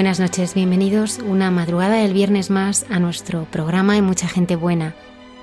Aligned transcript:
Buenas 0.00 0.18
noches, 0.18 0.54
bienvenidos 0.54 1.18
una 1.18 1.50
madrugada 1.50 1.96
del 1.96 2.14
viernes 2.14 2.48
más 2.48 2.86
a 2.88 2.98
nuestro 2.98 3.44
programa 3.44 3.96
de 3.96 4.00
Mucha 4.00 4.28
Gente 4.28 4.56
Buena. 4.56 4.94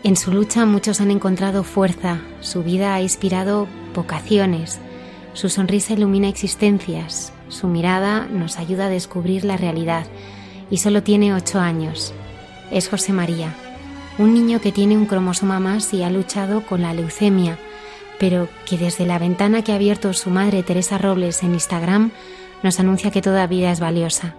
En 0.03 0.15
su 0.15 0.31
lucha 0.31 0.65
muchos 0.65 0.99
han 0.99 1.11
encontrado 1.11 1.63
fuerza, 1.63 2.21
su 2.39 2.63
vida 2.63 2.95
ha 2.95 3.01
inspirado 3.03 3.67
vocaciones, 3.93 4.79
su 5.33 5.49
sonrisa 5.49 5.93
ilumina 5.93 6.27
existencias, 6.27 7.33
su 7.49 7.67
mirada 7.67 8.25
nos 8.31 8.57
ayuda 8.57 8.87
a 8.87 8.89
descubrir 8.89 9.45
la 9.45 9.57
realidad 9.57 10.07
y 10.71 10.77
solo 10.77 11.03
tiene 11.03 11.35
ocho 11.35 11.59
años. 11.59 12.15
Es 12.71 12.89
José 12.89 13.13
María, 13.13 13.53
un 14.17 14.33
niño 14.33 14.59
que 14.59 14.71
tiene 14.71 14.97
un 14.97 15.05
cromosoma 15.05 15.59
más 15.59 15.93
y 15.93 16.01
ha 16.01 16.09
luchado 16.09 16.65
con 16.65 16.81
la 16.81 16.95
leucemia, 16.95 17.59
pero 18.19 18.49
que 18.65 18.79
desde 18.79 19.05
la 19.05 19.19
ventana 19.19 19.63
que 19.63 19.71
ha 19.71 19.75
abierto 19.75 20.13
su 20.13 20.31
madre 20.31 20.63
Teresa 20.63 20.97
Robles 20.97 21.43
en 21.43 21.53
Instagram 21.53 22.09
nos 22.63 22.79
anuncia 22.79 23.11
que 23.11 23.21
toda 23.21 23.45
vida 23.45 23.71
es 23.71 23.79
valiosa 23.79 24.33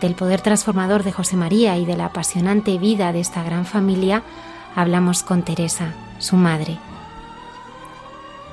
del 0.00 0.14
poder 0.14 0.40
transformador 0.40 1.02
de 1.02 1.12
José 1.12 1.36
María 1.36 1.76
y 1.76 1.84
de 1.84 1.96
la 1.96 2.06
apasionante 2.06 2.78
vida 2.78 3.12
de 3.12 3.20
esta 3.20 3.42
gran 3.42 3.66
familia, 3.66 4.22
hablamos 4.74 5.22
con 5.22 5.42
Teresa, 5.42 5.94
su 6.18 6.36
madre. 6.36 6.78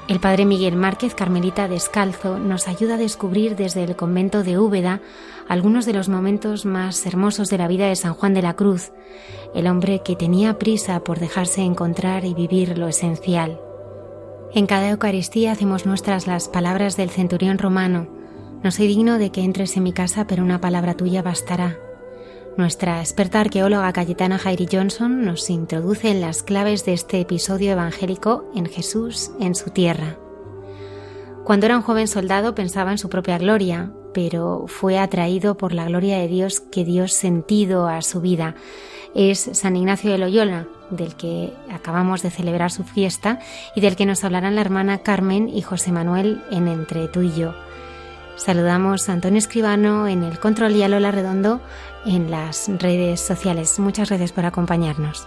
El 0.07 0.19
padre 0.19 0.45
Miguel 0.45 0.75
Márquez, 0.75 1.15
Carmelita 1.15 1.67
Descalzo, 1.67 2.37
nos 2.37 2.67
ayuda 2.67 2.93
a 2.93 2.99
descubrir 2.99 3.55
desde 3.55 3.83
el 3.83 3.95
convento 3.95 4.43
de 4.43 4.59
Úbeda 4.59 5.01
algunos 5.47 5.87
de 5.87 5.93
los 5.93 6.09
momentos 6.09 6.65
más 6.65 7.03
hermosos 7.07 7.49
de 7.49 7.57
la 7.57 7.67
vida 7.67 7.87
de 7.87 7.95
San 7.95 8.13
Juan 8.13 8.35
de 8.35 8.43
la 8.43 8.55
Cruz, 8.55 8.91
el 9.55 9.65
hombre 9.65 10.03
que 10.03 10.15
tenía 10.15 10.59
prisa 10.59 10.99
por 10.99 11.19
dejarse 11.19 11.61
encontrar 11.61 12.23
y 12.23 12.35
vivir 12.35 12.77
lo 12.77 12.87
esencial. 12.87 13.59
En 14.53 14.67
cada 14.67 14.89
Eucaristía 14.89 15.51
hacemos 15.51 15.87
nuestras 15.87 16.27
las 16.27 16.49
palabras 16.49 16.97
del 16.97 17.09
centurión 17.09 17.57
romano, 17.57 18.07
no 18.65 18.71
soy 18.71 18.87
digno 18.87 19.19
de 19.19 19.29
que 19.29 19.43
entres 19.43 19.77
en 19.77 19.83
mi 19.83 19.93
casa, 19.93 20.25
pero 20.25 20.41
una 20.41 20.59
palabra 20.59 20.95
tuya 20.95 21.21
bastará. 21.21 21.77
Nuestra 22.57 22.99
experta 22.99 23.39
arqueóloga 23.39 23.93
Cayetana 23.93 24.39
Jairi 24.39 24.67
Johnson 24.71 25.23
nos 25.23 25.51
introduce 25.51 26.09
en 26.09 26.19
las 26.19 26.41
claves 26.41 26.83
de 26.83 26.93
este 26.93 27.19
episodio 27.19 27.73
evangélico 27.73 28.49
en 28.55 28.65
Jesús 28.65 29.29
en 29.39 29.53
su 29.53 29.69
tierra. 29.69 30.17
Cuando 31.43 31.67
era 31.67 31.77
un 31.77 31.83
joven 31.83 32.07
soldado 32.07 32.55
pensaba 32.55 32.89
en 32.89 32.97
su 32.97 33.07
propia 33.07 33.37
gloria, 33.37 33.91
pero 34.15 34.65
fue 34.65 34.97
atraído 34.97 35.57
por 35.57 35.71
la 35.71 35.85
gloria 35.85 36.17
de 36.17 36.27
Dios 36.27 36.59
que 36.59 36.85
dio 36.85 37.07
sentido 37.07 37.87
a 37.87 38.01
su 38.01 38.19
vida. 38.19 38.55
Es 39.13 39.47
San 39.53 39.75
Ignacio 39.75 40.11
de 40.11 40.17
Loyola, 40.17 40.67
del 40.89 41.13
que 41.13 41.53
acabamos 41.71 42.23
de 42.23 42.31
celebrar 42.31 42.71
su 42.71 42.83
fiesta 42.83 43.37
y 43.75 43.81
del 43.81 43.95
que 43.95 44.07
nos 44.07 44.23
hablarán 44.23 44.55
la 44.55 44.61
hermana 44.61 45.03
Carmen 45.03 45.49
y 45.49 45.61
José 45.61 45.91
Manuel 45.91 46.41
en 46.49 46.67
Entre 46.67 47.07
tú 47.09 47.21
y 47.21 47.31
yo. 47.31 47.53
Saludamos 48.35 49.07
a 49.07 49.13
Antonio 49.13 49.39
Escribano 49.39 50.07
en 50.07 50.23
el 50.23 50.39
control 50.39 50.75
y 50.75 50.83
a 50.83 50.89
Lola 50.89 51.11
Redondo 51.11 51.61
en 52.05 52.29
las 52.29 52.69
redes 52.79 53.21
sociales. 53.21 53.79
Muchas 53.79 54.09
gracias 54.09 54.31
por 54.31 54.45
acompañarnos. 54.45 55.25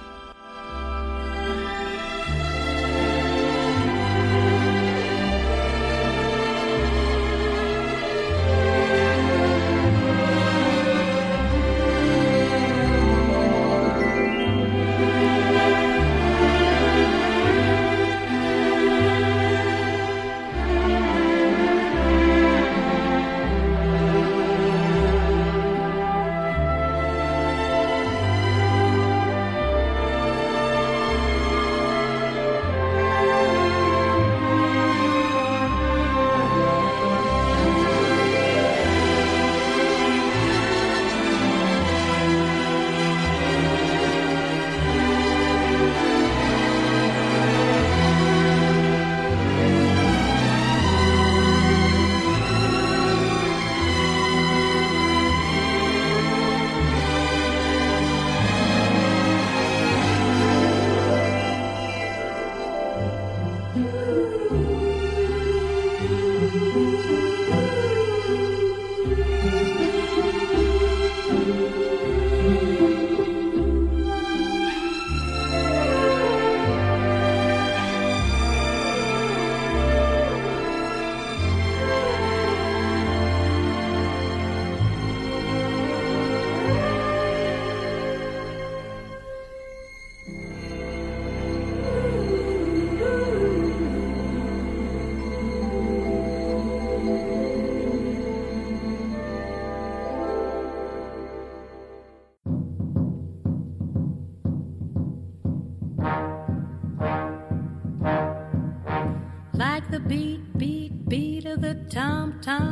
Tom 112.44 112.67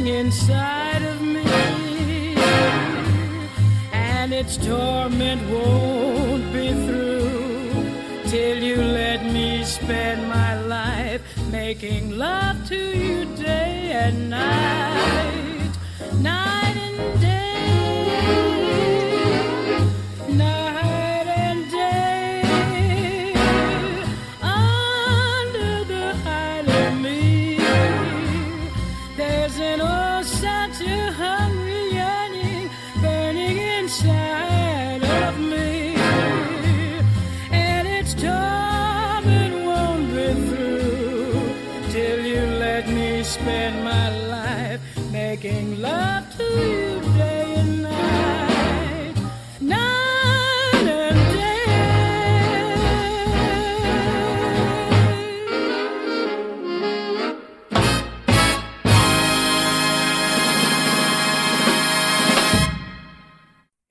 burning 0.00 0.14
inside 0.14 1.02
of 1.02 1.20
me, 1.20 1.44
and 3.92 4.32
its 4.32 4.56
torment 4.56 5.42
won't 5.50 6.52
be 6.52 6.72
through 6.86 8.30
till 8.30 8.62
you 8.62 8.76
let 8.76 9.24
me 9.24 9.64
spend 9.64 10.28
my 10.28 10.60
life 10.60 11.22
making 11.50 12.16
love 12.16 12.56
to 12.68 12.76
you 12.76 13.24
day 13.36 13.90
and 13.92 14.30
night, 14.30 15.72
night 16.20 16.76
and 16.76 17.20
day, 17.20 17.89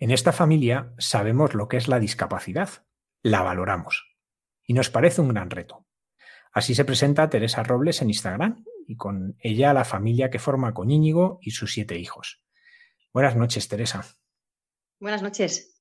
En 0.09 0.13
esta 0.13 0.31
familia 0.31 0.91
sabemos 0.97 1.53
lo 1.53 1.67
que 1.67 1.77
es 1.77 1.87
la 1.87 1.99
discapacidad, 1.99 2.67
la 3.21 3.43
valoramos 3.43 4.07
y 4.65 4.73
nos 4.73 4.89
parece 4.89 5.21
un 5.21 5.27
gran 5.27 5.51
reto. 5.51 5.85
Así 6.51 6.73
se 6.73 6.83
presenta 6.83 7.29
Teresa 7.29 7.61
Robles 7.61 8.01
en 8.01 8.09
Instagram 8.09 8.65
y 8.87 8.95
con 8.95 9.37
ella 9.39 9.71
la 9.71 9.85
familia 9.85 10.31
que 10.31 10.39
forma 10.39 10.73
con 10.73 10.89
Íñigo 10.89 11.37
y 11.43 11.51
sus 11.51 11.73
siete 11.73 11.99
hijos. 11.99 12.41
Buenas 13.13 13.35
noches, 13.35 13.67
Teresa. 13.67 14.03
Buenas 14.99 15.21
noches. 15.21 15.79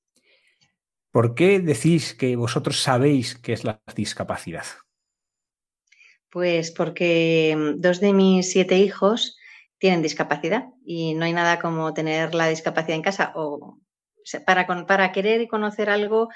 ¿Por 1.09 1.33
qué 1.33 1.59
decís 1.59 2.13
que 2.13 2.35
vosotros 2.35 2.83
sabéis 2.83 3.35
qué 3.35 3.53
es 3.53 3.63
la 3.63 3.81
discapacidad? 3.95 4.65
Pues 6.29 6.69
porque 6.69 7.55
mm, 7.57 7.81
dos 7.81 7.99
de 7.99 8.13
mis 8.13 8.51
siete 8.51 8.77
hijos 8.77 9.39
tienen 9.79 10.03
discapacidad 10.03 10.67
y 10.85 11.15
no 11.15 11.25
hay 11.25 11.33
nada 11.33 11.57
como 11.57 11.95
tener 11.95 12.35
la 12.35 12.47
discapacidad 12.47 12.95
en 12.95 13.01
casa 13.01 13.33
o 13.33 13.79
sea, 14.29 14.43
para, 14.45 15.11
querer 15.11 15.41
y 15.41 15.47
conocer 15.47 15.89
algo, 15.89 16.29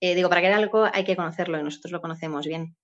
eh, 0.00 0.14
digo, 0.14 0.28
para 0.28 0.40
querer 0.40 0.56
algo 0.56 0.86
hay 0.92 1.04
que 1.04 1.16
conocerlo 1.16 1.58
y 1.58 1.62
nosotros 1.62 1.92
lo 1.92 2.00
conocemos 2.00 2.46
bien. 2.46 2.76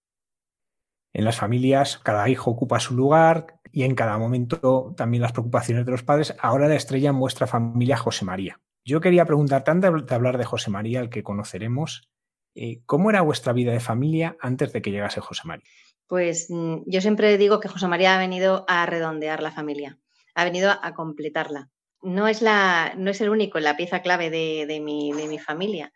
En 1.13 1.25
las 1.25 1.37
familias 1.37 1.99
cada 1.99 2.29
hijo 2.29 2.51
ocupa 2.51 2.81
su 2.81 2.95
lugar 2.95 3.61
y 3.71 3.85
en 3.85 3.95
cada 3.95 4.19
momento 4.19 4.95
también 4.97 5.23
las 5.23 5.33
preocupaciones 5.33 5.85
de 5.85 5.93
los 5.93 6.03
padres. 6.03 6.35
Ahora 6.41 6.69
la 6.69 6.75
estrella 6.75 7.11
en 7.11 7.19
vuestra 7.19 7.47
familia 7.47 7.97
José 7.97 8.25
María. 8.25 8.61
Yo 8.85 9.01
quería 9.01 9.25
preguntarte, 9.25 9.71
antes 9.71 10.07
de 10.07 10.15
hablar 10.15 10.39
de 10.39 10.45
José 10.45 10.71
María, 10.71 11.01
al 11.01 11.09
que 11.09 11.23
conoceremos, 11.23 12.11
eh, 12.55 12.83
¿cómo 12.85 13.11
era 13.11 13.23
vuestra 13.23 13.53
vida 13.53 13.73
de 13.73 13.81
familia 13.81 14.37
antes 14.41 14.73
de 14.73 14.83
que 14.83 14.91
llegase 14.91 15.21
José 15.21 15.43
María? 15.45 15.65
Pues 16.07 16.49
mm, 16.51 16.83
yo 16.87 17.01
siempre 17.01 17.39
digo 17.39 17.61
que 17.61 17.69
José 17.69 17.89
María 17.89 18.15
ha 18.15 18.19
venido 18.19 18.65
a 18.69 18.85
redondear 18.87 19.43
la 19.43 19.53
familia, 19.53 19.99
ha 20.35 20.45
venido 20.45 20.71
a 20.71 20.95
completarla. 20.95 21.71
No 22.05 22.29
es, 22.29 22.43
la, 22.43 22.95
no 22.97 23.11
es 23.11 23.21
el 23.21 23.31
único, 23.31 23.59
la 23.61 23.77
pieza 23.77 24.03
clave 24.03 24.31
de, 24.31 24.67
de 24.67 24.81
mi, 24.81 25.13
de 25.13 25.27
mi 25.27 25.39
familia. 25.39 25.93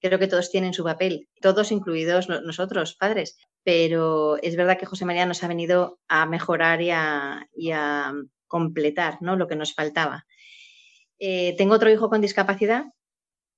Creo 0.00 0.18
que 0.18 0.26
todos 0.26 0.50
tienen 0.50 0.74
su 0.74 0.82
papel, 0.84 1.28
todos 1.40 1.70
incluidos 1.72 2.28
no- 2.28 2.40
nosotros, 2.40 2.94
padres. 2.96 3.38
Pero 3.62 4.36
es 4.42 4.56
verdad 4.56 4.76
que 4.78 4.86
José 4.86 5.04
María 5.04 5.24
nos 5.26 5.44
ha 5.44 5.48
venido 5.48 6.00
a 6.08 6.26
mejorar 6.26 6.82
y 6.82 6.90
a, 6.90 7.46
y 7.54 7.70
a 7.70 8.12
completar 8.48 9.18
¿no? 9.20 9.36
lo 9.36 9.46
que 9.46 9.56
nos 9.56 9.74
faltaba. 9.74 10.26
Eh, 11.18 11.54
tengo 11.56 11.74
otro 11.74 11.90
hijo 11.90 12.08
con 12.10 12.20
discapacidad, 12.20 12.86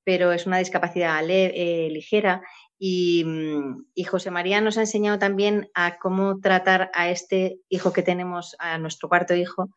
pero 0.04 0.32
es 0.32 0.46
una 0.46 0.58
discapacidad 0.58 1.23
eh, 1.28 1.88
ligera 1.90 2.42
y, 2.78 3.25
mm, 3.25 3.87
y 3.94 4.04
José 4.04 4.30
María 4.30 4.61
nos 4.61 4.76
ha 4.76 4.82
enseñado 4.82 5.18
también 5.18 5.70
a 5.75 5.99
cómo 5.99 6.40
tratar 6.40 6.90
a 6.94 7.11
este 7.11 7.58
hijo 7.70 7.92
que 7.94 8.02
tenemos, 8.02 8.54
a 8.58 8.76
nuestro 8.78 9.08
cuarto 9.08 9.34
hijo, 9.34 9.70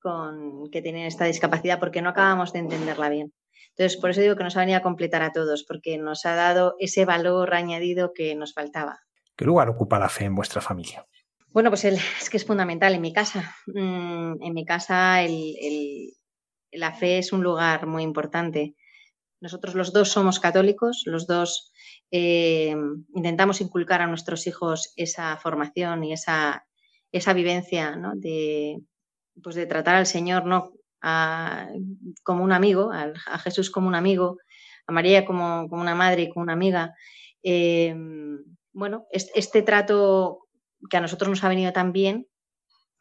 con, 0.00 0.70
que 0.70 0.82
tiene 0.82 1.06
esta 1.06 1.24
discapacidad, 1.24 1.78
porque 1.80 2.02
no 2.02 2.10
acabamos 2.10 2.52
de 2.52 2.60
entenderla 2.60 3.08
bien. 3.08 3.32
Entonces, 3.70 3.96
por 4.00 4.10
eso 4.10 4.20
digo 4.20 4.36
que 4.36 4.44
nos 4.44 4.56
ha 4.56 4.60
venido 4.60 4.78
a 4.78 4.82
completar 4.82 5.22
a 5.22 5.32
todos, 5.32 5.64
porque 5.64 5.98
nos 5.98 6.26
ha 6.26 6.34
dado 6.34 6.74
ese 6.78 7.04
valor 7.04 7.54
añadido 7.54 8.12
que 8.14 8.34
nos 8.34 8.52
faltaba. 8.54 9.00
¿Qué 9.36 9.44
lugar 9.44 9.68
ocupa 9.68 9.98
la 9.98 10.08
fe 10.08 10.24
en 10.24 10.34
vuestra 10.34 10.60
familia? 10.60 11.06
Bueno, 11.48 11.70
pues 11.70 11.84
el- 11.84 11.94
es 12.20 12.28
que 12.30 12.36
es 12.38 12.44
fundamental 12.46 12.94
en 12.94 13.00
mi 13.00 13.12
casa. 13.12 13.54
Mm, 13.66 14.42
en 14.42 14.54
mi 14.54 14.64
casa 14.64 15.22
el- 15.22 15.54
el- 15.60 16.12
la 16.72 16.92
fe 16.92 17.18
es 17.18 17.32
un 17.32 17.42
lugar 17.42 17.86
muy 17.86 18.02
importante. 18.02 18.74
Nosotros 19.40 19.74
los 19.76 19.92
dos 19.92 20.08
somos 20.10 20.40
católicos, 20.40 21.02
los 21.06 21.26
dos 21.26 21.72
eh, 22.10 22.74
intentamos 23.14 23.60
inculcar 23.60 24.02
a 24.02 24.06
nuestros 24.06 24.46
hijos 24.46 24.92
esa 24.96 25.36
formación 25.36 26.02
y 26.04 26.12
esa, 26.12 26.66
esa 27.12 27.32
vivencia 27.34 27.94
¿no? 27.96 28.12
de, 28.16 28.78
pues 29.42 29.56
de 29.56 29.66
tratar 29.66 29.96
al 29.96 30.06
Señor 30.06 30.44
¿no? 30.46 30.72
A- 31.00 31.68
como 32.22 32.42
un 32.44 32.52
amigo, 32.52 32.90
al- 32.92 33.14
a, 33.26 33.38
Jesús 33.38 33.70
como 33.70 33.88
un 33.88 33.94
amigo, 33.94 34.38
a 34.86 34.92
María 34.92 35.24
como, 35.24 35.68
como 35.68 35.82
una 35.82 35.94
madre 35.94 36.22
y 36.22 36.30
como 36.30 36.42
una 36.44 36.54
amiga. 36.54 36.94
Eh, 37.42 37.94
bueno, 38.72 39.06
este, 39.12 39.62
trato 39.62 40.40
que 40.90 40.96
a 40.96 41.00
nosotros 41.00 41.28
nos 41.28 41.42
ha 41.44 41.48
venido 41.48 41.72
tan 41.72 41.92
bien, 41.92 42.26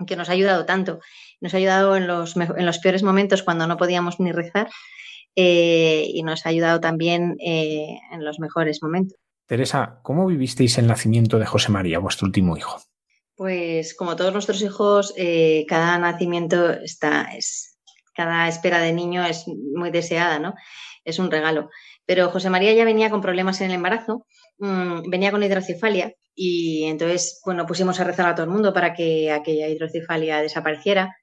que 0.06 0.16
nos 0.16 0.30
ha 0.30 0.34
ayudado 0.34 0.66
tanto, 0.66 1.00
nos 1.42 1.54
ha 1.54 1.58
ayudado 1.58 1.96
en 1.96 2.08
los, 2.08 2.36
en 2.38 2.66
los 2.66 2.80
peores 2.80 3.04
momentos 3.04 3.42
cuando 3.44 3.66
no 3.68 3.78
podíamos 3.78 4.20
ni 4.20 4.32
rezar 4.32 4.70
eh, 5.36 6.06
y 6.08 6.24
nos 6.24 6.46
ha 6.46 6.50
ayudado 6.50 6.80
también 6.80 7.36
eh, 7.40 7.98
en 8.12 8.24
los 8.24 8.40
mejores 8.40 8.82
momentos. 8.84 9.18
Teresa, 9.48 10.00
¿cómo 10.04 10.26
vivisteis 10.28 10.78
el 10.78 10.88
nacimiento 10.88 11.40
de 11.40 11.46
José 11.46 11.72
María, 11.72 12.00
vuestro 12.00 12.26
último 12.28 12.58
hijo? 12.58 12.82
Pues 13.38 13.94
como 13.94 14.16
todos 14.16 14.34
nuestros 14.34 14.64
hijos, 14.64 15.14
eh, 15.16 15.64
cada 15.68 16.00
nacimiento 16.00 16.72
está, 16.72 17.30
es, 17.38 17.78
cada 18.16 18.48
espera 18.48 18.80
de 18.80 18.94
niño 18.94 19.24
es 19.24 19.46
muy 19.48 19.92
deseada, 19.92 20.40
¿no? 20.40 20.56
Es 21.06 21.20
un 21.20 21.30
regalo. 21.30 21.70
Pero 22.08 22.32
José 22.32 22.50
María 22.50 22.74
ya 22.74 22.84
venía 22.84 23.12
con 23.12 23.22
problemas 23.22 23.62
en 23.62 23.68
el 23.70 23.76
embarazo, 23.76 24.26
mm, 24.58 25.10
venía 25.12 25.30
con 25.32 25.44
hidrocefalia 25.44 26.16
y 26.34 26.86
entonces, 26.86 27.40
bueno, 27.46 27.68
pusimos 27.68 28.00
a 28.00 28.06
rezar 28.06 28.28
a 28.28 28.34
todo 28.34 28.46
el 28.46 28.52
mundo 28.52 28.74
para 28.74 28.96
que 28.96 29.32
aquella 29.32 29.68
hidrocefalia 29.70 30.42
desapareciera. 30.42 31.16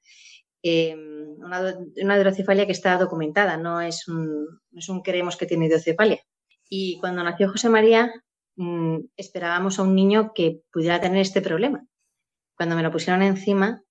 Em, 0.62 1.36
una, 1.40 2.16
hidrocefalia 2.16 2.66
que 2.66 2.72
está 2.72 2.96
documentada, 2.96 3.56
no 3.56 3.80
es 3.80 4.06
un, 4.08 4.60
creemos 5.02 5.36
que 5.36 5.46
tiene 5.46 5.66
hidrocefalia. 5.66 6.20
Y 6.68 6.98
cuando 7.00 7.24
nació 7.24 7.50
José 7.50 7.68
María, 7.70 8.12
mm, 8.56 8.98
esperábamos 9.16 9.78
a 9.78 9.82
un 9.82 9.94
niño 9.96 10.32
que 10.34 10.60
pudiera 10.72 11.00
tener 11.00 11.20
este 11.22 11.42
problema 11.42 11.84
cuando 12.56 12.76
me 12.76 12.82
lo 12.82 12.90
pusieron 12.90 13.22
encima, 13.22 13.82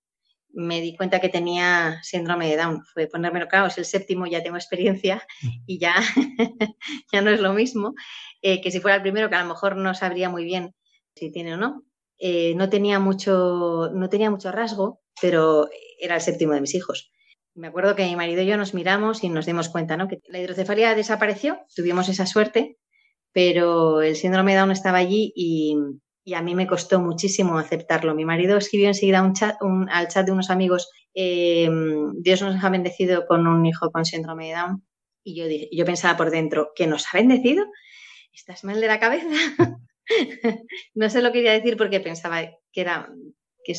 me 0.53 0.81
di 0.81 0.95
cuenta 0.95 1.19
que 1.19 1.29
tenía 1.29 1.99
síndrome 2.03 2.47
de 2.47 2.57
Down. 2.57 2.83
Fue 2.85 3.07
ponérmelo, 3.07 3.47
claro, 3.47 3.67
es 3.67 3.77
el 3.77 3.85
séptimo, 3.85 4.27
ya 4.27 4.43
tengo 4.43 4.57
experiencia 4.57 5.23
mm. 5.41 5.47
y 5.65 5.79
ya, 5.79 5.95
ya 7.11 7.21
no 7.21 7.31
es 7.31 7.41
lo 7.41 7.53
mismo 7.53 7.95
eh, 8.41 8.61
que 8.61 8.71
si 8.71 8.79
fuera 8.79 8.95
el 8.97 9.01
primero, 9.01 9.29
que 9.29 9.35
a 9.35 9.41
lo 9.41 9.49
mejor 9.49 9.75
no 9.75 9.93
sabría 9.95 10.29
muy 10.29 10.43
bien 10.43 10.75
si 11.15 11.31
tiene 11.31 11.55
o 11.55 11.57
no. 11.57 11.83
Eh, 12.19 12.53
no, 12.55 12.69
tenía 12.69 12.99
mucho, 12.99 13.89
no 13.93 14.09
tenía 14.09 14.29
mucho 14.29 14.51
rasgo, 14.51 15.01
pero 15.21 15.69
era 15.99 16.15
el 16.15 16.21
séptimo 16.21 16.53
de 16.53 16.61
mis 16.61 16.75
hijos. 16.75 17.11
Me 17.55 17.67
acuerdo 17.67 17.95
que 17.95 18.05
mi 18.05 18.15
marido 18.15 18.41
y 18.41 18.45
yo 18.45 18.57
nos 18.57 18.73
miramos 18.73 19.23
y 19.23 19.29
nos 19.29 19.45
dimos 19.45 19.69
cuenta 19.69 19.97
¿no? 19.97 20.07
que 20.07 20.19
la 20.27 20.39
hidrocefalia 20.39 20.95
desapareció, 20.95 21.59
tuvimos 21.75 22.09
esa 22.09 22.25
suerte, 22.25 22.77
pero 23.31 24.01
el 24.01 24.15
síndrome 24.15 24.53
de 24.53 24.59
Down 24.59 24.71
estaba 24.71 24.97
allí 24.97 25.31
y, 25.35 25.75
y 26.23 26.35
a 26.35 26.41
mí 26.41 26.55
me 26.55 26.67
costó 26.67 26.99
muchísimo 26.99 27.57
aceptarlo. 27.57 28.15
Mi 28.15 28.25
marido 28.25 28.57
escribió 28.57 28.87
enseguida 28.87 29.21
un 29.21 29.33
chat, 29.33 29.57
al 29.89 30.07
chat 30.07 30.25
de 30.25 30.31
unos 30.31 30.49
amigos, 30.49 30.89
eh, 31.13 31.69
Dios 32.15 32.41
nos 32.41 32.63
ha 32.63 32.69
bendecido 32.69 33.25
con 33.27 33.45
un 33.45 33.65
hijo 33.65 33.91
con 33.91 34.05
síndrome 34.05 34.47
de 34.47 34.53
Down. 34.53 34.83
Y 35.23 35.35
yo, 35.35 35.45
yo 35.71 35.85
pensaba 35.85 36.17
por 36.17 36.31
dentro, 36.31 36.71
¿que 36.75 36.87
nos 36.87 37.05
ha 37.07 37.17
bendecido? 37.17 37.65
¿Estás 38.33 38.63
mal 38.63 38.79
de 38.81 38.87
la 38.87 38.99
cabeza? 38.99 39.27
no 40.95 41.09
sé 41.09 41.21
lo 41.21 41.29
que 41.29 41.39
quería 41.39 41.53
decir 41.53 41.77
porque 41.77 41.99
pensaba 41.99 42.41
que 42.71 42.81
era 42.81 43.09
que 43.63 43.73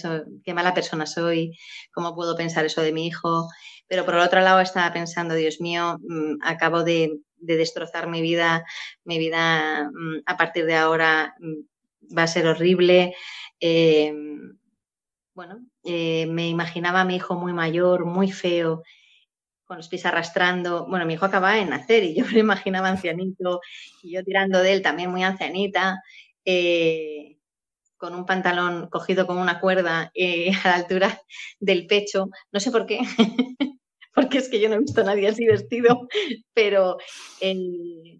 qué 0.44 0.54
mala 0.54 0.72
persona 0.74 1.06
soy, 1.06 1.58
cómo 1.92 2.14
puedo 2.14 2.36
pensar 2.36 2.64
eso 2.64 2.82
de 2.82 2.92
mi 2.92 3.06
hijo. 3.06 3.48
Pero 3.86 4.04
por 4.04 4.14
el 4.14 4.20
otro 4.20 4.40
lado 4.40 4.60
estaba 4.60 4.92
pensando, 4.92 5.34
Dios 5.34 5.60
mío, 5.60 5.98
mm, 6.00 6.38
acabo 6.42 6.82
de, 6.82 7.18
destrozar 7.36 8.08
mi 8.08 8.22
vida, 8.22 8.64
mi 9.04 9.18
vida 9.18 9.90
mm, 9.92 10.22
a 10.24 10.36
partir 10.38 10.64
de 10.64 10.76
ahora 10.76 11.34
mm, 11.38 11.73
va 12.16 12.24
a 12.24 12.26
ser 12.26 12.46
horrible. 12.46 13.14
Eh, 13.60 14.12
bueno, 15.34 15.60
eh, 15.84 16.26
me 16.26 16.48
imaginaba 16.48 17.00
a 17.00 17.04
mi 17.04 17.16
hijo 17.16 17.34
muy 17.34 17.52
mayor, 17.52 18.04
muy 18.06 18.30
feo, 18.30 18.82
con 19.66 19.78
los 19.78 19.88
pies 19.88 20.06
arrastrando. 20.06 20.86
Bueno, 20.88 21.06
mi 21.06 21.14
hijo 21.14 21.26
acababa 21.26 21.56
de 21.56 21.66
nacer 21.66 22.04
y 22.04 22.14
yo 22.16 22.26
me 22.26 22.40
imaginaba 22.40 22.88
ancianito 22.88 23.60
y 24.02 24.12
yo 24.14 24.24
tirando 24.24 24.60
de 24.62 24.74
él 24.74 24.82
también 24.82 25.10
muy 25.10 25.24
ancianita, 25.24 26.02
eh, 26.44 27.38
con 27.98 28.14
un 28.14 28.26
pantalón 28.26 28.88
cogido 28.90 29.26
con 29.26 29.38
una 29.38 29.60
cuerda 29.60 30.12
a 30.64 30.68
la 30.68 30.74
altura 30.76 31.22
del 31.60 31.86
pecho. 31.86 32.28
No 32.52 32.60
sé 32.60 32.70
por 32.72 32.86
qué. 32.86 33.00
porque 34.14 34.38
es 34.38 34.48
que 34.48 34.60
yo 34.60 34.68
no 34.68 34.76
he 34.76 34.80
visto 34.80 35.00
a 35.00 35.04
nadie 35.04 35.28
así 35.28 35.44
vestido, 35.46 36.08
pero 36.54 36.98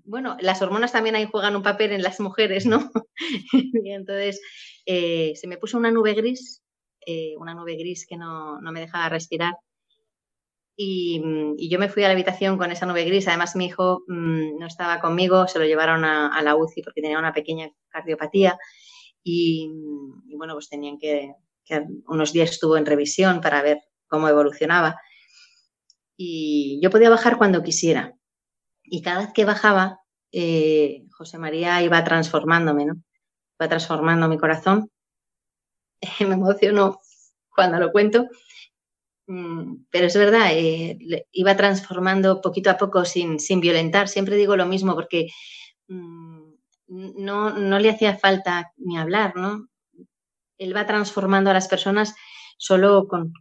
bueno, 0.05 0.37
las 0.41 0.61
hormonas 0.61 0.93
también 0.93 1.15
ahí 1.15 1.27
juegan 1.31 1.57
un 1.57 1.63
papel 1.63 1.93
en 1.93 2.03
las 2.03 2.21
mujeres, 2.21 2.67
¿no? 2.67 2.91
y 3.53 3.91
entonces 3.91 4.41
eh, 4.87 5.33
se 5.37 5.47
me 5.47 5.57
puso 5.57 5.79
una 5.79 5.91
nube 5.91 6.15
gris, 6.15 6.63
eh, 7.07 7.35
una 7.39 7.55
nube 7.55 7.77
gris 7.77 8.07
que 8.07 8.17
no, 8.17 8.61
me 8.61 8.81
dejaba 8.81 9.09
respirar. 9.09 9.55
Y, 10.77 11.23
yo 11.69 11.79
me 11.79 11.89
fui 11.89 12.03
a 12.03 12.09
la 12.09 12.15
habitación 12.15 12.59
con 12.59 12.73
esa 12.73 12.87
nube 12.87 13.05
gris. 13.05 13.29
Además, 13.29 13.55
mi 13.55 13.67
hijo 13.67 14.03
mm, 14.09 14.59
no 14.59 14.67
estaba 14.67 15.01
conmigo, 15.01 15.47
se 15.47 15.61
lo 15.61 15.65
llevaron 15.65 16.05
a, 16.05 16.43
la 16.43 16.57
UCI 16.57 16.83
porque 16.83 17.01
tenía 17.01 17.19
una 17.19 17.33
pequeña 17.33 17.71
cardiopatía. 17.89 18.59
Y, 19.23 19.71
bueno, 20.37 20.55
pues 20.55 20.69
tenían 20.69 20.99
que, 20.99 21.35
que, 21.65 21.85
unos 22.09 22.33
días 22.33 22.51
estuvo 22.51 22.77
en 22.77 22.85
revisión 22.85 23.41
para 23.41 23.63
ver 23.63 23.79
cómo 24.09 24.29
evolucionaba 24.29 24.97
y 26.17 26.81
yo 26.83 26.91
podía 26.91 27.11
bajar 27.11 27.39
cuando 27.39 27.63
quisiera. 27.63 28.15
Y 28.83 29.03
cada 29.03 29.21
vez 29.21 29.33
que 29.33 29.45
bajaba, 29.45 30.01
eh, 30.33 31.05
José 31.13 31.39
María 31.39 31.83
iba 31.83 32.03
transformándome, 32.05 32.87
¿no? 32.87 32.95
Iba 33.59 33.69
transformando 33.69 34.29
mi 34.29 34.39
corazón. 34.39 34.91
Me 36.21 36.35
emocionó 36.35 37.01
cuando 37.55 37.79
lo 37.79 37.93
cuento. 37.93 38.29
Mm, 39.27 39.85
pero 39.91 40.07
es 40.07 40.17
verdad, 40.17 40.49
eh, 40.53 40.99
iba 41.33 41.57
transformando 41.57 42.41
poquito 42.43 42.71
a 42.71 42.77
poco 42.77 43.05
sin, 43.05 43.41
sin, 43.41 43.61
violentar. 43.61 44.09
Siempre 44.09 44.37
digo 44.37 44.57
lo 44.57 44.67
mismo 44.67 44.95
porque 44.95 45.29
mm, 45.89 46.53
no, 46.89 47.51
no 47.51 47.79
le 47.79 47.91
hacía 47.91 48.17
falta 48.19 48.73
ni 48.77 48.99
hablar, 48.99 49.35
¿no? 49.37 49.69
Él 50.59 50.77
va 50.77 50.87
transformando 50.87 51.51
a 51.51 51.55
las 51.55 51.69
personas 51.69 52.15
solo 52.57 53.07
con, 53.09 53.33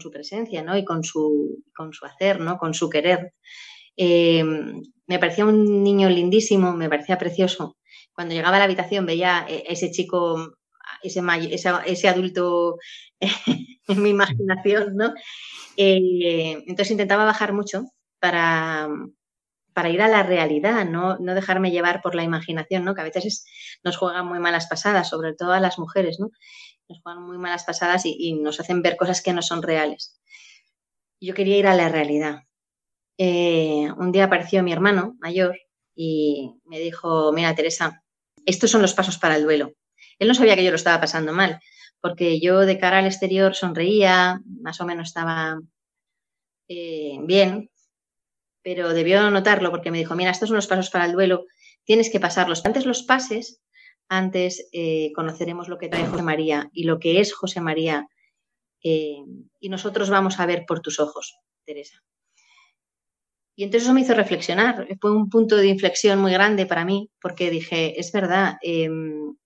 su 0.00 0.10
presencia 0.10 0.62
¿no? 0.62 0.76
y 0.76 0.84
con 0.84 1.04
su, 1.04 1.62
con 1.74 1.92
su 1.92 2.04
hacer, 2.06 2.40
¿no? 2.40 2.58
con 2.58 2.74
su 2.74 2.88
querer. 2.88 3.34
Eh, 3.96 4.44
me 5.06 5.18
parecía 5.18 5.44
un 5.44 5.82
niño 5.82 6.08
lindísimo, 6.08 6.72
me 6.72 6.88
parecía 6.88 7.18
precioso. 7.18 7.76
Cuando 8.12 8.34
llegaba 8.34 8.56
a 8.56 8.58
la 8.58 8.64
habitación 8.64 9.06
veía 9.06 9.40
a 9.40 9.48
ese 9.48 9.90
chico, 9.90 10.54
ese, 11.02 11.22
ese, 11.86 12.08
adulto 12.08 12.76
en 13.20 14.02
mi 14.02 14.10
imaginación, 14.10 14.96
¿no? 14.96 15.12
Eh, 15.76 16.62
entonces 16.66 16.90
intentaba 16.90 17.24
bajar 17.24 17.52
mucho 17.52 17.84
para, 18.18 18.88
para 19.72 19.88
ir 19.88 20.02
a 20.02 20.08
la 20.08 20.22
realidad, 20.22 20.84
¿no? 20.84 21.16
no 21.18 21.34
dejarme 21.34 21.70
llevar 21.70 22.02
por 22.02 22.14
la 22.14 22.22
imaginación, 22.22 22.84
¿no? 22.84 22.94
que 22.94 23.00
a 23.00 23.04
veces 23.04 23.46
nos 23.84 23.96
juegan 23.96 24.26
muy 24.26 24.38
malas 24.38 24.66
pasadas, 24.68 25.08
sobre 25.08 25.34
todo 25.34 25.52
a 25.52 25.60
las 25.60 25.78
mujeres, 25.78 26.18
¿no? 26.20 26.30
Nos 26.90 27.00
juegan 27.02 27.22
muy 27.22 27.38
malas 27.38 27.64
pasadas 27.64 28.02
y, 28.04 28.34
nos 28.34 28.60
hacen 28.60 28.82
ver 28.82 28.96
cosas 28.96 29.22
que 29.22 29.32
no 29.32 29.42
son 29.42 29.62
reales. 29.62 30.20
Yo 31.20 31.34
quería 31.34 31.56
ir 31.56 31.66
a 31.66 31.74
la 31.74 31.88
realidad. 31.88 32.42
Eh, 33.16 33.88
un 33.96 34.12
día 34.12 34.24
apareció 34.24 34.62
mi 34.62 34.72
hermano 34.72 35.16
mayor 35.20 35.58
y 35.94 36.54
me 36.64 36.80
dijo, 36.80 37.32
mira 37.32 37.54
Teresa, 37.54 38.02
estos 38.44 38.70
son 38.70 38.82
los 38.82 38.94
pasos 38.94 39.18
para 39.18 39.36
el 39.36 39.44
duelo. 39.44 39.72
Él 40.18 40.28
no 40.28 40.34
sabía 40.34 40.56
que 40.56 40.64
yo 40.64 40.70
lo 40.70 40.76
estaba 40.76 41.00
pasando 41.00 41.32
mal, 41.32 41.60
porque 42.00 42.40
yo 42.40 42.60
de 42.60 42.78
cara 42.78 42.98
al 42.98 43.06
exterior 43.06 43.54
sonreía, 43.54 44.40
más 44.60 44.80
o 44.80 44.86
menos 44.86 45.08
estaba 45.08 45.60
eh, 46.68 47.18
bien, 47.22 47.70
pero 48.62 48.92
debió 48.92 49.30
notarlo 49.30 49.70
porque 49.70 49.90
me 49.90 49.98
dijo, 49.98 50.16
mira, 50.16 50.30
estos 50.30 50.48
son 50.48 50.56
los 50.56 50.66
pasos 50.66 50.90
para 50.90 51.04
el 51.04 51.12
duelo, 51.12 51.46
tienes 51.84 52.10
que 52.10 52.20
pasarlos. 52.20 52.64
Antes 52.64 52.86
los 52.86 53.02
pases, 53.02 53.62
antes 54.10 54.68
eh, 54.72 55.12
conoceremos 55.14 55.68
lo 55.68 55.78
que 55.78 55.88
trae 55.88 56.04
José 56.04 56.22
María 56.22 56.68
y 56.72 56.82
lo 56.84 56.98
que 56.98 57.20
es 57.20 57.32
José 57.32 57.60
María 57.60 58.08
eh, 58.82 59.22
y 59.60 59.68
nosotros 59.68 60.10
vamos 60.10 60.40
a 60.40 60.46
ver 60.46 60.64
por 60.66 60.80
tus 60.80 60.98
ojos, 60.98 61.38
Teresa. 61.64 62.02
Y 63.54 63.62
entonces 63.62 63.84
eso 63.84 63.94
me 63.94 64.00
hizo 64.00 64.14
reflexionar, 64.14 64.88
fue 65.00 65.12
un 65.12 65.28
punto 65.30 65.56
de 65.56 65.68
inflexión 65.68 66.18
muy 66.18 66.32
grande 66.32 66.66
para 66.66 66.84
mí 66.84 67.08
porque 67.22 67.50
dije, 67.50 68.00
es 68.00 68.10
verdad, 68.10 68.56
em, 68.62 69.36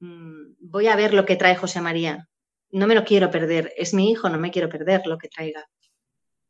mm, 0.00 0.54
voy 0.60 0.86
a 0.86 0.96
ver 0.96 1.12
lo 1.12 1.26
que 1.26 1.36
trae 1.36 1.54
José 1.56 1.82
María, 1.82 2.26
no 2.70 2.86
me 2.86 2.94
lo 2.94 3.04
quiero 3.04 3.30
perder, 3.30 3.72
es 3.76 3.92
mi 3.92 4.10
hijo, 4.10 4.30
no 4.30 4.38
me 4.38 4.50
quiero 4.50 4.68
perder 4.70 5.06
lo 5.06 5.18
que 5.18 5.28
traiga. 5.28 5.68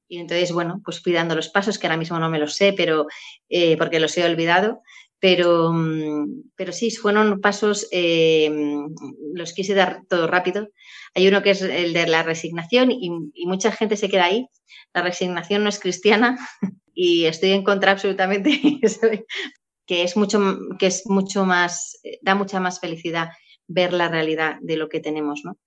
Y 0.09 0.19
entonces, 0.19 0.53
bueno, 0.53 0.81
pues 0.85 1.03
fui 1.03 1.13
dando 1.13 1.35
los 1.35 1.49
pasos, 1.49 1.79
que 1.79 1.87
ahora 1.87 1.99
mismo 1.99 2.19
no 2.19 2.31
me 2.31 2.39
los 2.39 2.55
sé, 2.55 2.73
pero 2.73 3.07
eh, 3.49 3.77
porque 3.77 4.01
los 4.01 4.17
he 4.17 4.25
olvidado, 4.25 4.83
pero, 5.21 5.73
mm, 5.73 6.51
pero 6.57 6.73
sí, 6.73 6.91
fueron 6.91 7.41
pasos, 7.41 7.89
eh, 7.91 8.51
los 9.35 9.53
quise 9.53 9.75
dar 9.75 10.03
todo 10.09 10.27
rápido. 10.27 10.69
Hay 11.15 11.27
uno 11.29 11.43
que 11.43 11.51
es 11.51 11.63
el 11.63 11.93
de 11.93 12.07
la 12.07 12.23
resignación 12.23 12.91
y, 12.91 13.11
mucha 13.47 13.73
gente 13.73 13.97
se 13.97 14.09
queda 14.09 14.27
ahí. 14.27 14.47
La 14.95 15.03
resignación 15.03 15.63
no 15.65 15.69
es 15.69 15.81
cristiana 15.81 16.39
y 16.95 17.25
estoy 17.25 17.53
en 17.53 17.65
contra 17.65 17.93
absolutamente 17.93 18.51
que 19.87 20.03
es 20.03 20.17
mucho, 20.17 20.59
que 20.79 20.87
es 20.87 21.07
mucho 21.07 21.45
más, 21.45 21.99
da 22.23 22.35
mucha 22.35 22.61
más 22.61 22.79
felicidad 22.81 23.31
ver 23.67 23.93
la 23.93 24.09
realidad 24.09 24.57
de 24.61 24.77
lo 24.77 24.89
que 24.89 25.01
tenemos, 25.01 25.43
¿no? 25.45 25.59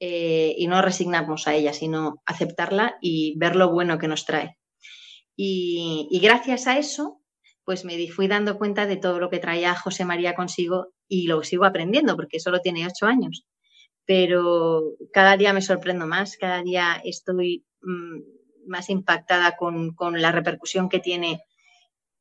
Eh, 0.00 0.54
y 0.58 0.66
no 0.66 0.82
resignarnos 0.82 1.46
a 1.46 1.54
ella, 1.54 1.72
sino 1.72 2.22
aceptarla 2.26 2.96
y 3.00 3.34
ver 3.38 3.56
lo 3.56 3.70
bueno 3.70 3.98
que 3.98 4.08
nos 4.08 4.24
trae. 4.24 4.56
y 5.36 6.20
gracias 6.22 6.66
a 6.68 6.78
eso 6.78 7.23
pues 7.64 7.84
me 7.84 8.06
fui 8.08 8.28
dando 8.28 8.58
cuenta 8.58 8.86
de 8.86 8.96
todo 8.96 9.18
lo 9.18 9.30
que 9.30 9.38
traía 9.38 9.74
José 9.74 10.04
María 10.04 10.34
consigo 10.34 10.92
y 11.08 11.26
lo 11.26 11.42
sigo 11.42 11.64
aprendiendo 11.64 12.16
porque 12.16 12.40
solo 12.40 12.60
tiene 12.60 12.86
ocho 12.86 13.06
años. 13.06 13.46
Pero 14.06 14.82
cada 15.12 15.36
día 15.36 15.52
me 15.52 15.62
sorprendo 15.62 16.06
más, 16.06 16.36
cada 16.36 16.62
día 16.62 17.00
estoy 17.04 17.64
mm, 17.82 18.20
más 18.66 18.90
impactada 18.90 19.56
con, 19.56 19.94
la 20.20 20.32
repercusión 20.32 20.88
que 20.88 21.00
tiene 21.00 21.40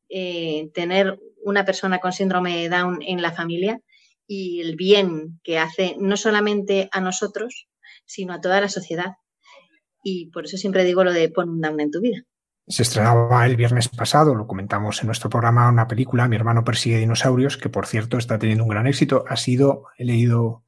eh, 0.09 0.69
tener 0.73 1.19
una 1.43 1.65
persona 1.65 2.00
con 2.00 2.13
síndrome 2.13 2.57
de 2.57 2.69
Down 2.69 3.00
en 3.01 3.21
la 3.21 3.31
familia 3.31 3.79
y 4.27 4.62
el 4.62 4.75
bien 4.77 5.41
que 5.43 5.59
hace 5.59 5.95
no 6.00 6.15
solamente 6.15 6.88
a 6.93 7.01
nosotros, 7.01 7.67
sino 8.05 8.33
a 8.33 8.39
toda 8.39 8.62
la 8.62 8.69
sociedad. 8.69 9.13
Y 10.03 10.29
por 10.31 10.45
eso 10.45 10.57
siempre 10.57 10.85
digo 10.85 11.03
lo 11.03 11.12
de 11.12 11.29
pon 11.29 11.50
un 11.50 11.62
Down 11.62 11.81
en 11.81 11.91
tu 11.91 12.00
vida. 12.00 12.23
Se 12.67 12.84
estrenaba 12.84 13.46
el 13.46 13.58
viernes 13.58 13.89
pasado, 13.89 14.36
lo 14.36 14.48
comentamos 14.48 15.01
en 15.01 15.08
nuestro 15.08 15.29
programa, 15.29 15.70
una 15.70 15.88
película, 15.88 16.27
Mi 16.29 16.38
hermano 16.38 16.63
persigue 16.63 16.98
dinosaurios, 16.98 17.58
que 17.58 17.70
por 17.70 17.86
cierto 17.88 18.17
está 18.17 18.39
teniendo 18.39 18.63
un 18.63 18.70
gran 18.70 18.88
éxito. 18.88 19.25
Ha 19.27 19.36
sido, 19.36 19.86
he 19.98 20.05
leído 20.05 20.63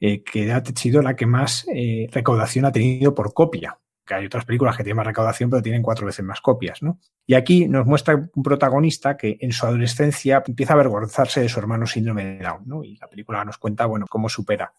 eh, 0.00 0.22
que 0.22 0.50
ha 0.50 0.62
sido 0.74 1.02
la 1.02 1.14
que 1.14 1.26
más 1.26 1.66
eh, 1.74 2.08
recaudación 2.10 2.64
ha 2.64 2.72
tenido 2.72 3.14
por 3.14 3.34
copia. 3.34 3.78
Que 4.06 4.14
hay 4.14 4.26
otras 4.26 4.44
películas 4.44 4.76
que 4.76 4.82
tienen 4.82 4.96
más 4.96 5.06
recaudación, 5.06 5.50
pero 5.50 5.62
tienen 5.62 5.82
cuatro 5.82 6.06
veces 6.06 6.24
más 6.24 6.40
copias, 6.40 6.82
¿no? 6.82 6.98
Y 7.26 7.34
aquí 7.34 7.68
nos 7.68 7.86
muestra 7.86 8.16
un 8.34 8.42
protagonista 8.42 9.16
que 9.16 9.38
en 9.40 9.52
su 9.52 9.64
adolescencia 9.64 10.42
empieza 10.46 10.72
a 10.72 10.76
avergonzarse 10.76 11.40
de 11.40 11.48
su 11.48 11.58
hermano 11.60 11.86
síndrome 11.86 12.24
de 12.24 12.38
Down, 12.38 12.62
¿no? 12.66 12.82
Y 12.82 12.96
la 12.96 13.08
película 13.08 13.44
nos 13.44 13.58
cuenta, 13.58 13.86
bueno, 13.86 14.06
cómo 14.08 14.28
supera. 14.28 14.72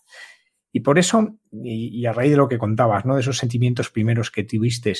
Y 0.71 0.81
por 0.81 0.97
eso, 0.97 1.37
y, 1.51 2.05
a 2.05 2.13
raíz 2.13 2.31
de 2.31 2.37
lo 2.37 2.47
que 2.47 2.57
contabas, 2.57 3.05
¿no? 3.05 3.15
De 3.15 3.21
esos 3.21 3.37
sentimientos 3.37 3.89
primeros 3.89 4.31
que 4.31 4.43
tuviste, 4.43 4.93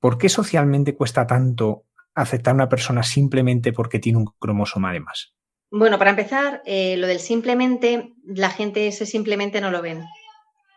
¿Por 0.00 0.16
qué 0.16 0.28
socialmente 0.28 0.96
cuesta 0.96 1.26
tanto 1.26 1.84
aceptar 2.14 2.52
a 2.52 2.54
una 2.54 2.68
persona 2.68 3.02
simplemente 3.02 3.72
porque 3.72 3.98
tiene 3.98 4.18
un 4.18 4.26
cromosoma 4.38 4.92
de 4.92 5.00
más? 5.00 5.34
Bueno, 5.70 5.98
para 5.98 6.10
empezar, 6.10 6.62
eh, 6.64 6.96
lo 6.96 7.06
del 7.06 7.20
simplemente, 7.20 8.14
la 8.24 8.50
gente 8.50 8.88
ese 8.88 9.06
simplemente 9.06 9.60
no 9.60 9.70
lo 9.70 9.82
ven. 9.82 10.04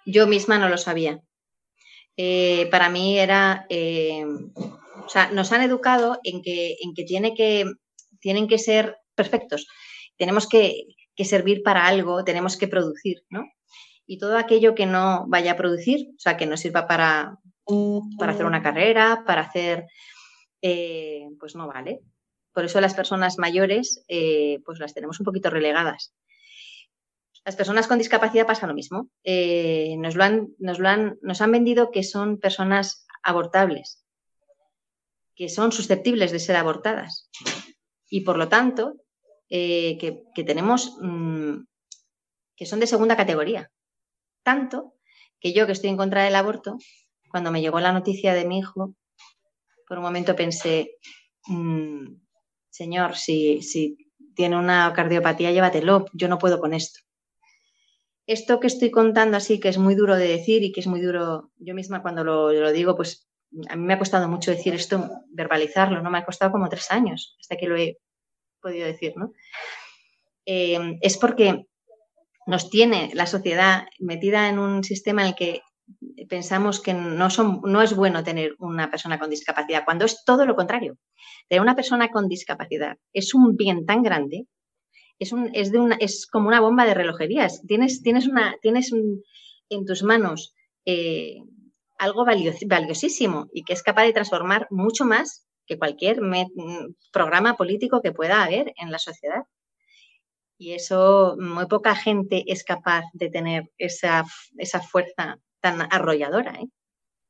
Yo 0.05 0.27
misma 0.27 0.59
no 0.59 0.69
lo 0.69 0.77
sabía. 0.77 1.21
Eh, 2.15 2.67
para 2.69 2.89
mí 2.89 3.17
era, 3.17 3.65
eh, 3.69 4.23
o 4.25 5.09
sea, 5.09 5.31
nos 5.31 5.51
han 5.51 5.63
educado 5.63 6.19
en 6.23 6.43
que, 6.43 6.75
en 6.81 6.93
que, 6.93 7.05
tiene 7.05 7.33
que 7.33 7.65
tienen 8.19 8.47
que 8.47 8.59
ser 8.59 8.97
perfectos. 9.15 9.67
Tenemos 10.17 10.47
que, 10.47 10.83
que 11.15 11.25
servir 11.25 11.63
para 11.63 11.87
algo, 11.87 12.23
tenemos 12.23 12.55
que 12.57 12.67
producir, 12.67 13.23
¿no? 13.29 13.45
Y 14.05 14.19
todo 14.19 14.37
aquello 14.37 14.75
que 14.75 14.85
no 14.85 15.25
vaya 15.27 15.53
a 15.53 15.57
producir, 15.57 16.09
o 16.15 16.19
sea, 16.19 16.37
que 16.37 16.45
no 16.45 16.57
sirva 16.57 16.87
para, 16.87 17.39
para 18.17 18.33
hacer 18.33 18.45
una 18.45 18.61
carrera, 18.61 19.23
para 19.25 19.41
hacer, 19.41 19.87
eh, 20.61 21.27
pues 21.39 21.55
no 21.55 21.67
vale. 21.67 22.01
Por 22.53 22.65
eso 22.65 22.81
las 22.81 22.93
personas 22.93 23.37
mayores, 23.37 24.03
eh, 24.07 24.59
pues 24.65 24.79
las 24.79 24.93
tenemos 24.93 25.19
un 25.19 25.25
poquito 25.25 25.49
relegadas. 25.49 26.13
Las 27.45 27.55
personas 27.55 27.87
con 27.87 27.97
discapacidad 27.97 28.45
pasa 28.45 28.67
lo 28.67 28.73
mismo. 28.73 29.09
Eh, 29.23 29.95
nos, 29.97 30.15
lo 30.15 30.23
han, 30.23 30.49
nos, 30.59 30.79
lo 30.79 30.87
han, 30.87 31.17
nos 31.21 31.41
han 31.41 31.51
vendido 31.51 31.91
que 31.91 32.03
son 32.03 32.37
personas 32.37 33.05
abortables, 33.21 34.05
que 35.35 35.49
son 35.49 35.71
susceptibles 35.71 36.31
de 36.31 36.39
ser 36.39 36.55
abortadas. 36.55 37.29
Y 38.09 38.21
por 38.21 38.37
lo 38.37 38.47
tanto, 38.47 38.95
que, 39.49 40.23
tenemos, 40.45 40.97
mm, 41.01 41.65
que 42.55 42.65
son 42.65 42.79
de 42.79 42.87
segunda 42.87 43.17
categoría. 43.17 43.71
Tanto 44.43 44.93
que 45.39 45.53
yo 45.53 45.65
que 45.65 45.73
estoy 45.73 45.89
en 45.89 45.97
contra 45.97 46.23
del 46.23 46.35
aborto, 46.35 46.77
cuando 47.33 47.51
me 47.51 47.61
llegó 47.61 47.79
la 47.79 47.91
noticia 47.91 48.35
de 48.35 48.45
mi 48.45 48.59
hijo, 48.59 48.93
por 49.87 49.97
un 49.97 50.03
momento 50.03 50.35
pensé, 50.35 50.99
mm, 51.47 52.05
señor, 52.69 53.15
si, 53.15 53.97
tiene 54.35 54.55
una 54.55 54.93
cardiopatía, 54.93 55.51
llévatelo, 55.51 56.05
yo 56.13 56.27
no 56.27 56.37
puedo 56.37 56.59
con 56.59 56.75
esto. 56.75 56.99
Esto 58.27 58.59
que 58.59 58.67
estoy 58.67 58.91
contando 58.91 59.35
así, 59.35 59.59
que 59.59 59.69
es 59.69 59.79
muy 59.79 59.95
duro 59.95 60.15
de 60.15 60.27
decir 60.27 60.61
y 60.61 60.71
que 60.71 60.81
es 60.81 60.85
muy 60.85 61.01
duro, 61.01 61.49
yo 61.57 61.73
misma 61.73 62.03
cuando 62.03 62.23
lo, 62.23 62.71
digo, 62.71 62.95
pues 62.95 63.27
a 63.67 63.75
mí 63.75 63.83
me 63.83 63.95
ha 63.95 63.99
costado 63.99 64.29
mucho 64.29 64.51
decir 64.51 64.75
esto, 64.75 65.09
verbalizarlo, 65.31 66.03
¿no? 66.03 66.11
Me 66.11 66.19
ha 66.19 66.25
costado 66.25 66.51
como 66.51 66.69
tres 66.69 66.91
años 66.91 67.35
hasta 67.39 67.55
que 67.55 67.67
lo 67.67 67.75
he 67.75 67.97
podido 68.61 68.85
decir, 68.85 69.13
¿no? 69.17 69.33
Eh, 70.45 70.99
es 71.01 71.17
porque 71.17 71.65
nos 72.45 72.69
tiene 72.69 73.09
la 73.15 73.25
sociedad 73.25 73.87
metida 73.97 74.49
en 74.49 74.59
un 74.59 74.83
sistema 74.83 75.23
en 75.23 75.29
el 75.29 75.35
que 75.35 75.61
pensamos 76.29 76.81
que 76.81 76.93
no, 76.93 77.29
son, 77.29 77.61
no 77.63 77.81
es 77.81 77.95
bueno 77.95 78.23
tener 78.23 78.55
una 78.59 78.89
persona 78.89 79.19
con 79.19 79.29
discapacidad, 79.29 79.85
cuando 79.85 80.05
es 80.05 80.23
todo 80.25 80.45
lo 80.45 80.55
contrario. 80.55 80.97
Tener 81.49 81.61
una 81.61 81.75
persona 81.75 82.09
con 82.09 82.27
discapacidad 82.27 82.97
es 83.13 83.33
un 83.33 83.55
bien 83.55 83.85
tan 83.85 84.03
grande, 84.03 84.47
es, 85.19 85.31
un, 85.31 85.49
es, 85.53 85.71
de 85.71 85.79
una, 85.79 85.95
es 85.95 86.27
como 86.27 86.47
una 86.47 86.61
bomba 86.61 86.85
de 86.85 86.93
relojería. 86.93 87.47
Tienes, 87.67 88.01
tienes, 88.01 88.27
una, 88.27 88.55
tienes 88.61 88.91
en 89.69 89.85
tus 89.85 90.03
manos 90.03 90.53
eh, 90.85 91.37
algo 91.97 92.25
valiosísimo 92.25 93.47
y 93.53 93.63
que 93.63 93.73
es 93.73 93.83
capaz 93.83 94.03
de 94.03 94.13
transformar 94.13 94.67
mucho 94.69 95.05
más 95.05 95.47
que 95.65 95.77
cualquier 95.77 96.19
programa 97.11 97.55
político 97.55 98.01
que 98.01 98.11
pueda 98.11 98.43
haber 98.43 98.73
en 98.75 98.91
la 98.91 98.99
sociedad. 98.99 99.43
Y 100.57 100.73
eso, 100.73 101.35
muy 101.39 101.65
poca 101.67 101.95
gente 101.95 102.43
es 102.47 102.63
capaz 102.63 103.03
de 103.13 103.29
tener 103.29 103.71
esa, 103.77 104.23
esa 104.57 104.81
fuerza 104.81 105.39
tan 105.63 105.81
arrolladora. 105.89 106.55
¿eh? 106.55 106.67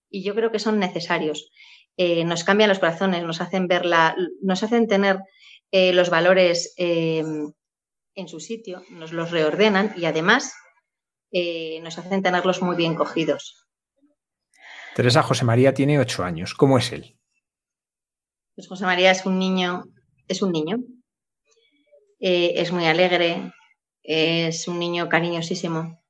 Y 0.10 0.24
yo 0.24 0.34
creo 0.36 0.52
que 0.52 0.60
son 0.60 0.80
necesarios. 0.80 1.52
Eh, 1.96 2.26
nos 2.26 2.44
cambian 2.44 2.70
los 2.70 2.80
corazones, 2.80 3.24
nos 3.24 3.40
hacen 3.40 3.68
verla, 3.68 4.16
nos 4.42 4.64
hacen 4.64 4.88
tener 4.88 5.20
eh, 5.72 5.94
los 5.94 6.10
valores 6.10 6.74
en 6.78 8.28
su 8.28 8.40
sitio, 8.40 8.84
nos 8.90 9.14
los 9.14 9.32
reordenan 9.32 9.94
y 9.96 10.06
además 10.06 10.54
nos 11.82 11.98
hacen 11.98 12.22
tenerlos 12.22 12.62
muy 12.62 12.76
bien 12.76 12.94
cogidos. 12.94 13.66
Teresa 14.96 15.24
José 15.24 15.46
María 15.46 15.74
tiene 15.74 16.00
ocho 16.00 16.24
años. 16.24 16.54
¿Cómo 16.54 16.78
es 16.78 16.92
él? 16.92 17.18
Pues 18.54 18.68
José 18.68 18.86
María 18.86 19.10
es 19.10 19.26
un 19.26 19.40
niño, 19.40 19.84
es 20.28 20.44
un 20.44 20.52
niño. 20.52 20.78
es 22.20 22.72
muy 22.72 22.86
alegre, 22.86 23.52
es 24.04 24.68
un 24.68 24.78
niño 24.78 25.10
cariñosísimo, 25.10 26.04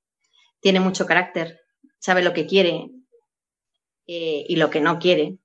tiene 0.63 0.79
mucho 0.79 1.05
carácter, 1.05 1.62
sabe 2.03 2.21
lo 2.21 2.33
que 2.33 2.45
quiere 2.45 2.89
eh, 4.07 4.45
y 4.47 4.57
lo 4.57 4.69
que 4.69 4.81
no 4.81 4.99
quiere. 4.99 5.37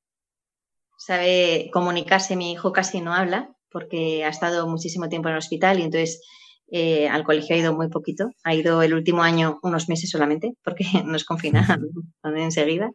Sabe 0.99 1.71
comunicarse. 1.73 2.35
Mi 2.35 2.51
hijo 2.51 2.73
casi 2.73 3.01
no 3.01 3.15
habla 3.15 3.55
porque 3.71 4.25
ha 4.25 4.29
estado 4.29 4.67
muchísimo 4.67 5.09
tiempo 5.09 5.29
en 5.29 5.35
el 5.35 5.39
hospital 5.39 5.79
y 5.79 5.83
entonces 5.83 6.21
eh, 6.73 7.09
al 7.09 7.23
colegio 7.23 7.55
ha 7.55 7.61
ido 7.61 7.77
muy 7.77 7.89
poquito. 7.89 8.31
Ha 8.43 8.57
ido 8.57 8.83
el 8.83 8.93
último 8.93 9.23
año 9.23 9.61
unos 9.63 9.89
meses 9.89 10.11
solamente 10.11 10.55
porque 10.65 10.85
nos 11.05 11.25
confinan 11.25 11.65
enseguida. 12.37 12.91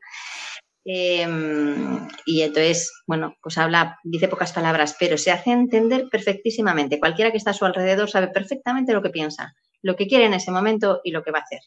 Em, 0.84 2.06
y 2.26 2.42
entonces, 2.42 2.92
bueno, 3.08 3.38
pues 3.42 3.58
habla, 3.58 3.98
dice 4.04 4.28
pocas 4.28 4.52
palabras, 4.52 4.98
pero 5.00 5.18
se 5.18 5.32
hace 5.32 5.52
entender 5.52 6.10
perfectísimamente. 6.12 7.00
Cualquiera 7.00 7.32
que 7.32 7.38
está 7.38 7.52
a 7.52 7.54
su 7.54 7.64
alrededor 7.64 8.10
sabe 8.10 8.28
perfectamente 8.28 8.92
lo 8.92 9.02
que 9.02 9.10
piensa, 9.10 9.54
lo 9.82 9.96
que 9.96 10.08
quiere 10.08 10.26
en 10.26 10.34
ese 10.34 10.52
momento 10.52 11.00
y 11.06 11.12
lo 11.12 11.24
que 11.24 11.32
va 11.32 11.40
a 11.40 11.44
hacer. 11.44 11.62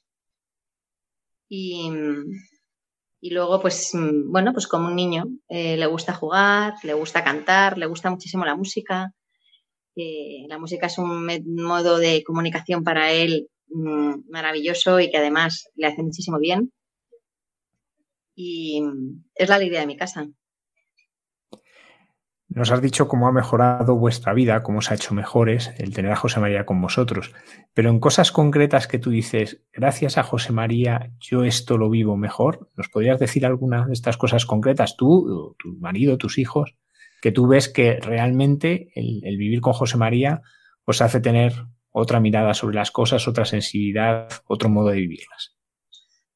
Y, 1.48 1.90
luego, 3.22 3.61
pues, 3.61 3.92
bueno, 3.94 4.52
pues 4.52 4.66
como 4.66 4.88
un 4.88 4.96
niño, 4.96 5.24
eh, 5.48 5.76
le 5.76 5.87
gusta 5.87 6.12
jugar, 6.14 6.74
le 6.82 6.94
gusta 6.94 7.24
cantar, 7.24 7.78
le 7.78 7.87
gusta 7.87 8.11
muchísimo 8.11 8.44
la 8.44 8.56
música. 8.56 9.12
Eh, 9.96 10.46
la 10.48 10.59
música 10.59 10.87
es 10.87 10.98
un 10.98 11.26
modo 11.56 11.98
de 11.98 12.22
comunicación 12.24 12.85
para 12.85 13.12
él 13.12 13.48
mm, 13.68 14.30
maravilloso 14.30 15.00
y 15.00 15.11
que 15.11 15.16
además 15.18 15.70
le 15.74 15.87
hace 15.87 16.02
muchísimo 16.02 16.38
bien. 16.38 16.72
Y 18.35 18.82
es 19.35 19.48
la 19.48 19.54
alegría 19.56 19.80
de 19.80 19.87
mi 19.87 19.96
casa. 19.96 20.28
Nos 22.57 22.71
has 22.71 22.81
dicho 22.81 23.07
cómo 23.07 23.29
ha 23.29 23.33
mejorado 23.33 23.97
vuestra 23.97 24.33
vida, 24.33 24.62
cómo 24.62 24.79
os 24.79 24.90
ha 24.90 24.95
hecho 24.95 25.12
mejores 25.12 25.75
el 25.77 25.92
tener 25.92 26.11
a 26.11 26.16
José 26.16 26.40
María 26.40 26.64
con 26.64 26.81
vosotros. 26.81 27.35
Pero 27.75 27.90
en 27.90 28.01
cosas 28.01 28.33
concretas 28.33 28.87
que 28.88 28.99
tú 28.99 29.11
dices, 29.11 29.61
gracias 29.75 30.16
a 30.16 30.23
José 30.23 30.55
María, 30.55 31.12
yo 31.21 31.45
esto 31.45 31.77
lo 31.77 31.90
vivo 31.90 32.16
mejor. 32.16 32.71
¿Nos 32.75 32.88
podrías 32.88 33.21
decir 33.21 33.45
alguna 33.45 33.85
de 33.85 33.92
estas 33.92 34.16
cosas 34.16 34.47
concretas, 34.47 34.97
tú, 34.97 35.55
tu 35.59 35.75
marido, 35.81 36.16
tus 36.16 36.38
hijos, 36.38 36.75
que 37.21 37.31
tú 37.31 37.47
ves 37.47 37.69
que 37.69 38.01
realmente 38.01 38.88
el, 38.95 39.37
vivir 39.37 39.61
con 39.61 39.75
José 39.75 39.99
María 39.99 40.40
os 40.87 41.03
hace 41.03 41.21
tener 41.21 41.53
otra 41.90 42.21
mirada 42.21 42.55
sobre 42.55 42.77
las 42.77 42.90
cosas, 42.90 43.29
otra 43.29 43.45
sensibilidad, 43.45 44.31
otro 44.47 44.71
modo 44.71 44.88
de 44.88 45.01
vivirlas? 45.01 45.55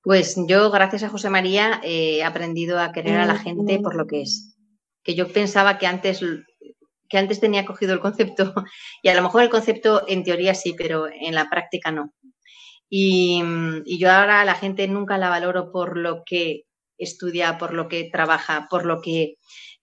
Pues 0.03 0.37
yo, 0.47 0.71
gracias 0.71 1.03
a 1.03 1.09
José 1.09 1.31
María, 1.31 1.81
he 1.83 2.23
aprendido 2.23 2.79
a 2.79 2.93
querer 2.93 3.21
a 3.21 3.25
la 3.25 3.39
gente 3.39 3.79
por 3.79 3.95
lo 3.95 4.07
que 4.07 4.21
es 4.21 4.50
que 5.03 5.15
yo 5.15 5.29
pensaba 5.33 5.79
que 5.79 5.87
antes, 5.87 6.21
que 7.09 7.19
antes 7.19 7.41
tenía 7.41 7.65
cogido 7.65 7.95
el 7.95 8.01
concepto, 8.01 8.55
y 9.03 9.09
a 9.09 9.15
lo 9.15 9.23
mejor 9.23 9.43
el 9.43 9.51
concepto 9.51 10.05
en 10.09 10.25
teoría 10.25 10.55
sí, 10.55 10.75
pero 10.77 11.07
en 11.09 11.35
la 11.35 11.49
práctica 11.49 11.91
no. 11.91 12.13
Y, 12.91 13.43
yo 13.99 14.11
ahora 14.11 14.41
a 14.41 14.45
la 14.45 14.55
gente 14.55 14.89
nunca 14.89 15.17
la 15.17 15.29
valoro 15.31 15.71
por 15.71 15.97
lo 15.97 16.25
que 16.27 16.65
estudia, 16.99 17.57
por 17.57 17.73
lo 17.73 17.89
que 17.89 18.11
trabaja, 18.13 18.67
por 18.69 18.85
lo 18.85 19.01
que 19.01 19.37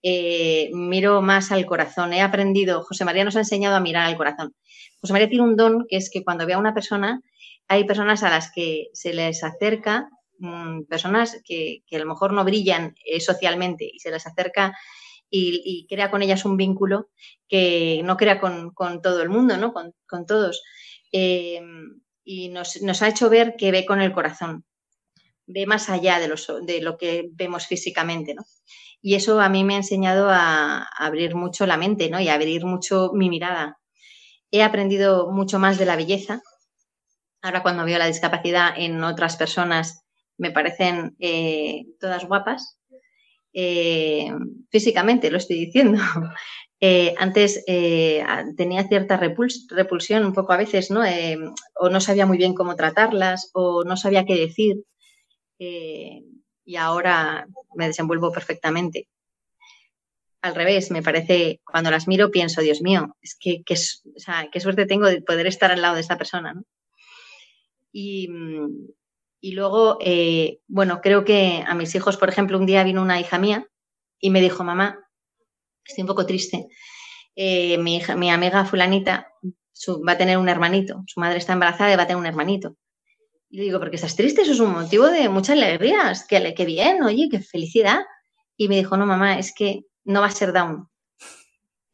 eh, 0.04 0.70
miro 0.74 1.22
más 1.22 1.52
al 1.52 1.66
corazón. 1.66 2.14
He 2.14 2.22
aprendido, 2.22 2.84
José 2.84 3.06
María 3.06 3.24
nos 3.24 3.36
ha 3.38 3.40
enseñado 3.40 3.78
a 3.78 3.80
mirar 3.80 4.06
al 4.06 4.18
corazón. 4.18 4.54
José 5.02 5.14
María 5.14 5.30
tiene 5.30 5.46
un 5.46 5.56
don 5.56 5.86
que 5.88 5.98
es 5.98 6.10
que 6.12 6.24
cuando 6.24 6.46
ve 6.46 6.54
a 6.54 6.58
una 6.60 6.74
persona, 6.74 7.22
hay 7.68 7.86
personas 7.86 8.24
a 8.24 8.30
las 8.30 8.52
que 8.52 8.88
se 8.94 9.14
les 9.14 9.44
acerca, 9.44 10.10
mm, 10.40 10.84
personas 10.84 11.42
que, 11.46 11.84
a 11.92 11.98
lo 11.98 12.06
mejor 12.06 12.34
no 12.34 12.44
brillan 12.44 12.96
eh, 13.06 13.20
socialmente 13.20 13.90
y 13.92 14.00
se 14.00 14.12
les 14.12 14.26
acerca 14.28 14.74
y, 15.30 15.86
crea 15.90 16.10
con 16.12 16.22
ellas 16.22 16.46
un 16.46 16.58
vínculo 16.58 17.10
que 17.48 18.02
no 18.04 18.18
crea 18.18 18.40
con, 18.40 18.74
todo 19.02 19.22
el 19.22 19.30
mundo, 19.30 19.58
¿no? 19.58 19.74
Con, 19.74 20.26
todos. 20.26 20.64
Eh, 21.12 21.62
y 22.24 22.50
nos, 22.50 22.82
nos, 22.82 23.02
ha 23.02 23.08
hecho 23.08 23.30
ver 23.30 23.56
que 23.58 23.72
ve 23.72 23.86
con 23.86 24.02
el 24.02 24.14
corazón, 24.14 24.66
ve 25.46 25.66
más 25.66 25.90
allá 25.90 26.20
de, 26.20 26.28
los, 26.28 26.52
de 26.66 26.82
lo 26.82 26.98
que 26.98 27.30
vemos 27.34 27.68
físicamente, 27.68 28.34
¿no? 28.34 28.44
Y 29.02 29.16
eso 29.16 29.40
a 29.40 29.50
mí 29.50 29.64
me 29.64 29.76
ha 29.76 29.78
enseñado 29.78 30.30
a, 30.30 30.84
abrir 30.98 31.36
mucho 31.36 31.66
la 31.66 31.78
mente, 31.78 32.10
¿no? 32.10 32.20
Y 32.20 32.30
a 32.30 32.34
abrir 32.34 32.66
mucho 32.66 33.12
mi 33.14 33.30
mirada. 33.30 33.80
He 34.52 34.64
aprendido 34.64 35.32
mucho 35.32 35.60
más 35.60 35.78
de 35.78 35.86
la 35.86 35.96
belleza. 35.96 36.42
Ahora 37.42 37.64
cuando 37.64 37.86
veo 37.86 37.98
la 38.00 38.08
discapacidad 38.08 38.74
en 38.78 39.04
otras 39.04 39.38
personas 39.38 40.04
me 40.38 40.52
parecen 40.52 41.16
eh, 41.20 41.86
todas 42.00 42.26
guapas. 42.26 42.77
Eh, 43.60 44.32
físicamente, 44.70 45.32
lo 45.32 45.38
estoy 45.38 45.66
diciendo. 45.66 46.00
Eh, 46.80 47.16
antes 47.18 47.66
tenía 48.56 48.88
cierta 48.88 49.18
repulsión 49.18 50.26
un 50.26 50.34
poco 50.34 50.54
a 50.54 50.58
veces, 50.58 50.92
¿no? 50.92 51.02
o 51.74 51.90
no 51.90 52.00
sabía 52.00 52.28
muy 52.28 52.38
bien 52.38 52.54
cómo 52.54 52.76
tratarlas, 52.76 53.50
o 53.56 53.84
no 53.84 53.98
sabía 53.98 54.26
qué 54.26 54.36
decir 54.36 54.84
y 56.68 56.76
ahora 56.76 57.48
me 57.76 57.88
desenvuelvo 57.88 58.32
perfectamente. 58.32 59.08
Al 60.42 60.54
revés, 60.54 60.92
me 60.92 61.02
parece, 61.02 61.62
cuando 61.66 61.90
las 61.90 62.08
miro 62.08 62.30
pienso, 62.30 62.62
Dios 62.62 62.82
mío, 62.82 63.16
es 63.22 63.36
que 63.40 63.64
qué 63.64 64.60
suerte 64.60 64.86
tengo 64.86 65.08
de 65.08 65.22
poder 65.22 65.48
estar 65.48 65.72
al 65.72 65.82
lado 65.82 65.96
de 65.96 66.02
esta 66.02 66.18
persona. 66.18 66.62
Y, 67.92 68.30
luego, 69.42 69.98
eh, 70.02 70.62
bueno, 70.68 71.00
creo 71.02 71.24
que 71.24 71.64
a 71.66 71.76
mis 71.76 71.94
hijos, 71.96 72.18
por 72.18 72.30
ejemplo, 72.30 72.58
un 72.58 72.66
día 72.66 72.84
vino 72.84 73.02
una 73.02 73.20
hija 73.20 73.38
mía 73.38 73.68
y 74.20 74.30
me 74.30 74.42
dijo, 74.42 74.64
mamá, 74.64 75.00
estoy 75.86 76.02
un 76.02 76.08
poco 76.08 76.26
triste. 76.26 76.68
Eh, 77.36 77.78
mi, 77.78 77.98
hija, 77.98 78.16
mi 78.16 78.32
amiga 78.32 78.66
fulanita 78.66 79.32
va 80.08 80.14
a 80.14 80.18
tener 80.18 80.38
un 80.38 80.50
hermanito, 80.50 81.04
su 81.06 81.20
madre 81.20 81.38
está 81.38 81.54
embarazada 81.54 81.94
y 81.94 81.96
va 81.96 82.04
a 82.04 82.08
tener 82.08 82.20
un 82.20 82.26
hermanito. 82.26 82.76
Y 83.50 83.58
le 83.58 83.64
digo, 83.64 83.80
porque 83.80 83.96
estás 83.96 84.16
triste, 84.16 84.42
eso 84.42 84.52
es 84.52 84.60
un 84.60 84.74
motivo 84.74 85.06
de 85.06 85.30
mucha 85.30 85.54
alegría, 85.54 86.12
que, 86.28 86.54
que 86.54 86.66
bien, 86.66 87.02
oye, 87.04 87.30
qué 87.30 87.40
felicidad. 87.40 88.00
Y 88.58 88.68
me 88.68 88.76
dijo, 88.76 88.98
no, 88.98 89.06
mamá, 89.06 89.40
es 89.40 89.54
que 89.54 89.86
no 90.04 90.22
va 90.22 90.28
a 90.28 90.32
ser 90.32 90.52
down. 90.52 90.90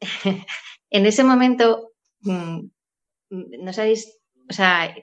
en 0.90 1.06
ese 1.06 1.22
momento, 1.22 1.92
mm, 2.20 2.60
no 3.30 3.72
sabéis, 3.72 4.18
o 4.48 4.52
sea, 4.52 4.94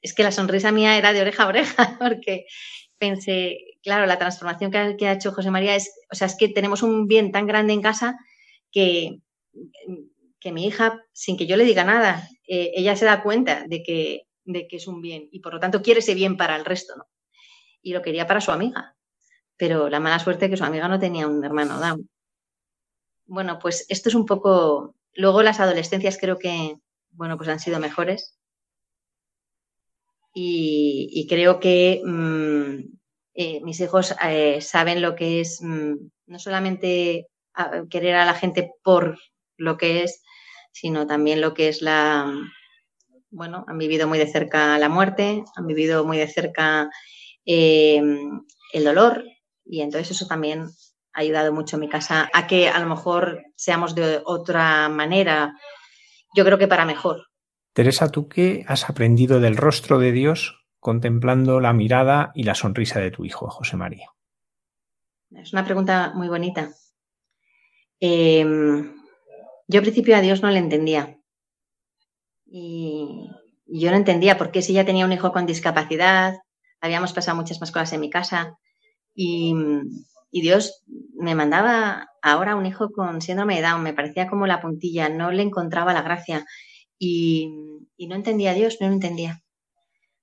es 0.00 0.14
que 0.14 0.22
la 0.22 0.32
sonrisa 0.32 0.72
mía 0.72 0.96
era 0.96 1.12
de 1.12 1.20
oreja 1.20 1.44
a 1.44 1.48
oreja, 1.48 1.96
porque 1.98 2.46
pensé, 2.98 3.58
claro, 3.82 4.06
la 4.06 4.18
transformación 4.18 4.70
que 4.70 5.06
ha, 5.06 5.12
hecho 5.12 5.32
José 5.32 5.50
María 5.50 5.76
es, 5.76 5.92
o 6.10 6.14
sea, 6.14 6.26
es 6.26 6.36
que 6.36 6.48
tenemos 6.48 6.82
un 6.82 7.06
bien 7.06 7.32
tan 7.32 7.46
grande 7.46 7.72
en 7.72 7.82
casa 7.82 8.18
que, 8.72 9.20
que 10.40 10.52
mi 10.52 10.66
hija, 10.66 11.02
sin 11.12 11.36
que 11.36 11.46
yo 11.46 11.56
le 11.56 11.64
diga 11.64 11.84
nada, 11.84 12.28
eh, 12.46 12.72
ella 12.74 12.96
se 12.96 13.04
da 13.04 13.22
cuenta 13.22 13.64
de 13.66 13.82
que 13.82 14.28
de 14.48 14.66
que 14.66 14.76
es 14.76 14.88
un 14.88 15.00
bien 15.00 15.28
y 15.30 15.40
por 15.40 15.54
lo 15.54 15.60
tanto 15.60 15.82
quiere 15.82 16.00
ese 16.00 16.14
bien 16.14 16.36
para 16.36 16.56
el 16.56 16.64
resto, 16.64 16.96
¿no? 16.96 17.04
Y 17.82 17.92
lo 17.92 18.02
quería 18.02 18.26
para 18.26 18.40
su 18.40 18.50
amiga, 18.50 18.96
pero 19.56 19.88
la 19.88 20.00
mala 20.00 20.18
suerte 20.18 20.46
es 20.46 20.50
que 20.50 20.56
su 20.56 20.64
amiga 20.64 20.88
no 20.88 20.98
tenía 20.98 21.26
un 21.26 21.44
hermano. 21.44 21.78
Bueno, 23.26 23.58
pues 23.58 23.86
esto 23.88 24.08
es 24.08 24.14
un 24.14 24.26
poco. 24.26 24.94
Luego 25.14 25.42
las 25.42 25.60
adolescencias 25.60 26.18
creo 26.18 26.38
que, 26.38 26.76
bueno, 27.10 27.36
pues 27.36 27.48
han 27.48 27.60
sido 27.60 27.78
mejores. 27.78 28.37
Y, 30.40 31.26
creo 31.28 31.58
que 31.58 32.00
mm, 32.04 32.96
eh, 33.34 33.60
mis 33.62 33.80
hijos 33.80 34.14
eh, 34.24 34.60
saben 34.60 35.02
lo 35.02 35.16
que 35.16 35.40
es 35.40 35.60
mm, 35.60 35.94
no 36.26 36.38
solamente 36.38 37.26
querer 37.90 38.14
a 38.14 38.24
la 38.24 38.34
gente 38.34 38.70
por 38.84 39.18
lo 39.56 39.76
que 39.76 40.04
es, 40.04 40.22
sino 40.70 41.08
también 41.08 41.40
lo 41.40 41.54
que 41.54 41.68
es 41.68 41.82
la, 41.82 42.32
bueno, 43.30 43.64
han 43.66 43.78
vivido 43.78 44.06
muy 44.06 44.18
de 44.18 44.30
cerca 44.30 44.78
la 44.78 44.88
muerte, 44.88 45.42
han 45.56 45.66
vivido 45.66 46.04
muy 46.04 46.18
de 46.18 46.28
cerca 46.28 46.88
eh, 47.44 48.00
el 48.72 48.84
dolor 48.84 49.24
y 49.64 49.80
entonces 49.80 50.12
eso 50.12 50.26
también 50.28 50.68
ha 51.14 51.20
ayudado 51.20 51.52
mucho 51.52 51.76
en 51.76 51.80
mi 51.80 51.88
casa 51.88 52.30
a 52.32 52.46
que 52.46 52.68
a 52.68 52.78
lo 52.78 52.88
mejor 52.88 53.42
seamos 53.56 53.96
de 53.96 54.22
otra 54.24 54.88
manera, 54.88 55.52
yo 56.32 56.44
creo 56.44 56.58
que 56.58 56.68
para 56.68 56.84
mejor. 56.84 57.27
Teresa, 57.72 58.10
¿tú 58.10 58.28
qué 58.28 58.64
has 58.66 58.88
aprendido 58.90 59.40
del 59.40 59.56
rostro 59.56 59.98
de 59.98 60.12
Dios 60.12 60.66
contemplando 60.80 61.60
la 61.60 61.72
mirada 61.72 62.32
y 62.34 62.44
la 62.44 62.54
sonrisa 62.54 63.00
de 63.00 63.10
tu 63.10 63.24
hijo, 63.24 63.48
José 63.48 63.76
María? 63.76 64.10
Es 65.30 65.52
una 65.52 65.64
pregunta 65.64 66.12
muy 66.14 66.28
bonita. 66.28 66.70
Em, 68.00 68.94
yo 69.66 69.78
al 69.78 69.82
principio 69.82 70.16
a 70.16 70.20
Dios 70.20 70.42
no 70.42 70.50
le 70.50 70.58
entendía. 70.58 71.18
Y 72.46 73.28
yo 73.66 73.90
no 73.90 73.96
entendía 73.96 74.38
por 74.38 74.50
qué 74.50 74.62
si 74.62 74.72
ya 74.72 74.86
tenía 74.86 75.04
un 75.04 75.12
hijo 75.12 75.32
con 75.32 75.46
discapacidad, 75.46 76.38
habíamos 76.80 77.12
pasado 77.12 77.36
muchas 77.36 77.60
más 77.60 77.70
cosas 77.70 77.92
en 77.92 78.00
mi 78.00 78.10
casa 78.10 78.58
y, 79.14 79.54
Dios 80.30 80.84
me 81.14 81.34
mandaba 81.34 82.06
ahora 82.22 82.54
un 82.54 82.66
hijo 82.66 82.90
con 82.90 83.20
síndrome 83.22 83.56
de 83.56 83.62
Down, 83.62 83.82
me 83.82 83.94
parecía 83.94 84.28
como 84.28 84.46
la 84.46 84.60
puntilla, 84.60 85.08
no 85.08 85.30
le 85.32 85.42
encontraba 85.42 85.94
la 85.94 86.02
gracia 86.02 86.44
y, 86.98 87.48
no 87.98 88.14
entendía 88.14 88.52
a 88.52 88.54
Dios, 88.54 88.78
no 88.80 88.88
lo 88.88 88.94
entendía. 88.94 89.42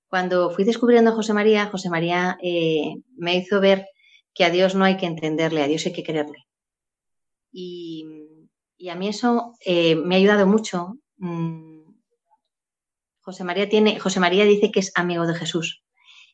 Cuando 0.08 0.50
fui 0.52 0.64
descubriendo 0.64 1.12
a 1.12 1.16
José 1.16 1.34
María, 1.34 1.68
José 1.68 1.90
María 1.90 2.38
eh, 2.42 2.96
me 3.18 3.36
hizo 3.36 3.60
ver 3.60 3.88
que 4.34 4.46
a 4.46 4.50
Dios 4.50 4.76
no 4.76 4.86
hay 4.86 4.98
que 4.98 5.06
entenderle, 5.06 5.64
a 5.64 5.68
Dios 5.68 5.86
hay 5.86 5.94
que 5.94 6.04
quererle. 6.04 6.46
Y, 7.52 8.06
a 8.90 8.96
mí 8.96 9.08
eso 9.08 9.54
eh, 9.66 9.96
me 9.96 10.16
ha 10.16 10.18
ayudado 10.20 10.46
mucho. 10.46 10.98
Mm, 11.18 11.76
José 13.22 13.44
María 13.44 13.68
tiene, 13.68 14.00
José 14.00 14.20
María 14.20 14.46
dice 14.46 14.72
que 14.72 14.80
es 14.80 14.92
amigo 14.96 15.26
de 15.26 15.34
Jesús 15.34 15.84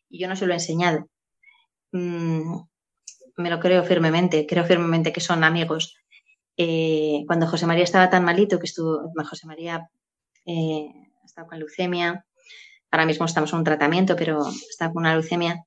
y 0.09 0.19
yo 0.19 0.27
no 0.27 0.35
se 0.35 0.45
lo 0.45 0.51
he 0.51 0.55
enseñado. 0.55 1.07
Mm, 1.93 2.61
me 3.37 3.49
lo 3.49 3.59
creo 3.59 3.83
firmemente, 3.83 4.45
creo 4.45 4.65
firmemente 4.65 5.13
que 5.13 5.21
son 5.21 5.43
amigos. 5.43 5.95
Eh, 6.57 7.23
cuando 7.27 7.47
José 7.47 7.65
María 7.65 7.85
estaba 7.85 8.09
tan 8.09 8.25
malito, 8.25 8.59
que 8.59 8.65
estuvo, 8.65 9.11
José 9.29 9.47
María 9.47 9.89
eh, 10.45 10.87
estaba 11.23 11.47
con 11.47 11.59
leucemia, 11.59 12.25
ahora 12.91 13.05
mismo 13.05 13.25
estamos 13.25 13.51
en 13.53 13.59
un 13.59 13.65
tratamiento, 13.65 14.15
pero 14.15 14.41
está 14.69 14.91
con 14.91 15.03
una 15.03 15.13
leucemia 15.13 15.63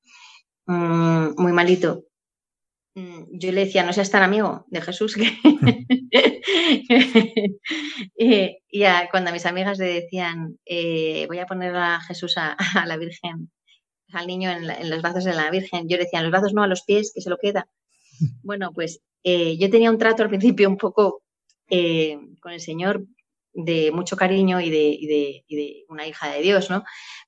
mm, 0.67 1.35
muy 1.37 1.53
malito. 1.53 2.05
Mm, 2.95 3.25
yo 3.33 3.51
le 3.51 3.65
decía, 3.65 3.85
no 3.85 3.93
seas 3.93 4.11
tan 4.11 4.23
amigo 4.23 4.65
de 4.69 4.81
Jesús. 4.81 5.17
y, 8.17 8.57
cuando 9.11 9.33
mis 9.33 9.47
amigas 9.47 9.79
le 9.79 10.03
decían, 10.03 10.59
eh, 10.65 11.27
voy 11.27 11.39
a 11.39 11.47
poner 11.47 11.75
a 11.75 12.01
Jesús 12.01 12.37
a, 12.37 12.57
la 12.87 12.97
Virgen, 12.97 13.51
al 14.13 14.27
niño 14.27 14.51
en, 14.51 14.91
los 14.91 15.03
brazos 15.03 15.25
de 15.25 15.35
la 15.35 15.51
Virgen, 15.51 15.89
yo 15.89 15.97
le 15.97 16.05
decía, 16.05 16.21
en 16.21 16.27
los 16.27 16.33
brazos 16.33 16.55
no, 16.55 16.63
a 16.63 16.69
los 16.69 16.83
pies, 16.83 17.13
que 17.15 17.21
se 17.21 17.31
lo 17.31 17.39
queda. 17.39 17.69
Bueno, 18.45 18.71
pues 18.73 19.01
eh, 19.25 19.57
yo 19.59 19.69
tenía 19.71 19.91
un 19.91 19.99
trato 19.99 20.23
al 20.23 20.29
principio 20.29 20.69
un 20.69 20.77
poco 20.77 21.25
eh, 21.69 22.17
con 22.41 22.53
el 22.53 22.61
Señor 22.61 23.05
de 23.55 23.93
mucho 23.93 24.17
cariño 24.17 24.61
y 24.61 24.71
de, 24.71 25.45
de, 25.49 25.85
una 25.89 26.07
hija 26.07 26.29
de 26.29 26.43
Dios, 26.43 26.71
¿no? 26.71 26.85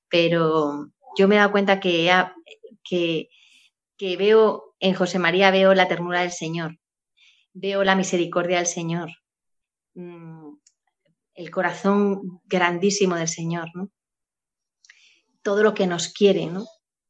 Pero 0.09 0.91
yo 1.17 1.27
me 1.27 1.35
he 1.35 1.37
dado 1.37 1.51
cuenta 1.51 1.79
que, 1.79 2.11
que, 2.83 4.17
veo 4.17 4.75
en 4.79 4.93
José 4.93 5.19
María 5.19 5.51
veo 5.51 5.73
la 5.73 5.87
ternura 5.87 6.21
del 6.21 6.31
Señor, 6.31 6.77
veo 7.53 7.83
la 7.83 7.95
misericordia 7.95 8.57
del 8.57 8.67
Señor, 8.67 9.09
mm, 9.95 10.53
el 11.35 11.51
corazón 11.51 12.41
grandísimo 12.45 13.15
del 13.15 13.27
Señor. 13.27 13.69
Todo 15.41 15.63
lo 15.63 15.73
que 15.73 15.87
nos 15.87 16.09
quiere, 16.09 16.47
¿no? 16.47 16.65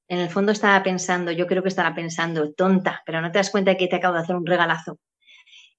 En 0.08 0.20
el 0.20 0.30
fondo 0.30 0.52
estaba 0.52 0.82
pensando, 0.84 1.32
yo 1.32 1.48
creo 1.48 1.64
que 1.64 1.70
estaba 1.70 1.94
pensando, 1.94 2.54
tonta, 2.54 3.04
pero 3.06 3.22
no 3.22 3.32
te 3.32 3.40
das 3.40 3.50
cuenta 3.50 3.72
de 3.72 3.78
que 3.78 3.88
te 3.88 3.98
acabo 3.98 4.16
de 4.16 4.22
hacer 4.22 4.36
un 4.36 4.46
regalazo. 4.46 5.00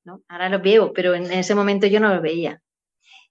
¿no? 0.05 0.23
Ahora 0.29 0.49
lo 0.49 0.61
veo, 0.61 0.93
pero 0.93 1.15
en 1.15 1.31
ese 1.33 1.55
momento 1.55 1.87
yo 1.87 2.01
no 2.01 2.15
lo 2.15 2.21
veía. 2.21 2.61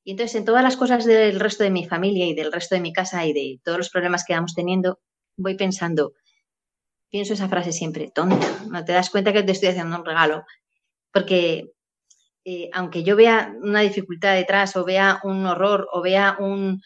Y 0.07 0.11
entonces 0.11 0.35
en 0.35 0.45
todas 0.45 0.63
las 0.63 0.77
cosas 0.77 1.03
del 1.03 1.37
resto 1.37 1.65
de 1.65 1.69
mi 1.69 1.85
familia 1.85 2.25
y 2.25 2.33
del 2.33 2.53
resto 2.53 2.75
de 2.75 2.79
mi 2.79 2.93
casa 2.93 3.25
y 3.25 3.33
de 3.33 3.59
todos 3.61 3.77
los 3.77 3.89
problemas 3.89 4.23
que 4.23 4.33
vamos 4.33 4.55
teniendo, 4.55 5.01
voy 5.35 5.55
pensando, 5.55 6.13
pienso 7.09 7.33
esa 7.33 7.49
frase 7.49 7.73
siempre, 7.73 8.09
tonta, 8.15 8.47
no 8.69 8.85
te 8.85 8.93
das 8.93 9.09
cuenta 9.09 9.33
que 9.33 9.43
te 9.43 9.51
estoy 9.51 9.67
haciendo 9.67 9.97
un 9.97 10.05
regalo, 10.05 10.45
porque 11.11 11.73
eh, 12.45 12.69
aunque 12.71 13.03
yo 13.03 13.17
vea 13.17 13.53
una 13.61 13.81
dificultad 13.81 14.35
detrás 14.35 14.77
o 14.77 14.85
vea 14.85 15.19
un 15.25 15.45
horror 15.45 15.89
o 15.91 16.01
vea 16.01 16.37
un 16.39 16.81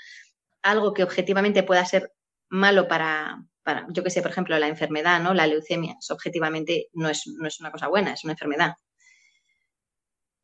algo 0.63 0.91
que 0.91 1.03
objetivamente 1.03 1.61
pueda 1.61 1.85
ser 1.85 2.11
malo 2.49 2.87
para, 2.87 3.45
para 3.61 3.85
yo 3.91 4.03
que 4.03 4.09
sé, 4.09 4.23
por 4.23 4.31
ejemplo, 4.31 4.57
la 4.57 4.67
enfermedad, 4.67 5.21
¿no? 5.21 5.35
La 5.35 5.45
leucemia, 5.45 5.95
objetivamente 6.09 6.87
no 6.93 7.07
es, 7.07 7.27
no 7.27 7.47
es 7.47 7.59
una 7.59 7.71
cosa 7.71 7.87
buena, 7.87 8.13
es 8.13 8.23
una 8.23 8.33
enfermedad. 8.33 8.73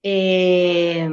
eh, 0.04 1.10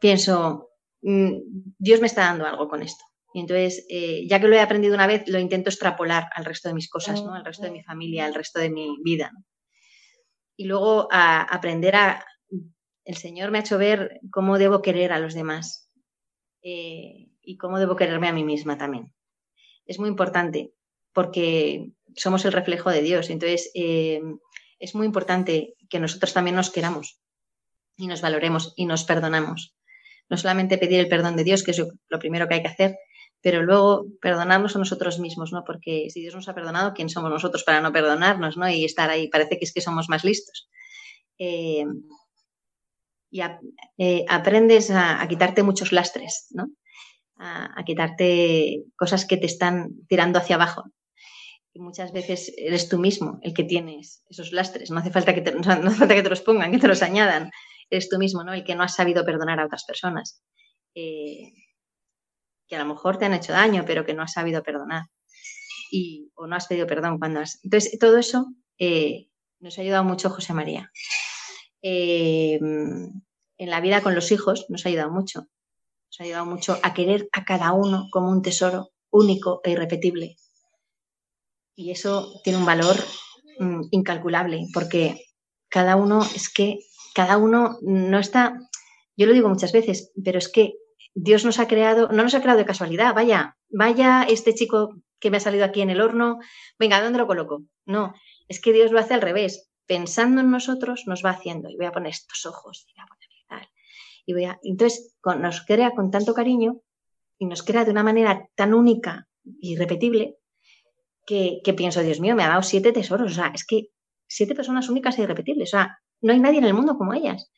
pienso, 0.00 0.67
Dios 1.00 2.00
me 2.00 2.06
está 2.06 2.22
dando 2.22 2.46
algo 2.46 2.68
con 2.68 2.82
esto. 2.82 3.04
Y 3.32 3.40
entonces, 3.40 3.86
eh, 3.88 4.26
ya 4.26 4.40
que 4.40 4.48
lo 4.48 4.56
he 4.56 4.60
aprendido 4.60 4.94
una 4.94 5.06
vez, 5.06 5.24
lo 5.28 5.38
intento 5.38 5.70
extrapolar 5.70 6.28
al 6.34 6.44
resto 6.44 6.68
de 6.68 6.74
mis 6.74 6.88
cosas, 6.88 7.20
al 7.20 7.44
resto 7.44 7.64
de 7.64 7.70
mi 7.70 7.82
familia, 7.82 8.24
al 8.24 8.34
resto 8.34 8.58
de 8.58 8.70
mi 8.70 8.96
vida. 9.02 9.32
Y 10.56 10.64
luego 10.64 11.08
a 11.10 11.42
aprender 11.42 11.94
a... 11.96 12.24
El 13.04 13.16
Señor 13.16 13.50
me 13.50 13.58
ha 13.58 13.60
hecho 13.62 13.78
ver 13.78 14.20
cómo 14.30 14.58
debo 14.58 14.82
querer 14.82 15.12
a 15.12 15.18
los 15.18 15.34
demás 15.34 15.90
eh, 16.62 17.30
y 17.40 17.56
cómo 17.56 17.78
debo 17.78 17.96
quererme 17.96 18.28
a 18.28 18.32
mí 18.32 18.44
misma 18.44 18.76
también. 18.76 19.14
Es 19.86 19.98
muy 19.98 20.08
importante 20.08 20.72
porque 21.12 21.92
somos 22.16 22.44
el 22.44 22.52
reflejo 22.52 22.90
de 22.90 23.02
Dios. 23.02 23.30
Entonces, 23.30 23.70
eh, 23.74 24.20
es 24.78 24.94
muy 24.94 25.06
importante 25.06 25.74
que 25.88 26.00
nosotros 26.00 26.34
también 26.34 26.56
nos 26.56 26.70
queramos 26.70 27.20
y 27.96 28.06
nos 28.06 28.20
valoremos 28.20 28.74
y 28.76 28.86
nos 28.86 29.04
perdonamos. 29.04 29.77
No 30.28 30.36
solamente 30.36 30.78
pedir 30.78 31.00
el 31.00 31.08
perdón 31.08 31.36
de 31.36 31.44
Dios, 31.44 31.62
que 31.62 31.70
es 31.70 31.82
lo 32.08 32.18
primero 32.18 32.48
que 32.48 32.54
hay 32.54 32.62
que 32.62 32.68
hacer, 32.68 32.96
pero 33.40 33.62
luego 33.62 34.06
perdonarnos 34.20 34.74
a 34.74 34.78
nosotros 34.78 35.18
mismos, 35.18 35.52
¿no? 35.52 35.64
Porque 35.64 36.08
si 36.10 36.20
Dios 36.20 36.34
nos 36.34 36.48
ha 36.48 36.54
perdonado, 36.54 36.92
¿quién 36.92 37.08
somos 37.08 37.30
nosotros 37.30 37.62
para 37.62 37.80
no 37.80 37.92
perdonarnos, 37.92 38.56
¿no? 38.56 38.68
Y 38.68 38.84
estar 38.84 39.10
ahí, 39.10 39.28
parece 39.28 39.58
que 39.58 39.64
es 39.64 39.72
que 39.72 39.80
somos 39.80 40.08
más 40.08 40.24
listos. 40.24 40.68
Eh, 41.38 41.84
y 43.30 43.42
eh, 43.98 44.24
aprendes 44.28 44.90
a, 44.90 45.24
quitarte 45.28 45.62
muchos 45.62 45.92
lastres, 45.92 46.46
¿no? 46.50 46.70
A, 47.36 47.84
quitarte 47.84 48.84
cosas 48.96 49.26
que 49.26 49.36
te 49.36 49.46
están 49.46 49.90
tirando 50.08 50.38
hacia 50.38 50.56
abajo. 50.56 50.84
Y 51.72 51.80
muchas 51.80 52.12
veces 52.12 52.52
eres 52.56 52.88
tú 52.88 52.98
mismo 52.98 53.38
el 53.42 53.54
que 53.54 53.64
tienes 53.64 54.24
esos 54.28 54.52
lastres. 54.52 54.90
No 54.90 54.98
hace 54.98 55.10
falta 55.10 55.34
que 55.34 55.42
no 55.52 55.60
hace 55.60 55.98
falta 55.98 56.14
que 56.14 56.22
te 56.22 56.30
los 56.30 56.40
pongan, 56.40 56.72
que 56.72 56.78
te 56.78 56.88
los 56.88 57.02
añadan. 57.02 57.50
Eres 57.90 58.08
tú 58.08 58.18
mismo, 58.18 58.44
¿no? 58.44 58.52
El 58.52 58.64
que 58.64 58.74
no 58.74 58.82
has 58.82 58.94
sabido 58.94 59.24
perdonar 59.24 59.60
a 59.60 59.66
otras 59.66 59.84
personas. 59.84 60.42
Eh, 60.94 61.52
que 62.66 62.76
a 62.76 62.80
lo 62.80 62.86
mejor 62.86 63.18
te 63.18 63.24
han 63.24 63.34
hecho 63.34 63.52
daño, 63.52 63.84
pero 63.86 64.04
que 64.04 64.14
no 64.14 64.22
has 64.22 64.32
sabido 64.32 64.62
perdonar. 64.62 65.04
Y, 65.90 66.30
o 66.34 66.46
no 66.46 66.56
has 66.56 66.66
pedido 66.66 66.86
perdón 66.86 67.18
cuando 67.18 67.40
has. 67.40 67.60
Entonces, 67.64 67.98
todo 67.98 68.18
eso 68.18 68.46
eh, 68.78 69.28
nos 69.60 69.78
ha 69.78 69.80
ayudado 69.80 70.04
mucho 70.04 70.28
José 70.28 70.52
María. 70.52 70.92
Eh, 71.80 72.58
en 73.58 73.70
la 73.70 73.80
vida 73.80 74.02
con 74.02 74.14
los 74.14 74.30
hijos 74.32 74.66
nos 74.68 74.84
ha 74.84 74.88
ayudado 74.88 75.10
mucho. 75.10 75.40
Nos 75.40 76.20
ha 76.20 76.24
ayudado 76.24 76.46
mucho 76.46 76.78
a 76.82 76.94
querer 76.94 77.28
a 77.32 77.44
cada 77.44 77.72
uno 77.72 78.08
como 78.10 78.30
un 78.30 78.42
tesoro 78.42 78.90
único 79.10 79.60
e 79.64 79.72
irrepetible. 79.72 80.36
Y 81.74 81.90
eso 81.90 82.40
tiene 82.44 82.58
un 82.58 82.66
valor 82.66 82.96
mm, 83.58 83.88
incalculable, 83.90 84.66
porque 84.72 85.24
cada 85.68 85.96
uno 85.96 86.22
es 86.34 86.48
que 86.52 86.78
cada 87.18 87.36
uno 87.36 87.78
no 87.82 88.20
está, 88.20 88.60
yo 89.16 89.26
lo 89.26 89.32
digo 89.32 89.48
muchas 89.48 89.72
veces, 89.72 90.12
pero 90.24 90.38
es 90.38 90.48
que 90.48 90.74
Dios 91.14 91.44
nos 91.44 91.58
ha 91.58 91.66
creado, 91.66 92.06
no 92.12 92.22
nos 92.22 92.32
ha 92.36 92.40
creado 92.40 92.60
de 92.60 92.64
casualidad, 92.64 93.12
vaya, 93.12 93.56
vaya 93.68 94.22
este 94.22 94.54
chico 94.54 94.94
que 95.18 95.28
me 95.28 95.38
ha 95.38 95.40
salido 95.40 95.64
aquí 95.64 95.80
en 95.80 95.90
el 95.90 96.00
horno, 96.00 96.38
venga, 96.78 97.02
¿dónde 97.02 97.18
lo 97.18 97.26
coloco? 97.26 97.64
No, 97.86 98.14
es 98.46 98.60
que 98.60 98.72
Dios 98.72 98.92
lo 98.92 99.00
hace 99.00 99.14
al 99.14 99.20
revés. 99.20 99.68
Pensando 99.84 100.42
en 100.42 100.52
nosotros, 100.52 101.08
nos 101.08 101.24
va 101.24 101.30
haciendo, 101.30 101.68
y 101.68 101.76
voy 101.76 101.86
a 101.86 101.90
poner 101.90 102.10
estos 102.10 102.46
ojos, 102.46 102.86
y 102.86 102.92
voy 102.94 103.02
a 103.02 103.08
poner 103.08 103.28
tal. 103.48 103.68
Y 104.24 104.32
voy 104.34 104.44
a, 104.44 104.60
entonces, 104.62 105.16
nos 105.40 105.66
crea 105.66 105.90
con 105.96 106.12
tanto 106.12 106.34
cariño 106.34 106.82
y 107.36 107.46
nos 107.46 107.64
crea 107.64 107.84
de 107.84 107.90
una 107.90 108.04
manera 108.04 108.48
tan 108.54 108.74
única 108.74 109.26
y 109.60 109.74
repetible 109.74 110.36
que, 111.26 111.74
pienso, 111.76 112.00
Dios 112.00 112.20
mío, 112.20 112.36
me 112.36 112.44
ha 112.44 112.48
dado 112.48 112.62
siete 112.62 112.92
tesoros. 112.92 113.32
O 113.32 113.34
sea, 113.34 113.50
es 113.52 113.66
que 113.66 113.88
siete 114.28 114.54
personas 114.54 114.88
únicas 114.88 115.18
e 115.18 115.22
irrepetibles. 115.22 115.70
O 115.70 115.72
sea, 115.78 115.98
no 116.20 116.32
hay 116.32 116.40
nadie 116.40 116.58
en 116.58 116.64
el 116.64 116.74
mundo 116.74 116.96
como 116.96 117.14
ellas. 117.14 117.50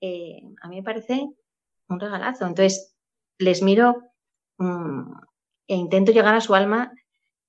Eh, 0.00 0.42
a 0.62 0.68
mí 0.68 0.76
me 0.76 0.82
parece 0.82 1.28
un 1.88 2.00
regalazo. 2.00 2.46
Entonces, 2.46 2.96
les 3.38 3.62
miro 3.62 4.12
mm, 4.58 5.12
e 5.66 5.76
intento 5.76 6.12
llegar 6.12 6.34
a 6.34 6.40
su 6.40 6.54
alma 6.54 6.92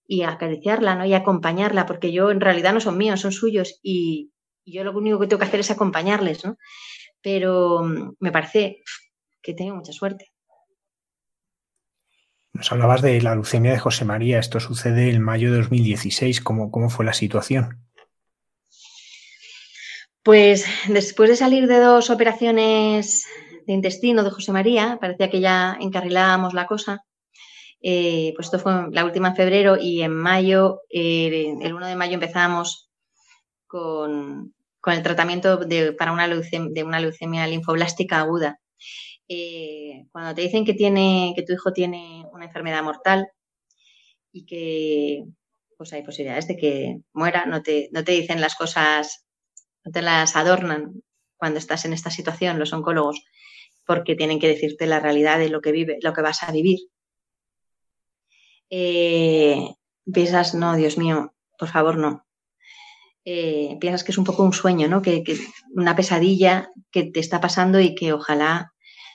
y 0.06 0.24
acariciarla, 0.24 0.96
¿no? 0.96 1.06
Y 1.06 1.14
acompañarla, 1.14 1.86
porque 1.86 2.12
yo 2.12 2.32
en 2.32 2.42
realidad 2.42 2.74
no 2.74 2.82
son 2.82 2.98
míos, 2.98 3.22
son 3.22 3.32
suyos 3.32 3.80
y, 3.82 4.32
yo 4.64 4.84
lo 4.84 4.96
único 4.96 5.20
que 5.20 5.28
tengo 5.28 5.40
que 5.40 5.46
hacer 5.46 5.62
es 5.62 5.72
acompañarles, 5.72 6.46
¿no? 6.46 6.58
Pero 7.22 7.84
mm, 7.84 8.16
me 8.20 8.32
parece 8.32 8.84
que 9.42 9.54
tengo 9.54 9.76
mucha 9.76 9.92
suerte. 9.92 10.32
Nos 12.54 12.72
hablabas 12.72 13.02
de 13.02 13.22
la 13.22 13.34
leucemia 13.34 13.72
de 13.72 13.80
José 13.80 14.06
María. 14.06 14.38
Esto 14.38 14.60
sucede 14.60 15.10
en 15.10 15.22
mayo 15.22 15.52
de 15.52 15.60
2016. 15.60 16.42
¿Cómo, 16.42 16.70
cómo 16.70 16.90
fue 16.90 17.06
la 17.06 17.14
situación? 17.14 17.91
Pues 20.24 20.66
después 20.88 21.30
de 21.30 21.36
salir 21.36 21.68
de 21.68 21.80
dos 21.80 22.10
operaciones 22.12 23.26
de 23.66 23.74
intestino 23.74 24.24
de 24.24 24.30
José 24.30 24.52
María, 24.52 24.98
parecía 25.02 25.30
que 25.30 25.40
ya 25.40 25.78
encarrilábamos 25.80 26.54
la 26.54 26.68
cosa. 26.68 27.04
Eh, 27.82 28.34
pues 28.36 28.48
esto 28.48 28.60
fue 28.60 28.92
la 28.92 29.06
última 29.06 29.30
en 29.30 29.36
febrero 29.36 29.78
y 29.78 30.04
en 30.04 30.14
mayo, 30.14 30.82
eh, 30.90 31.56
el 31.62 31.74
1 31.74 31.88
de 31.88 31.96
mayo 31.96 32.14
empezamos 32.14 32.92
con, 33.68 34.54
el 34.86 35.04
tratamiento 35.04 35.60
para 35.98 36.12
una 36.12 36.28
leucemia, 36.28 36.70
de 36.72 36.84
una 36.84 37.00
leucemia 37.00 37.48
linfoblástica 37.48 38.20
aguda. 38.20 38.60
Eh, 39.28 40.06
cuando 40.12 40.36
te 40.36 40.42
dicen 40.42 40.66
que, 40.66 40.74
tiene, 40.74 41.34
que 41.36 41.44
tu 41.44 41.54
hijo 41.54 41.74
tiene 41.74 42.26
una 42.32 42.46
enfermedad 42.46 42.84
mortal 42.84 43.28
y 44.32 44.46
que 44.46 45.24
pues 45.78 45.94
hay 45.94 46.04
posibilidades 46.04 46.48
de 46.48 46.58
que 46.58 47.00
muera, 47.14 47.46
no 47.46 47.64
te, 47.64 47.90
no 47.92 48.04
te 48.04 48.12
dicen 48.12 48.42
las 48.42 48.56
cosas, 48.56 49.26
no 49.84 49.92
te 49.92 50.02
las 50.02 50.36
adornan 50.36 51.02
cuando 51.38 51.60
estás 51.60 51.86
en 51.86 51.94
esta 51.94 52.12
situación 52.12 52.60
los 52.60 52.74
oncólogos, 52.74 53.24
porque 53.86 54.16
tienen 54.16 54.40
que 54.40 54.48
decirte 54.48 54.86
la 54.86 55.00
realidad 55.00 55.40
de 55.40 55.50
lo 55.50 55.62
que 55.62 55.72
vive, 55.72 55.98
lo 56.02 56.14
que 56.14 56.22
vas 56.22 56.44
a 56.44 56.52
vivir. 56.52 56.80
Eh, 58.70 59.76
piensas, 60.14 60.54
no, 60.54 60.76
Dios 60.76 60.98
mío, 60.98 61.34
por 61.58 61.70
favor, 61.70 61.98
no. 61.98 62.26
Eh, 63.26 63.78
piensas 63.80 64.04
que 64.04 64.12
es 64.12 64.18
un 64.18 64.24
poco 64.24 64.44
un 64.44 64.54
sueño, 64.54 64.88
¿no? 64.88 65.02
Que, 65.02 65.24
una 65.74 65.96
pesadilla 65.96 66.70
que 66.92 67.04
te 67.04 67.20
está 67.20 67.40
pasando 67.40 67.80
y 67.80 67.94
que 67.96 68.14
ojalá 68.14 68.74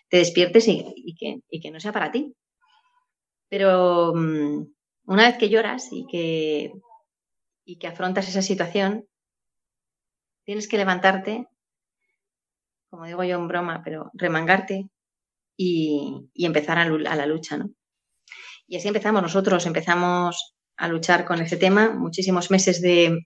te 0.09 0.19
despiertes 0.19 0.69
y, 0.69 1.15
que, 1.17 1.71
no 1.71 1.81
sea 1.81 1.93
para 1.93 2.13
ti. 2.13 2.35
Pero 3.49 4.15
mm, 4.15 4.67
una 5.07 5.29
vez 5.29 5.39
que 5.39 5.49
lloras 5.49 5.89
y 5.91 6.07
que, 6.07 6.73
y 7.65 7.79
que 7.79 7.87
afrontas 7.87 8.29
esa 8.29 8.43
situación, 8.43 9.07
tienes 10.47 10.69
que 10.69 10.79
levantarte 10.79 11.49
como 12.97 13.07
digo 13.07 13.25
yo 13.25 13.37
en 13.37 13.49
broma, 13.49 13.83
pero 13.85 14.11
remangarte 14.15 14.89
y, 15.59 16.31
empezar 16.35 16.79
a, 16.79 16.87
la 16.87 17.27
lucha, 17.27 17.59
¿no? 17.59 17.71
Y 18.67 18.77
así 18.77 18.89
empezamos 18.89 19.23
nosotros, 19.23 19.67
empezamos 19.67 20.57
a 20.79 20.89
luchar 20.89 21.25
con 21.25 21.41
ese 21.41 21.57
tema, 21.57 21.91
muchísimos 21.91 22.51
meses 22.51 22.81
de, 22.81 23.19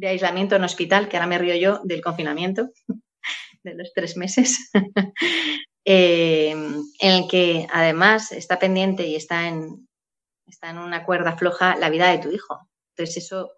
aislamiento 0.00 0.56
en 0.56 0.64
hospital, 0.64 1.08
que 1.08 1.16
ahora 1.16 1.26
me 1.26 1.38
río 1.38 1.56
yo 1.56 1.80
del 1.84 2.02
confinamiento, 2.02 2.68
de 3.62 3.74
los 3.74 3.92
tres 3.92 4.16
meses, 4.16 4.70
eh, 5.84 6.50
en 6.50 6.84
el 7.00 7.28
que 7.28 7.66
además 7.72 8.32
está 8.32 8.60
pendiente 8.60 9.06
y 9.06 9.16
está 9.16 9.48
en, 9.48 9.88
está 10.46 10.70
en 10.70 10.78
una 10.78 11.04
cuerda 11.04 11.36
floja 11.36 11.76
la 11.76 11.90
vida 11.90 12.10
de 12.10 12.18
tu 12.18 12.30
hijo. 12.30 12.68
Entonces 12.94 13.24
eso 13.24 13.52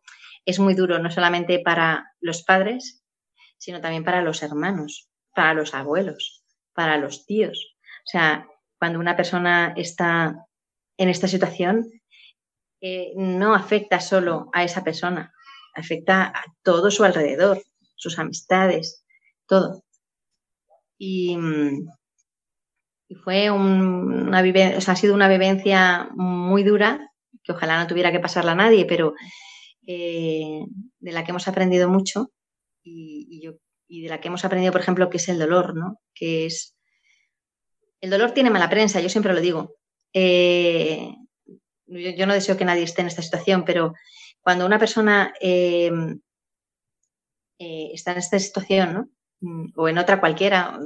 es 0.46 0.58
muy 0.58 0.74
duro, 0.74 0.98
no 0.98 1.10
solamente 1.10 1.58
para 1.58 2.12
los 2.20 2.42
padres, 2.42 3.02
sino 3.58 3.80
también 3.80 4.04
para 4.04 4.22
los 4.22 4.42
hermanos, 4.42 5.08
para 5.34 5.54
los 5.54 5.74
abuelos, 5.74 6.44
para 6.74 6.98
los 6.98 7.26
tíos. 7.26 7.76
O 8.06 8.10
sea, 8.10 8.46
cuando 8.78 8.98
una 8.98 9.16
persona 9.16 9.72
está 9.76 10.36
en 10.98 11.08
esta 11.08 11.28
situación, 11.28 11.90
eh, 12.80 13.12
no 13.16 13.54
afecta 13.54 14.00
solo 14.00 14.50
a 14.52 14.64
esa 14.64 14.84
persona, 14.84 15.32
afecta 15.74 16.24
a 16.24 16.44
todo 16.62 16.90
su 16.90 17.04
alrededor, 17.04 17.62
sus 17.96 18.18
amistades, 18.18 19.04
todo. 19.46 19.82
Y, 20.98 21.36
fue 23.22 23.50
una 23.50 24.42
vivencia, 24.42 24.92
ha 24.92 24.96
sido 24.96 25.14
una 25.14 25.28
vivencia 25.28 26.08
muy 26.14 26.64
dura, 26.64 27.12
que 27.42 27.52
ojalá 27.52 27.78
no 27.78 27.86
tuviera 27.86 28.10
que 28.10 28.20
pasarla 28.20 28.52
a 28.52 28.56
nadie, 28.56 28.86
pero 28.86 29.14
eh, 29.86 30.64
de 30.98 31.12
la 31.12 31.24
que 31.24 31.30
hemos 31.30 31.48
aprendido 31.48 31.88
mucho 31.88 32.32
y, 32.82 33.40
de 33.88 34.08
la 34.08 34.20
que 34.20 34.28
hemos 34.28 34.44
aprendido, 34.44 34.72
por 34.72 34.80
ejemplo, 34.80 35.08
que 35.08 35.18
es 35.18 35.28
el 35.28 35.38
dolor, 35.38 35.74
¿no? 35.76 36.00
Que 36.14 36.46
es... 36.46 36.76
El 38.00 38.10
dolor 38.10 38.32
tiene 38.32 38.50
mala 38.50 38.68
prensa, 38.68 39.00
yo 39.00 39.08
siempre 39.08 39.32
lo 39.32 39.40
digo. 39.40 39.76
Eh, 40.12 41.14
yo, 41.86 42.26
no 42.26 42.34
deseo 42.34 42.56
que 42.56 42.64
nadie 42.64 42.82
esté 42.82 43.02
en 43.02 43.08
esta 43.08 43.22
situación, 43.22 43.64
pero 43.64 43.94
cuando 44.40 44.66
una 44.66 44.78
persona 44.78 45.32
eh, 45.40 45.90
está 47.58 48.12
en 48.12 48.18
esta 48.18 48.38
situación, 48.38 48.94
¿no? 48.94 49.08
Mm, 49.40 49.72
o 49.76 49.88
en 49.88 49.98
otra 49.98 50.20
cualquiera, 50.20 50.78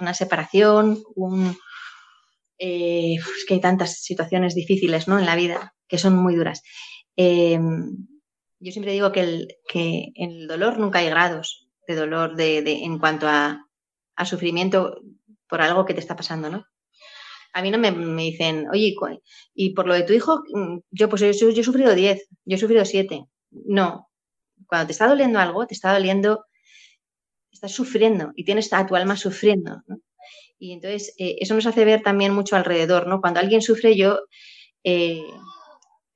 una 0.00 0.14
separación, 0.14 1.02
un, 1.14 1.56
es 2.58 3.44
que 3.46 3.54
hay 3.54 3.60
tantas 3.60 4.00
situaciones 4.02 4.54
difíciles 4.54 5.08
¿no? 5.08 5.18
en 5.18 5.26
la 5.26 5.36
vida 5.36 5.74
que 5.88 5.98
son 5.98 6.16
muy 6.16 6.34
duras. 6.34 6.62
Yo 8.58 8.72
siempre 8.72 8.92
digo 8.92 9.12
que, 9.12 9.20
el, 9.20 9.48
que 9.68 10.12
en 10.14 10.30
el 10.30 10.48
dolor 10.48 10.78
nunca 10.78 11.00
hay 11.00 11.10
grados, 11.10 11.68
de 11.86 11.94
dolor 11.94 12.36
de, 12.36 12.58
en 12.58 12.98
cuanto 12.98 13.28
a, 13.28 13.62
sufrimiento 14.24 15.00
por 15.48 15.60
algo 15.60 15.84
que 15.84 15.94
te 15.94 16.00
está 16.00 16.16
pasando, 16.16 16.48
¿no? 16.48 16.64
A 17.52 17.62
mí 17.62 17.70
no 17.70 17.78
me, 17.78 17.90
dicen, 18.22 18.66
oye, 18.70 18.94
y 19.54 19.74
por 19.74 19.86
lo 19.86 19.94
de 19.94 20.02
tu 20.02 20.12
hijo, 20.12 20.42
mm, 20.52 20.78
yo 20.90 21.08
pues 21.08 21.20
yo, 21.20 21.48
he 21.48 21.62
sufrido 21.64 21.94
10, 21.94 22.28
yo 22.44 22.56
he 22.56 22.58
sufrido 22.58 22.84
7. 22.84 23.24
No, 23.50 24.08
cuando 24.66 24.86
te 24.86 24.92
está 24.92 25.06
doliendo 25.06 25.38
algo, 25.38 25.66
te 25.66 25.74
está 25.74 25.92
doliendo, 25.92 26.44
estás 27.50 27.72
sufriendo 27.72 28.32
y 28.34 28.44
tienes 28.44 28.72
a 28.72 28.86
tu 28.86 28.96
alma 28.96 29.16
sufriendo. 29.16 29.82
Y 30.58 30.72
entonces 30.72 31.14
eh, 31.18 31.36
eso 31.40 31.54
nos 31.54 31.66
hace 31.66 31.84
ver 31.84 32.02
también 32.02 32.34
mucho 32.34 32.56
alrededor, 32.56 33.06
¿no? 33.06 33.20
Cuando 33.20 33.40
alguien 33.40 33.62
sufre, 33.62 33.96
yo, 33.96 34.20
eh, 34.84 35.22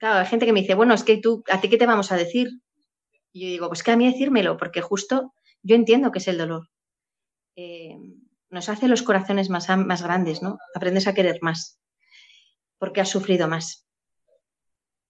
claro, 0.00 0.18
hay 0.18 0.26
gente 0.26 0.46
que 0.46 0.52
me 0.52 0.62
dice, 0.62 0.74
bueno, 0.74 0.94
es 0.94 1.04
que 1.04 1.18
tú, 1.18 1.44
¿a 1.50 1.60
ti 1.60 1.68
qué 1.68 1.76
te 1.76 1.86
vamos 1.86 2.10
a 2.10 2.16
decir? 2.16 2.48
Y 3.32 3.42
yo 3.42 3.46
digo, 3.48 3.68
pues 3.68 3.82
que 3.82 3.92
a 3.92 3.96
mí 3.96 4.10
decírmelo, 4.10 4.56
porque 4.56 4.80
justo 4.80 5.34
yo 5.62 5.76
entiendo 5.76 6.10
que 6.10 6.18
es 6.18 6.26
el 6.26 6.38
dolor. 6.38 6.68
Eh, 7.54 7.96
nos 8.48 8.68
hace 8.68 8.88
los 8.88 9.02
corazones 9.02 9.50
más, 9.50 9.68
más 9.78 10.02
grandes, 10.02 10.42
¿no? 10.42 10.58
Aprendes 10.74 11.06
a 11.06 11.14
querer 11.14 11.38
más, 11.42 11.78
porque 12.78 13.02
has 13.02 13.10
sufrido 13.10 13.46
más. 13.46 13.86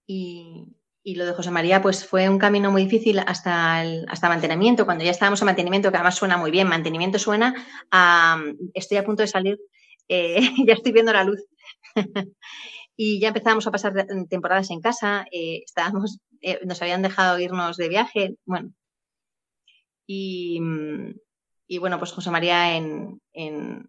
Y, 0.06 0.66
lo 1.04 1.26
de 1.26 1.32
José 1.32 1.50
María, 1.50 1.82
pues 1.82 2.04
fue 2.06 2.28
un 2.28 2.38
camino 2.38 2.70
muy 2.70 2.84
difícil 2.84 3.18
hasta, 3.20 3.82
el, 3.82 4.06
hasta 4.08 4.28
mantenimiento. 4.28 4.84
Cuando 4.84 5.04
ya 5.04 5.10
estábamos 5.10 5.40
en 5.40 5.46
mantenimiento, 5.46 5.90
que 5.90 5.96
además 5.96 6.16
suena 6.16 6.36
muy 6.36 6.50
bien, 6.50 6.68
mantenimiento 6.68 7.18
suena 7.18 7.54
a 7.90 8.40
estoy 8.74 8.98
a 8.98 9.04
punto 9.04 9.22
de 9.22 9.28
salir, 9.28 9.58
eh, 10.08 10.40
ya 10.66 10.74
estoy 10.74 10.92
viendo 10.92 11.12
la 11.12 11.24
luz. 11.24 11.40
y 12.96 13.20
ya 13.20 13.28
empezábamos 13.28 13.66
a 13.66 13.70
pasar 13.70 14.06
temporadas 14.28 14.70
en 14.70 14.80
casa, 14.80 15.26
eh, 15.32 15.62
estábamos, 15.64 16.18
eh, 16.40 16.60
nos 16.64 16.80
habían 16.82 17.02
dejado 17.02 17.38
irnos 17.38 17.76
de 17.76 17.88
viaje, 17.88 18.36
bueno. 18.44 18.72
Y, 20.06 20.60
y 21.68 21.78
bueno, 21.78 21.98
pues 21.98 22.10
José 22.12 22.30
María 22.30 22.76
en, 22.76 23.20
en, 23.32 23.86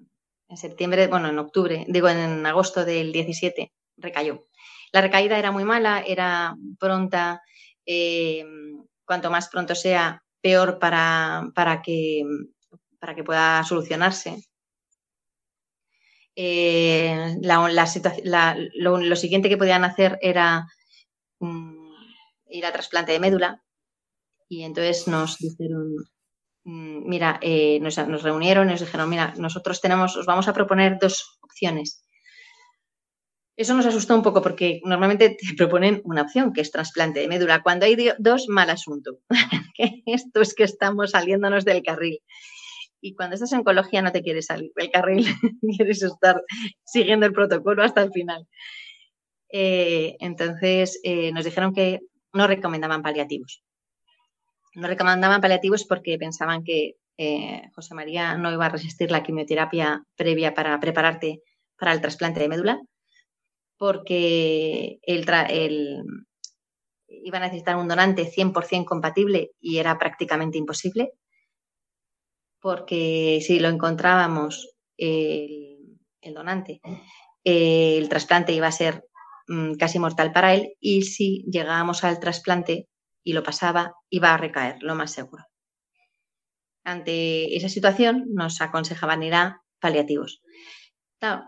en 0.48 0.58
septiembre, 0.58 1.08
bueno, 1.08 1.30
en 1.30 1.40
octubre, 1.40 1.86
digo 1.88 2.10
en 2.10 2.46
agosto 2.46 2.86
del 2.86 3.12
17, 3.12 3.72
recayó. 3.98 4.48
La 4.92 5.02
recaída 5.02 5.40
era 5.40 5.52
muy 5.52 5.64
mala, 5.64 6.02
era 6.06 6.56
pronta, 6.78 7.42
eh, 7.86 8.46
cuanto 9.06 9.32
más 9.32 9.48
pronto 9.50 9.76
sea, 9.76 10.24
peor 10.42 10.80
para, 10.80 11.50
para, 11.56 11.82
que, 11.82 12.24
para 13.00 13.16
que 13.16 13.24
pueda 13.24 13.64
solucionarse. 13.64 14.44
Eh, 16.36 17.38
lo, 17.42 19.16
siguiente 19.16 19.50
que 19.50 19.58
podían 19.58 19.84
hacer 19.84 20.18
era 20.22 20.66
mm, 21.40 21.92
ir 22.50 22.66
a 22.66 22.72
trasplante 22.72 23.12
de 23.12 23.20
médula 23.20 23.62
y 24.48 24.64
entonces 24.64 25.08
nos 25.08 25.38
dijeron, 25.38 25.96
mm, 26.64 27.08
mira, 27.08 27.40
eh, 27.42 27.80
nos, 27.82 27.98
nos, 28.08 28.24
reunieron 28.24 28.68
y 28.68 28.72
nos 28.72 28.82
dijeron, 28.82 29.10
mira, 29.10 29.34
nosotros 29.38 29.82
tenemos, 29.82 30.16
os 30.16 30.26
vamos 30.26 30.48
a 30.48 30.54
proponer 30.54 30.98
dos 31.00 31.40
opciones. 31.42 32.04
Eso 33.58 33.76
nos 33.76 33.86
asustó 33.86 34.16
un 34.16 34.24
poco 34.24 34.42
porque 34.42 34.82
normalmente 34.86 35.38
te 35.38 35.54
proponen 35.58 36.02
una 36.04 36.24
opción, 36.24 36.54
que 36.54 36.62
es 36.62 36.72
trasplante 36.72 37.20
de 37.20 37.28
médula. 37.28 37.62
Cuando 37.62 37.86
hay 37.86 37.96
dos, 38.18 38.48
mal 38.48 38.70
asunto. 38.70 39.20
Esto 40.06 40.42
es 40.42 40.56
que 40.56 40.64
estamos 40.64 41.12
saliéndonos 41.12 41.66
del 41.66 41.84
carril. 41.84 42.20
Y 43.02 43.16
cuando 43.16 43.34
estás 43.34 43.52
en 43.52 43.60
oncología 43.60 44.02
no 44.02 44.12
te 44.12 44.22
quieres 44.22 44.46
salir 44.46 44.72
del 44.76 44.92
carril, 44.92 45.26
quieres 45.78 46.04
estar 46.04 46.42
siguiendo 46.86 47.26
el 47.26 47.34
protocolo 47.34 47.84
hasta 47.84 48.04
el 48.04 48.12
final. 48.12 48.48
Eh, 49.50 50.16
entonces 50.20 51.00
eh, 51.04 51.32
nos 51.32 51.44
dijeron 51.44 51.74
que 51.74 52.00
no 52.34 52.48
recomendaban 52.48 53.02
paliativos. 53.02 53.64
No 54.76 54.88
recomendaban 54.88 55.42
paliativos 55.42 55.84
porque 55.86 56.18
pensaban 56.18 56.64
que 56.64 56.96
eh, 57.18 57.64
José 57.76 57.94
María 57.94 58.38
no 58.38 58.52
iba 58.54 58.68
a 58.68 58.70
resistir 58.70 59.12
la 59.12 59.24
quimioterapia 59.24 60.04
previa 60.16 60.54
para 60.54 60.80
prepararte 60.80 61.42
para 61.78 61.92
el 61.92 62.00
trasplante 62.00 62.40
de 62.40 62.48
médula 62.48 62.82
porque 63.82 65.00
el, 65.02 66.06
iba 67.08 67.38
a 67.40 67.42
necesitar 67.42 67.76
un 67.78 67.88
donante 67.88 68.32
100% 68.32 68.86
compatible 68.86 69.54
y 69.60 69.80
era 69.80 69.98
prácticamente 69.98 70.60
imposible, 70.60 71.14
porque 72.62 73.40
si 73.46 73.60
lo 73.60 73.68
encontrábamos 73.70 74.70
el, 74.98 75.98
donante, 76.34 76.82
el 77.44 78.08
trasplante 78.08 78.54
iba 78.54 78.68
a 78.68 78.72
ser 78.72 79.04
mm, 79.48 79.74
casi 79.74 80.00
mortal 80.00 80.32
para 80.32 80.54
él 80.54 80.76
y 80.80 81.04
si 81.04 81.44
llegábamos 81.52 82.04
al 82.04 82.20
trasplante 82.20 82.88
y 83.24 83.34
lo 83.34 83.44
pasaba, 83.44 83.94
iba 84.10 84.34
a 84.34 84.38
recaer, 84.38 84.78
lo 84.82 84.96
más 84.96 85.12
seguro. 85.12 85.44
Ante 86.84 87.56
esa 87.56 87.70
situación 87.70 88.26
nos 88.30 88.62
aconsejaban 88.62 89.24
ir 89.24 89.36
a 89.36 89.62
paliativos. 89.80 90.42
Claro, 91.20 91.44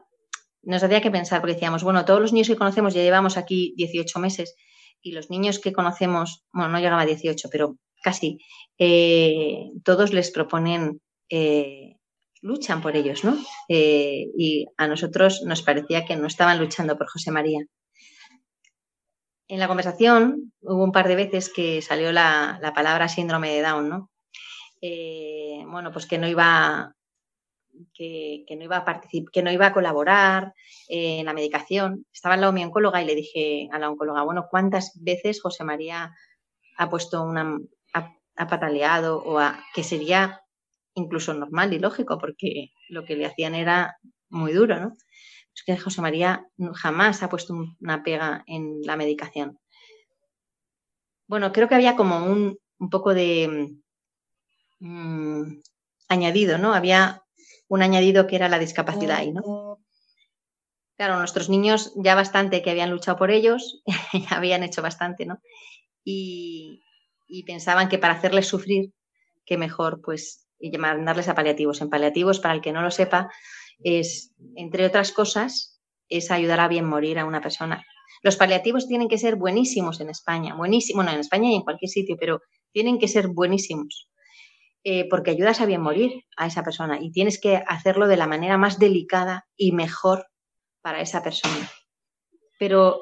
nos 0.61 0.83
hacía 0.83 1.01
que 1.01 1.11
pensar, 1.11 1.41
porque 1.41 1.53
decíamos, 1.53 1.83
bueno, 1.83 2.05
todos 2.05 2.21
los 2.21 2.33
niños 2.33 2.47
que 2.47 2.55
conocemos 2.55 2.93
ya 2.93 3.01
llevamos 3.01 3.37
aquí 3.37 3.73
18 3.77 4.19
meses 4.19 4.55
y 5.01 5.11
los 5.11 5.29
niños 5.29 5.59
que 5.59 5.73
conocemos, 5.73 6.43
bueno, 6.53 6.69
no 6.69 6.79
llegaba 6.79 7.01
a 7.01 7.05
18, 7.05 7.49
pero 7.51 7.77
casi, 8.01 8.37
eh, 8.77 9.69
todos 9.83 10.13
les 10.13 10.31
proponen, 10.31 11.01
eh, 11.29 11.97
luchan 12.41 12.81
por 12.81 12.95
ellos, 12.95 13.23
¿no? 13.23 13.37
Eh, 13.69 14.27
y 14.37 14.65
a 14.77 14.87
nosotros 14.87 15.41
nos 15.45 15.61
parecía 15.61 16.05
que 16.05 16.15
no 16.15 16.27
estaban 16.27 16.59
luchando 16.59 16.97
por 16.97 17.09
José 17.09 17.31
María. 17.31 17.65
En 19.47 19.59
la 19.59 19.67
conversación 19.67 20.53
hubo 20.61 20.83
un 20.83 20.91
par 20.91 21.07
de 21.07 21.15
veces 21.15 21.51
que 21.53 21.81
salió 21.81 22.11
la, 22.11 22.59
la 22.61 22.73
palabra 22.73 23.07
síndrome 23.07 23.51
de 23.51 23.61
Down, 23.61 23.89
¿no? 23.89 24.09
bueno, 25.65 25.93
pues 25.93 26.05
que 26.05 26.17
no 26.17 26.27
iba 26.27 26.93
que, 27.93 28.45
no 28.57 28.63
iba 28.63 28.77
a 28.77 28.85
participar, 28.85 29.31
que 29.31 29.43
no 29.43 29.51
iba 29.51 29.67
a 29.67 29.73
colaborar 29.73 30.53
eh, 30.87 31.19
en 31.19 31.25
la 31.25 31.33
medicación. 31.33 32.05
Estaba 32.13 32.37
lado 32.37 32.53
mi 32.53 32.63
oncóloga 32.63 33.01
y 33.01 33.05
le 33.05 33.15
dije 33.15 33.69
a 33.71 33.79
la 33.79 33.89
oncóloga, 33.89 34.23
bueno, 34.23 34.47
¿cuántas 34.49 34.91
veces 35.01 35.41
José 35.41 35.63
María 35.63 36.13
ha 36.77 36.89
puesto 36.89 37.23
una, 37.23 37.57
ha, 37.93 38.47
pataleado 38.47 39.21
o 39.23 39.39
a, 39.39 39.63
que 39.73 39.83
sería 39.83 40.41
incluso 40.95 41.33
normal 41.33 41.73
y 41.73 41.79
lógico 41.79 42.17
porque 42.17 42.71
lo 42.89 43.05
que 43.05 43.15
le 43.15 43.25
hacían 43.25 43.55
era 43.55 43.97
muy 44.29 44.53
duro, 44.53 44.79
¿no? 44.79 44.93
Es 45.55 45.63
que 45.63 45.77
José 45.77 46.01
María 46.01 46.47
jamás 46.75 47.21
ha 47.23 47.29
puesto 47.29 47.53
una 47.79 48.03
pega 48.03 48.43
en 48.47 48.81
la 48.83 48.95
medicación. 48.95 49.59
Bueno, 51.27 51.51
creo 51.51 51.67
que 51.67 51.75
había 51.75 51.95
como 51.95 52.25
un, 52.25 52.57
poco 52.91 53.13
de 53.13 53.77
mm, 54.79 55.43
añadido, 56.09 56.57
¿no? 56.57 56.73
Había 56.73 57.23
un 57.67 57.81
añadido 57.81 58.27
que 58.27 58.35
era 58.35 58.49
la 58.49 58.59
discapacidad 58.59 59.17
ahí, 59.17 59.31
¿no? 59.31 59.79
Claro, 60.97 61.17
nuestros 61.17 61.49
niños 61.49 61.91
ya 61.95 62.13
bastante 62.15 62.61
que 62.61 62.69
habían 62.69 62.91
luchado 62.91 63.17
por 63.17 63.31
ellos, 63.31 63.81
ya 64.13 64.37
habían 64.37 64.63
hecho 64.63 64.81
bastante, 64.81 65.25
¿no? 65.25 65.39
Y, 66.03 66.81
pensaban 67.47 67.89
que 67.89 67.97
para 67.97 68.13
hacerles 68.13 68.47
sufrir, 68.47 68.93
que 69.45 69.57
mejor 69.57 70.01
pues 70.01 70.42
mandarles 70.77 71.27
a 71.29 71.35
paliativos. 71.35 71.81
En 71.81 71.89
paliativos, 71.89 72.39
para 72.39 72.53
el 72.53 72.61
que 72.61 72.71
no 72.71 72.81
lo 72.81 72.91
sepa, 72.91 73.29
es, 73.83 74.33
entre 74.55 74.85
otras 74.85 75.11
cosas, 75.11 75.81
es 76.09 76.31
ayudar 76.31 76.59
a 76.59 76.67
bien 76.67 76.85
morir 76.85 77.19
a 77.19 77.25
una 77.25 77.41
persona. 77.41 77.85
Los 78.21 78.37
paliativos 78.37 78.87
tienen 78.87 79.09
que 79.09 79.17
ser 79.17 79.35
buenísimos 79.35 79.99
en 79.99 80.09
España, 80.09 80.55
buenísimos, 80.55 81.03
bueno, 81.03 81.11
en 81.11 81.19
España 81.19 81.49
y 81.49 81.55
en 81.55 81.63
cualquier 81.63 81.89
sitio, 81.89 82.15
pero 82.19 82.41
tienen 82.71 82.99
que 82.99 83.07
ser 83.07 83.27
buenísimos. 83.27 84.09
Eh, 84.85 85.07
porque 85.09 85.31
ayudas 85.31 85.61
a 85.61 85.65
bien 85.65 85.81
morir 85.81 86.25
a 86.35 86.45
esa 86.45 86.63
persona 86.63 86.99
y 87.01 87.11
tienes 87.11 87.39
que 87.39 87.63
hacerlo 87.67 88.07
de 88.07 88.17
la 88.17 88.27
manera 88.27 88.57
más 88.57 88.79
delicada 88.79 89.47
y 89.55 89.71
mejor 89.71 90.27
para 90.81 90.99
esa 90.99 91.23
persona. 91.23 91.69
Pero 92.59 93.01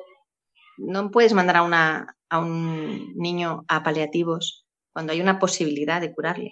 no 0.78 1.10
puedes 1.10 1.34
mandar 1.34 1.58
a, 1.58 1.64
una, 1.64 2.16
a 2.30 2.40
un 2.40 3.16
niño 3.16 3.66
a 3.68 3.82
paliativos 3.82 4.68
cuando 4.94 5.14
hay 5.14 5.22
una 5.22 5.40
posibilidad 5.40 6.02
de 6.02 6.14
curarle. 6.14 6.52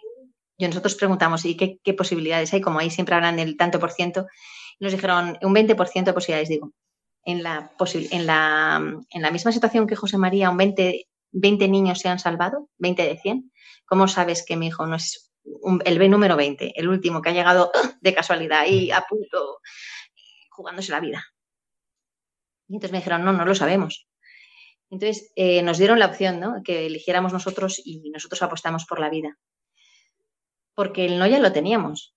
Y 0.59 0.67
nosotros 0.67 0.95
preguntamos, 0.95 1.45
¿y 1.45 1.55
qué, 1.55 1.93
posibilidades 1.93 2.53
hay? 2.53 2.59
Como 2.59 2.79
ahí 2.79 2.89
siempre 2.89 3.15
hablan 3.15 3.37
del 3.37 3.55
tanto 3.55 3.79
por 3.79 3.93
ciento, 3.93 4.27
nos 4.81 4.91
dijeron 4.91 5.37
un 5.41 5.55
20% 5.55 6.03
de 6.03 6.13
posibilidades, 6.13 6.49
digo. 6.49 6.73
En 7.23 7.43
la, 7.43 7.71
en, 8.11 8.25
la, 8.27 8.81
en 9.09 9.21
la 9.21 9.31
misma 9.31 9.53
situación 9.53 9.87
que 9.87 9.95
José 9.95 10.17
María, 10.17 10.49
un 10.49 10.57
20, 10.57 11.07
20 11.31 11.67
niños 11.69 11.99
se 11.99 12.09
han 12.09 12.19
salvado, 12.19 12.69
20 12.77 13.03
de 13.03 13.17
100. 13.17 13.53
¿Cómo 13.85 14.09
sabes 14.09 14.43
que 14.45 14.57
mi 14.57 14.67
hijo 14.67 14.85
no 14.85 14.97
es 14.97 15.31
el 15.85 15.97
B 15.97 16.09
número 16.09 16.35
20, 16.35 16.73
el 16.75 16.89
último 16.89 17.21
que 17.21 17.29
ha 17.29 17.33
llegado 17.33 17.71
de 18.01 18.13
casualidad 18.13 18.65
y 18.67 18.91
a 18.91 19.05
punto 19.07 19.59
jugándose 20.49 20.91
la 20.91 20.99
vida? 20.99 21.23
Y 22.67 22.73
entonces 22.73 22.91
me 22.91 22.97
dijeron, 22.97 23.23
no, 23.23 23.31
no 23.31 23.45
lo 23.45 23.55
sabemos. 23.55 24.09
Entonces 24.89 25.31
eh, 25.37 25.61
nos 25.61 25.77
dieron 25.77 25.99
la 25.99 26.07
opción, 26.07 26.41
¿no? 26.41 26.63
Que 26.65 26.85
eligiéramos 26.85 27.31
nosotros 27.31 27.81
y 27.81 28.09
nosotros 28.09 28.41
apostamos 28.41 28.85
por 28.85 28.99
la 28.99 29.09
vida. 29.09 29.37
Porque 30.79 31.05
el 31.05 31.19
no 31.19 31.27
ya 31.27 31.39
lo 31.39 31.51
teníamos. 31.51 32.15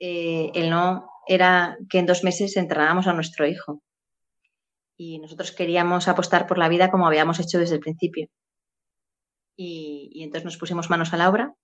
Eh, 0.00 0.50
el 0.54 0.68
no 0.68 1.08
era 1.28 1.78
que 1.88 1.98
en 1.98 2.06
dos 2.06 2.24
meses 2.24 2.56
entrenábamos 2.56 3.06
a 3.06 3.12
nuestro 3.12 3.46
hijo. 3.46 3.82
Y 4.96 5.20
nosotros 5.20 5.52
queríamos 5.52 6.08
apostar 6.08 6.48
por 6.48 6.58
la 6.58 6.68
vida 6.68 6.90
como 6.90 7.06
habíamos 7.06 7.38
hecho 7.38 7.58
desde 7.58 7.76
el 7.76 7.80
principio 7.80 8.28
y, 9.60 10.22
entonces 10.22 10.44
nos 10.44 10.56
pusimos 10.56 10.88
manos 10.88 11.12
a 11.12 11.16
la 11.16 11.28
obra 11.28 11.54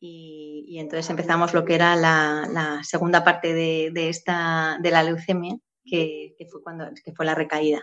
Y 0.00 0.76
entonces 0.78 1.08
empezamos 1.08 1.54
lo 1.54 1.64
que 1.64 1.76
era 1.76 1.94
la, 1.96 2.80
segunda 2.82 3.24
parte 3.24 3.54
de, 3.54 4.08
esta, 4.08 4.78
de 4.80 4.90
la 4.90 5.02
leucemia, 5.02 5.56
que, 5.84 6.36
fue 6.50 6.62
cuando, 6.62 6.90
que 7.04 7.12
fue 7.12 7.24
la 7.26 7.34
recaída. 7.34 7.80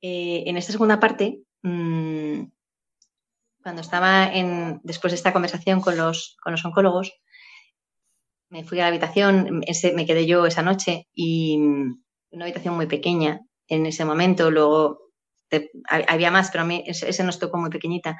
Eh, 0.00 0.44
en 0.46 0.56
esta 0.56 0.72
segunda 0.72 0.98
parte, 1.00 1.42
mm, 1.62 2.44
cuando 3.62 3.80
estaba 3.80 4.26
en, 4.32 4.80
después 4.82 5.12
de 5.12 5.16
esta 5.16 5.32
conversación 5.32 5.80
con 5.80 5.96
los, 5.96 6.36
con 6.42 6.52
los 6.52 6.64
oncólogos, 6.64 7.12
me 8.48 8.64
fui 8.64 8.78
a 8.80 8.82
la 8.82 8.88
habitación, 8.88 9.62
me 9.94 10.06
quedé 10.06 10.26
yo 10.26 10.44
esa 10.46 10.62
noche 10.62 11.08
y 11.14 11.56
mm, 11.58 12.02
una 12.32 12.44
habitación 12.44 12.74
muy 12.74 12.86
pequeña 12.86 13.40
en 13.68 13.86
ese 13.86 14.04
momento, 14.04 14.50
luego 14.50 15.12
había 15.88 16.30
más, 16.30 16.50
pero 16.50 16.62
a 16.62 16.66
mí 16.66 16.82
ese, 16.86 17.24
nos 17.24 17.38
tocó 17.38 17.58
muy 17.58 17.70
pequeñita. 17.70 18.18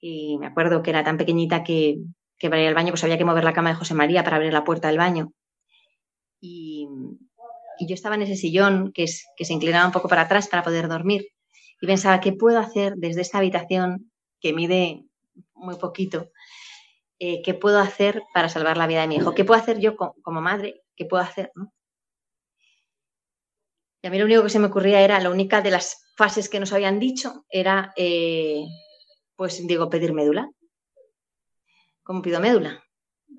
Y 0.00 0.38
me 0.38 0.46
acuerdo 0.46 0.82
que 0.82 0.90
era 0.90 1.04
tan 1.04 1.16
pequeñita 1.16 1.64
que, 1.64 1.98
que 2.38 2.48
para 2.48 2.62
ir 2.62 2.68
al 2.68 2.74
baño 2.74 2.90
pues 2.90 3.04
había 3.04 3.18
que 3.18 3.24
mover 3.24 3.44
la 3.44 3.52
cama 3.52 3.70
de 3.70 3.76
José 3.76 3.94
María 3.94 4.24
para 4.24 4.36
abrir 4.36 4.52
la 4.52 4.64
puerta 4.64 4.88
del 4.88 4.98
baño. 4.98 5.32
Y, 6.40 6.86
yo 7.80 7.94
estaba 7.94 8.16
en 8.16 8.22
ese 8.22 8.34
sillón 8.34 8.90
que, 8.92 9.04
es, 9.04 9.24
que 9.36 9.44
se 9.44 9.52
inclinaba 9.52 9.86
un 9.86 9.92
poco 9.92 10.08
para 10.08 10.22
atrás 10.22 10.48
para 10.48 10.64
poder 10.64 10.88
dormir. 10.88 11.28
Y 11.80 11.86
pensaba, 11.86 12.18
¿qué 12.18 12.32
puedo 12.32 12.58
hacer 12.58 12.94
desde 12.96 13.20
esta 13.20 13.38
habitación 13.38 14.07
que 14.40 14.52
mide 14.52 15.04
muy 15.54 15.76
poquito? 15.76 16.30
Eh, 17.18 17.42
¿Qué 17.42 17.54
puedo 17.54 17.78
hacer 17.80 18.22
para 18.32 18.48
salvar 18.48 18.76
la 18.76 18.86
vida 18.86 19.00
de 19.00 19.08
mi 19.08 19.16
hijo? 19.16 19.34
¿Qué 19.34 19.44
puedo 19.44 19.60
hacer 19.60 19.80
yo 19.80 19.96
como, 19.96 20.40
madre? 20.40 20.82
¿Qué 20.96 21.04
puedo 21.04 21.22
hacer? 21.22 21.52
Y 24.02 24.06
a 24.06 24.10
mí 24.10 24.18
lo 24.18 24.24
único 24.24 24.44
que 24.44 24.50
se 24.50 24.60
me 24.60 24.66
ocurría 24.66 25.00
era, 25.00 25.18
la 25.20 25.30
única 25.30 25.60
de 25.60 25.72
las 25.72 26.04
fases 26.16 26.48
que 26.48 26.60
nos 26.60 26.72
habían 26.72 27.00
dicho 27.00 27.44
era, 27.50 27.92
eh, 27.96 28.64
pues 29.34 29.66
digo, 29.66 29.90
pedir 29.90 30.12
médula. 30.12 30.48
¿Cómo 32.04 32.22
pido 32.22 32.40
médula? 32.40 32.84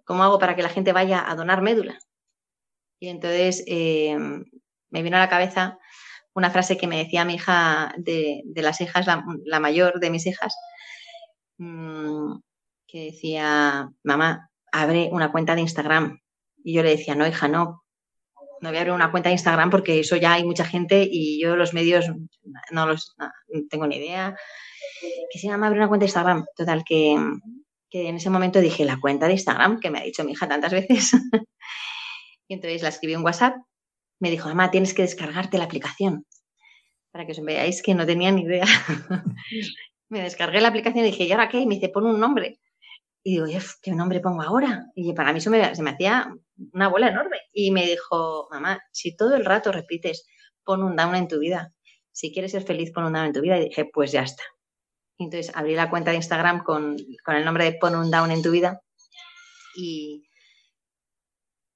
¿Cómo 0.04 0.24
hago 0.24 0.40
para 0.40 0.56
que 0.56 0.64
la 0.64 0.70
gente 0.70 0.94
vaya 0.94 1.30
a 1.30 1.36
donar 1.36 1.62
médula? 1.62 1.98
Y 3.00 3.08
entonces 3.08 3.64
eh, 3.68 4.18
me 4.90 5.02
vino 5.02 5.18
a 5.18 5.22
la 5.22 5.30
cabeza 5.30 5.80
una 6.34 6.52
frase 6.52 6.78
que 6.78 6.88
me 6.88 6.98
decía 6.98 7.26
mi 7.26 7.36
hija 7.36 7.94
de, 7.98 8.44
las 8.56 8.82
hijas, 8.82 9.06
la, 9.08 9.60
mayor 9.60 10.00
de 10.00 10.10
mis 10.10 10.26
hijas, 10.26 10.56
mm, 11.60 12.40
que 12.88 13.06
decía, 13.12 13.90
mamá, 14.04 14.50
abre 14.72 15.10
una 15.12 15.32
cuenta 15.32 15.56
de 15.56 15.62
Instagram. 15.62 16.20
Y 16.64 16.74
yo 16.74 16.84
le 16.84 16.92
decía, 16.92 17.16
no, 17.16 17.28
hija, 17.28 17.48
no, 17.48 17.84
no 18.62 18.70
voy 18.70 18.78
a 18.78 18.82
abrir 18.82 18.94
una 18.94 19.12
cuenta 19.12 19.30
de 19.30 19.34
Instagram 19.34 19.70
porque 19.70 20.00
eso 20.00 20.16
ya 20.16 20.34
hay 20.34 20.44
mucha 20.44 20.66
gente 20.66 21.08
y 21.10 21.42
yo 21.42 21.56
los 21.56 21.74
medios 21.74 22.06
no 22.72 22.86
los 22.86 23.16
tengo 23.70 23.88
ni 23.88 23.98
idea. 23.98 24.36
Que 25.32 25.40
se 25.40 25.48
llama 25.48 25.68
abrir 25.68 25.82
una 25.82 25.88
cuenta 25.88 26.04
de 26.04 26.10
Instagram. 26.10 26.46
Total, 26.56 26.84
que, 26.84 27.14
en 27.92 28.16
ese 28.16 28.30
momento 28.30 28.60
dije, 28.60 28.86
la 28.86 29.00
cuenta 29.00 29.28
de 29.28 29.34
Instagram, 29.34 29.80
que 29.80 29.90
me 29.90 30.00
ha 30.00 30.04
dicho 30.04 30.24
mi 30.24 30.34
hija 30.34 30.48
tantas 30.48 30.74
veces. 30.74 31.12
y 32.48 32.54
entonces 32.54 32.82
la 32.82 32.90
escribí 32.90 33.14
en 33.14 33.24
WhatsApp. 33.24 33.56
Me 34.20 34.30
dijo, 34.30 34.50
mamá, 34.50 34.72
tienes 34.72 34.94
que 34.94 35.04
descargarte 35.04 35.58
la 35.58 35.66
aplicación. 35.66 36.26
Para 37.12 37.26
que 37.26 37.32
os 37.32 37.42
veáis 37.42 37.82
que 37.82 37.96
no 37.96 38.06
tenía 38.06 38.32
ni 38.32 38.42
idea. 38.42 38.66
me 40.10 40.22
descargué 40.22 40.60
la 40.60 40.70
aplicación 40.70 41.06
y 41.06 41.12
dije, 41.12 41.24
¿y 41.24 41.32
ahora 41.32 41.50
qué? 41.50 41.60
Y 41.60 41.68
me 41.68 41.76
dice, 41.76 41.90
pon 41.90 42.06
un 42.06 42.20
nombre. 42.20 42.60
Y 43.24 43.34
digo, 43.34 43.46
¿qué 43.82 43.92
nombre 43.92 44.20
pongo 44.20 44.42
ahora? 44.42 44.88
Y 44.96 45.14
para 45.14 45.32
mí 45.32 45.40
eso 45.40 45.52
me, 45.52 45.76
se 45.76 45.84
me 45.84 45.92
hacía 45.92 46.34
una 46.74 46.88
bola 46.88 47.10
enorme. 47.10 47.38
Y 47.54 47.72
me 47.72 47.86
dijo, 47.86 48.48
mamá, 48.50 48.82
si 48.92 49.16
todo 49.16 49.36
el 49.36 49.46
rato 49.46 49.72
repites, 49.72 50.28
pon 50.64 50.84
un 50.84 50.96
down 50.96 51.16
en 51.16 51.28
tu 51.28 51.40
vida. 51.40 51.74
Si 52.12 52.34
quieres 52.34 52.52
ser 52.52 52.64
feliz, 52.64 52.92
pon 52.92 53.06
un 53.06 53.14
down 53.14 53.28
en 53.28 53.34
tu 53.34 53.42
vida. 53.42 53.58
Y 53.58 53.66
dije, 53.66 53.86
pues 53.86 54.12
ya 54.12 54.24
está. 54.24 54.44
entonces 55.20 55.56
abrí 55.56 55.76
la 55.76 55.90
cuenta 55.90 56.12
de 56.12 56.18
Instagram 56.18 56.64
con, 56.64 56.98
el 56.98 57.46
nombre 57.46 57.66
de 57.66 57.74
pon 57.74 57.96
un 57.96 58.10
down 58.10 58.32
en 58.32 58.42
tu 58.42 58.52
vida. 58.52 58.82
Y 59.76 60.24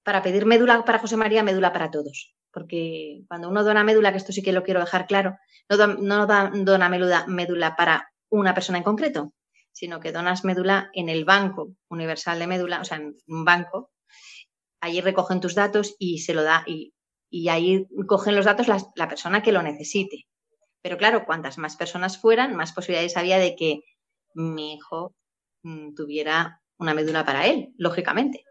para 0.04 0.24
pedir 0.24 0.46
médula 0.46 0.84
para 0.86 1.00
José 1.00 1.18
María, 1.18 1.44
médula 1.44 1.72
para 1.72 1.92
todos. 1.92 2.34
Porque 2.52 3.24
cuando 3.28 3.50
uno 3.50 3.64
dona 3.64 3.84
médula, 3.84 4.12
que 4.12 4.18
esto 4.18 4.32
sí 4.32 4.42
que 4.42 4.54
lo 4.54 4.64
quiero 4.64 4.80
dejar 4.80 5.08
claro, 5.08 5.38
no, 5.70 5.88
no 5.88 6.26
dona 6.26 6.90
médula, 6.90 7.26
médula 7.28 7.76
para 7.76 8.12
una 8.40 8.54
persona 8.54 8.80
en 8.80 8.84
concreto, 8.84 9.34
sino 9.72 10.00
que 10.00 10.12
donas 10.12 10.44
médula 10.44 10.90
en 10.94 11.10
el 11.10 11.24
banco 11.24 11.76
universal 11.90 12.40
de 12.40 12.48
médula, 12.48 12.82
o 12.82 12.86
sea, 12.86 12.98
en 12.98 13.16
un 13.28 13.46
banco. 13.46 13.92
Allí 14.82 15.02
recogen 15.02 15.40
tus 15.40 15.56
datos 15.56 15.96
y 16.00 16.20
se 16.20 16.34
lo 16.34 16.44
da, 16.44 16.64
y, 16.66 16.94
ahí 17.50 17.88
cogen 18.08 18.36
los 18.36 18.46
datos 18.46 18.68
la, 18.68 19.08
persona 19.08 19.42
que 19.42 19.52
lo 19.52 19.62
necesite. 19.62 20.26
Pero 20.82 20.98
claro, 20.98 21.26
cuantas 21.26 21.58
más 21.58 21.78
personas 21.78 22.20
fueran, 22.20 22.56
más 22.56 22.74
posibilidades 22.74 23.18
había 23.18 23.38
de 23.38 23.56
que 23.56 23.82
mi 24.34 24.74
hijo 24.74 25.16
mm, 25.64 25.94
tuviera 25.94 26.62
una 26.78 26.94
médula 26.94 27.24
para 27.24 27.48
él, 27.48 27.74
lógicamente. 27.78 28.44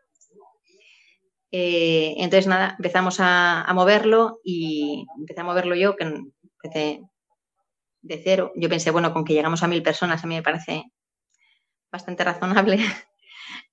Eh, 1.51 2.15
entonces, 2.19 2.47
nada, 2.47 2.77
empezamos 2.79 3.21
a, 3.21 3.63
a, 3.63 3.75
moverlo 3.75 4.41
y 4.43 5.05
empecé 5.19 5.41
a 5.43 5.45
moverlo 5.45 5.75
yo, 5.75 5.97
que 5.97 6.05
empecé 6.05 7.03
de 8.03 8.21
cero. 8.23 8.53
Yo 8.57 8.69
pensé, 8.69 8.91
bueno, 8.91 9.13
con 9.13 9.25
que 9.25 9.33
llegamos 9.33 9.63
a 9.63 9.69
mil 9.69 9.83
personas, 9.83 10.23
a 10.23 10.27
mí 10.27 10.35
me 10.35 10.43
parece 10.43 10.85
bastante 11.91 12.25
razonable, 12.25 12.79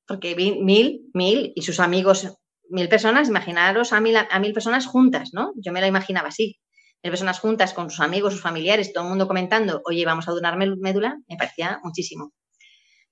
porque 0.07 0.35
mil, 0.35 1.09
mil 1.13 1.51
y 1.55 1.61
sus 1.61 1.79
amigos, 1.79 2.37
mil 2.69 2.89
personas, 2.89 3.29
imaginaros 3.29 3.93
a 3.93 3.99
mil, 3.99 4.15
a 4.17 4.39
mil 4.39 4.53
personas 4.53 4.85
juntas, 4.85 5.29
¿no? 5.33 5.53
Yo 5.55 5.71
me 5.71 5.81
la 5.81 5.87
imaginaba 5.87 6.29
así, 6.29 6.59
mil 7.03 7.11
personas 7.11 7.39
juntas 7.39 7.73
con 7.73 7.89
sus 7.89 8.01
amigos, 8.01 8.33
sus 8.33 8.41
familiares, 8.41 8.93
todo 8.93 9.03
el 9.03 9.09
mundo 9.09 9.27
comentando, 9.27 9.81
oye, 9.85 10.05
vamos 10.05 10.27
a 10.27 10.31
donar 10.31 10.57
médula, 10.57 11.17
me 11.27 11.37
parecía 11.37 11.79
muchísimo. 11.83 12.33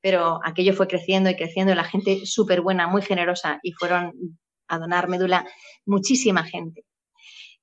Pero 0.02 0.40
aquello 0.44 0.74
fue 0.74 0.88
creciendo 0.88 1.30
y 1.30 1.36
creciendo, 1.36 1.74
la 1.74 1.84
gente 1.84 2.26
súper 2.26 2.62
buena, 2.62 2.88
muy 2.88 3.02
generosa, 3.02 3.60
y 3.64 3.72
fueron 3.72 4.14
a 4.68 4.78
donar 4.78 5.08
médula 5.08 5.48
muchísima 5.86 6.44
gente. 6.44 6.87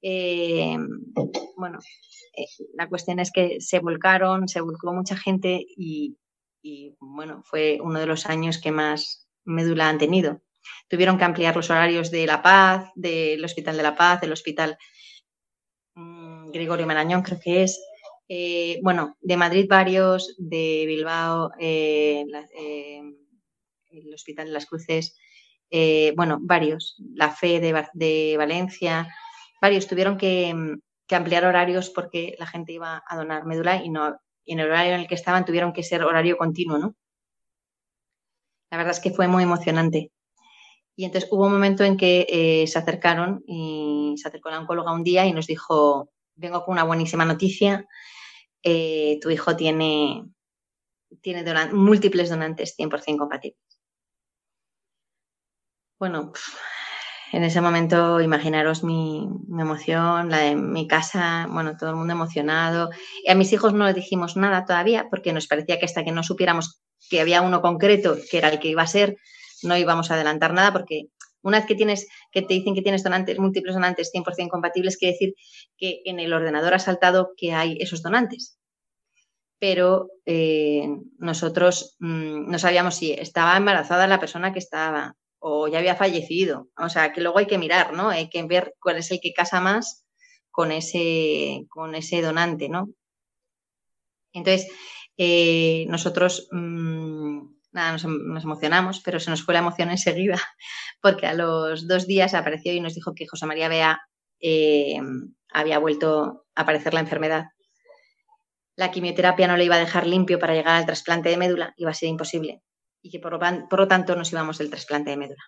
Eh, 0.07 0.76
bueno, 1.57 1.78
eh, 2.36 2.44
la 2.74 2.90
cuestión 2.90 3.20
es 3.20 3.32
que 3.32 3.59
se 3.62 3.78
volcaron, 3.78 4.48
se 4.48 4.61
volcó 4.61 4.92
mucha 4.92 5.16
gente 5.16 5.64
y, 5.66 6.18
y 6.61 6.94
bueno, 7.00 7.42
fue 7.42 7.78
uno 7.80 7.98
de 7.98 8.05
los 8.05 8.26
años 8.26 8.61
que 8.61 8.70
más 8.70 9.26
médula 9.44 9.88
han 9.88 9.96
tenido. 9.96 10.42
Tuvieron 10.88 11.16
que 11.16 11.24
ampliar 11.24 11.57
los 11.57 11.70
horarios 11.70 12.11
de 12.11 12.26
La 12.26 12.42
Paz, 12.42 12.90
del 12.94 13.42
Hospital 13.42 13.78
de 13.78 13.82
La 13.82 13.96
Paz, 13.96 14.20
del 14.20 14.32
Hospital 14.32 14.76
mm, 15.94 16.50
Gregorio 16.50 16.86
Marañón, 16.86 17.22
creo 17.22 17.40
que 17.40 17.62
es. 17.62 17.82
Eh, 18.28 18.80
bueno, 18.82 19.16
de 19.22 19.38
Madrid 19.38 19.64
varios, 19.70 20.34
de 20.36 20.84
Bilbao, 20.86 21.50
el 21.59 22.28
Hospital 24.12 24.48
de 24.48 24.52
las 24.52 24.66
Cruces, 24.66 25.16
bueno, 26.14 26.40
varios, 26.42 26.96
la 27.14 27.30
FE 27.30 27.61
de, 27.61 28.36
Valencia, 28.36 29.09
varios 29.64 29.86
tuvieron 29.86 30.18
que, 30.18 30.54
que, 31.06 31.16
ampliar 31.16 31.46
horarios 31.46 31.88
porque 31.88 32.36
la 32.38 32.46
gente 32.46 32.74
iba 32.74 33.02
a 33.08 33.16
donar 33.16 33.46
médula 33.46 33.82
y 33.82 33.88
no, 33.88 34.14
y 34.44 34.52
en 34.52 34.60
el 34.60 34.66
horario 34.66 34.92
en 34.92 35.00
el 35.00 35.06
que 35.06 35.14
estaban 35.14 35.46
tuvieron 35.46 35.72
que 35.72 35.82
ser 35.82 36.04
horario 36.04 36.36
continuo, 36.36 36.76
¿no? 36.76 36.94
La 38.70 38.76
verdad 38.76 38.92
es 38.92 39.00
que 39.00 39.10
fue 39.10 39.26
muy 39.26 39.42
emocionante. 39.42 40.12
Y 40.96 41.06
entonces 41.06 41.30
hubo 41.32 41.46
un 41.46 41.52
momento 41.52 41.82
en 41.82 41.96
que 41.96 42.26
eh, 42.28 42.66
se 42.66 42.78
acercaron 42.78 43.42
y 43.46 44.14
se 44.18 44.28
acercó 44.28 44.50
la 44.50 44.60
oncóloga 44.60 44.92
un 44.92 45.02
día 45.02 45.24
y 45.24 45.32
nos 45.32 45.46
dijo, 45.46 46.10
vengo 46.34 46.62
con 46.62 46.72
una 46.72 46.84
buenísima 46.84 47.24
noticia, 47.24 47.86
eh, 48.62 49.18
tu 49.22 49.30
hijo 49.30 49.56
tiene, 49.56 50.26
tiene 51.22 51.72
múltiples 51.72 52.28
donantes 52.28 52.76
100% 52.76 53.16
compatibles. 53.16 53.58
Bueno, 55.98 56.32
en 57.33 57.45
ese 57.45 57.61
momento 57.61 58.20
imaginaros 58.20 58.85
mi, 58.85 59.29
emoción, 59.59 60.31
la 60.31 60.39
de 60.39 60.55
mi 60.57 60.87
casa, 60.87 61.47
bueno, 61.51 61.77
todo 61.77 61.91
el 61.91 61.97
mundo 61.97 62.12
emocionado. 62.12 62.91
Y 63.25 63.31
a 63.31 63.35
mis 63.35 63.53
hijos 63.53 63.72
no 63.72 63.87
les 63.87 63.95
dijimos 63.95 64.37
nada 64.37 64.64
todavía 64.64 65.09
porque 65.11 65.33
nos 65.33 65.47
parecía 65.47 65.79
que 65.79 65.87
hasta 65.87 66.05
que 66.05 66.12
no 66.12 66.22
supiéramos 66.22 66.81
que 67.11 67.20
había 67.20 67.43
uno 67.43 67.61
concreto 67.61 68.16
que 68.31 68.39
era 68.39 68.49
el 68.49 68.59
que 68.59 68.68
iba 68.68 68.83
a 68.83 68.87
ser, 68.87 69.16
no 69.62 69.77
íbamos 69.77 70.11
a 70.11 70.14
adelantar 70.14 70.53
nada 70.53 70.72
porque 70.72 71.09
una 71.45 71.59
vez 71.59 71.66
que 71.66 71.75
tienes, 71.75 72.09
que 72.33 72.43
te 72.43 72.55
dicen 72.55 72.75
que 72.75 72.83
tienes 72.83 73.03
donantes, 73.03 73.39
múltiples 73.39 73.75
donantes 73.75 74.11
100% 74.12 74.49
compatibles, 74.49 74.97
quiere 74.97 75.12
decir 75.12 75.35
que 75.77 76.01
en 76.07 76.18
el 76.18 76.33
ordenador 76.33 76.72
ha 76.75 76.79
saltado 76.79 77.33
que 77.37 77.53
hay 77.53 77.77
esos 77.81 78.03
donantes. 78.03 78.59
Pero 79.59 80.09
eh, 80.25 80.89
nosotros 81.18 81.97
mm, 81.99 82.51
no 82.51 82.59
sabíamos 82.59 82.95
si 82.95 83.12
estaba 83.12 83.57
embarazada 83.57 84.07
la 84.07 84.20
persona 84.20 84.55
que 84.55 84.59
estaba, 84.59 85.16
o 85.47 85.68
ya 85.68 85.78
había 85.78 85.95
fallecido. 85.95 86.70
O 86.78 86.88
sea, 86.88 87.12
que 87.12 87.20
luego 87.20 87.38
hay 87.38 87.47
que 87.47 87.59
mirar, 87.59 87.92
¿no? 87.92 88.09
Hay 88.09 88.30
que 88.30 88.42
ver 88.45 88.74
cuál 88.80 88.97
es 88.97 89.11
el 89.11 89.20
que 89.20 89.34
casa 89.34 89.61
más 89.61 90.07
con 90.51 90.72
ese, 90.72 91.66
con 91.68 91.95
ese 91.95 92.22
donante, 92.22 92.70
¿no? 92.70 92.88
Entonces, 94.32 94.72
eh, 95.18 95.84
nosotros, 95.88 96.49
mm, 96.51 97.40
nada, 97.72 97.92
nos, 97.92 98.05
emocionamos, 98.05 99.01
pero 99.01 99.20
se 99.20 99.28
nos 99.28 99.42
fue 99.42 99.53
la 99.53 99.61
emoción 99.61 99.90
enseguida, 99.90 100.40
porque 101.03 101.26
a 101.26 101.34
los 101.34 101.86
dos 101.86 102.07
días 102.07 102.32
apareció 102.32 102.72
y 102.72 102.80
nos 102.80 102.95
dijo 102.95 103.14
que 103.14 103.26
José 103.26 103.45
María 103.45 103.68
Bea 103.68 104.01
eh, 104.40 104.99
había 105.53 105.78
vuelto 105.78 106.47
a 106.55 106.62
aparecer 106.62 106.95
la 106.95 107.01
enfermedad. 107.01 107.49
La 108.76 108.90
quimioterapia 108.90 109.47
no 109.47 109.59
le 109.59 109.64
iba 109.66 109.76
a 109.76 109.80
dejar 109.80 110.07
limpio 110.07 110.38
para 110.38 110.55
llegar 110.55 110.76
al 110.76 110.86
trasplante 110.86 111.28
de 111.28 111.36
médula, 111.36 111.74
iba 111.76 111.90
a 111.90 111.95
ser 111.95 112.09
imposible 112.09 112.62
y 113.05 113.11
que 113.11 113.18
por 113.20 113.32
lo, 113.32 113.86
tanto 113.86 114.16
nos 114.16 114.32
íbamos 114.32 114.57
del 114.57 114.70
trasplante 114.70 115.11
de 115.11 115.18
médula. 115.18 115.44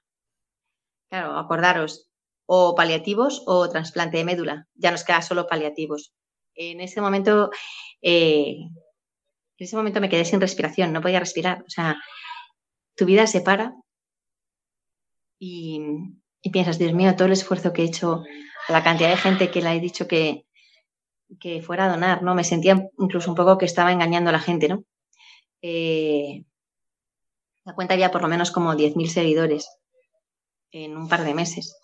Claro, 1.09 1.39
acordaros, 1.39 2.11
o 2.45 2.75
paliativos 2.75 3.43
o 3.47 3.67
trasplante 3.71 4.19
de 4.19 4.25
médula. 4.25 4.69
Ya 4.75 4.91
nos 4.91 5.05
queda 5.05 5.23
solo 5.23 5.47
paliativos. 5.47 6.13
En 6.55 6.83
ese 6.83 7.01
momento, 7.01 7.51
eh, 8.03 8.59
en 8.61 9.65
ese 9.67 9.75
momento 9.75 10.03
me 10.03 10.11
quedé 10.11 10.27
sin 10.27 10.41
respiración, 10.41 10.93
no 10.93 11.01
podía 11.01 11.19
respirar. 11.19 11.63
O 11.67 11.71
sea, 11.71 11.97
tu 12.95 13.07
vida 13.07 13.27
se 13.27 13.41
para 13.41 13.75
y, 15.39 15.81
piensas, 16.53 16.79
Dios 16.79 16.93
mío, 16.93 17.17
todo 17.17 17.27
el 17.27 17.33
esfuerzo 17.33 17.73
que 17.73 17.83
he 17.83 17.87
hecho, 17.87 18.23
la 18.69 18.85
cantidad 18.85 19.09
de 19.09 19.17
gente 19.17 19.51
que 19.51 19.63
le 19.63 19.73
he 19.73 19.81
dicho 19.81 20.07
que, 20.07 20.45
que 21.41 21.63
fuera 21.63 21.87
a 21.87 21.89
donar, 21.89 22.23
¿no? 22.23 22.35
Me 22.35 22.45
sentía 22.45 22.87
incluso 22.99 23.31
un 23.31 23.37
poco 23.37 23.57
que 23.57 23.65
estaba 23.65 23.93
engañando 23.93 24.29
a 24.29 24.35
la 24.35 24.41
gente, 24.41 24.69
¿no? 24.69 24.85
Eh, 25.63 26.45
la 27.67 27.75
cuenta 27.75 27.95
había 27.95 28.13
por 28.13 28.23
lo 28.23 28.29
menos 28.29 28.53
como 28.53 28.75
10.000 28.75 29.09
seguidores 29.09 29.69
en 30.71 30.97
un 30.97 31.09
par 31.09 31.25
de 31.25 31.35
meses. 31.35 31.77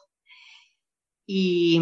Y, 1.26 1.80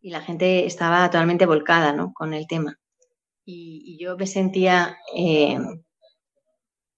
y, 0.00 0.10
la 0.10 0.20
gente 0.20 0.66
estaba 0.66 1.06
totalmente 1.10 1.46
volcada 1.46 1.92
¿no? 1.92 2.12
con 2.12 2.34
el 2.34 2.46
tema. 2.46 2.78
Y, 3.46 3.96
yo 3.98 4.18
me 4.18 4.26
sentía 4.26 4.98
eh, 5.16 5.58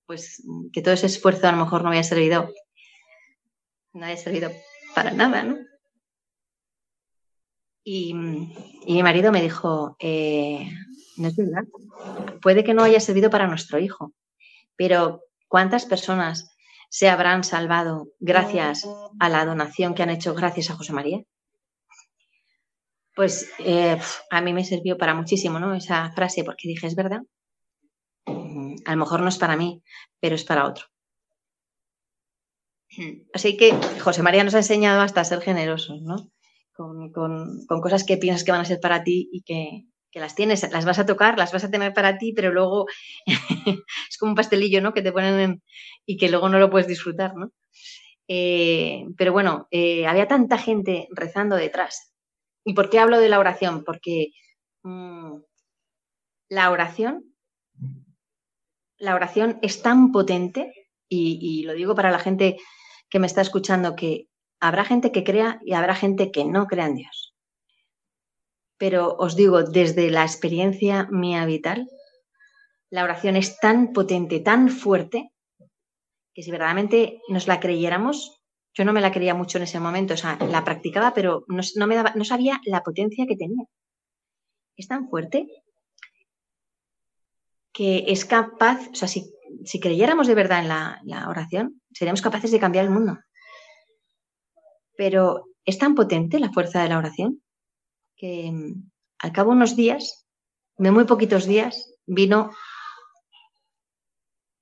pues 0.07 0.43
que 0.73 0.83
todo 0.83 0.95
ese 0.95 1.07
esfuerzo 1.07 1.47
a 1.47 1.53
lo 1.53 1.59
mejor 1.59 1.83
no 1.83 1.91
había 1.91 2.03
servido, 2.03 2.53
no 3.93 4.07
había 4.07 4.17
servido 4.17 4.51
para 4.95 5.13
nada, 5.13 5.45
¿no? 5.45 5.57
Y, 7.85 8.13
mi 8.13 9.03
marido 9.05 9.31
me 9.31 9.41
dijo, 9.41 9.97
eh, 10.01 10.69
no 11.17 11.29
es 11.29 11.37
verdad, 11.37 11.65
puede 12.43 12.65
que 12.65 12.75
no 12.75 12.83
haya 12.83 12.99
servido 12.99 13.31
para 13.31 13.47
nuestro 13.47 13.79
hijo, 13.79 14.13
pero 14.77 15.28
¿cuántas 15.49 15.87
personas 15.87 16.55
se 16.91 17.09
habrán 17.09 17.45
salvado 17.45 18.09
gracias 18.19 18.87
a 19.19 19.29
la 19.29 19.45
donación 19.45 19.95
que 19.95 20.03
han 20.03 20.11
hecho 20.11 20.35
gracias 20.35 20.71
a 20.71 20.77
José 20.77 20.93
María? 20.93 21.23
Pues 23.15 23.51
eh, 23.59 23.99
a 24.31 24.41
mí 24.41 24.53
me 24.53 24.65
sirvió 24.65 24.97
para 24.97 25.15
muchísimo, 25.15 25.59
¿no? 25.59 25.75
Esa 25.75 26.11
frase, 26.13 26.45
porque 26.45 26.69
dije, 26.69 26.87
es 26.87 26.95
verdad, 26.95 27.23
a 28.27 28.93
lo 28.93 28.97
mejor 28.97 29.21
no 29.21 29.29
es 29.29 29.39
para 29.39 29.57
mí, 29.57 29.83
pero 30.21 30.37
es 30.37 30.45
para 30.45 30.67
otro. 30.67 30.87
Así 33.35 33.57
que 33.57 33.73
José 34.01 34.23
María 34.23 34.45
nos 34.45 34.55
ha 34.55 34.59
enseñado 34.59 35.01
hasta 35.01 35.21
a 35.21 35.25
ser 35.25 35.41
generosos, 35.41 36.01
¿no? 36.03 36.31
con, 36.79 37.11
cosas 37.83 38.05
que 38.05 38.17
piensas 38.17 38.45
que 38.45 38.53
van 38.53 38.61
a 38.61 38.65
ser 38.65 38.81
para 38.81 39.03
ti 39.03 39.29
y 39.33 39.43
que, 40.11 40.21
las 40.21 40.35
tienes, 40.35 40.71
las 40.71 40.85
vas 40.85 40.99
a 40.99 41.07
tocar, 41.07 41.39
las 41.39 41.53
vas 41.53 41.65
a 41.65 41.71
tener 41.71 41.95
para 41.95 42.19
ti, 42.19 42.33
pero 42.33 42.53
luego 42.53 42.87
es 43.27 44.19
como 44.19 44.33
un 44.33 44.37
pastelillo, 44.37 44.81
¿no? 44.81 44.93
Que 44.93 45.03
te 45.03 45.13
ponen 45.13 45.63
y 46.07 46.17
que 46.17 46.29
luego 46.29 46.49
no 46.49 46.59
lo 46.59 46.71
puedes 46.71 46.89
disfrutar, 46.89 47.35
¿no? 47.37 47.53
Eh, 48.29 49.07
pero 49.17 49.33
bueno, 49.33 49.69
eh, 49.71 50.07
había 50.07 50.29
tanta 50.29 50.59
gente 50.59 51.09
rezando 51.11 51.57
detrás. 51.57 52.13
¿Y 52.65 52.75
por 52.75 52.91
qué 52.91 52.99
hablo 52.99 53.21
de 53.21 53.29
la 53.29 53.39
oración? 53.39 53.85
Porque 53.85 54.33
mm, 54.83 55.37
la 56.51 56.71
oración, 56.71 57.35
la 58.99 59.15
oración 59.15 59.59
es 59.63 59.83
tan 59.83 60.13
potente, 60.13 60.73
y, 61.09 61.39
y 61.41 61.63
lo 61.65 61.73
digo 61.73 61.95
para 61.95 62.11
la 62.11 62.19
gente 62.19 62.59
que 63.09 63.19
me 63.19 63.27
está 63.27 63.41
escuchando, 63.41 63.97
que 63.97 64.29
Habrá 64.61 64.85
gente 64.85 65.13
que 65.13 65.25
crea 65.25 65.61
y 65.65 65.75
habrá 65.75 65.95
gente 65.95 66.33
que 66.33 66.45
no 66.45 66.67
crea 66.67 66.87
en 66.87 66.97
Dios. 66.97 67.35
Pero 68.79 69.17
os 69.19 69.35
digo, 69.35 69.65
desde 69.65 70.11
la 70.11 70.23
experiencia 70.23 71.09
mía 71.11 71.45
vital, 71.45 71.89
la 72.91 73.05
oración 73.05 73.37
es 73.37 73.59
tan 73.59 73.93
potente, 73.93 74.41
tan 74.41 74.71
fuerte, 74.71 75.33
que 76.33 76.43
si 76.43 76.51
verdaderamente 76.51 77.21
nos 77.29 77.49
la 77.49 77.61
creyéramos, 77.61 78.41
yo 78.73 78.85
no 78.85 78.93
me 78.93 79.01
la 79.01 79.11
creía 79.11 79.35
mucho 79.35 79.59
en 79.59 79.65
ese 79.65 79.81
momento, 79.81 80.15
o 80.15 80.17
sea, 80.17 80.39
la 80.49 80.65
practicaba, 80.65 81.13
pero 81.13 81.45
no, 81.49 81.87
me 81.87 81.97
daba, 81.97 82.13
no 82.15 82.25
sabía 82.25 82.61
la 82.65 82.83
potencia 82.83 83.27
que 83.27 83.37
tenía. 83.37 83.65
Es 84.77 84.87
tan 84.87 85.09
fuerte 85.09 85.49
que 87.73 88.05
es 88.07 88.25
capaz, 88.25 88.89
o 88.93 88.95
sea, 88.95 89.09
si, 89.09 89.33
creyéramos 89.81 90.29
de 90.29 90.35
verdad 90.37 90.61
en 90.61 90.69
la, 90.69 91.01
la 91.05 91.29
oración, 91.29 91.83
seríamos 91.93 92.23
capaces 92.23 92.53
de 92.53 92.61
cambiar 92.61 92.85
el 92.85 92.93
mundo. 92.93 93.19
Pero 94.97 95.47
es 95.65 95.79
tan 95.79 95.97
potente 95.97 96.39
la 96.39 96.53
fuerza 96.53 96.83
de 96.83 96.89
la 96.89 96.99
oración 96.99 97.43
que 98.19 98.53
al 99.19 99.33
cabo 99.33 99.51
de 99.51 99.57
unos 99.57 99.77
días, 99.77 100.27
de 100.77 100.91
muy 100.91 101.05
poquitos 101.05 101.47
días, 101.47 101.95
vino 102.07 102.51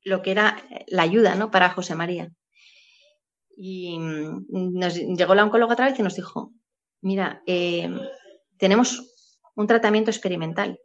lo 0.04 0.22
que 0.22 0.30
era 0.30 0.62
la 0.86 1.02
ayuda 1.02 1.34
¿no? 1.34 1.50
para 1.50 1.70
José 1.70 1.94
María. 1.96 2.30
Y 3.56 3.98
mm, 3.98 4.46
nos 4.48 4.94
llegó 4.94 5.34
la 5.34 5.44
oncóloga 5.44 5.72
otra 5.72 5.86
vez 5.86 5.98
y 5.98 6.02
nos 6.02 6.14
dijo, 6.14 6.52
mira, 7.00 7.42
eh, 7.46 7.90
tenemos 8.58 9.16
un 9.56 9.66
tratamiento 9.66 10.10
experimental 10.10 10.78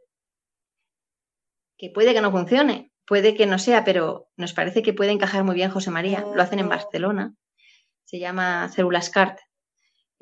que 1.77 1.89
puede 1.89 2.13
que 2.13 2.21
no 2.21 2.31
funcione, 2.31 2.91
puede 3.05 3.35
que 3.35 3.45
no 3.45 3.59
sea, 3.59 3.83
pero 3.83 4.29
nos 4.37 4.53
parece 4.53 4.81
que 4.81 4.93
puede 4.93 5.11
encajar 5.11 5.43
muy 5.43 5.55
bien 5.55 5.71
José 5.71 5.91
María. 5.91 6.25
Lo 6.33 6.41
hacen 6.41 6.59
en 6.59 6.69
Barcelona 6.69 7.35
se 8.11 8.19
llama 8.19 8.67
células 8.67 9.09
CART. 9.09 9.39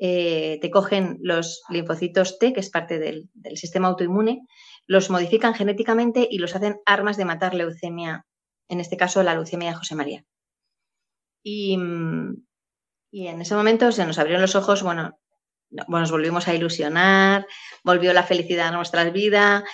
Eh, 0.02 0.58
te 0.62 0.70
cogen 0.70 1.18
los 1.20 1.62
linfocitos 1.68 2.38
T, 2.38 2.54
que 2.54 2.60
es 2.60 2.70
parte 2.70 2.98
del, 2.98 3.28
sistema 3.54 3.88
autoinmune, 3.88 4.40
los 4.86 5.10
modifican 5.10 5.52
genéticamente 5.52 6.26
y 6.28 6.38
los 6.38 6.56
hacen 6.56 6.80
armas 6.86 7.18
de 7.18 7.26
matar 7.26 7.54
leucemia, 7.54 8.24
en 8.68 8.80
este 8.80 8.96
caso 8.96 9.22
la 9.22 9.34
leucemia 9.34 9.68
de 9.68 9.76
José 9.76 9.94
María. 9.94 10.24
Y, 11.44 11.74
en 11.74 12.46
ese 13.12 13.54
momento 13.54 13.92
se 13.92 14.06
nos 14.06 14.18
abrieron 14.18 14.40
los 14.40 14.54
ojos, 14.54 14.82
bueno, 14.82 15.18
nos 15.68 16.10
volvimos 16.10 16.48
a 16.48 16.54
ilusionar, 16.54 17.46
volvió 17.84 18.14
la 18.14 18.22
felicidad 18.22 18.68
a 18.68 18.72
nuestras 18.72 19.12
vidas 19.12 19.64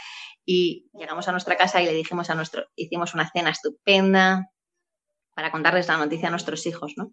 y 0.45 0.89
llegamos 0.93 1.29
a 1.29 1.33
nuestra 1.33 1.57
casa 1.57 1.81
y 1.81 1.87
le 1.87 1.93
dijimos 1.93 2.31
a 2.31 2.35
nuestro, 2.35 2.67
hicimos 2.75 3.15
una 3.15 3.31
cena 3.31 3.51
estupenda 3.51 4.51
para 5.35 5.53
contarles 5.53 5.87
la 5.87 5.99
noticia 5.99 6.29
a 6.29 6.31
nuestros 6.33 6.67
hijos, 6.67 6.95
¿no? 6.97 7.13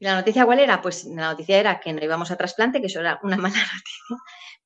La 0.00 0.14
noticia 0.14 0.44
cuál 0.44 0.60
era? 0.60 0.82
Pues 0.82 1.04
la 1.04 1.30
noticia 1.30 1.58
era 1.58 1.80
que 1.80 1.92
no 1.92 2.02
íbamos 2.02 2.30
a 2.30 2.36
trasplante, 2.36 2.80
que 2.80 2.86
eso 2.86 3.00
era 3.00 3.18
una 3.22 3.36
mala 3.38 3.56
noticia, 3.56 4.16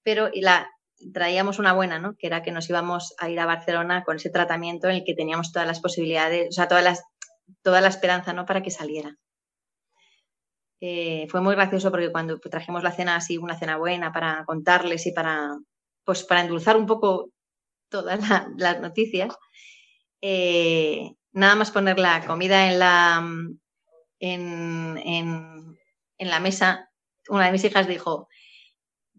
pero 0.03 0.31
y 0.33 0.41
la 0.41 0.69
traíamos 1.13 1.59
una 1.59 1.73
buena, 1.73 1.99
¿no? 1.99 2.17
Que 2.17 2.27
era 2.27 2.43
que 2.43 2.53
nos 2.53 2.69
íbamos 2.69 3.15
a 3.19 3.29
ir 3.31 3.39
a 3.41 3.47
Barcelona 3.47 4.05
con 4.05 4.17
ese 4.17 4.31
tratamiento 4.31 4.89
en 4.89 4.97
el 4.97 5.05
que 5.05 5.15
teníamos 5.15 5.53
todas 5.53 5.69
las 5.69 5.81
posibilidades, 5.81 6.49
o 6.49 6.53
sea, 6.53 6.69
todas 6.69 6.85
las, 6.85 7.03
toda 7.63 7.81
la 7.81 7.89
esperanza, 7.89 8.33
¿no? 8.33 8.47
Para 8.47 8.63
que 8.63 8.71
saliera. 8.71 9.17
Eh, 10.81 11.27
fue 11.29 11.41
muy 11.41 11.55
gracioso 11.55 11.91
porque 11.91 12.13
cuando 12.13 12.39
trajimos 12.39 12.83
la 12.83 12.93
cena 12.93 13.17
así, 13.17 13.37
una 13.37 13.59
cena 13.59 13.77
buena 13.77 14.13
para 14.13 14.45
contarles 14.45 15.07
y 15.07 15.13
para, 15.13 15.57
pues, 16.05 16.25
para 16.25 16.43
endulzar 16.43 16.77
un 16.77 16.87
poco 16.87 17.31
todas 17.89 18.21
las 18.57 18.81
noticias, 18.81 19.37
eh, 20.21 21.13
nada 21.33 21.55
más 21.57 21.71
poner 21.71 21.99
la 21.99 22.25
comida 22.27 22.71
en 22.71 22.79
la, 22.79 23.25
en, 24.21 25.77
la 26.19 26.41
mesa, 26.41 26.91
una 27.29 27.47
de 27.47 27.53
mis 27.53 27.65
hijas 27.65 27.87
dijo, 27.87 28.29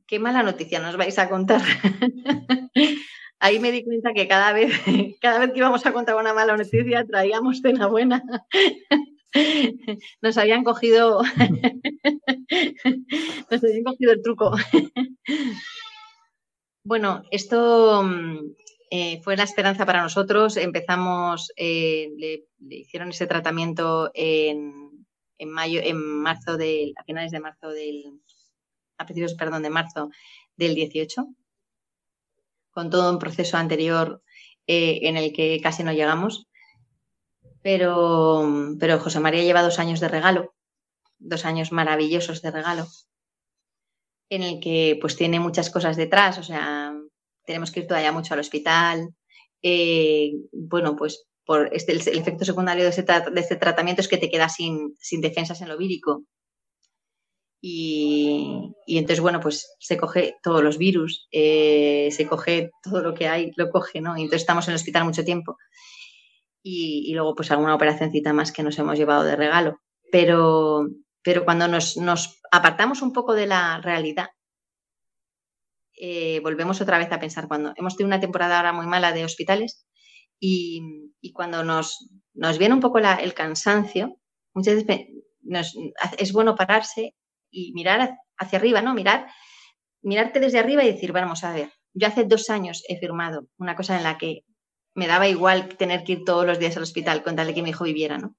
qué 0.06 0.20
mala 0.20 0.44
noticia 0.44 0.80
nos 0.80 0.98
vais 0.98 1.18
a 1.20 1.30
contar. 1.30 1.62
Ahí 3.42 3.60
me 3.60 3.72
di 3.72 3.86
cuenta 3.86 4.12
que 4.14 4.28
cada 4.28 4.52
vez, 4.52 4.74
cada 5.22 5.40
vez 5.40 5.52
que 5.52 5.60
íbamos 5.60 5.86
a 5.86 5.94
contar 5.94 6.16
una 6.16 6.34
mala 6.34 6.58
noticia 6.58 7.06
traíamos 7.06 7.62
cena 7.62 7.88
buena. 7.88 8.24
Nos 10.24 10.40
habían 10.40 10.64
cogido, 10.64 11.22
nos 13.52 13.64
habían 13.64 13.84
cogido 13.84 14.12
el 14.12 14.24
truco. 14.24 14.56
Bueno, 16.84 17.22
esto 17.30 18.04
eh, 18.90 19.22
fue 19.24 19.38
la 19.38 19.44
esperanza 19.44 19.86
para 19.86 20.02
nosotros. 20.02 20.58
Empezamos, 20.58 21.52
eh, 21.56 22.10
le, 22.18 22.46
hicieron 22.76 23.10
ese 23.10 23.28
tratamiento 23.28 24.10
en, 24.16 24.89
en 25.40 25.50
mayo, 25.50 25.80
en 25.84 25.98
marzo 25.98 26.58
del, 26.58 26.94
a 26.98 27.04
finales 27.04 27.32
de 27.32 27.40
marzo 27.40 27.70
del, 27.70 28.22
a 28.98 29.06
principios, 29.06 29.34
perdón, 29.34 29.64
de 29.64 29.70
marzo 29.72 30.12
del 30.56 30.76
18, 30.76 31.28
con 32.70 32.90
todo 32.90 33.12
un 33.12 33.18
proceso 33.20 33.58
anterior 33.58 34.22
eh, 34.68 35.00
en 35.04 35.18
el 35.18 35.34
que 35.34 35.60
casi 35.62 35.84
no 35.84 35.94
llegamos. 35.94 36.46
Pero, 37.62 38.48
pero 38.80 39.00
José 39.00 39.20
María 39.20 39.44
lleva 39.44 39.64
dos 39.64 39.80
años 39.80 40.00
de 40.00 40.08
regalo, 40.08 40.54
dos 41.18 41.44
años 41.44 41.72
maravillosos 41.72 42.42
de 42.42 42.52
regalo, 42.52 42.88
en 44.30 44.44
el 44.44 44.60
que 44.62 44.98
pues 45.02 45.18
tiene 45.18 45.40
muchas 45.40 45.70
cosas 45.70 45.98
detrás, 45.98 46.38
o 46.38 46.44
sea, 46.44 46.94
tenemos 47.44 47.72
que 47.72 47.82
ir 47.82 47.88
todavía 47.88 48.12
mucho 48.12 48.34
al 48.34 48.40
hospital. 48.40 49.14
Eh, 49.62 50.34
bueno, 50.54 50.96
pues 50.96 51.26
por 51.50 51.68
este, 51.74 51.94
el, 51.94 51.98
efecto 51.98 52.46
secundario 52.46 52.84
de 52.84 52.90
este, 52.92 53.56
tratamiento 53.56 54.02
es 54.02 54.08
que 54.08 54.20
te 54.20 54.30
quedas 54.30 54.54
sin, 54.54 54.94
defensas 55.20 55.60
en 55.62 55.70
lo 55.70 55.80
vírico. 55.80 56.26
Y, 57.60 58.72
entonces, 58.86 59.20
bueno, 59.20 59.40
pues 59.40 59.76
se 59.80 59.98
coge 59.98 60.36
todos 60.44 60.64
los 60.64 60.78
virus, 60.78 61.28
eh, 61.32 62.10
se 62.12 62.28
coge 62.28 62.70
todo 62.84 63.02
lo 63.02 63.16
que 63.16 63.28
hay, 63.28 63.52
lo 63.56 63.72
coge, 63.72 64.00
¿no? 64.00 64.16
Y 64.16 64.22
entonces 64.22 64.42
estamos 64.42 64.68
en 64.68 64.74
el 64.74 64.76
hospital 64.76 65.06
mucho 65.06 65.26
tiempo. 65.26 65.58
y, 66.62 67.12
luego 67.16 67.34
pues 67.34 67.50
alguna 67.50 67.74
operacióncita 67.74 68.32
más 68.32 68.52
que 68.52 68.62
nos 68.62 68.78
hemos 68.78 69.00
llevado 69.00 69.24
de 69.24 69.36
regalo. 69.36 69.80
Pero, 70.12 70.88
pero 71.24 71.46
cuando 71.46 71.68
nos, 71.68 71.98
apartamos 72.52 73.02
un 73.02 73.12
poco 73.12 73.34
de 73.34 73.48
la 73.48 73.82
realidad, 73.82 74.30
eh, 76.00 76.42
volvemos 76.42 76.80
otra 76.80 77.00
vez 77.00 77.12
a 77.12 77.20
pensar 77.20 77.48
cuando 77.48 77.74
hemos 77.76 77.98
tenido 77.98 78.10
una 78.16 78.22
temporada 78.22 78.58
ahora 78.58 78.72
muy 78.72 78.86
mala 78.86 79.14
de 79.14 79.26
hospitales 79.26 79.88
y, 80.40 81.09
cuando 81.34 81.64
nos, 81.64 82.10
nos, 82.34 82.58
viene 82.58 82.74
un 82.74 82.80
poco 82.80 83.00
el 83.00 83.34
cansancio, 83.34 84.18
muchas 84.54 84.76
veces 84.76 85.08
es 86.18 86.34
bueno 86.34 86.56
pararse 86.56 87.16
y 87.52 87.74
mirar 87.74 88.18
hacia 88.38 88.60
arriba, 88.60 88.82
¿no? 88.82 88.94
Mirar, 88.94 89.28
mirarte 90.02 90.40
desde 90.40 90.60
arriba 90.60 90.84
y 90.84 90.92
decir, 90.92 91.12
vamos 91.12 91.44
a 91.44 91.54
ver, 91.54 91.72
yo 91.94 92.08
hace 92.08 92.24
dos 92.24 92.50
años 92.50 92.84
he 92.88 92.98
firmado 92.98 93.48
una 93.58 93.76
cosa 93.76 93.98
en 93.98 94.04
la 94.04 94.18
que 94.18 94.44
me 94.96 95.08
daba 95.08 95.28
igual 95.28 95.78
tener 95.78 96.04
que 96.04 96.14
ir 96.14 96.24
todos 96.26 96.46
los 96.46 96.60
días 96.60 96.76
al 96.78 96.84
hospital 96.84 97.24
con 97.24 97.36
tal 97.36 97.48
de 97.48 97.54
que 97.54 97.64
mi 97.64 97.70
hijo 97.70 97.84
viviera, 97.84 98.18
¿no? 98.18 98.36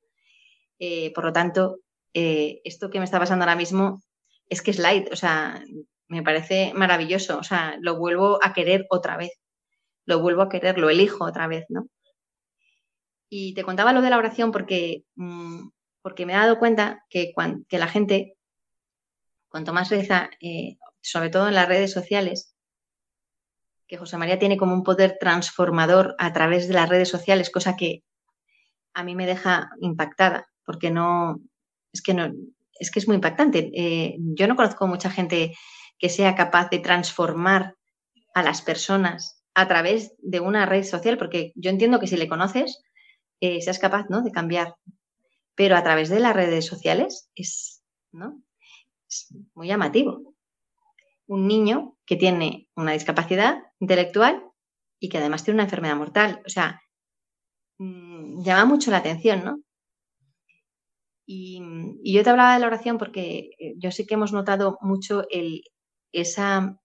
Eh, 0.78 1.12
por 1.14 1.24
lo 1.24 1.32
tanto, 1.32 1.78
eh, 2.14 2.60
esto 2.64 2.90
que 2.90 2.98
me 2.98 3.04
está 3.04 3.18
pasando 3.18 3.44
ahora 3.44 3.56
mismo 3.56 4.02
es 4.48 4.62
que 4.62 4.70
es 4.72 4.78
light, 4.78 5.12
o 5.12 5.16
sea, 5.16 5.62
me 6.08 6.22
parece 6.22 6.72
maravilloso, 6.74 7.38
o 7.38 7.44
sea, 7.44 7.76
lo 7.80 7.98
vuelvo 7.98 8.38
a 8.42 8.52
querer 8.52 8.86
otra 8.90 9.16
vez, 9.16 9.32
lo 10.06 10.20
vuelvo 10.20 10.42
a 10.42 10.48
querer, 10.48 10.78
lo 10.78 10.90
elijo 10.90 11.24
otra 11.24 11.46
vez, 11.46 11.66
¿no? 11.68 11.86
Y 13.30 13.54
te 13.54 13.62
contaba 13.62 13.92
lo 13.92 14.02
de 14.02 14.10
la 14.10 14.18
oración 14.18 14.50
porque, 14.50 15.04
mm, 15.14 15.68
porque 16.02 16.26
me 16.26 16.34
he 16.34 16.36
dado 16.36 16.58
cuenta 16.58 17.06
que, 17.08 17.32
la 17.70 17.86
gente, 17.86 18.36
cuanto 19.48 19.72
más 19.72 19.88
reza, 19.88 20.28
eh, 20.40 20.76
sobre 21.00 21.30
todo 21.30 21.48
en 21.48 21.54
las 21.54 21.68
redes 21.68 21.92
sociales, 21.92 22.54
que 23.86 23.96
José 23.96 24.16
María 24.16 24.38
tiene 24.38 24.56
como 24.56 24.74
un 24.74 24.82
poder 24.82 25.16
transformador 25.18 26.14
a 26.18 26.32
través 26.32 26.68
de 26.68 26.74
las 26.74 26.88
redes 26.88 27.08
sociales, 27.08 27.50
cosa 27.50 27.76
que 27.76 28.02
a 28.94 29.04
mí 29.04 29.14
me 29.14 29.26
deja 29.26 29.70
impactada, 29.80 30.48
porque 30.64 30.90
no, 30.90 31.40
es 31.92 32.02
que 32.02 32.14
no, 32.14 32.32
es 32.78 32.90
que 32.90 32.98
es 32.98 33.06
muy 33.06 33.14
impactante. 33.16 33.70
Eh, 33.74 34.16
yo 34.18 34.48
no 34.48 34.56
conozco 34.56 34.86
mucha 34.86 35.10
gente 35.10 35.56
que 35.98 36.08
sea 36.08 36.34
capaz 36.34 36.70
de 36.70 36.78
transformar 36.80 37.76
a 38.34 38.42
las 38.42 38.62
personas 38.62 39.44
a 39.54 39.68
través 39.68 40.14
de 40.18 40.40
una 40.40 40.66
red 40.66 40.84
social, 40.84 41.18
porque 41.18 41.52
yo 41.54 41.70
entiendo 41.70 42.00
que 42.00 42.06
si 42.06 42.16
le 42.16 42.28
conoces, 42.28 42.82
eh, 43.40 43.60
seas 43.62 43.78
capaz 43.78 44.06
¿no? 44.08 44.22
de 44.22 44.32
cambiar. 44.32 44.74
Pero 45.54 45.76
a 45.76 45.82
través 45.82 46.08
de 46.08 46.20
las 46.20 46.34
redes 46.34 46.66
sociales 46.66 47.30
es, 47.34 47.82
¿no? 48.12 48.42
es 49.08 49.34
muy 49.54 49.68
llamativo 49.68 50.34
un 51.30 51.46
niño 51.46 51.96
que 52.04 52.16
tiene 52.16 52.68
una 52.74 52.92
discapacidad 52.92 53.62
intelectual 53.78 54.42
y 54.98 55.08
que 55.08 55.18
además 55.18 55.44
tiene 55.44 55.56
una 55.56 55.64
enfermedad 55.64 55.94
mortal. 55.94 56.42
O 56.44 56.48
sea, 56.48 56.82
mm, 57.78 58.42
llama 58.42 58.64
mucho 58.64 58.90
la 58.90 58.96
atención, 58.96 59.44
¿no? 59.44 59.60
Y, 61.24 61.62
yo 62.02 62.24
te 62.24 62.30
hablaba 62.30 62.54
de 62.54 62.60
la 62.60 62.66
oración 62.66 62.98
porque 62.98 63.50
eh, 63.60 63.74
yo 63.78 63.92
sé 63.92 64.06
que 64.06 64.14
hemos 64.14 64.32
notado 64.32 64.76
mucho 64.80 65.24
el, 65.30 65.62
esa, 66.10 66.80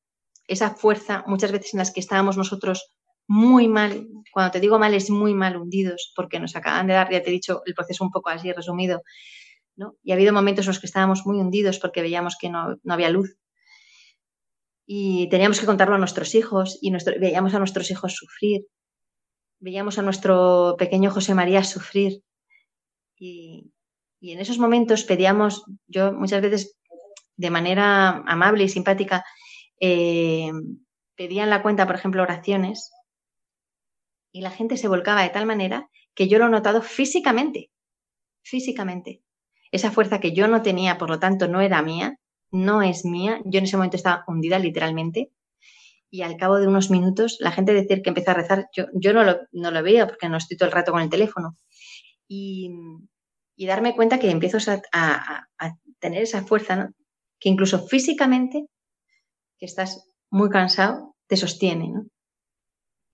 esa 0.48 0.76
fuerza, 0.76 1.24
muchas 1.26 1.52
veces 1.52 1.74
en 1.74 1.80
las 1.80 1.92
que 1.92 2.00
estábamos 2.00 2.38
nosotros 2.38 2.94
muy 3.28 3.68
mal, 3.68 4.08
cuando 4.32 4.52
te 4.52 4.60
digo 4.60 4.80
mal 4.80 4.94
es 4.94 5.10
muy 5.10 5.34
mal 5.34 5.58
hundidos, 5.58 6.14
porque 6.16 6.40
nos 6.40 6.56
acaban 6.56 6.88
de 6.88 6.94
dar, 6.94 7.12
ya 7.12 7.22
te 7.24 7.30
he 7.30 7.34
dicho, 7.34 7.62
el 7.66 7.74
proceso 7.74 8.04
un 8.04 8.12
poco 8.12 8.30
así 8.30 8.52
resumido, 8.52 9.02
¿no? 9.76 9.96
Y 10.04 10.12
ha 10.12 10.16
habido 10.16 10.34
momentos 10.34 10.66
en 10.66 10.70
los 10.70 10.80
que 10.80 10.88
estábamos 10.88 11.26
muy 11.26 11.38
hundidos 11.40 11.80
porque 11.80 12.02
veíamos 12.02 12.38
que 12.40 12.50
no, 12.50 12.78
no 12.84 12.94
había 12.94 13.10
luz. 13.10 13.36
Y 14.88 15.30
teníamos 15.30 15.60
que 15.60 15.66
contarlo 15.66 15.96
a 15.96 15.98
nuestros 15.98 16.36
hijos 16.36 16.78
y 16.82 16.92
veíamos 17.20 17.56
a 17.56 17.60
nuestros 17.60 17.90
hijos 17.90 18.14
sufrir, 18.14 18.68
veíamos 19.60 19.98
a 19.98 20.04
nuestro 20.04 20.76
pequeño 20.78 21.10
José 21.10 21.34
María 21.34 21.64
sufrir. 21.64 22.22
Y, 23.18 23.72
en 24.22 24.40
esos 24.40 24.58
momentos 24.58 25.04
pedíamos, 25.04 25.64
yo 25.88 26.12
muchas 26.12 26.42
veces 26.42 26.78
de 27.36 27.52
manera 27.52 28.24
amable 28.26 28.64
y 28.64 28.70
simpática, 28.70 29.24
eh, 29.80 30.52
pedía 31.16 31.44
en 31.44 31.52
la 31.52 31.62
cuenta, 31.62 31.86
por 31.86 31.96
ejemplo, 31.96 32.24
oraciones 32.24 32.92
y 34.36 34.42
la 34.42 34.52
gente 34.52 34.76
se 34.76 34.90
volcaba 34.90 35.24
de 35.24 35.30
tal 35.30 35.46
manera 35.46 35.90
que 36.14 36.28
yo 36.28 36.40
lo 36.40 36.48
he 36.48 36.50
notado 36.50 36.82
físicamente, 36.82 37.72
físicamente. 38.44 39.24
Esa 39.72 39.92
fuerza 39.92 40.20
que 40.20 40.34
yo 40.34 40.50
no 40.50 40.62
tenía, 40.62 40.98
por 40.98 41.10
lo 41.10 41.20
tanto, 41.20 41.48
no 41.48 41.62
era 41.62 41.82
mía, 41.82 42.20
no 42.52 42.82
es 42.82 43.06
mía. 43.06 43.40
Yo 43.46 43.60
en 43.60 43.64
ese 43.64 43.78
momento 43.78 43.96
estaba 43.96 44.26
hundida 44.28 44.60
literalmente. 44.60 45.32
Y 46.10 46.24
al 46.24 46.36
cabo 46.36 46.58
de 46.58 46.68
unos 46.68 46.92
minutos, 46.92 47.38
la 47.40 47.54
gente 47.54 47.74
decir 47.74 48.02
que 48.02 48.10
empieza 48.10 48.32
a 48.32 48.34
rezar, 48.34 48.68
yo, 48.76 48.88
yo 48.94 49.14
no, 49.14 49.24
lo, 49.24 49.38
no 49.54 49.72
lo 49.72 49.82
veía 49.82 50.06
porque 50.06 50.28
no 50.28 50.36
estoy 50.36 50.58
todo 50.58 50.68
el 50.68 50.76
rato 50.76 50.92
con 50.92 51.02
el 51.02 51.10
teléfono. 51.10 51.58
Y, 52.28 52.72
darme 53.56 53.96
cuenta 53.96 54.20
que 54.20 54.32
empiezo 54.32 54.58
a, 54.92 55.48
tener 56.00 56.24
esa 56.24 56.44
fuerza, 56.44 56.92
que 57.40 57.48
incluso 57.48 57.88
físicamente, 57.88 58.66
que 59.58 59.66
estás 59.66 60.10
muy 60.30 60.50
cansado, 60.50 61.16
te 61.28 61.38
sostiene. 61.38 61.88
¿no? 61.88 62.06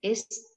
Es, 0.02 0.51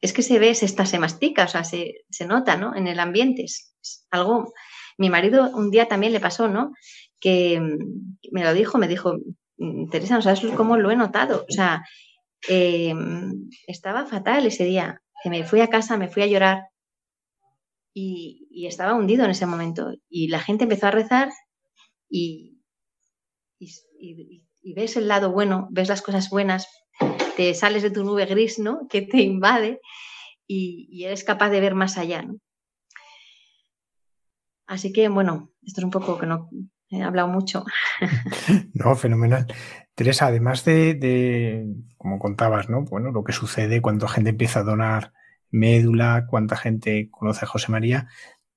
es 0.00 0.12
que 0.12 0.22
se 0.22 0.38
ve, 0.38 0.54
se, 0.54 0.68
se 0.68 0.98
mastica, 0.98 1.44
o 1.44 1.48
sea, 1.48 1.64
se, 1.64 2.04
se 2.10 2.26
nota 2.26 2.56
¿no? 2.56 2.74
en 2.74 2.86
el 2.86 3.00
ambiente. 3.00 3.44
Es, 3.44 3.74
algo. 4.10 4.52
Mi 4.96 5.10
marido 5.10 5.50
un 5.54 5.70
día 5.70 5.86
también 5.86 6.12
le 6.12 6.20
pasó, 6.20 6.48
¿no? 6.48 6.72
que 7.20 7.60
mm, 7.60 8.18
me 8.32 8.44
lo 8.44 8.54
dijo, 8.54 8.78
me 8.78 8.88
dijo, 8.88 9.14
mm, 9.58 9.88
Teresa, 9.90 10.16
¿no 10.16 10.22
sabes 10.22 10.40
cómo 10.56 10.76
lo 10.76 10.90
he 10.90 10.96
notado? 10.96 11.44
O 11.48 11.52
sea, 11.52 11.84
eh, 12.48 12.94
estaba 13.66 14.06
fatal 14.06 14.46
ese 14.46 14.64
día, 14.64 15.02
me 15.24 15.44
fui 15.44 15.60
a 15.60 15.68
casa, 15.68 15.96
me 15.96 16.08
fui 16.08 16.22
a 16.22 16.26
llorar 16.26 16.68
y, 17.94 18.66
estaba 18.66 18.94
hundido 18.94 19.24
en 19.24 19.30
ese 19.30 19.46
momento. 19.46 19.92
Y 20.08 20.28
la 20.28 20.40
gente 20.40 20.64
empezó 20.64 20.88
a 20.88 20.90
rezar 20.90 21.30
y, 22.08 22.60
ves 24.74 24.96
el 24.96 25.08
lado 25.08 25.32
bueno, 25.32 25.68
ves 25.70 25.88
las 25.88 26.02
cosas 26.02 26.30
buenas, 26.30 26.68
te 27.38 27.54
sales 27.54 27.84
de 27.84 27.92
tu 27.92 28.02
nube 28.02 28.26
gris, 28.26 28.58
¿no? 28.58 28.88
Que 28.88 29.00
te 29.00 29.18
invade 29.18 29.80
y, 30.44 31.04
eres 31.04 31.22
capaz 31.22 31.50
de 31.50 31.60
ver 31.60 31.76
más 31.76 31.96
allá, 31.96 32.22
¿no? 32.22 32.40
Así 34.66 34.92
que, 34.92 35.08
bueno, 35.08 35.52
esto 35.62 35.80
es 35.80 35.84
un 35.84 35.92
poco 35.92 36.18
que 36.18 36.26
no, 36.26 36.50
He 36.90 37.00
hablado 37.00 37.28
mucho. 37.28 37.64
no, 38.74 38.96
fenomenal. 38.96 39.46
Teresa, 39.94 40.26
además 40.26 40.64
de, 40.64 41.64
como 41.96 42.18
contabas, 42.18 42.68
¿no? 42.68 42.82
Bueno, 42.82 43.12
lo 43.12 43.22
que 43.22 43.32
sucede 43.32 43.80
cuando 43.80 44.08
gente 44.08 44.30
empieza 44.30 44.60
a 44.60 44.64
donar 44.64 45.12
médula, 45.50 46.26
cuánta 46.28 46.56
gente 46.56 47.08
conoce 47.08 47.44
a 47.44 47.48
José 47.48 47.70
María, 47.70 48.08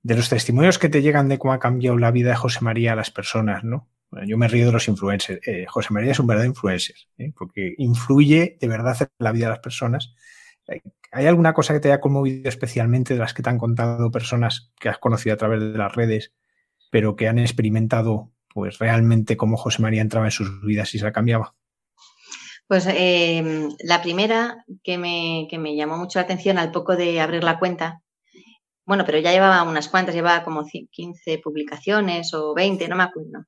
de 0.02 0.16
los 0.16 0.28
testimonios 0.28 0.80
que 0.80 0.88
te 0.88 1.02
llegan 1.02 1.28
de 1.28 1.38
cómo 1.38 1.52
ha 1.52 1.60
cambiado 1.60 1.96
la 1.98 2.10
vida 2.10 2.30
de 2.30 2.36
José 2.36 2.62
María 2.62 2.94
a 2.94 2.96
las 2.96 3.12
personas, 3.12 3.62
¿no? 3.62 3.88
Yo 4.26 4.36
me 4.38 4.48
río 4.48 4.66
de 4.66 4.72
los 4.72 4.88
influencers. 4.88 5.40
Eh, 5.46 5.66
José 5.68 5.92
María 5.92 6.12
es 6.12 6.18
un 6.18 6.26
verdadero 6.26 6.50
influencer, 6.50 6.96
¿eh? 7.18 7.32
porque 7.36 7.74
influye 7.78 8.56
de 8.60 8.68
verdad 8.68 8.96
en 9.00 9.08
la 9.18 9.32
vida 9.32 9.46
de 9.46 9.52
las 9.52 9.60
personas. 9.60 10.14
¿Hay 11.10 11.26
alguna 11.26 11.52
cosa 11.52 11.74
que 11.74 11.80
te 11.80 11.88
haya 11.88 12.00
conmovido 12.00 12.48
especialmente 12.48 13.14
de 13.14 13.20
las 13.20 13.34
que 13.34 13.42
te 13.42 13.50
han 13.50 13.58
contado 13.58 14.10
personas 14.10 14.72
que 14.78 14.88
has 14.88 14.98
conocido 14.98 15.34
a 15.34 15.38
través 15.38 15.60
de 15.60 15.76
las 15.76 15.94
redes 15.94 16.32
pero 16.90 17.16
que 17.16 17.26
han 17.26 17.38
experimentado 17.38 18.30
pues 18.52 18.78
realmente 18.78 19.36
cómo 19.36 19.56
José 19.56 19.80
María 19.80 20.02
entraba 20.02 20.26
en 20.26 20.30
sus 20.30 20.60
vidas 20.62 20.94
y 20.94 20.98
se 20.98 21.04
la 21.04 21.12
cambiaba? 21.12 21.54
Pues 22.68 22.86
em, 22.88 23.70
la 23.82 24.02
primera 24.02 24.64
que 24.82 24.98
me, 24.98 25.76
llamó 25.76 25.96
mucho 25.96 26.18
la 26.18 26.24
atención 26.24 26.58
al 26.58 26.70
poco 26.70 26.96
de 26.96 27.20
abrir 27.20 27.44
la 27.44 27.58
cuenta, 27.58 28.02
bueno, 28.84 29.04
pero 29.04 29.18
ya 29.18 29.32
llevaba 29.32 29.62
unas 29.62 29.88
cuantas, 29.88 30.14
llevaba 30.14 30.44
como 30.44 30.64
15 30.64 31.38
publicaciones 31.38 32.32
o 32.34 32.54
20, 32.54 32.88
no 32.88 32.96
me 32.96 33.04
acuerdo. 33.04 33.46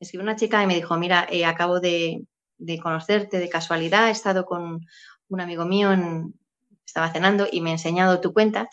Escribió 0.00 0.24
una 0.24 0.36
chica 0.36 0.62
y 0.62 0.66
me 0.66 0.74
dijo, 0.74 0.96
mira, 0.96 1.26
eh, 1.30 1.44
acabo 1.44 1.80
de, 1.80 2.26
conocerte 2.82 3.38
de 3.38 3.48
casualidad, 3.48 4.08
he 4.08 4.12
estado 4.12 4.44
con 4.44 4.86
un 5.28 5.40
amigo 5.40 5.64
mío, 5.64 5.90
estaba 6.84 7.12
cenando 7.12 7.46
y 7.50 7.60
me 7.60 7.70
ha 7.70 7.74
enseñado 7.74 8.20
tu 8.20 8.32
cuenta 8.32 8.68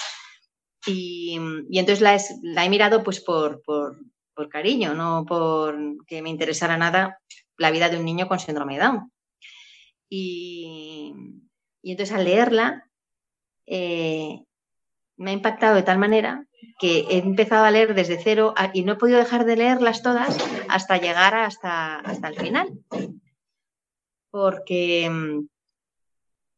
y, 0.86 1.40
entonces 1.72 2.02
la, 2.02 2.66
he 2.66 2.70
mirado 2.70 3.04
pues 3.04 3.22
por, 3.22 3.62
cariño, 4.50 4.94
no 4.94 5.26
por 5.26 6.06
que 6.06 6.22
me 6.22 6.30
interesara 6.30 6.78
nada 6.78 7.20
la 7.58 7.72
vida 7.72 7.90
de 7.90 7.98
un 7.98 8.06
niño 8.06 8.28
con 8.28 8.40
síndrome 8.40 8.76
de 8.76 8.84
Down. 8.84 9.12
Y, 10.10 11.14
entonces 11.84 12.16
al 12.16 12.26
leerla 12.26 12.90
eh, 13.66 14.44
me 15.18 15.32
ha 15.32 15.34
impactado 15.34 15.76
de 15.76 15.84
tal 15.84 15.98
manera 15.98 16.46
que 16.80 16.99
he 17.09 17.18
empezado 17.18 17.66
a 17.66 17.72
leer 17.72 17.95
desde 17.95 18.22
cero 18.22 18.53
y 18.74 18.84
no 18.84 18.93
he 18.93 18.97
podido 18.97 19.20
dejar 19.20 19.45
de 19.45 19.55
leerlas 19.55 20.03
todas 20.03 20.38
hasta 20.70 20.97
llegar 20.97 21.34
hasta, 21.36 21.99
hasta 21.99 22.28
el 22.28 22.36
final. 22.36 22.80
Porque 24.30 25.09
mm, 25.09 25.47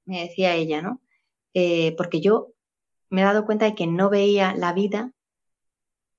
me 0.05 0.21
decía 0.21 0.55
ella, 0.55 0.81
¿no? 0.81 1.01
Eh, 1.53 1.93
porque 1.97 2.21
yo 2.21 2.53
me 3.09 3.21
he 3.21 3.23
dado 3.23 3.45
cuenta 3.45 3.65
de 3.65 3.75
que 3.75 3.87
no 3.87 4.09
veía 4.09 4.55
la 4.55 4.73
vida 4.73 5.11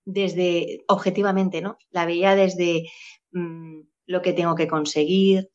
desde, 0.05 0.85
objetivamente, 0.89 1.61
¿no? 1.61 1.79
La 1.91 2.07
veía 2.07 2.35
desde 2.35 2.89
mm, 3.33 3.81
lo 4.07 4.23
que 4.23 4.33
tengo 4.33 4.55
que 4.55 4.69
conseguir, 4.69 5.51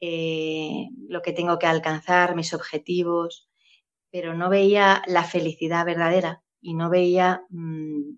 eh, 0.00 0.88
lo 1.08 1.22
que 1.22 1.32
tengo 1.32 1.58
que 1.58 1.66
alcanzar, 1.66 2.34
mis 2.34 2.52
objetivos, 2.52 3.48
pero 4.10 4.34
no 4.34 4.50
veía 4.50 5.02
la 5.06 5.24
felicidad 5.24 5.86
verdadera 5.86 6.41
y 6.62 6.74
no 6.74 6.88
veía 6.88 7.42
mm, 7.50 8.16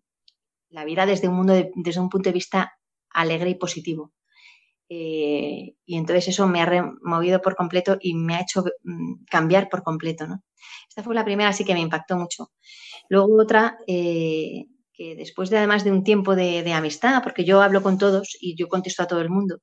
la 0.71 0.85
vida 0.85 1.07
desde 1.07 1.29
un, 1.29 1.37
mundo 1.37 1.55
desde 1.75 2.01
un 2.01 2.11
punto 2.11 2.29
de 2.29 2.35
vista 2.35 2.79
alegre 3.11 3.51
y 3.51 3.55
positivo. 3.55 4.13
Eh, 4.89 5.75
y 5.87 5.97
entonces 5.97 6.29
eso 6.29 6.47
me 6.47 6.61
ha 6.61 6.67
removido 6.67 7.41
por 7.41 7.57
completo 7.57 7.97
y 8.01 8.15
me 8.15 8.37
ha 8.37 8.43
hecho 8.43 8.65
mm, 8.83 9.25
cambiar 9.31 9.69
por 9.69 9.83
completo. 9.83 10.27
¿no? 10.27 10.43
Esta 10.89 11.03
fue 11.03 11.15
la 11.15 11.25
primera, 11.25 11.51
así 11.51 11.65
que 11.65 11.75
me 11.75 11.81
impactó 11.81 12.17
mucho. 12.17 12.53
Luego 13.09 13.41
otra, 13.41 13.79
eh, 13.87 14.67
que 14.93 15.17
después 15.17 15.51
de 15.51 15.59
además 15.59 15.85
de 15.85 15.93
un 15.93 16.05
tiempo 16.05 16.37
de, 16.37 16.73
amistad, 16.73 17.23
porque 17.23 17.45
yo 17.45 17.63
hablo 17.63 17.83
con 17.83 17.99
todos 17.99 18.37
y 18.41 18.57
yo 18.57 18.69
contesto 18.69 19.03
a 19.03 19.07
todo 19.07 19.21
el 19.21 19.31
mundo, 19.31 19.59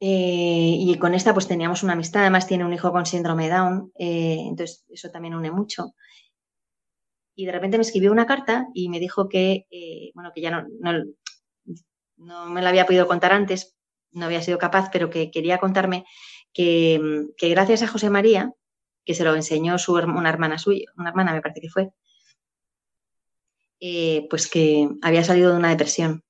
eh, 0.00 0.76
y 0.78 0.98
con 0.98 1.14
esta 1.14 1.32
pues 1.32 1.46
teníamos 1.46 1.82
una 1.82 1.94
amistad, 1.94 2.22
además 2.22 2.46
tiene 2.46 2.64
un 2.64 2.72
hijo 2.74 2.92
con 2.92 3.06
síndrome 3.06 3.48
Down, 3.48 3.92
entonces 3.94 4.84
eso 4.88 5.10
también 5.10 5.34
une 5.34 5.50
mucho. 5.50 5.94
Y 7.34 7.46
de 7.46 7.52
repente 7.52 7.78
me 7.78 7.82
escribió 7.82 8.12
una 8.12 8.26
carta 8.26 8.68
y 8.74 8.88
me 8.88 9.00
dijo 9.00 9.28
que, 9.28 9.66
bueno, 10.14 10.32
que 10.34 10.40
ya 10.40 10.50
no, 10.50 10.66
no 12.16 12.46
me 12.46 12.62
la 12.62 12.68
había 12.68 12.86
podido 12.86 13.06
contar 13.06 13.32
antes, 13.32 13.76
no 14.12 14.26
había 14.26 14.42
sido 14.42 14.58
capaz, 14.58 14.90
pero 14.92 15.10
que 15.10 15.30
quería 15.30 15.58
contarme 15.58 16.04
que, 16.52 17.00
gracias 17.40 17.82
a 17.82 17.88
José 17.88 18.10
María, 18.10 18.52
que 19.04 19.14
se 19.14 19.24
lo 19.24 19.34
enseñó 19.34 19.76
su, 19.78 19.94
una 19.94 20.30
hermana 20.30 20.58
suya, 20.58 20.86
una 20.96 21.10
hermana 21.10 21.32
me 21.32 21.42
parece 21.42 21.60
que 21.60 21.68
fue, 21.68 21.90
eh, 23.80 24.26
pues 24.30 24.48
que 24.48 24.88
había 25.02 25.24
salido 25.24 25.50
de 25.50 25.58
una 25.58 25.70
depresión. 25.70 26.22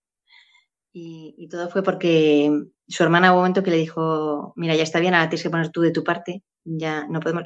Y, 0.96 1.48
todo 1.50 1.68
fue 1.68 1.82
porque 1.82 2.50
su 2.86 3.02
hermana 3.02 3.32
hubo 3.32 3.38
un 3.38 3.42
momento 3.42 3.62
que 3.62 3.70
le 3.70 3.76
dijo, 3.76 4.52
mira, 4.56 4.76
ya 4.76 4.84
está 4.84 5.00
bien, 5.00 5.12
ahora 5.14 5.28
tienes 5.28 5.42
que 5.42 5.50
poner 5.50 5.70
tú 5.70 5.80
de 5.82 5.90
tu 5.90 6.02
parte, 6.02 6.42
ya 6.64 7.06
no 7.08 7.20
podemos... 7.20 7.44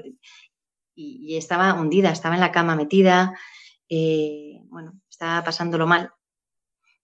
Y, 1.00 1.36
estaba 1.36 1.74
hundida, 1.74 2.10
estaba 2.10 2.34
en 2.34 2.40
la 2.40 2.50
cama 2.50 2.74
metida, 2.74 3.38
eh, 3.88 4.58
bueno, 4.64 5.00
estaba 5.08 5.44
pasándolo 5.44 5.86
mal. 5.86 6.10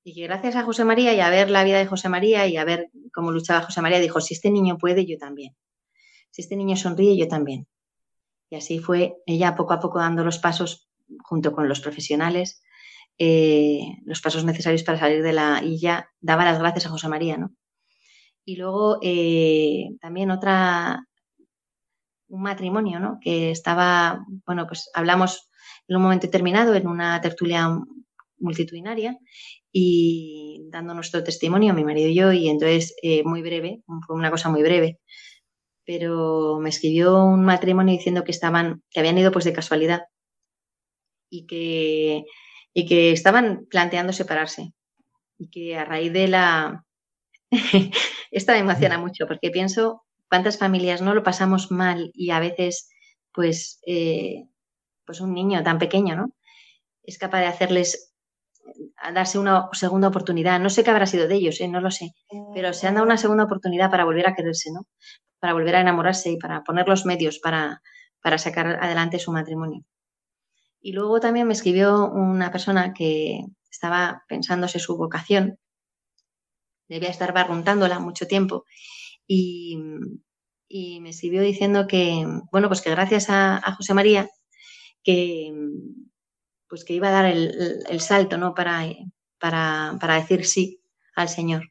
Y 0.03 0.15
que 0.15 0.25
gracias 0.25 0.57
a 0.57 0.65
José 0.65 0.85
María 0.85 1.15
y 1.15 1.21
a 1.21 1.31
ver 1.31 1.49
la 1.49 1.63
vida 1.63 1.79
de 1.79 1.87
José 1.87 2.09
María 2.09 2.47
y 2.49 2.57
a 2.57 2.65
ver 2.65 2.91
cómo 3.13 3.31
luchaba 3.31 3.63
José 3.63 3.81
María, 3.83 4.01
dijo, 4.01 4.21
si 4.21 4.35
este 4.35 4.51
niño 4.51 4.79
puede, 4.79 5.07
yo 5.07 5.17
también. 5.17 5.55
Si 6.31 6.43
este 6.43 6.57
niño 6.57 6.77
sonríe, 6.77 7.17
yo 7.17 7.29
también. 7.29 7.69
Y 8.51 8.57
así 8.57 8.81
fue 8.81 9.17
ella 9.27 9.55
poco 9.55 9.75
a 9.75 9.81
poco 9.81 10.01
dando 10.01 10.25
los 10.25 10.39
pasos 10.39 10.91
junto 11.23 11.53
con 11.53 11.69
los 11.69 11.81
profesionales, 11.81 12.63
eh, 13.17 13.81
los 14.05 14.21
pasos 14.21 14.45
necesarios 14.45 14.83
para 14.83 14.99
salir 14.99 15.23
de 15.23 15.33
la... 15.33 15.63
Y 15.63 15.79
ya 15.79 16.11
daba 16.21 16.45
las 16.45 16.59
gracias 16.59 16.87
a 16.87 16.91
José 16.91 17.09
María, 17.09 17.37
¿no? 17.37 17.55
Y 18.45 18.57
luego 18.57 18.99
eh, 19.03 19.91
también 20.01 20.33
otra, 20.33 21.07
un 22.35 22.43
matrimonio, 22.43 22.99
¿no? 23.01 23.19
Que 23.21 23.51
estaba, 23.51 24.25
bueno, 24.47 24.67
pues 24.67 24.91
hablamos 24.95 25.49
en 25.89 25.97
un 25.97 26.03
momento 26.03 26.27
determinado 26.27 26.75
en 26.75 26.87
una 26.89 27.21
tertulia 27.21 27.69
multitudinaria 28.39 29.17
y 29.73 30.67
dando 30.71 30.95
nuestro 30.95 31.23
testimonio, 31.23 31.75
mi 31.75 31.85
marido 31.85 32.09
y 32.09 32.15
yo, 32.15 32.33
y 32.33 32.49
entonces 32.49 32.95
eh, 33.03 33.23
muy 33.25 33.43
breve, 33.43 33.83
fue 34.07 34.17
una 34.17 34.31
cosa 34.31 34.49
muy 34.49 34.63
breve, 34.63 34.99
pero 35.85 36.59
me 36.61 36.71
escribió 36.71 37.25
un 37.25 37.45
matrimonio 37.45 37.95
diciendo 37.95 38.25
que 38.25 38.33
estaban, 38.33 38.83
que 38.91 39.01
habían 39.01 39.19
ido 39.19 39.33
pues 39.33 39.45
de 39.45 39.53
casualidad 39.53 40.03
y 41.31 41.47
que, 41.47 42.25
y 42.75 42.87
que 42.87 43.13
estaban 43.13 43.67
planteando 43.71 44.13
separarse 44.13 44.73
y 45.39 45.51
que 45.51 45.77
a 45.77 45.85
raíz 45.85 46.13
de 46.13 46.29
la... 46.29 46.85
Esta 48.31 48.53
me 48.55 48.61
emociona 48.61 48.99
mucho 48.99 49.27
porque 49.29 49.51
pienso 49.51 50.03
cuántas 50.35 50.59
familias 50.59 51.01
no 51.01 51.15
lo 51.15 51.23
pasamos 51.23 51.71
mal 51.71 52.11
y 52.13 52.31
a 52.33 52.41
veces 52.41 52.89
pues, 53.33 53.79
eh, 53.87 54.49
pues 55.07 55.21
un 55.21 55.33
niño 55.33 55.63
tan 55.63 55.79
pequeño, 55.79 56.17
¿no? 56.17 56.35
Es 57.05 57.19
capaz 57.19 57.39
de 57.39 57.47
hacerles 57.47 58.13
a 58.97 59.13
darse 59.13 59.39
una 59.39 59.69
segunda 59.71 60.09
oportunidad. 60.09 60.59
No 60.59 60.71
sé 60.71 60.83
qué 60.83 60.91
habrá 60.91 61.07
sido 61.07 61.29
de 61.29 61.37
ellos, 61.37 61.61
¿eh? 61.61 61.69
no 61.69 61.81
lo 61.81 61.93
sé, 61.93 62.15
pero 62.53 62.73
se 62.73 62.89
han 62.89 62.95
dado 62.95 63.07
una 63.07 63.17
segunda 63.17 63.45
oportunidad 63.45 63.93
para 63.93 64.05
volver 64.05 64.27
a 64.27 64.35
quererse, 64.35 64.73
¿no? 64.73 64.89
Para 65.39 65.53
volver 65.53 65.77
a 65.77 65.83
enamorarse 65.83 66.33
y 66.33 66.37
para 66.37 66.65
poner 66.65 66.89
los 66.89 67.07
medios 67.07 67.39
para, 67.39 67.81
para 68.21 68.37
sacar 68.37 68.67
adelante 68.83 69.21
su 69.21 69.31
matrimonio. 69.31 69.85
Y 70.81 70.95
luego 70.95 71.21
también 71.21 71.47
me 71.47 71.53
escribió 71.53 72.11
una 72.11 72.51
persona 72.51 72.93
que 72.93 73.39
estaba 73.71 74.25
pensándose 74.27 74.81
su 74.81 74.97
vocación, 74.97 75.61
debía 76.89 77.11
estar 77.11 77.33
barruntándola 77.33 78.01
mucho 78.01 78.27
tiempo, 78.27 78.65
y, 79.27 79.77
me 81.01 81.11
escribió 81.11 81.43
diciendo 81.43 81.87
que, 81.87 82.27
bueno, 82.51 82.69
pues 82.69 82.83
que 82.83 82.91
gracias 82.91 83.27
a 83.29 83.61
José 83.77 83.95
María, 83.95 84.29
que, 85.05 85.53
pues 86.69 86.85
que 86.85 86.95
iba 86.95 87.09
a 87.09 87.13
dar 87.13 87.27
el, 87.27 88.01
salto, 88.01 88.37
¿no? 88.37 88.55
Para, 88.55 88.89
para, 89.39 90.15
decir 90.17 90.45
sí 90.45 90.81
al 91.15 91.29
Señor. 91.29 91.71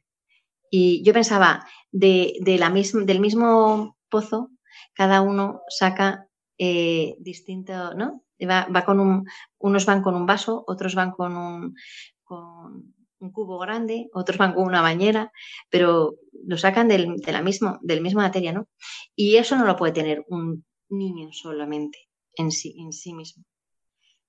Y 0.70 1.04
yo 1.04 1.12
pensaba, 1.12 1.68
de, 1.92 2.38
la 2.58 2.70
del 2.70 3.20
mismo 3.20 3.98
pozo, 4.10 4.50
cada 4.94 5.22
uno 5.22 5.62
saca 5.68 6.28
eh, 6.58 7.16
distinto, 7.20 7.94
¿no? 7.96 8.24
Va, 8.50 8.86
con 8.86 9.00
un, 9.00 9.26
unos 9.58 9.86
van 9.86 10.02
con 10.02 10.16
un 10.16 10.26
vaso, 10.26 10.64
otros 10.68 10.96
van 10.96 11.12
con 11.12 11.36
un, 11.36 11.76
con 12.24 12.96
un 13.20 13.32
cubo 13.32 13.58
grande, 13.60 14.10
otros 14.14 14.38
van 14.38 14.54
con 14.54 14.66
una 14.66 14.82
bañera, 14.82 15.32
pero 15.70 16.16
lo 16.46 16.58
sacan 16.58 16.88
del, 16.88 17.18
de 17.18 17.32
la 17.32 17.44
del 17.82 18.02
misma 18.02 18.24
materia, 18.24 18.52
¿no? 18.52 18.68
Y 19.16 19.36
eso 19.36 19.56
no 19.56 19.66
lo 19.66 19.76
puede 19.76 19.94
tener 19.94 20.24
un 20.28 20.66
niño 20.90 21.30
solamente 21.32 22.10
en 22.36 22.52
sí, 22.52 22.76
en 22.80 22.92
sí 22.94 23.14
mismo. 23.14 23.44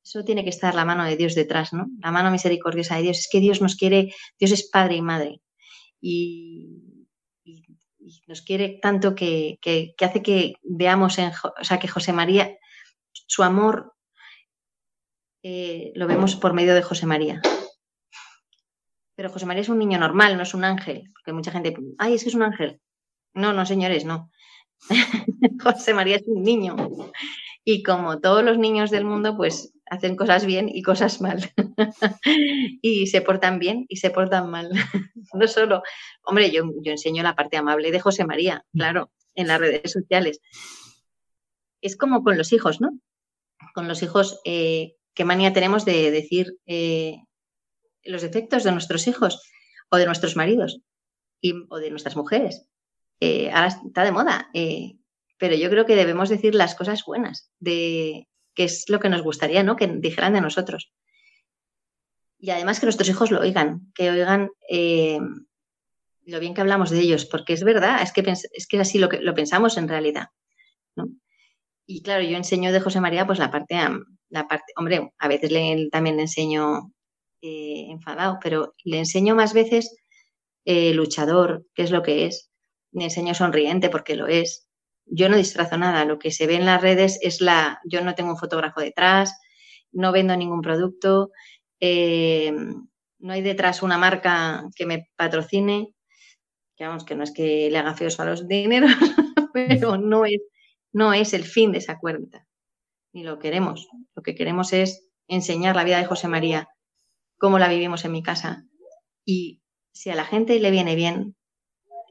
Eso 0.04 0.22
tiene 0.22 0.44
que 0.44 0.50
estar 0.50 0.74
la 0.74 0.84
mano 0.84 1.04
de 1.04 1.16
Dios 1.16 1.34
detrás, 1.34 1.72
¿no? 1.72 1.86
La 2.00 2.10
mano 2.10 2.30
misericordiosa 2.30 2.96
de 2.96 3.02
Dios. 3.02 3.18
Es 3.20 3.28
que 3.30 3.40
Dios 3.40 3.62
nos 3.62 3.76
quiere, 3.76 4.14
Dios 4.38 4.52
es 4.52 4.68
padre 4.68 4.96
y 4.96 5.02
madre. 5.02 5.40
Y, 6.00 6.68
nos 8.26 8.42
quiere 8.42 8.80
tanto 8.82 9.14
que, 9.14 9.58
hace 9.98 10.22
que 10.22 10.54
veamos, 10.62 11.18
en, 11.18 11.30
o 11.58 11.64
sea, 11.64 11.78
que 11.78 11.88
José 11.88 12.12
María, 12.12 12.54
su 13.12 13.42
amor 13.42 13.94
eh, 15.42 15.90
lo 15.94 16.06
vemos 16.06 16.36
por 16.36 16.52
medio 16.52 16.74
de 16.74 16.82
José 16.82 17.06
María. 17.06 17.40
Pero 19.16 19.30
José 19.30 19.46
María 19.46 19.62
es 19.62 19.68
un 19.68 19.78
niño 19.78 19.98
normal, 19.98 20.36
no 20.36 20.42
es 20.42 20.54
un 20.54 20.64
ángel. 20.64 21.04
Porque 21.12 21.32
mucha 21.32 21.52
gente, 21.52 21.76
ay, 21.98 22.14
es 22.14 22.22
que 22.22 22.28
es 22.30 22.34
un 22.34 22.42
ángel. 22.42 22.80
No, 23.32 23.52
no, 23.52 23.66
señores, 23.66 24.04
no. 24.04 24.30
José 25.62 25.94
María 25.94 26.16
es 26.16 26.24
un 26.26 26.42
niño. 26.42 26.76
Y 27.64 27.82
como 27.82 28.20
todos 28.20 28.44
los 28.44 28.58
niños 28.58 28.90
del 28.90 29.04
mundo, 29.04 29.36
pues 29.36 29.72
hacen 29.86 30.16
cosas 30.16 30.44
bien 30.46 30.68
y 30.68 30.82
cosas 30.82 31.20
mal. 31.20 31.50
y 32.82 33.06
se 33.06 33.20
portan 33.22 33.58
bien 33.58 33.86
y 33.88 33.96
se 33.96 34.10
portan 34.10 34.50
mal. 34.50 34.70
no 35.32 35.48
solo, 35.48 35.82
hombre, 36.24 36.50
yo, 36.50 36.64
yo 36.82 36.92
enseño 36.92 37.22
la 37.22 37.34
parte 37.34 37.56
amable 37.56 37.90
de 37.90 38.00
José 38.00 38.24
María, 38.24 38.64
claro, 38.72 39.10
en 39.34 39.48
las 39.48 39.60
redes 39.60 39.92
sociales. 39.92 40.40
Es 41.80 41.96
como 41.96 42.22
con 42.22 42.36
los 42.36 42.52
hijos, 42.52 42.80
¿no? 42.80 42.98
Con 43.74 43.88
los 43.88 44.02
hijos, 44.02 44.40
eh, 44.44 44.96
¿qué 45.14 45.24
manía 45.24 45.52
tenemos 45.52 45.84
de 45.84 46.10
decir 46.10 46.58
eh, 46.66 47.16
los 48.04 48.22
defectos 48.22 48.64
de 48.64 48.72
nuestros 48.72 49.06
hijos 49.06 49.42
o 49.90 49.96
de 49.96 50.06
nuestros 50.06 50.36
maridos 50.36 50.80
o 51.68 51.78
de 51.78 51.90
nuestras 51.90 52.16
mujeres? 52.16 52.66
Eh, 53.20 53.50
ahora 53.50 53.68
está 53.68 54.04
de 54.04 54.12
moda, 54.12 54.50
pero 55.38 55.56
yo 55.56 55.70
creo 55.70 55.86
que 55.86 55.96
debemos 55.96 56.28
decir 56.28 56.54
las 56.54 56.74
cosas 56.74 57.04
buenas 57.04 57.50
de, 57.58 58.28
que 58.54 58.64
es 58.64 58.88
lo 58.88 59.00
que 59.00 59.08
nos 59.08 59.22
gustaría, 59.22 59.62
¿no? 59.62 59.76
Que 59.76 59.86
dijeran 59.86 60.32
de 60.32 60.40
nosotros. 60.40 60.92
Y 62.38 62.50
además 62.50 62.80
que 62.80 62.86
nuestros 62.86 63.08
hijos 63.08 63.30
lo 63.30 63.40
oigan, 63.40 63.92
que 63.94 64.10
oigan 64.10 64.50
eh, 64.68 65.18
lo 66.26 66.40
bien 66.40 66.54
que 66.54 66.60
hablamos 66.60 66.90
de 66.90 67.00
ellos, 67.00 67.26
porque 67.26 67.52
es 67.52 67.64
verdad, 67.64 68.02
es 68.02 68.12
que, 68.12 68.22
es 68.30 68.66
que 68.66 68.80
así 68.80 68.98
lo, 68.98 69.08
que, 69.08 69.20
lo 69.20 69.34
pensamos 69.34 69.76
en 69.76 69.88
realidad. 69.88 70.28
Y 71.86 72.02
claro, 72.02 72.22
yo 72.22 72.36
enseño 72.36 72.72
de 72.72 72.80
José 72.80 73.00
María, 73.00 73.26
pues 73.26 73.38
la 73.38 73.50
parte, 73.50 73.76
la 74.30 74.48
parte 74.48 74.72
hombre, 74.76 75.12
a 75.18 75.28
veces 75.28 75.52
le, 75.52 75.88
también 75.90 76.16
le 76.16 76.22
enseño 76.22 76.92
eh, 77.44 77.86
enfadado, 77.90 78.38
pero 78.42 78.72
le 78.84 78.98
enseño 78.98 79.34
más 79.34 79.52
veces 79.52 79.96
eh, 80.64 80.94
luchador, 80.94 81.66
que 81.74 81.82
es 81.82 81.90
lo 81.90 82.02
que 82.02 82.26
es. 82.26 82.50
Le 82.92 83.04
enseño 83.04 83.34
sonriente, 83.34 83.90
porque 83.90 84.16
lo 84.16 84.26
es 84.28 84.64
yo 85.06 85.28
no 85.28 85.36
disfrazo 85.36 85.76
nada, 85.76 86.04
lo 86.04 86.18
que 86.18 86.30
se 86.30 86.46
ve 86.46 86.54
en 86.56 86.66
las 86.66 86.80
redes 86.80 87.18
es 87.22 87.40
la, 87.40 87.80
yo 87.84 88.00
no 88.02 88.14
tengo 88.14 88.30
un 88.30 88.38
fotógrafo 88.38 88.80
detrás, 88.80 89.38
no 89.92 90.12
vendo 90.12 90.36
ningún 90.36 90.62
producto, 90.62 91.30
eh, 91.80 92.52
no 93.18 93.32
hay 93.32 93.42
detrás 93.42 93.82
una 93.82 93.98
marca 93.98 94.64
que 94.74 94.86
me 94.86 95.08
patrocine, 95.16 95.94
que 96.76 96.86
vamos, 96.86 97.04
que 97.04 97.14
no 97.14 97.22
es 97.22 97.32
que 97.32 97.70
le 97.70 97.78
haga 97.78 97.94
feos 97.94 98.18
a 98.18 98.24
los 98.24 98.48
dineros, 98.48 98.90
pero 99.52 99.96
no 99.98 100.24
es, 100.24 100.40
no 100.92 101.12
es 101.12 101.34
el 101.34 101.44
fin 101.44 101.72
de 101.72 101.78
esa 101.78 101.98
cuenta, 101.98 102.46
ni 103.12 103.22
lo 103.22 103.38
queremos. 103.38 103.88
Lo 104.14 104.22
que 104.22 104.34
queremos 104.34 104.72
es 104.72 105.08
enseñar 105.28 105.76
la 105.76 105.84
vida 105.84 105.98
de 105.98 106.06
José 106.06 106.28
María, 106.28 106.68
cómo 107.38 107.58
la 107.58 107.68
vivimos 107.68 108.04
en 108.04 108.12
mi 108.12 108.22
casa. 108.22 108.64
Y 109.24 109.60
si 109.92 110.10
a 110.10 110.14
la 110.14 110.24
gente 110.24 110.58
le 110.58 110.70
viene 110.70 110.94
bien 110.94 111.36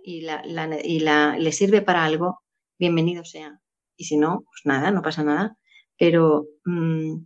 y, 0.04 0.22
la, 0.22 0.44
y 0.84 1.00
la, 1.00 1.38
le 1.38 1.52
sirve 1.52 1.82
para 1.82 2.06
algo, 2.06 2.42
bienvenido 2.80 3.24
sea. 3.26 3.60
Y 3.96 4.06
si 4.06 4.18
no, 4.18 4.44
pues 4.46 4.62
nada, 4.66 4.92
no 4.92 5.02
pasa 5.02 5.24
nada. 5.24 5.58
Pero 5.98 6.48
mm, 6.66 7.24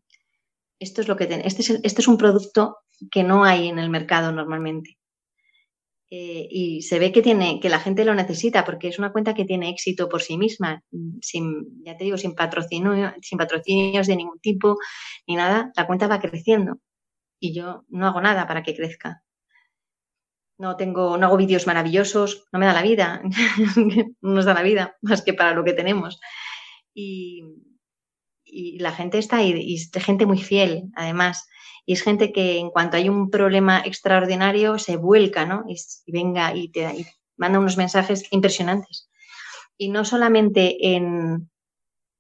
esto 0.79 1.01
es 1.01 1.07
lo 1.07 1.15
que 1.15 1.23
este, 1.23 1.61
es, 1.61 1.69
este 1.69 2.01
es 2.01 2.07
un 2.07 2.17
producto 2.17 2.77
que 3.11 3.23
no 3.23 3.43
hay 3.43 3.67
en 3.67 3.79
el 3.79 3.89
mercado 3.89 4.31
normalmente. 4.31 4.97
Eh, 6.09 6.47
y 6.49 6.83
se 6.83 6.99
ve 6.99 7.11
que 7.11 7.21
tiene, 7.21 7.59
que 7.59 7.69
la 7.69 7.79
gente 7.79 8.05
lo 8.05 8.15
necesita 8.15 8.63
porque 8.63 8.87
es 8.87 8.97
una 8.97 9.11
cuenta 9.11 9.33
que 9.33 9.43
tiene 9.43 9.69
éxito 9.69 10.07
por 10.07 10.21
sí 10.21 10.37
misma, 10.37 10.81
sin, 11.21 11.83
ya 11.83 11.97
te 11.97 12.05
digo, 12.05 12.17
sin 12.17 12.33
patrocinio, 12.33 13.13
sin 13.21 13.37
patrocinios 13.37 14.07
de 14.07 14.15
ningún 14.15 14.39
tipo 14.39 14.77
ni 15.27 15.35
nada, 15.35 15.71
la 15.75 15.85
cuenta 15.85 16.07
va 16.07 16.21
creciendo 16.21 16.79
y 17.39 17.53
yo 17.53 17.85
no 17.89 18.07
hago 18.07 18.21
nada 18.21 18.47
para 18.47 18.63
que 18.63 18.75
crezca. 18.75 19.23
No 20.57 20.75
tengo, 20.75 21.17
no 21.17 21.27
hago 21.27 21.38
vídeos 21.38 21.67
maravillosos, 21.67 22.47
no 22.51 22.59
me 22.59 22.65
da 22.65 22.73
la 22.73 22.81
vida, 22.81 23.21
no 24.21 24.31
nos 24.31 24.45
da 24.45 24.53
la 24.53 24.63
vida 24.63 24.97
más 25.01 25.21
que 25.21 25.33
para 25.33 25.53
lo 25.53 25.63
que 25.63 25.73
tenemos. 25.73 26.19
Y, 26.93 27.43
y 28.43 28.79
la 28.79 28.91
gente 28.91 29.19
está 29.19 29.38
ahí, 29.38 29.53
y 29.55 29.75
es 29.75 29.91
gente 30.03 30.25
muy 30.25 30.41
fiel, 30.41 30.89
además. 30.95 31.47
Y 31.85 31.93
es 31.93 32.01
gente 32.01 32.33
que 32.33 32.57
en 32.57 32.69
cuanto 32.69 32.97
hay 32.97 33.07
un 33.07 33.29
problema 33.29 33.81
extraordinario 33.85 34.79
se 34.79 34.97
vuelca, 34.97 35.45
¿no? 35.45 35.63
Y, 35.67 35.77
venga 36.11 36.53
y 36.55 36.69
te 36.69 37.07
manda 37.38 37.59
unos 37.59 37.77
mensajes 37.77 38.25
impresionantes. 38.31 39.09
Y 39.77 39.89
no 39.89 40.03
solamente 40.03 40.95
en, 40.95 41.49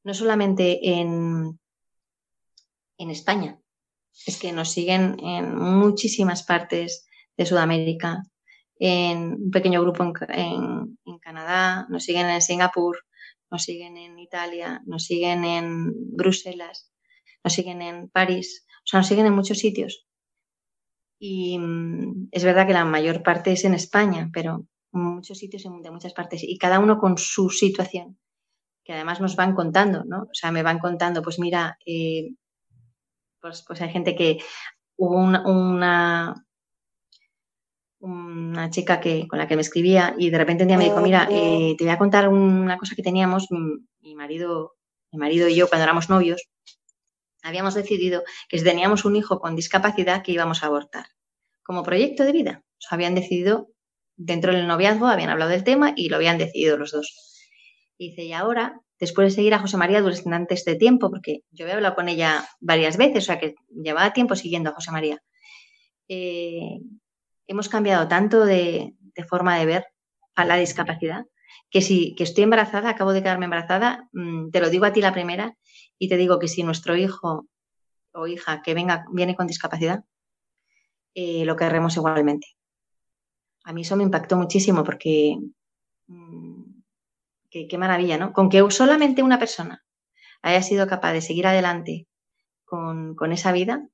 no 0.03 0.13
solamente 0.13 0.91
en, 0.91 1.59
en 2.97 3.09
España, 3.09 3.59
es 4.25 4.39
que 4.39 4.51
nos 4.51 4.71
siguen 4.71 5.17
en 5.19 5.55
muchísimas 5.57 6.43
partes 6.43 7.07
de 7.37 7.45
Sudamérica, 7.45 8.23
en 8.79 9.33
un 9.33 9.51
pequeño 9.51 9.81
grupo 9.81 10.03
en, 10.03 10.97
en 11.05 11.19
Canadá, 11.19 11.87
nos 11.89 12.03
siguen 12.03 12.27
en 12.29 12.41
Singapur, 12.41 12.97
nos 13.49 13.63
siguen 13.63 13.97
en 13.97 14.19
Italia, 14.19 14.81
nos 14.85 15.05
siguen 15.05 15.45
en 15.45 15.93
Bruselas, 16.15 16.91
nos 17.43 17.53
siguen 17.53 17.81
en 17.81 18.09
París, 18.09 18.65
o 18.79 18.87
sea, 18.87 18.99
nos 18.99 19.07
siguen 19.07 19.25
en 19.25 19.33
muchos 19.33 19.59
sitios. 19.59 20.07
Y 21.19 21.57
mm, 21.57 22.29
es 22.31 22.43
verdad 22.43 22.67
que 22.67 22.73
la 22.73 22.85
mayor 22.85 23.23
parte 23.23 23.51
es 23.51 23.65
en 23.65 23.73
España, 23.73 24.29
pero 24.33 24.65
en 24.93 25.01
muchos 25.01 25.37
sitios 25.37 25.63
de 25.63 25.91
muchas 25.91 26.13
partes 26.13 26.43
y 26.43 26.57
cada 26.57 26.79
uno 26.79 26.97
con 26.97 27.17
su 27.17 27.49
situación, 27.49 28.19
que 28.83 28.93
además 28.93 29.19
nos 29.19 29.35
van 29.35 29.55
contando, 29.55 30.03
¿no? 30.05 30.23
O 30.23 30.33
sea, 30.33 30.51
me 30.51 30.63
van 30.63 30.79
contando, 30.79 31.21
pues 31.21 31.39
mira, 31.39 31.77
eh, 31.85 32.29
pues, 33.47 33.63
pues 33.65 33.81
hay 33.81 33.89
gente 33.89 34.13
que 34.13 34.39
hubo 34.97 35.15
una, 35.15 36.45
una 37.99 38.69
chica 38.69 38.99
que, 38.99 39.25
con 39.27 39.39
la 39.39 39.47
que 39.47 39.55
me 39.55 39.61
escribía 39.61 40.15
y 40.17 40.29
de 40.29 40.37
repente 40.37 40.63
un 40.63 40.67
día 40.67 40.77
me 40.77 40.83
dijo, 40.83 40.99
mira, 40.99 41.29
eh, 41.31 41.75
te 41.77 41.85
voy 41.85 41.93
a 41.93 41.97
contar 41.97 42.27
una 42.27 42.77
cosa 42.77 42.93
que 42.95 43.03
teníamos, 43.03 43.47
mi, 44.01 44.15
marido, 44.15 44.75
mi 45.13 45.19
marido 45.19 45.47
y 45.47 45.55
yo 45.55 45.69
cuando 45.69 45.83
éramos 45.83 46.09
novios, 46.09 46.43
habíamos 47.41 47.73
decidido 47.73 48.23
que 48.49 48.57
si 48.57 48.65
teníamos 48.65 49.05
un 49.05 49.15
hijo 49.15 49.39
con 49.39 49.55
discapacidad 49.55 50.23
que 50.23 50.33
íbamos 50.33 50.63
a 50.63 50.65
abortar 50.67 51.05
como 51.63 51.83
proyecto 51.83 52.23
de 52.23 52.33
vida. 52.33 52.63
O 52.91 52.93
habían 52.93 53.15
decidido, 53.15 53.69
dentro 54.17 54.53
del 54.53 54.67
noviazgo, 54.67 55.07
habían 55.07 55.29
hablado 55.29 55.51
del 55.51 55.63
tema 55.63 55.93
y 55.95 56.09
lo 56.09 56.17
habían 56.17 56.37
decidido 56.37 56.77
los 56.77 56.91
dos. 56.91 57.47
Y 57.97 58.09
dice, 58.09 58.23
y 58.23 58.33
ahora, 58.33 58.81
después 58.99 59.27
de 59.27 59.35
seguir 59.35 59.53
a 59.53 59.59
José 59.59 59.77
María 59.77 60.01
durante 60.01 60.53
este 60.53 60.75
tiempo, 60.75 61.09
porque 61.09 61.41
yo 61.51 61.65
había 61.65 61.75
hablado 61.75 61.95
con 61.95 62.09
ella 62.09 62.47
varias 62.59 62.97
veces, 62.97 63.23
o 63.23 63.27
sea 63.27 63.39
que 63.39 63.55
llevaba 63.69 64.13
tiempo 64.13 64.35
siguiendo 64.35 64.69
a 64.69 64.73
José 64.73 64.91
María, 64.91 65.21
eh, 66.07 66.79
hemos 67.47 67.69
cambiado 67.69 68.07
tanto 68.07 68.45
de, 68.45 68.93
forma 69.27 69.57
de 69.57 69.65
ver 69.65 69.85
a 70.35 70.45
la 70.45 70.57
discapacidad 70.57 71.25
que 71.69 71.81
si 71.81 72.15
que 72.15 72.23
estoy 72.23 72.43
embarazada, 72.43 72.89
acabo 72.89 73.13
de 73.13 73.21
quedarme 73.21 73.45
embarazada, 73.45 74.07
mm, 74.13 74.51
te 74.51 74.61
lo 74.61 74.69
digo 74.69 74.85
a 74.85 74.93
ti 74.93 75.01
la 75.01 75.11
primera 75.13 75.57
y 75.97 76.07
te 76.07 76.17
digo 76.17 76.39
que 76.39 76.47
si 76.47 76.63
nuestro 76.63 76.95
hijo 76.95 77.47
o 78.13 78.27
hija 78.27 78.61
que 78.61 78.73
venga 78.73 79.05
viene 79.11 79.35
con 79.35 79.47
discapacidad, 79.47 80.03
eh, 81.13 81.45
lo 81.45 81.55
querremos 81.55 81.97
igualmente. 81.97 82.47
A 83.63 83.73
mí 83.73 83.81
eso 83.81 83.95
me 83.95 84.03
impactó 84.03 84.37
muchísimo 84.37 84.83
porque 84.83 85.37
mm, 86.07 86.56
qué 87.49 87.77
maravilla, 87.77 88.17
¿no? 88.17 88.33
Con 88.33 88.49
que 88.49 88.63
solamente 88.69 89.23
una 89.23 89.39
persona 89.39 89.83
haya 90.41 90.61
sido 90.61 90.87
capaz 90.87 91.13
de 91.13 91.21
seguir 91.21 91.47
adelante 91.47 92.07
con, 92.65 93.15
con 93.15 93.31
esa 93.31 93.51
vida, 93.51 93.87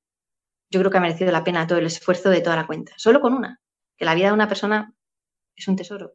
yo 0.70 0.80
creo 0.80 0.90
que 0.90 0.98
ha 0.98 1.00
merecido 1.00 1.30
la 1.32 1.44
pena 1.44 1.66
todo 1.66 1.78
el 1.78 1.86
esfuerzo 1.86 2.30
de 2.30 2.40
toda 2.40 2.56
la 2.56 2.66
cuenta. 2.66 2.92
Solo 2.96 3.20
con 3.20 3.32
una, 3.32 3.60
que 3.96 4.04
la 4.04 4.14
vida 4.14 4.28
de 4.28 4.34
una 4.34 4.48
persona 4.48 4.92
es 5.54 5.68
un 5.68 5.76
tesoro. 5.76 6.14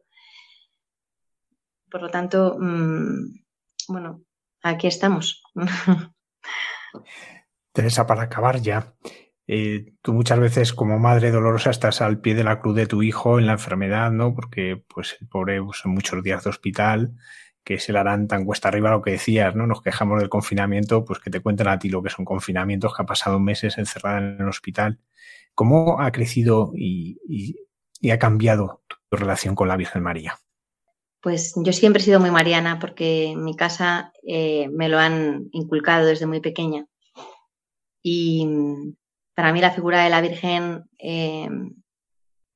Por 1.90 2.02
lo 2.02 2.10
tanto, 2.10 2.56
mm, 2.58 3.42
bueno, 3.88 4.22
aquí 4.62 4.86
estamos. 4.86 5.42
Teresa, 7.72 8.06
para 8.06 8.22
acabar 8.22 8.60
ya, 8.60 8.94
eh, 9.52 9.94
tú 10.00 10.12
muchas 10.12 10.38
veces 10.38 10.72
como 10.72 11.00
madre 11.00 11.32
dolorosa 11.32 11.70
estás 11.70 12.02
al 12.02 12.20
pie 12.20 12.36
de 12.36 12.44
la 12.44 12.60
cruz 12.60 12.76
de 12.76 12.86
tu 12.86 13.02
hijo 13.02 13.40
en 13.40 13.46
la 13.46 13.54
enfermedad, 13.54 14.12
¿no? 14.12 14.32
Porque 14.32 14.80
pues 14.86 15.16
el 15.20 15.26
pobre 15.26 15.60
pues, 15.60 15.84
muchos 15.86 16.22
días 16.22 16.44
de 16.44 16.50
hospital 16.50 17.16
que 17.64 17.80
se 17.80 17.92
la 17.92 18.02
harán 18.02 18.28
tan 18.28 18.44
cuesta 18.44 18.68
arriba 18.68 18.92
lo 18.92 19.02
que 19.02 19.10
decías, 19.10 19.56
¿no? 19.56 19.66
Nos 19.66 19.82
quejamos 19.82 20.20
del 20.20 20.28
confinamiento, 20.28 21.04
pues 21.04 21.18
que 21.18 21.30
te 21.30 21.40
cuenten 21.40 21.66
a 21.66 21.80
ti 21.80 21.88
lo 21.88 22.00
que 22.00 22.10
son 22.10 22.24
confinamientos, 22.24 22.94
que 22.94 23.02
ha 23.02 23.06
pasado 23.06 23.40
meses 23.40 23.76
encerrada 23.76 24.18
en 24.18 24.36
el 24.38 24.48
hospital. 24.48 25.00
¿Cómo 25.56 26.00
ha 26.00 26.12
crecido 26.12 26.70
y, 26.72 27.18
ha 28.08 28.18
cambiado 28.20 28.84
tu 28.86 29.16
relación 29.16 29.56
con 29.56 29.66
la 29.66 29.76
Virgen 29.76 30.04
María? 30.04 30.38
Pues 31.20 31.54
yo 31.56 31.72
siempre 31.72 32.00
he 32.00 32.04
sido 32.04 32.20
muy 32.20 32.30
mariana 32.30 32.78
porque 32.78 33.32
en 33.32 33.42
mi 33.42 33.56
casa 33.56 34.12
eh, 34.24 34.68
me 34.68 34.88
lo 34.88 35.00
han 35.00 35.48
inculcado 35.50 36.06
desde 36.06 36.26
muy 36.26 36.40
pequeña. 36.40 36.86
Y 38.00 38.46
para 39.40 39.54
mí 39.54 39.60
la 39.62 39.70
figura 39.70 40.04
de 40.04 40.10
la 40.10 40.20
Virgen 40.20 40.84
eh, 40.98 41.48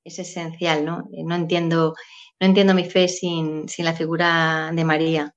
es 0.04 0.18
esencial, 0.18 0.84
¿no? 0.84 1.08
No 1.10 1.34
entiendo 1.34 1.94
no 2.38 2.46
entiendo 2.46 2.74
mi 2.74 2.84
fe 2.84 3.08
sin, 3.08 3.64
la 3.78 3.94
figura 3.94 4.70
de 4.74 4.84
María. 4.84 5.34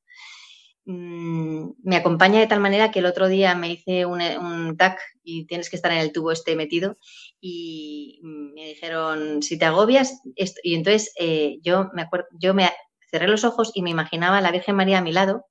Mm, 0.84 1.70
me 1.84 1.96
acompaña 1.96 2.42
de 2.42 2.48
tal 2.48 2.60
manera 2.60 2.92
que 2.92 3.00
el 3.00 3.06
otro 3.06 3.30
día 3.30 3.56
me 3.56 3.72
hice 3.72 4.06
un, 4.06 4.22
un 4.22 4.76
TAC 4.76 5.00
y 5.24 5.46
tienes 5.46 5.70
que 5.70 5.78
estar 5.78 5.94
en 5.94 6.00
el 6.00 6.12
tubo 6.12 6.34
este 6.34 6.58
metido 6.58 6.98
y 7.40 8.20
me 8.24 8.66
dijeron, 8.66 9.42
si 9.42 9.58
te 9.58 9.64
agobias, 9.64 10.22
y 10.64 10.76
entonces 10.76 11.14
eh, 11.18 11.60
yo, 11.62 11.90
me 11.94 12.02
acuerdo, 12.02 12.28
yo 12.38 12.54
me 12.54 12.70
cerré 13.10 13.30
los 13.30 13.46
ojos 13.46 13.72
y 13.74 13.82
me 13.84 13.90
imaginaba 13.90 14.40
a 14.40 14.42
la 14.42 14.52
Virgen 14.52 14.76
María 14.76 14.98
a 14.98 15.02
mi 15.02 15.14
lado, 15.14 15.46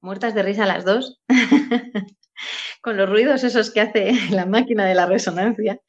muertas 0.00 0.34
de 0.34 0.42
risa 0.42 0.64
las 0.64 0.86
dos, 0.86 1.20
con 2.80 2.96
los 2.96 3.08
ruidos 3.08 3.44
esos 3.44 3.70
que 3.70 3.80
hace 3.80 4.12
la 4.30 4.46
máquina 4.46 4.86
de 4.86 4.94
la 4.94 5.06
resonancia 5.06 5.80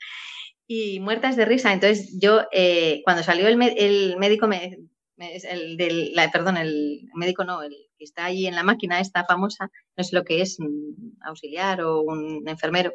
y 0.67 0.99
muertas 0.99 1.35
de 1.35 1.45
risa. 1.45 1.73
Entonces 1.73 2.17
yo, 2.19 2.43
eh, 2.51 3.01
cuando 3.03 3.23
salió 3.23 3.47
el, 3.47 3.57
médico, 3.57 4.47
me, 4.47 4.77
el 5.17 5.77
del, 5.77 6.13
perdón, 6.31 6.57
el 6.57 7.09
médico 7.13 7.43
no, 7.43 7.61
el 7.63 7.75
que 7.97 8.03
está 8.03 8.25
ahí 8.25 8.47
en 8.47 8.55
la 8.55 8.63
máquina, 8.63 8.99
esta 8.99 9.25
famosa, 9.25 9.69
no 9.95 10.03
sé 10.03 10.15
lo 10.15 10.23
que 10.23 10.41
es, 10.41 10.59
un 10.59 11.17
auxiliar 11.21 11.81
o 11.81 12.01
un 12.01 12.47
enfermero, 12.47 12.93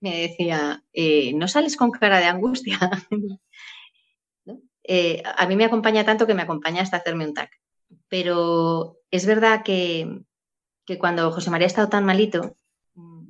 me 0.00 0.22
decía, 0.22 0.82
eh, 0.92 1.32
no 1.34 1.46
sales 1.46 1.76
con 1.76 1.90
cara 1.90 2.18
de 2.18 2.26
angustia. 2.26 2.78
Eh, 4.92 5.22
a 5.24 5.46
mí 5.46 5.54
me 5.54 5.66
acompaña 5.66 6.04
tanto 6.04 6.26
que 6.26 6.34
me 6.34 6.42
acompaña 6.42 6.82
hasta 6.82 6.96
hacerme 6.96 7.24
un 7.24 7.34
TAC. 7.34 7.50
Pero 8.08 8.98
es 9.12 9.24
verdad 9.24 9.62
que, 9.62 10.22
que 10.86 10.98
cuando 10.98 11.30
José 11.32 11.50
María 11.50 11.66
ha 11.66 11.68
estado 11.68 11.88
tan 11.88 12.04
malito, 12.04 12.56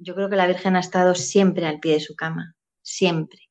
yo 0.01 0.14
creo 0.14 0.30
que 0.30 0.36
la 0.36 0.46
Virgen 0.46 0.76
ha 0.76 0.80
estado 0.80 1.14
siempre 1.14 1.66
al 1.66 1.80
pie 1.80 1.94
de 1.94 2.01
su 2.01 2.16
cama 2.16 2.55
siempre. 2.82 3.51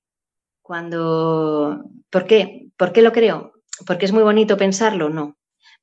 Cuando, 0.61 1.83
¿por 2.09 2.25
qué? 2.27 2.69
¿Por 2.77 2.91
qué 2.91 3.01
lo 3.01 3.11
creo? 3.11 3.53
¿Porque 3.85 4.05
es 4.05 4.11
muy 4.11 4.23
bonito 4.23 4.57
pensarlo? 4.57 5.09
No. 5.09 5.37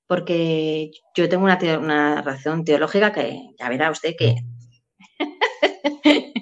Porque 0.06 0.90
yo 1.16 1.28
tengo 1.28 1.44
una, 1.44 1.58
una 1.78 2.22
razón 2.22 2.64
teológica 2.64 3.12
que 3.12 3.40
ya 3.58 3.68
verá 3.68 3.90
usted 3.90 4.14
que, 4.16 4.36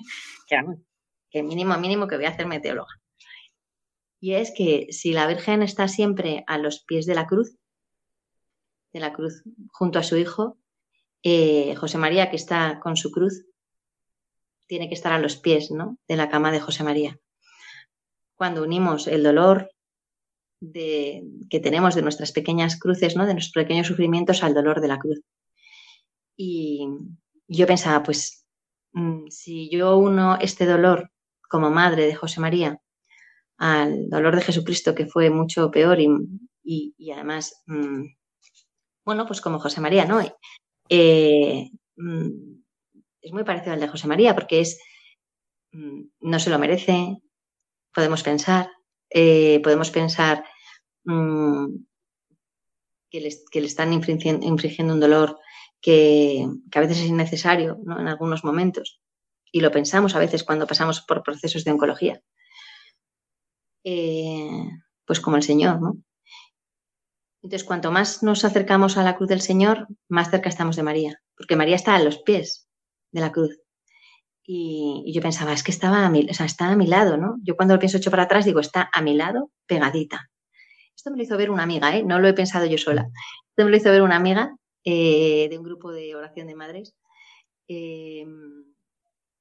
que 1.30 1.42
mínimo, 1.42 1.76
mínimo 1.78 2.06
que 2.06 2.16
voy 2.16 2.26
a 2.26 2.30
hacerme 2.30 2.60
teóloga. 2.60 2.92
Y 4.20 4.34
es 4.34 4.52
que 4.56 4.86
si 4.90 5.12
la 5.12 5.26
Virgen 5.26 5.62
está 5.62 5.88
siempre 5.88 6.44
a 6.46 6.58
los 6.58 6.82
pies 6.82 7.06
de 7.06 7.14
la 7.14 7.26
cruz, 7.26 7.56
de 8.92 9.00
la 9.00 9.12
cruz 9.12 9.42
junto 9.72 9.98
a 9.98 10.02
su 10.02 10.16
hijo, 10.16 10.58
eh, 11.24 11.74
José 11.76 11.96
María, 11.96 12.28
que 12.30 12.36
está 12.36 12.78
con 12.80 12.96
su 12.96 13.10
cruz, 13.10 13.46
tiene 14.66 14.88
que 14.88 14.94
estar 14.94 15.12
a 15.12 15.18
los 15.18 15.36
pies 15.36 15.70
¿no? 15.70 15.98
de 16.06 16.16
la 16.16 16.28
cama 16.28 16.52
de 16.52 16.60
José 16.60 16.84
María. 16.84 17.18
Cuando 18.36 18.62
unimos 18.62 19.06
el 19.06 19.22
dolor 19.22 19.70
de, 20.60 21.24
que 21.48 21.60
tenemos 21.60 21.94
de 21.94 22.02
nuestras 22.02 22.30
pequeñas 22.30 22.78
cruces, 22.78 23.16
¿no? 23.16 23.24
de 23.24 23.32
nuestros 23.32 23.64
pequeños 23.64 23.86
sufrimientos 23.86 24.42
al 24.42 24.52
dolor 24.52 24.82
de 24.82 24.88
la 24.88 24.98
cruz. 24.98 25.22
Y 26.36 26.86
yo 27.48 27.66
pensaba, 27.66 28.02
pues 28.02 28.46
mm, 28.92 29.28
si 29.28 29.70
yo 29.70 29.96
uno 29.96 30.36
este 30.38 30.66
dolor 30.66 31.10
como 31.48 31.70
madre 31.70 32.06
de 32.06 32.14
José 32.14 32.40
María 32.40 32.80
al 33.56 34.10
dolor 34.10 34.36
de 34.36 34.42
Jesucristo, 34.42 34.94
que 34.94 35.06
fue 35.06 35.30
mucho 35.30 35.70
peor 35.70 35.98
y, 36.00 37.12
además, 37.14 37.62
mm, 37.66 38.04
bueno, 39.06 39.26
pues 39.26 39.40
como 39.40 39.58
José 39.58 39.80
María, 39.80 40.04
¿no? 40.04 40.20
Eh, 40.88 41.70
mm, 41.96 42.28
es 43.20 43.32
muy 43.32 43.44
parecido 43.44 43.72
al 43.72 43.80
de 43.80 43.88
José 43.88 44.06
María, 44.06 44.34
porque 44.34 44.60
es, 44.60 44.80
mm, 45.72 46.02
no 46.20 46.38
se 46.38 46.50
lo 46.50 46.58
merece, 46.58 47.18
podemos 47.94 48.22
pensar, 48.22 48.70
eh, 49.10 49.60
podemos 49.62 49.90
pensar 49.90 50.44
mm, 51.04 51.66
que, 53.10 53.20
le, 53.20 53.66
están 53.66 53.92
infringiendo, 53.92 54.94
un 54.94 55.00
dolor 55.00 55.38
que, 55.80 56.46
a 56.74 56.80
veces 56.80 56.98
es 56.98 57.06
innecesario 57.06 57.78
en 57.98 58.08
algunos 58.08 58.44
momentos. 58.44 59.00
Y 59.52 59.60
lo 59.60 59.70
pensamos 59.70 60.16
a 60.16 60.18
veces 60.18 60.42
cuando 60.42 60.66
pasamos 60.66 61.00
por 61.02 61.22
procesos 61.22 61.64
de 61.64 61.70
oncología. 61.70 62.22
Eh, 63.84 64.68
pues 65.06 65.20
como 65.20 65.36
el 65.36 65.42
Señor, 65.42 65.80
¿no? 65.80 65.98
Entonces, 67.44 67.64
cuanto 67.64 67.92
más 67.92 68.22
nos 68.22 68.42
acercamos 68.46 68.96
a 68.96 69.02
la 69.02 69.16
cruz 69.16 69.28
del 69.28 69.42
Señor, 69.42 69.86
más 70.08 70.30
cerca 70.30 70.48
estamos 70.48 70.76
de 70.76 70.82
María, 70.82 71.20
porque 71.36 71.56
María 71.56 71.76
está 71.76 71.94
a 71.94 72.02
los 72.02 72.20
pies 72.20 72.70
de 73.12 73.20
la 73.20 73.32
cruz. 73.32 73.60
Y, 74.46 75.12
yo 75.14 75.20
pensaba, 75.20 75.52
es 75.52 75.62
que 75.62 75.70
estaba 75.70 76.06
a 76.06 76.10
mi, 76.10 76.26
o 76.30 76.32
sea, 76.32 76.46
está 76.46 76.70
a 76.70 76.76
mi 76.76 76.86
lado, 76.86 77.18
¿no? 77.18 77.36
Yo 77.42 77.54
cuando 77.54 77.74
lo 77.74 77.80
pienso 77.80 77.98
hecho 77.98 78.10
para 78.10 78.22
atrás 78.22 78.46
digo, 78.46 78.60
está 78.60 78.88
a 78.90 79.02
mi 79.02 79.14
lado, 79.14 79.50
pegadita. 79.66 80.30
Esto 80.96 81.10
me 81.10 81.18
lo 81.18 81.22
hizo 81.22 81.36
ver 81.36 81.50
una 81.50 81.64
amiga, 81.64 81.94
¿eh? 81.94 82.02
No 82.02 82.18
lo 82.18 82.28
he 82.28 82.32
pensado 82.32 82.64
yo 82.64 82.78
sola. 82.78 83.10
Esto 83.50 83.64
me 83.66 83.70
lo 83.70 83.76
hizo 83.76 83.90
ver 83.90 84.00
una 84.00 84.16
amiga 84.16 84.56
eh, 84.82 85.48
de 85.50 85.58
un 85.58 85.64
grupo 85.64 85.92
de 85.92 86.14
oración 86.14 86.46
de 86.46 86.54
madres. 86.54 86.94
Eh, 87.68 88.24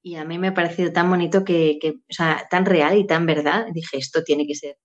y 0.02 0.16
a 0.16 0.26
mí 0.26 0.38
me 0.38 0.48
ha 0.48 0.54
parecido 0.54 0.92
tan 0.92 1.08
bonito 1.08 1.42
que, 1.42 1.78
que, 1.80 1.92
o 1.92 2.12
sea, 2.12 2.46
tan 2.50 2.66
real 2.66 2.98
y 2.98 3.06
tan 3.06 3.24
verdad. 3.24 3.68
Dije, 3.72 3.96
esto 3.96 4.22
tiene 4.22 4.46
que 4.46 4.54
ser, 4.56 4.76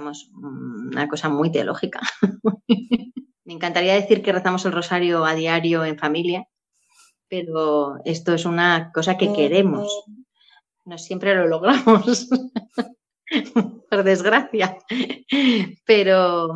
una 0.00 1.08
cosa 1.08 1.28
muy 1.28 1.50
teológica. 1.52 2.00
me 3.44 3.54
encantaría 3.54 3.94
decir 3.94 4.22
que 4.22 4.32
rezamos 4.32 4.64
el 4.66 4.72
rosario 4.72 5.24
a 5.24 5.34
diario 5.34 5.84
en 5.84 5.98
familia, 5.98 6.46
pero 7.28 7.96
esto 8.04 8.34
es 8.34 8.44
una 8.44 8.90
cosa 8.92 9.16
que 9.16 9.32
queremos. 9.32 10.04
No 10.84 10.98
siempre 10.98 11.34
lo 11.34 11.46
logramos, 11.46 12.28
por 13.90 14.04
desgracia. 14.04 14.78
Pero 15.84 16.54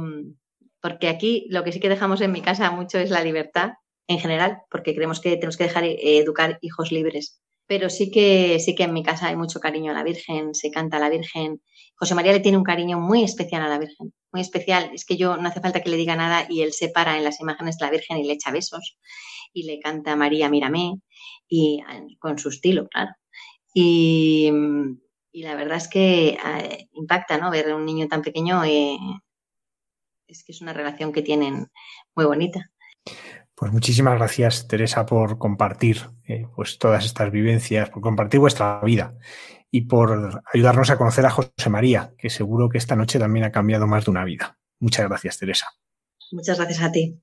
porque 0.83 1.09
aquí 1.09 1.47
lo 1.49 1.65
que 1.65 1.73
sí 1.73 1.81
que 1.81 1.89
dejamos 1.89 2.21
en 2.21 2.33
mi 2.33 2.43
casa 2.43 2.71
mucho 2.71 2.99
es 2.99 3.11
la 3.11 3.23
libertad 3.23 3.75
en 4.09 4.19
general, 4.19 4.63
porque 4.69 4.95
creemos 4.95 5.21
que 5.21 5.37
tenemos 5.37 5.57
que 5.57 5.65
dejar 5.65 5.85
eh, 5.85 6.19
educar 6.19 6.59
hijos 6.61 6.91
libres. 6.91 7.41
Pero 7.67 7.89
sí 7.89 8.11
que 8.11 8.59
sí 8.59 8.75
que 8.75 8.83
en 8.83 8.93
mi 8.93 9.03
casa 9.03 9.29
hay 9.29 9.37
mucho 9.37 9.61
cariño 9.61 9.93
a 9.93 9.95
la 9.95 10.03
Virgen, 10.03 10.55
se 10.55 10.71
canta 10.71 10.97
a 10.97 11.01
la 11.01 11.09
Virgen. 11.09 11.63
José 12.03 12.17
María 12.17 12.33
le 12.33 12.41
tiene 12.41 12.59
un 12.59 12.65
cariño 12.65 12.99
muy 12.99 13.23
especial 13.23 13.63
a 13.63 13.69
la 13.69 13.79
Virgen, 13.79 14.13
muy 14.33 14.41
especial. 14.41 14.91
Es 14.93 15.05
que 15.05 15.17
yo 15.17 15.37
no 15.37 15.49
hace 15.49 15.61
falta 15.61 15.83
que 15.83 15.89
le 15.89 15.97
diga 15.97 16.17
nada 16.17 16.47
y 16.49 16.63
él 16.63 16.73
se 16.73 16.89
para 16.89 17.17
en 17.17 17.23
las 17.23 17.41
imágenes 17.41 17.79
de 17.79 17.85
la 17.85 17.93
Virgen 17.93 18.19
y 18.19 18.27
le 18.27 18.33
echa 18.33 18.51
besos 18.51 18.99
y 19.53 19.67
le 19.67 19.79
canta 19.79 20.17
María 20.17 20.49
Mírame 20.49 20.99
y 21.47 21.81
con 22.19 22.41
su 22.41 22.49
estilo, 22.49 22.89
claro. 22.89 23.13
Y, 23.73 24.51
la 25.33 25.55
verdad 25.55 25.77
es 25.77 25.87
que 25.87 26.31
eh, 26.31 26.89
impacta, 26.91 27.39
¿no? 27.39 27.53
Ver 27.53 27.71
a 27.71 27.77
un 27.77 27.87
niño 27.87 28.09
tan 28.09 28.23
pequeño, 28.23 28.65
eh, 28.65 28.99
es 30.27 30.43
que 30.43 30.51
es 30.51 30.61
una 30.61 30.73
relación 30.73 31.13
que 31.13 31.23
tienen 31.23 31.69
muy 32.17 32.25
bonita. 32.25 32.73
Pues 33.55 33.71
muchísimas 33.71 34.17
gracias, 34.17 34.67
Teresa, 34.67 35.07
por 35.07 35.39
compartir 35.39 35.99
eh, 36.27 36.49
pues 36.57 36.79
todas 36.79 37.05
estas 37.05 37.31
vivencias, 37.31 37.91
por 37.91 38.03
compartir 38.03 38.41
vuestra 38.41 38.81
vida 38.81 39.17
y 39.75 39.87
por 39.87 40.43
ayudarnos 40.53 40.91
a 40.91 40.99
conocer 40.99 41.25
a 41.25 41.31
José 41.31 41.71
María, 41.71 42.13
que 42.19 42.29
seguro 42.29 42.69
que 42.69 42.77
esta 42.77 42.95
noche 42.95 43.19
también 43.19 43.47
ha 43.47 43.51
cambiado 43.51 43.87
más 43.87 44.05
de 44.05 44.11
una 44.11 44.25
vida. 44.25 44.59
Muchas 44.79 45.09
gracias, 45.09 45.39
Teresa. 45.39 45.67
Muchas 46.31 46.59
gracias 46.59 46.83
a 46.83 46.93
ti. 46.93 47.19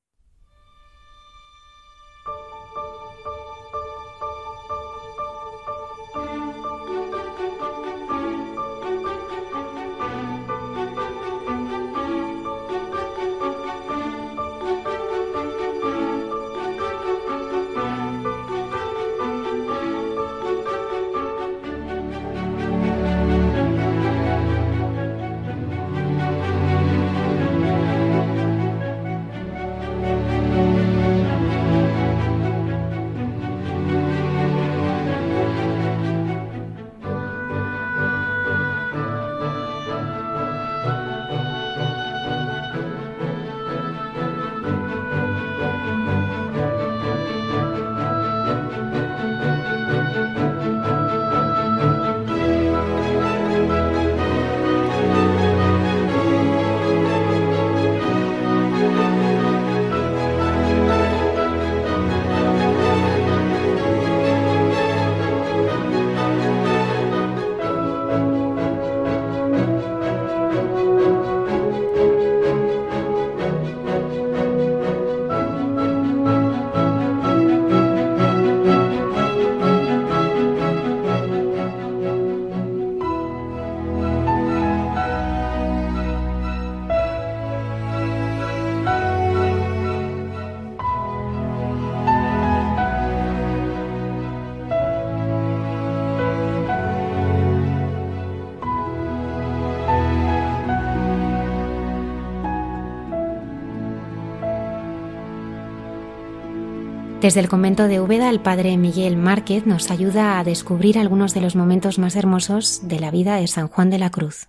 Desde 107.29 107.41
el 107.41 107.47
convento 107.47 107.87
de 107.87 107.99
Úbeda, 107.99 108.27
el 108.31 108.39
padre 108.39 108.75
Miguel 108.75 109.15
Márquez 109.15 109.67
nos 109.67 109.91
ayuda 109.91 110.39
a 110.39 110.43
descubrir 110.43 110.97
algunos 110.97 111.35
de 111.35 111.41
los 111.41 111.55
momentos 111.55 111.99
más 111.99 112.15
hermosos 112.15 112.87
de 112.87 112.99
la 112.99 113.11
vida 113.11 113.35
de 113.35 113.45
San 113.45 113.67
Juan 113.67 113.91
de 113.91 113.99
la 113.99 114.09
Cruz. 114.09 114.47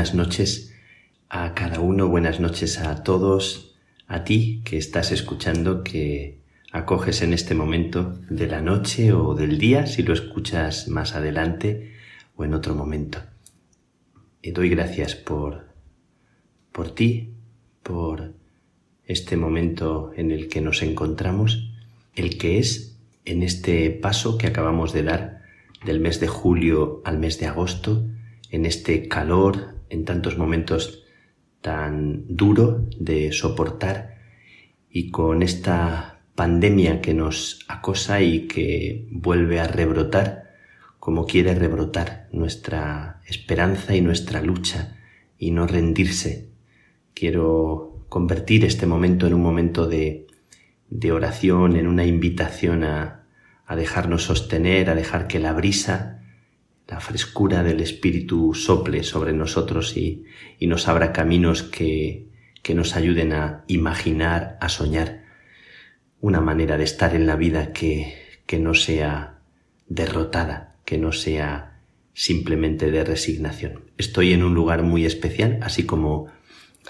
Buenas 0.00 0.14
noches 0.14 0.74
a 1.28 1.52
cada 1.52 1.78
uno, 1.80 2.08
buenas 2.08 2.40
noches 2.40 2.78
a 2.78 3.02
todos, 3.02 3.76
a 4.06 4.24
ti 4.24 4.62
que 4.64 4.78
estás 4.78 5.12
escuchando, 5.12 5.84
que 5.84 6.40
acoges 6.72 7.20
en 7.20 7.34
este 7.34 7.54
momento 7.54 8.18
de 8.30 8.46
la 8.46 8.62
noche 8.62 9.12
o 9.12 9.34
del 9.34 9.58
día, 9.58 9.86
si 9.86 10.02
lo 10.02 10.14
escuchas 10.14 10.88
más 10.88 11.14
adelante 11.14 11.92
o 12.34 12.46
en 12.46 12.54
otro 12.54 12.74
momento. 12.74 13.18
Y 14.40 14.52
doy 14.52 14.70
gracias 14.70 15.14
por, 15.14 15.66
por 16.72 16.94
ti, 16.94 17.34
por 17.82 18.32
este 19.04 19.36
momento 19.36 20.12
en 20.16 20.30
el 20.30 20.48
que 20.48 20.62
nos 20.62 20.80
encontramos, 20.82 21.74
el 22.14 22.38
que 22.38 22.58
es 22.58 22.96
en 23.26 23.42
este 23.42 23.90
paso 23.90 24.38
que 24.38 24.46
acabamos 24.46 24.94
de 24.94 25.02
dar 25.02 25.42
del 25.84 26.00
mes 26.00 26.20
de 26.20 26.28
julio 26.28 27.02
al 27.04 27.18
mes 27.18 27.38
de 27.38 27.48
agosto, 27.48 28.06
en 28.50 28.64
este 28.64 29.06
calor, 29.06 29.78
en 29.90 30.04
tantos 30.04 30.38
momentos 30.38 31.04
tan 31.60 32.24
duro 32.28 32.86
de 32.98 33.32
soportar 33.32 34.16
y 34.88 35.10
con 35.10 35.42
esta 35.42 36.20
pandemia 36.34 37.02
que 37.02 37.12
nos 37.12 37.58
acosa 37.68 38.22
y 38.22 38.46
que 38.46 39.06
vuelve 39.10 39.60
a 39.60 39.66
rebrotar 39.66 40.50
como 40.98 41.26
quiere 41.26 41.54
rebrotar 41.54 42.28
nuestra 42.30 43.22
esperanza 43.26 43.96
y 43.96 44.02
nuestra 44.02 44.42
lucha 44.42 44.98
y 45.38 45.50
no 45.50 45.66
rendirse. 45.66 46.50
Quiero 47.14 48.04
convertir 48.08 48.64
este 48.64 48.86
momento 48.86 49.26
en 49.26 49.34
un 49.34 49.42
momento 49.42 49.86
de, 49.86 50.26
de 50.90 51.12
oración, 51.12 51.76
en 51.76 51.86
una 51.86 52.04
invitación 52.04 52.84
a, 52.84 53.24
a 53.66 53.76
dejarnos 53.76 54.24
sostener, 54.24 54.90
a 54.90 54.94
dejar 54.94 55.26
que 55.26 55.38
la 55.38 55.54
brisa, 55.54 56.19
la 56.90 57.00
frescura 57.00 57.62
del 57.62 57.80
Espíritu 57.80 58.52
sople 58.52 59.04
sobre 59.04 59.32
nosotros 59.32 59.96
y, 59.96 60.24
y 60.58 60.66
nos 60.66 60.88
abra 60.88 61.12
caminos 61.12 61.62
que, 61.62 62.28
que 62.62 62.74
nos 62.74 62.96
ayuden 62.96 63.32
a 63.32 63.64
imaginar, 63.68 64.58
a 64.60 64.68
soñar 64.68 65.24
una 66.20 66.40
manera 66.40 66.76
de 66.76 66.84
estar 66.84 67.14
en 67.14 67.26
la 67.26 67.36
vida 67.36 67.72
que, 67.72 68.40
que 68.46 68.58
no 68.58 68.74
sea 68.74 69.38
derrotada, 69.88 70.76
que 70.84 70.98
no 70.98 71.12
sea 71.12 71.80
simplemente 72.12 72.90
de 72.90 73.04
resignación. 73.04 73.84
Estoy 73.96 74.32
en 74.32 74.42
un 74.42 74.54
lugar 74.54 74.82
muy 74.82 75.06
especial, 75.06 75.60
así 75.62 75.84
como 75.84 76.26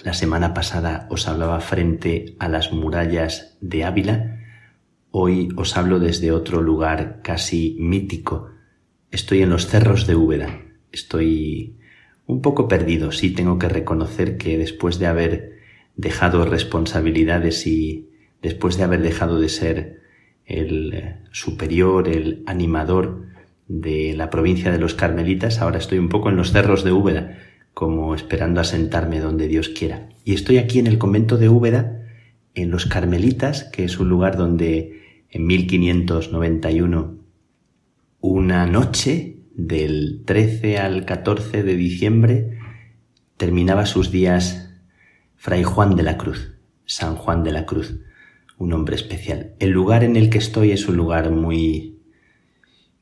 la 0.03 0.15
semana 0.15 0.55
pasada 0.55 1.07
os 1.11 1.29
hablaba 1.29 1.61
frente 1.61 2.37
a 2.39 2.49
las 2.49 2.73
murallas 2.73 3.59
de 3.61 3.85
Ávila, 3.85 4.41
hoy 5.11 5.51
os 5.57 5.77
hablo 5.77 5.99
desde 5.99 6.33
otro 6.33 6.63
lugar 6.63 7.21
casi 7.23 7.77
mítico. 7.79 8.49
Estoy 9.11 9.43
en 9.43 9.51
los 9.51 9.67
cerros 9.67 10.07
de 10.07 10.15
Úbeda. 10.15 10.63
Estoy 10.93 11.75
un 12.27 12.43
poco 12.43 12.69
perdido, 12.69 13.11
sí 13.11 13.31
tengo 13.31 13.59
que 13.59 13.69
reconocer 13.69 14.37
que 14.37 14.57
después 14.57 15.01
de 15.01 15.07
haber 15.07 15.59
dejado 15.97 16.45
responsabilidades 16.45 17.67
y 17.67 18.09
después 18.41 18.77
de 18.77 18.85
haber 18.85 19.03
dejado 19.03 19.41
de 19.41 19.49
ser 19.49 20.01
el 20.47 21.17
superior, 21.33 22.09
el 22.09 22.45
animador 22.47 23.27
de 23.67 24.15
la 24.17 24.31
provincia 24.31 24.71
de 24.71 24.79
los 24.79 24.95
Carmelitas, 24.95 25.61
ahora 25.61 25.79
estoy 25.79 25.99
un 25.99 26.09
poco 26.09 26.29
en 26.29 26.37
los 26.37 26.53
cerros 26.53 26.85
de 26.85 26.93
Úbeda, 26.93 27.39
como 27.75 28.15
esperando 28.15 28.61
asentarme 28.61 29.19
donde 29.19 29.49
Dios 29.49 29.69
quiera. 29.69 30.09
Y 30.25 30.35
estoy 30.35 30.59
aquí 30.59 30.79
en 30.79 30.87
el 30.87 30.99
convento 30.99 31.37
de 31.37 31.49
Úbeda, 31.49 32.07
en 32.55 32.71
los 32.71 32.87
Carmelitas, 32.87 33.65
que 33.65 33.85
es 33.85 33.99
un 33.99 34.09
lugar 34.09 34.37
donde 34.37 35.25
en 35.31 35.47
1591, 35.47 37.20
una 38.21 38.67
noche 38.67 39.39
del 39.55 40.23
13 40.27 40.79
al 40.79 41.05
14 41.05 41.63
de 41.63 41.75
diciembre, 41.75 42.59
terminaba 43.37 43.87
sus 43.87 44.11
días 44.11 44.75
Fray 45.37 45.63
Juan 45.63 45.97
de 45.97 46.03
la 46.03 46.19
Cruz, 46.19 46.55
San 46.85 47.17
Juan 47.17 47.45
de 47.45 47.53
la 47.53 47.65
Cruz, 47.65 48.01
un 48.59 48.75
hombre 48.75 48.97
especial. 48.97 49.55
El 49.59 49.71
lugar 49.71 50.05
en 50.05 50.17
el 50.17 50.29
que 50.29 50.39
estoy 50.39 50.73
es 50.73 50.87
un 50.87 50.97
lugar 50.97 51.31
muy, 51.31 51.99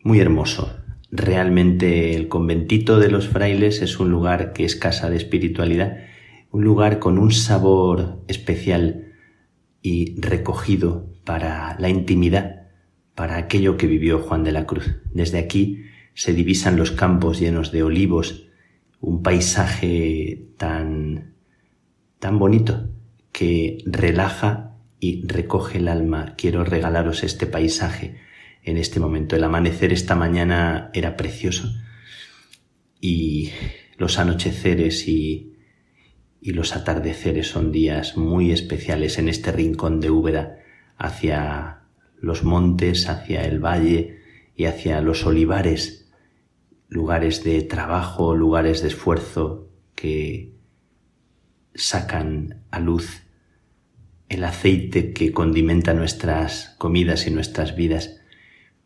muy 0.04 0.20
hermoso. 0.20 0.76
Realmente 1.10 2.14
el 2.14 2.28
conventito 2.28 3.00
de 3.00 3.10
los 3.10 3.28
frailes 3.28 3.82
es 3.82 3.98
un 3.98 4.10
lugar 4.10 4.52
que 4.52 4.64
es 4.64 4.76
casa 4.76 5.10
de 5.10 5.16
espiritualidad, 5.16 5.96
un 6.52 6.62
lugar 6.62 7.00
con 7.00 7.18
un 7.18 7.32
sabor 7.32 8.22
especial 8.28 9.14
y 9.82 10.20
recogido 10.20 11.12
para 11.24 11.76
la 11.78 11.88
intimidad, 11.88 12.57
para 13.18 13.36
aquello 13.36 13.76
que 13.76 13.88
vivió 13.88 14.20
Juan 14.20 14.44
de 14.44 14.52
la 14.52 14.64
Cruz. 14.64 14.94
Desde 15.12 15.38
aquí 15.38 15.86
se 16.14 16.32
divisan 16.32 16.76
los 16.76 16.92
campos 16.92 17.40
llenos 17.40 17.72
de 17.72 17.82
olivos, 17.82 18.46
un 19.00 19.24
paisaje 19.24 20.46
tan 20.56 21.34
tan 22.20 22.38
bonito 22.38 22.90
que 23.32 23.82
relaja 23.86 24.76
y 25.00 25.26
recoge 25.26 25.78
el 25.78 25.88
alma. 25.88 26.34
Quiero 26.36 26.62
regalaros 26.62 27.24
este 27.24 27.48
paisaje 27.48 28.20
en 28.62 28.76
este 28.76 29.00
momento. 29.00 29.34
El 29.34 29.42
amanecer 29.42 29.92
esta 29.92 30.14
mañana 30.14 30.92
era 30.94 31.16
precioso 31.16 31.74
y 33.00 33.50
los 33.96 34.20
anocheceres 34.20 35.08
y, 35.08 35.56
y 36.40 36.52
los 36.52 36.76
atardeceres 36.76 37.48
son 37.48 37.72
días 37.72 38.16
muy 38.16 38.52
especiales 38.52 39.18
en 39.18 39.28
este 39.28 39.50
rincón 39.50 39.98
de 39.98 40.10
Úbeda 40.10 40.58
hacia 40.96 41.77
los 42.20 42.44
montes, 42.44 43.08
hacia 43.08 43.44
el 43.44 43.58
valle 43.64 44.20
y 44.56 44.64
hacia 44.64 45.00
los 45.00 45.24
olivares, 45.26 46.10
lugares 46.88 47.44
de 47.44 47.62
trabajo, 47.62 48.34
lugares 48.34 48.82
de 48.82 48.88
esfuerzo 48.88 49.68
que 49.94 50.52
sacan 51.74 52.62
a 52.70 52.80
luz 52.80 53.22
el 54.28 54.44
aceite 54.44 55.12
que 55.12 55.32
condimenta 55.32 55.94
nuestras 55.94 56.74
comidas 56.78 57.26
y 57.26 57.30
nuestras 57.30 57.76
vidas, 57.76 58.20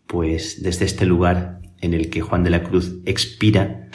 pues 0.06 0.62
desde 0.62 0.84
este 0.84 1.06
lugar 1.06 1.60
en 1.80 1.94
el 1.94 2.10
que 2.10 2.20
Juan 2.20 2.44
de 2.44 2.50
la 2.50 2.62
Cruz 2.62 3.00
expira 3.04 3.88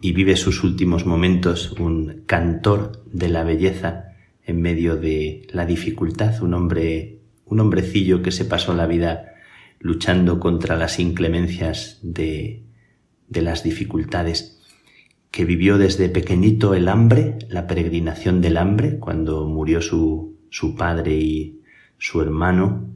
y 0.00 0.12
vive 0.12 0.36
sus 0.36 0.62
últimos 0.62 1.06
momentos, 1.06 1.72
un 1.72 2.22
cantor 2.26 3.04
de 3.06 3.28
la 3.28 3.42
belleza 3.42 4.12
en 4.44 4.60
medio 4.60 4.96
de 4.96 5.46
la 5.50 5.66
dificultad, 5.66 6.42
un 6.42 6.54
hombre, 6.54 7.13
un 7.46 7.60
hombrecillo 7.60 8.22
que 8.22 8.32
se 8.32 8.44
pasó 8.44 8.74
la 8.74 8.86
vida 8.86 9.34
luchando 9.80 10.40
contra 10.40 10.76
las 10.76 10.98
inclemencias 10.98 11.98
de, 12.02 12.62
de 13.28 13.42
las 13.42 13.62
dificultades 13.62 14.54
que 15.30 15.44
vivió 15.44 15.78
desde 15.78 16.08
pequeñito 16.08 16.74
el 16.74 16.86
hambre, 16.86 17.38
la 17.48 17.66
peregrinación 17.66 18.40
del 18.40 18.56
hambre, 18.56 19.00
cuando 19.00 19.46
murió 19.48 19.82
su, 19.82 20.38
su 20.48 20.76
padre 20.76 21.16
y 21.16 21.60
su 21.98 22.20
hermano, 22.20 22.88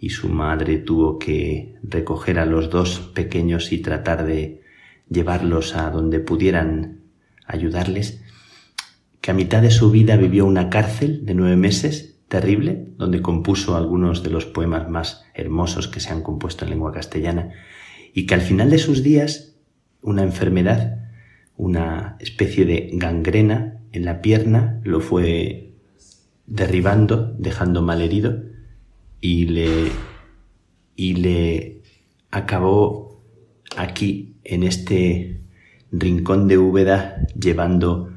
y 0.00 0.10
su 0.10 0.28
madre 0.28 0.78
tuvo 0.78 1.20
que 1.20 1.76
recoger 1.84 2.40
a 2.40 2.46
los 2.46 2.68
dos 2.68 2.98
pequeños 3.14 3.70
y 3.70 3.78
tratar 3.78 4.26
de 4.26 4.60
llevarlos 5.08 5.76
a 5.76 5.88
donde 5.90 6.18
pudieran 6.18 6.98
ayudarles, 7.46 8.20
que 9.20 9.30
a 9.30 9.34
mitad 9.34 9.62
de 9.62 9.70
su 9.70 9.92
vida 9.92 10.16
vivió 10.16 10.46
una 10.46 10.70
cárcel 10.70 11.24
de 11.24 11.34
nueve 11.34 11.56
meses, 11.56 12.13
terrible, 12.34 12.88
donde 12.96 13.22
compuso 13.22 13.76
algunos 13.76 14.24
de 14.24 14.30
los 14.30 14.44
poemas 14.44 14.90
más 14.90 15.24
hermosos 15.34 15.86
que 15.86 16.00
se 16.00 16.10
han 16.10 16.20
compuesto 16.20 16.64
en 16.64 16.70
lengua 16.70 16.90
castellana, 16.90 17.52
y 18.12 18.26
que 18.26 18.34
al 18.34 18.40
final 18.40 18.70
de 18.70 18.78
sus 18.78 19.04
días, 19.04 19.54
una 20.02 20.24
enfermedad 20.24 20.98
una 21.56 22.16
especie 22.18 22.64
de 22.64 22.90
gangrena 22.94 23.78
en 23.92 24.04
la 24.04 24.20
pierna, 24.20 24.80
lo 24.82 24.98
fue 24.98 25.74
derribando, 26.48 27.36
dejando 27.38 27.82
mal 27.82 28.02
herido, 28.02 28.42
y 29.20 29.46
le, 29.46 29.92
y 30.96 31.14
le 31.14 31.82
acabó 32.32 33.22
aquí, 33.76 34.34
en 34.42 34.64
este 34.64 35.40
rincón 35.92 36.48
de 36.48 36.58
Úbeda, 36.58 37.24
llevando 37.40 38.10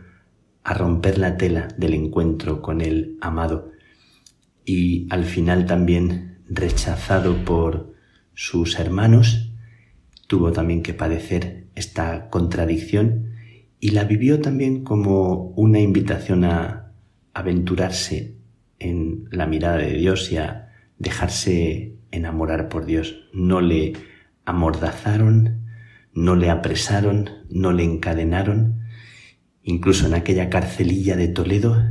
a 0.64 0.74
romper 0.74 1.20
la 1.20 1.38
tela 1.38 1.68
del 1.78 1.94
encuentro 1.94 2.64
con 2.64 2.82
el 2.82 3.20
amado, 3.22 3.77
y 4.68 5.08
al 5.12 5.24
final 5.24 5.66
también 5.66 6.40
rechazado 6.50 7.46
por 7.46 7.94
sus 8.34 8.78
hermanos, 8.78 9.54
tuvo 10.28 10.52
también 10.52 10.84
que 10.84 10.94
padecer 10.94 11.68
esta 11.74 12.30
contradicción 12.30 13.32
y 13.80 13.92
la 13.92 14.04
vivió 14.04 14.42
también 14.42 14.84
como 14.84 15.52
una 15.56 15.80
invitación 15.80 16.44
a 16.44 16.92
aventurarse 17.34 18.36
en 18.78 19.30
la 19.32 19.46
mirada 19.46 19.78
de 19.78 19.94
Dios 19.94 20.34
y 20.34 20.38
a 20.38 20.74
dejarse 21.00 21.96
enamorar 22.12 22.68
por 22.68 22.86
Dios. 22.86 23.30
No 23.32 23.62
le 23.62 23.94
amordazaron, 24.44 25.62
no 26.14 26.36
le 26.36 26.50
apresaron, 26.50 27.30
no 27.50 27.72
le 27.72 27.86
encadenaron. 27.86 28.82
Incluso 29.64 30.08
en 30.08 30.14
aquella 30.14 30.50
carcelilla 30.50 31.16
de 31.16 31.30
Toledo 31.30 31.82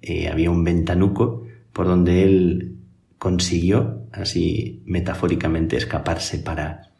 eh, 0.00 0.28
había 0.28 0.50
un 0.50 0.64
ventanuco 0.64 1.41
por 1.72 1.86
donde 1.86 2.24
él 2.24 2.76
consiguió, 3.18 4.06
así 4.12 4.82
metafóricamente, 4.84 5.76
escaparse 5.76 6.38
para, 6.38 6.90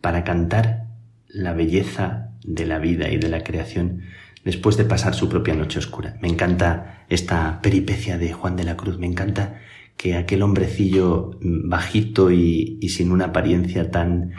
para 0.00 0.24
cantar 0.24 0.86
la 1.28 1.52
belleza 1.52 2.30
de 2.44 2.66
la 2.66 2.78
vida 2.78 3.10
y 3.10 3.18
de 3.18 3.28
la 3.28 3.42
creación 3.44 4.02
después 4.44 4.76
de 4.76 4.84
pasar 4.84 5.14
su 5.14 5.28
propia 5.28 5.54
noche 5.54 5.78
oscura. 5.78 6.16
Me 6.20 6.28
encanta 6.28 7.04
esta 7.08 7.60
peripecia 7.62 8.18
de 8.18 8.32
Juan 8.32 8.56
de 8.56 8.64
la 8.64 8.76
Cruz, 8.76 8.98
me 8.98 9.06
encanta 9.06 9.60
que 9.96 10.16
aquel 10.16 10.42
hombrecillo 10.42 11.38
bajito 11.42 12.30
y, 12.30 12.78
y 12.80 12.88
sin 12.88 13.12
una 13.12 13.26
apariencia 13.26 13.90
tan, 13.90 14.32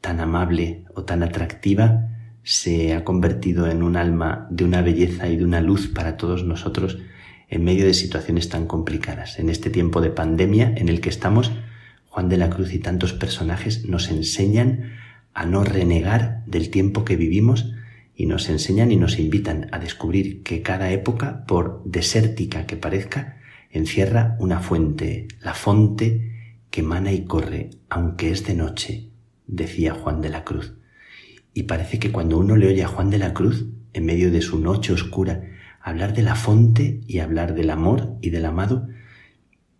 tan 0.00 0.20
amable 0.20 0.84
o 0.94 1.02
tan 1.04 1.24
atractiva 1.24 2.08
se 2.44 2.94
ha 2.94 3.04
convertido 3.04 3.68
en 3.68 3.82
un 3.82 3.96
alma 3.96 4.46
de 4.50 4.64
una 4.64 4.80
belleza 4.80 5.28
y 5.28 5.36
de 5.36 5.44
una 5.44 5.60
luz 5.60 5.88
para 5.88 6.16
todos 6.16 6.44
nosotros 6.44 6.98
en 7.48 7.64
medio 7.64 7.86
de 7.86 7.94
situaciones 7.94 8.48
tan 8.48 8.66
complicadas. 8.66 9.38
En 9.38 9.48
este 9.48 9.70
tiempo 9.70 10.00
de 10.00 10.10
pandemia 10.10 10.72
en 10.76 10.88
el 10.88 11.00
que 11.00 11.08
estamos, 11.08 11.52
Juan 12.08 12.28
de 12.28 12.36
la 12.36 12.50
Cruz 12.50 12.72
y 12.74 12.78
tantos 12.78 13.12
personajes 13.12 13.84
nos 13.86 14.10
enseñan 14.10 14.92
a 15.34 15.46
no 15.46 15.64
renegar 15.64 16.44
del 16.46 16.70
tiempo 16.70 17.04
que 17.04 17.16
vivimos 17.16 17.72
y 18.14 18.26
nos 18.26 18.48
enseñan 18.48 18.90
y 18.90 18.96
nos 18.96 19.18
invitan 19.18 19.68
a 19.72 19.78
descubrir 19.78 20.42
que 20.42 20.62
cada 20.62 20.90
época, 20.90 21.44
por 21.46 21.82
desértica 21.84 22.66
que 22.66 22.76
parezca, 22.76 23.38
encierra 23.70 24.36
una 24.40 24.60
fuente, 24.60 25.28
la 25.40 25.54
fonte 25.54 26.32
que 26.70 26.82
mana 26.82 27.12
y 27.12 27.24
corre, 27.24 27.70
aunque 27.88 28.30
es 28.30 28.44
de 28.44 28.54
noche, 28.54 29.10
decía 29.46 29.94
Juan 29.94 30.20
de 30.20 30.30
la 30.30 30.44
Cruz. 30.44 30.74
Y 31.54 31.64
parece 31.64 31.98
que 31.98 32.10
cuando 32.10 32.38
uno 32.38 32.56
le 32.56 32.66
oye 32.66 32.82
a 32.82 32.88
Juan 32.88 33.10
de 33.10 33.18
la 33.18 33.32
Cruz, 33.32 33.66
en 33.92 34.04
medio 34.04 34.30
de 34.30 34.42
su 34.42 34.58
noche 34.58 34.92
oscura, 34.92 35.42
hablar 35.88 36.14
de 36.14 36.22
la 36.22 36.34
fonte 36.34 37.00
y 37.06 37.18
hablar 37.18 37.54
del 37.54 37.70
amor 37.70 38.16
y 38.20 38.30
del 38.30 38.46
amado, 38.46 38.88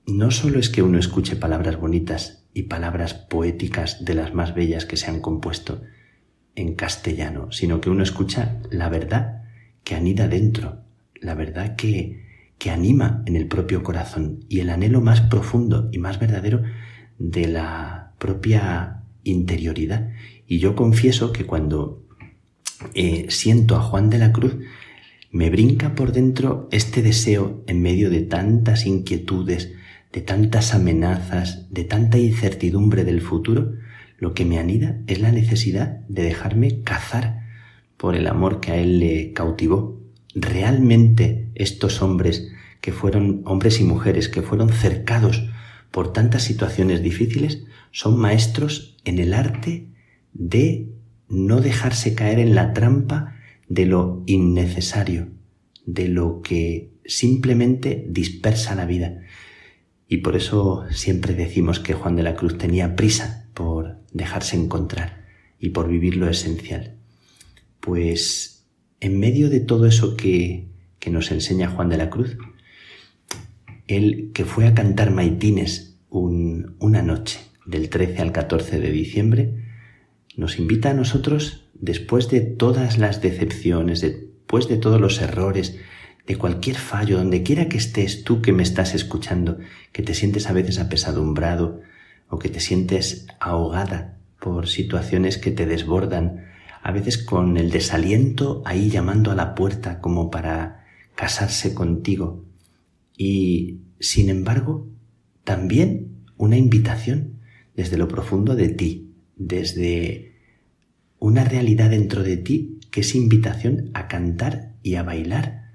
no 0.06 0.30
solo 0.30 0.58
es 0.58 0.70
que 0.70 0.82
uno 0.82 0.98
escuche 0.98 1.36
palabras 1.36 1.76
bonitas 1.76 2.46
y 2.54 2.62
palabras 2.64 3.14
poéticas 3.14 4.04
de 4.04 4.14
las 4.14 4.34
más 4.34 4.54
bellas 4.54 4.86
que 4.86 4.96
se 4.96 5.10
han 5.10 5.20
compuesto 5.20 5.82
en 6.54 6.74
castellano, 6.74 7.52
sino 7.52 7.80
que 7.80 7.90
uno 7.90 8.02
escucha 8.02 8.56
la 8.70 8.88
verdad 8.88 9.42
que 9.84 9.94
anida 9.94 10.28
dentro, 10.28 10.82
la 11.20 11.34
verdad 11.34 11.76
que, 11.76 12.24
que 12.58 12.70
anima 12.70 13.22
en 13.26 13.36
el 13.36 13.46
propio 13.46 13.82
corazón 13.82 14.44
y 14.48 14.60
el 14.60 14.70
anhelo 14.70 15.00
más 15.00 15.20
profundo 15.20 15.88
y 15.92 15.98
más 15.98 16.18
verdadero 16.18 16.62
de 17.18 17.46
la 17.46 18.12
propia 18.18 19.02
interioridad. 19.24 20.10
Y 20.46 20.58
yo 20.58 20.74
confieso 20.74 21.32
que 21.32 21.44
cuando 21.44 22.02
eh, 22.94 23.26
siento 23.28 23.76
a 23.76 23.80
Juan 23.82 24.10
de 24.10 24.18
la 24.18 24.32
Cruz, 24.32 24.56
me 25.30 25.50
brinca 25.50 25.94
por 25.94 26.12
dentro 26.12 26.68
este 26.72 27.02
deseo 27.02 27.62
en 27.66 27.82
medio 27.82 28.10
de 28.10 28.22
tantas 28.22 28.86
inquietudes, 28.86 29.72
de 30.12 30.20
tantas 30.22 30.74
amenazas, 30.74 31.66
de 31.70 31.84
tanta 31.84 32.18
incertidumbre 32.18 33.04
del 33.04 33.20
futuro, 33.20 33.72
lo 34.18 34.34
que 34.34 34.44
me 34.44 34.58
anida 34.58 34.98
es 35.06 35.20
la 35.20 35.30
necesidad 35.30 36.00
de 36.08 36.22
dejarme 36.22 36.82
cazar 36.82 37.46
por 37.96 38.16
el 38.16 38.26
amor 38.26 38.60
que 38.60 38.72
a 38.72 38.76
él 38.76 39.00
le 39.00 39.32
cautivó. 39.32 40.00
Realmente 40.34 41.50
estos 41.54 42.00
hombres 42.02 42.50
que 42.80 42.92
fueron 42.92 43.42
hombres 43.44 43.80
y 43.80 43.84
mujeres 43.84 44.28
que 44.28 44.42
fueron 44.42 44.70
cercados 44.70 45.48
por 45.90 46.12
tantas 46.12 46.42
situaciones 46.42 47.02
difíciles 47.02 47.64
son 47.90 48.18
maestros 48.18 48.96
en 49.04 49.18
el 49.18 49.34
arte 49.34 49.88
de 50.32 50.88
no 51.28 51.60
dejarse 51.60 52.14
caer 52.14 52.38
en 52.38 52.54
la 52.54 52.72
trampa 52.72 53.37
de 53.68 53.86
lo 53.86 54.22
innecesario, 54.26 55.28
de 55.86 56.08
lo 56.08 56.42
que 56.42 56.90
simplemente 57.04 58.04
dispersa 58.08 58.74
la 58.74 58.86
vida. 58.86 59.22
Y 60.08 60.18
por 60.18 60.36
eso 60.36 60.84
siempre 60.90 61.34
decimos 61.34 61.80
que 61.80 61.94
Juan 61.94 62.16
de 62.16 62.22
la 62.22 62.34
Cruz 62.34 62.56
tenía 62.58 62.96
prisa 62.96 63.48
por 63.54 63.98
dejarse 64.12 64.56
encontrar 64.56 65.26
y 65.60 65.70
por 65.70 65.88
vivir 65.88 66.16
lo 66.16 66.28
esencial. 66.28 66.96
Pues 67.80 68.66
en 69.00 69.18
medio 69.20 69.50
de 69.50 69.60
todo 69.60 69.86
eso 69.86 70.16
que, 70.16 70.68
que 70.98 71.10
nos 71.10 71.30
enseña 71.30 71.70
Juan 71.70 71.88
de 71.88 71.98
la 71.98 72.10
Cruz, 72.10 72.36
él 73.86 74.30
que 74.34 74.44
fue 74.44 74.66
a 74.66 74.74
cantar 74.74 75.10
maitines 75.10 75.96
una 76.10 77.02
noche 77.02 77.40
del 77.66 77.90
13 77.90 78.22
al 78.22 78.32
14 78.32 78.80
de 78.80 78.90
diciembre, 78.90 79.64
nos 80.36 80.58
invita 80.58 80.90
a 80.90 80.94
nosotros, 80.94 81.67
después 81.80 82.28
de 82.28 82.40
todas 82.40 82.98
las 82.98 83.22
decepciones, 83.22 84.00
después 84.00 84.68
de 84.68 84.76
todos 84.76 85.00
los 85.00 85.20
errores, 85.20 85.78
de 86.26 86.36
cualquier 86.36 86.76
fallo, 86.76 87.18
donde 87.18 87.42
quiera 87.42 87.68
que 87.68 87.78
estés 87.78 88.22
tú 88.24 88.42
que 88.42 88.52
me 88.52 88.62
estás 88.62 88.94
escuchando, 88.94 89.58
que 89.92 90.02
te 90.02 90.14
sientes 90.14 90.48
a 90.48 90.52
veces 90.52 90.78
apesadumbrado 90.78 91.80
o 92.28 92.38
que 92.38 92.50
te 92.50 92.60
sientes 92.60 93.26
ahogada 93.40 94.18
por 94.38 94.68
situaciones 94.68 95.38
que 95.38 95.50
te 95.50 95.66
desbordan, 95.66 96.44
a 96.82 96.92
veces 96.92 97.18
con 97.18 97.56
el 97.56 97.70
desaliento 97.70 98.62
ahí 98.64 98.90
llamando 98.90 99.30
a 99.30 99.34
la 99.34 99.54
puerta 99.54 100.00
como 100.00 100.30
para 100.30 100.84
casarse 101.14 101.74
contigo. 101.74 102.44
Y, 103.16 103.80
sin 103.98 104.28
embargo, 104.28 104.86
también 105.44 106.24
una 106.36 106.56
invitación 106.56 107.40
desde 107.74 107.96
lo 107.96 108.06
profundo 108.06 108.54
de 108.54 108.68
ti, 108.68 109.12
desde 109.36 110.27
una 111.18 111.44
realidad 111.44 111.90
dentro 111.90 112.22
de 112.22 112.36
ti 112.36 112.78
que 112.90 113.00
es 113.00 113.14
invitación 113.14 113.90
a 113.94 114.08
cantar 114.08 114.74
y 114.82 114.94
a 114.94 115.02
bailar 115.02 115.68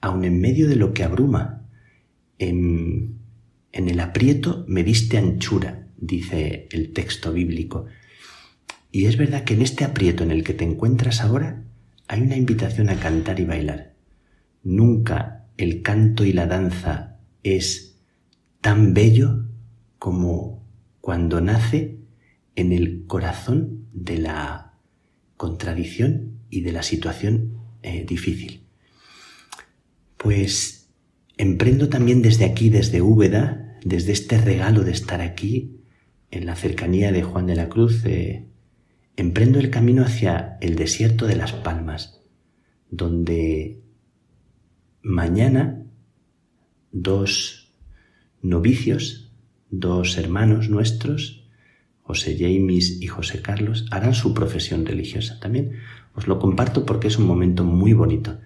aun 0.00 0.24
en 0.24 0.40
medio 0.40 0.68
de 0.68 0.76
lo 0.76 0.92
que 0.92 1.04
abruma. 1.04 1.62
En, 2.38 3.18
en 3.72 3.88
el 3.88 4.00
aprieto 4.00 4.64
me 4.68 4.82
diste 4.82 5.16
anchura, 5.16 5.86
dice 5.96 6.68
el 6.72 6.92
texto 6.92 7.32
bíblico. 7.32 7.86
Y 8.90 9.06
es 9.06 9.16
verdad 9.16 9.44
que 9.44 9.54
en 9.54 9.62
este 9.62 9.84
aprieto 9.84 10.22
en 10.24 10.30
el 10.32 10.44
que 10.44 10.54
te 10.54 10.64
encuentras 10.64 11.20
ahora 11.20 11.62
hay 12.08 12.20
una 12.20 12.36
invitación 12.36 12.90
a 12.90 12.96
cantar 12.96 13.40
y 13.40 13.44
bailar. 13.44 13.94
Nunca 14.64 15.46
el 15.56 15.82
canto 15.82 16.24
y 16.24 16.32
la 16.32 16.46
danza 16.46 17.16
es 17.42 17.96
tan 18.60 18.92
bello 18.94 19.46
como 19.98 20.62
cuando 21.00 21.40
nace 21.40 21.98
en 22.54 22.72
el 22.72 23.06
corazón 23.06 23.86
de 23.92 24.18
la 24.18 24.61
contradicción 25.42 26.38
y 26.50 26.60
de 26.60 26.70
la 26.70 26.84
situación 26.84 27.58
eh, 27.82 28.04
difícil. 28.08 28.60
Pues 30.16 30.88
emprendo 31.36 31.88
también 31.88 32.22
desde 32.22 32.44
aquí, 32.44 32.70
desde 32.70 33.02
Úbeda, 33.02 33.76
desde 33.84 34.12
este 34.12 34.38
regalo 34.38 34.84
de 34.84 34.92
estar 34.92 35.20
aquí, 35.20 35.80
en 36.30 36.46
la 36.46 36.54
cercanía 36.54 37.10
de 37.10 37.24
Juan 37.24 37.46
de 37.46 37.56
la 37.56 37.68
Cruz, 37.68 38.04
eh, 38.04 38.46
emprendo 39.16 39.58
el 39.58 39.70
camino 39.70 40.04
hacia 40.04 40.58
el 40.60 40.76
desierto 40.76 41.26
de 41.26 41.34
las 41.34 41.50
Palmas, 41.50 42.20
donde 42.88 43.80
mañana 45.02 45.82
dos 46.92 47.74
novicios, 48.42 49.32
dos 49.70 50.16
hermanos 50.18 50.68
nuestros, 50.68 51.41
José 52.02 52.36
James 52.38 53.00
y 53.00 53.06
José 53.06 53.42
Carlos, 53.42 53.86
harán 53.90 54.14
su 54.14 54.34
profesión 54.34 54.84
religiosa. 54.84 55.38
También 55.40 55.72
os 56.14 56.26
lo 56.26 56.38
comparto 56.38 56.84
porque 56.84 57.08
es 57.08 57.18
un 57.18 57.26
momento 57.26 57.64
muy 57.64 57.92
bonito 57.92 58.40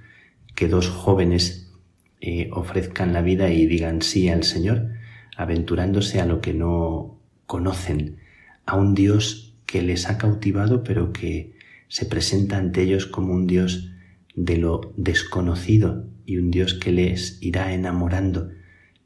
que 0.54 0.68
dos 0.68 0.88
jóvenes 0.88 1.72
eh, 2.20 2.48
ofrezcan 2.52 3.12
la 3.12 3.22
vida 3.22 3.50
y 3.50 3.66
digan 3.66 4.02
sí 4.02 4.28
al 4.28 4.44
Señor, 4.44 4.90
aventurándose 5.36 6.20
a 6.20 6.26
lo 6.26 6.40
que 6.40 6.54
no 6.54 7.20
conocen, 7.46 8.18
a 8.64 8.76
un 8.76 8.94
Dios 8.94 9.54
que 9.66 9.82
les 9.82 10.08
ha 10.08 10.16
cautivado 10.18 10.82
pero 10.82 11.12
que 11.12 11.56
se 11.88 12.06
presenta 12.06 12.56
ante 12.56 12.82
ellos 12.82 13.06
como 13.06 13.32
un 13.32 13.46
Dios 13.46 13.90
de 14.34 14.56
lo 14.56 14.92
desconocido 14.96 16.08
y 16.24 16.38
un 16.38 16.50
Dios 16.50 16.74
que 16.74 16.92
les 16.92 17.40
irá 17.42 17.72
enamorando, 17.72 18.50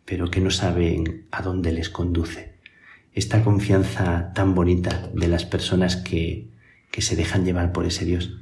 pero 0.05 0.31
que 0.31 0.41
no 0.41 0.51
saben 0.51 1.27
a 1.31 1.43
dónde 1.43 1.73
les 1.73 1.91
conduce. 1.91 2.50
Esta 3.15 3.43
confianza 3.43 4.32
tan 4.35 4.55
bonita 4.55 5.11
de 5.15 5.28
las 5.28 5.45
personas 5.45 5.97
que, 5.97 6.49
que 6.91 7.03
se 7.03 7.16
dejan 7.16 7.45
llevar 7.45 7.73
por 7.73 7.87
ese 7.87 8.05
Dios 8.05 8.41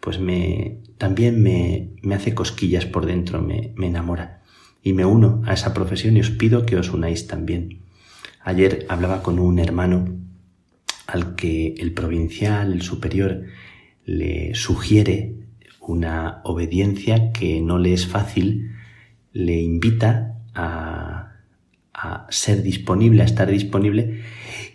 pues 0.00 0.20
me, 0.20 0.78
también 0.96 1.42
me, 1.42 1.90
me 2.02 2.14
hace 2.14 2.34
cosquillas 2.34 2.86
por 2.86 3.06
dentro, 3.06 3.42
me, 3.42 3.72
me 3.76 3.88
enamora. 3.88 4.42
Y 4.82 4.92
me 4.92 5.04
uno 5.04 5.42
a 5.44 5.54
esa 5.54 5.74
profesión 5.74 6.16
y 6.16 6.20
os 6.20 6.30
pido 6.30 6.64
que 6.64 6.76
os 6.76 6.92
unáis 6.92 7.26
también. 7.26 7.80
Ayer 8.42 8.86
hablaba 8.88 9.22
con 9.22 9.38
un 9.38 9.58
hermano 9.58 10.16
al 11.06 11.34
que 11.34 11.74
el 11.78 11.92
provincial, 11.92 12.72
el 12.72 12.82
superior, 12.82 13.42
le 14.04 14.54
sugiere 14.54 15.34
una 15.80 16.40
obediencia 16.44 17.32
que 17.32 17.60
no 17.60 17.78
le 17.78 17.92
es 17.92 18.06
fácil, 18.06 18.72
le 19.32 19.60
invita 19.60 20.36
a, 20.54 21.07
a, 22.00 22.26
ser 22.30 22.62
disponible, 22.62 23.22
a 23.22 23.24
estar 23.24 23.50
disponible 23.50 24.22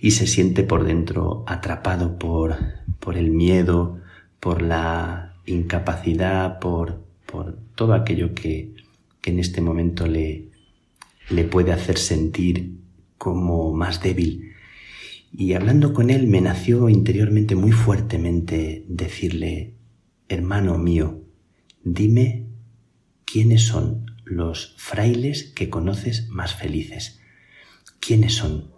y 0.01 0.11
se 0.11 0.27
siente 0.27 0.63
por 0.63 0.83
dentro 0.83 1.43
atrapado 1.47 2.17
por, 2.17 2.55
por 2.99 3.17
el 3.17 3.31
miedo, 3.31 3.99
por 4.39 4.61
la 4.61 5.35
incapacidad, 5.45 6.59
por, 6.59 7.03
por 7.25 7.57
todo 7.75 7.93
aquello 7.93 8.33
que, 8.33 8.73
que 9.21 9.31
en 9.31 9.39
este 9.39 9.61
momento 9.61 10.05
le, 10.05 10.49
le 11.29 11.43
puede 11.45 11.71
hacer 11.71 11.97
sentir 11.97 12.77
como 13.17 13.73
más 13.73 14.01
débil. 14.01 14.51
Y 15.31 15.53
hablando 15.53 15.93
con 15.93 16.09
él 16.09 16.27
me 16.27 16.41
nació 16.41 16.89
interiormente 16.89 17.55
muy 17.55 17.71
fuertemente 17.71 18.85
decirle, 18.87 19.73
hermano 20.27 20.77
mío, 20.77 21.21
dime 21.83 22.45
quiénes 23.25 23.63
son 23.63 24.12
los 24.25 24.75
frailes 24.77 25.43
que 25.43 25.69
conoces 25.69 26.29
más 26.29 26.55
felices. 26.55 27.21
¿Quiénes 27.99 28.33
son? 28.35 28.71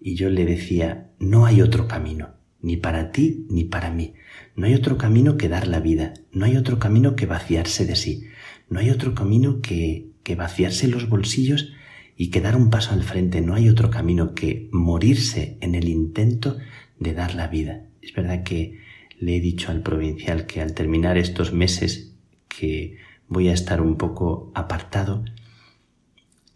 Y 0.00 0.14
yo 0.14 0.30
le 0.30 0.44
decía, 0.44 1.10
no 1.18 1.46
hay 1.46 1.62
otro 1.62 1.88
camino, 1.88 2.34
ni 2.60 2.76
para 2.76 3.12
ti 3.12 3.46
ni 3.48 3.64
para 3.64 3.90
mí. 3.90 4.14
No 4.54 4.66
hay 4.66 4.74
otro 4.74 4.98
camino 4.98 5.36
que 5.36 5.48
dar 5.48 5.66
la 5.66 5.80
vida, 5.80 6.14
no 6.32 6.44
hay 6.44 6.56
otro 6.56 6.78
camino 6.78 7.16
que 7.16 7.26
vaciarse 7.26 7.86
de 7.86 7.96
sí, 7.96 8.24
no 8.68 8.80
hay 8.80 8.90
otro 8.90 9.14
camino 9.14 9.60
que, 9.60 10.10
que 10.22 10.34
vaciarse 10.34 10.88
los 10.88 11.08
bolsillos 11.08 11.72
y 12.16 12.30
que 12.30 12.40
dar 12.40 12.56
un 12.56 12.70
paso 12.70 12.92
al 12.92 13.02
frente, 13.02 13.40
no 13.40 13.54
hay 13.54 13.68
otro 13.68 13.90
camino 13.90 14.34
que 14.34 14.68
morirse 14.72 15.58
en 15.60 15.74
el 15.74 15.88
intento 15.88 16.56
de 16.98 17.12
dar 17.14 17.34
la 17.34 17.48
vida. 17.48 17.86
Es 18.00 18.14
verdad 18.14 18.42
que 18.42 18.80
le 19.18 19.36
he 19.36 19.40
dicho 19.40 19.70
al 19.70 19.82
provincial 19.82 20.46
que 20.46 20.60
al 20.60 20.74
terminar 20.74 21.18
estos 21.18 21.52
meses 21.52 22.14
que 22.48 22.98
voy 23.28 23.48
a 23.48 23.52
estar 23.52 23.80
un 23.80 23.96
poco 23.96 24.50
apartado, 24.54 25.24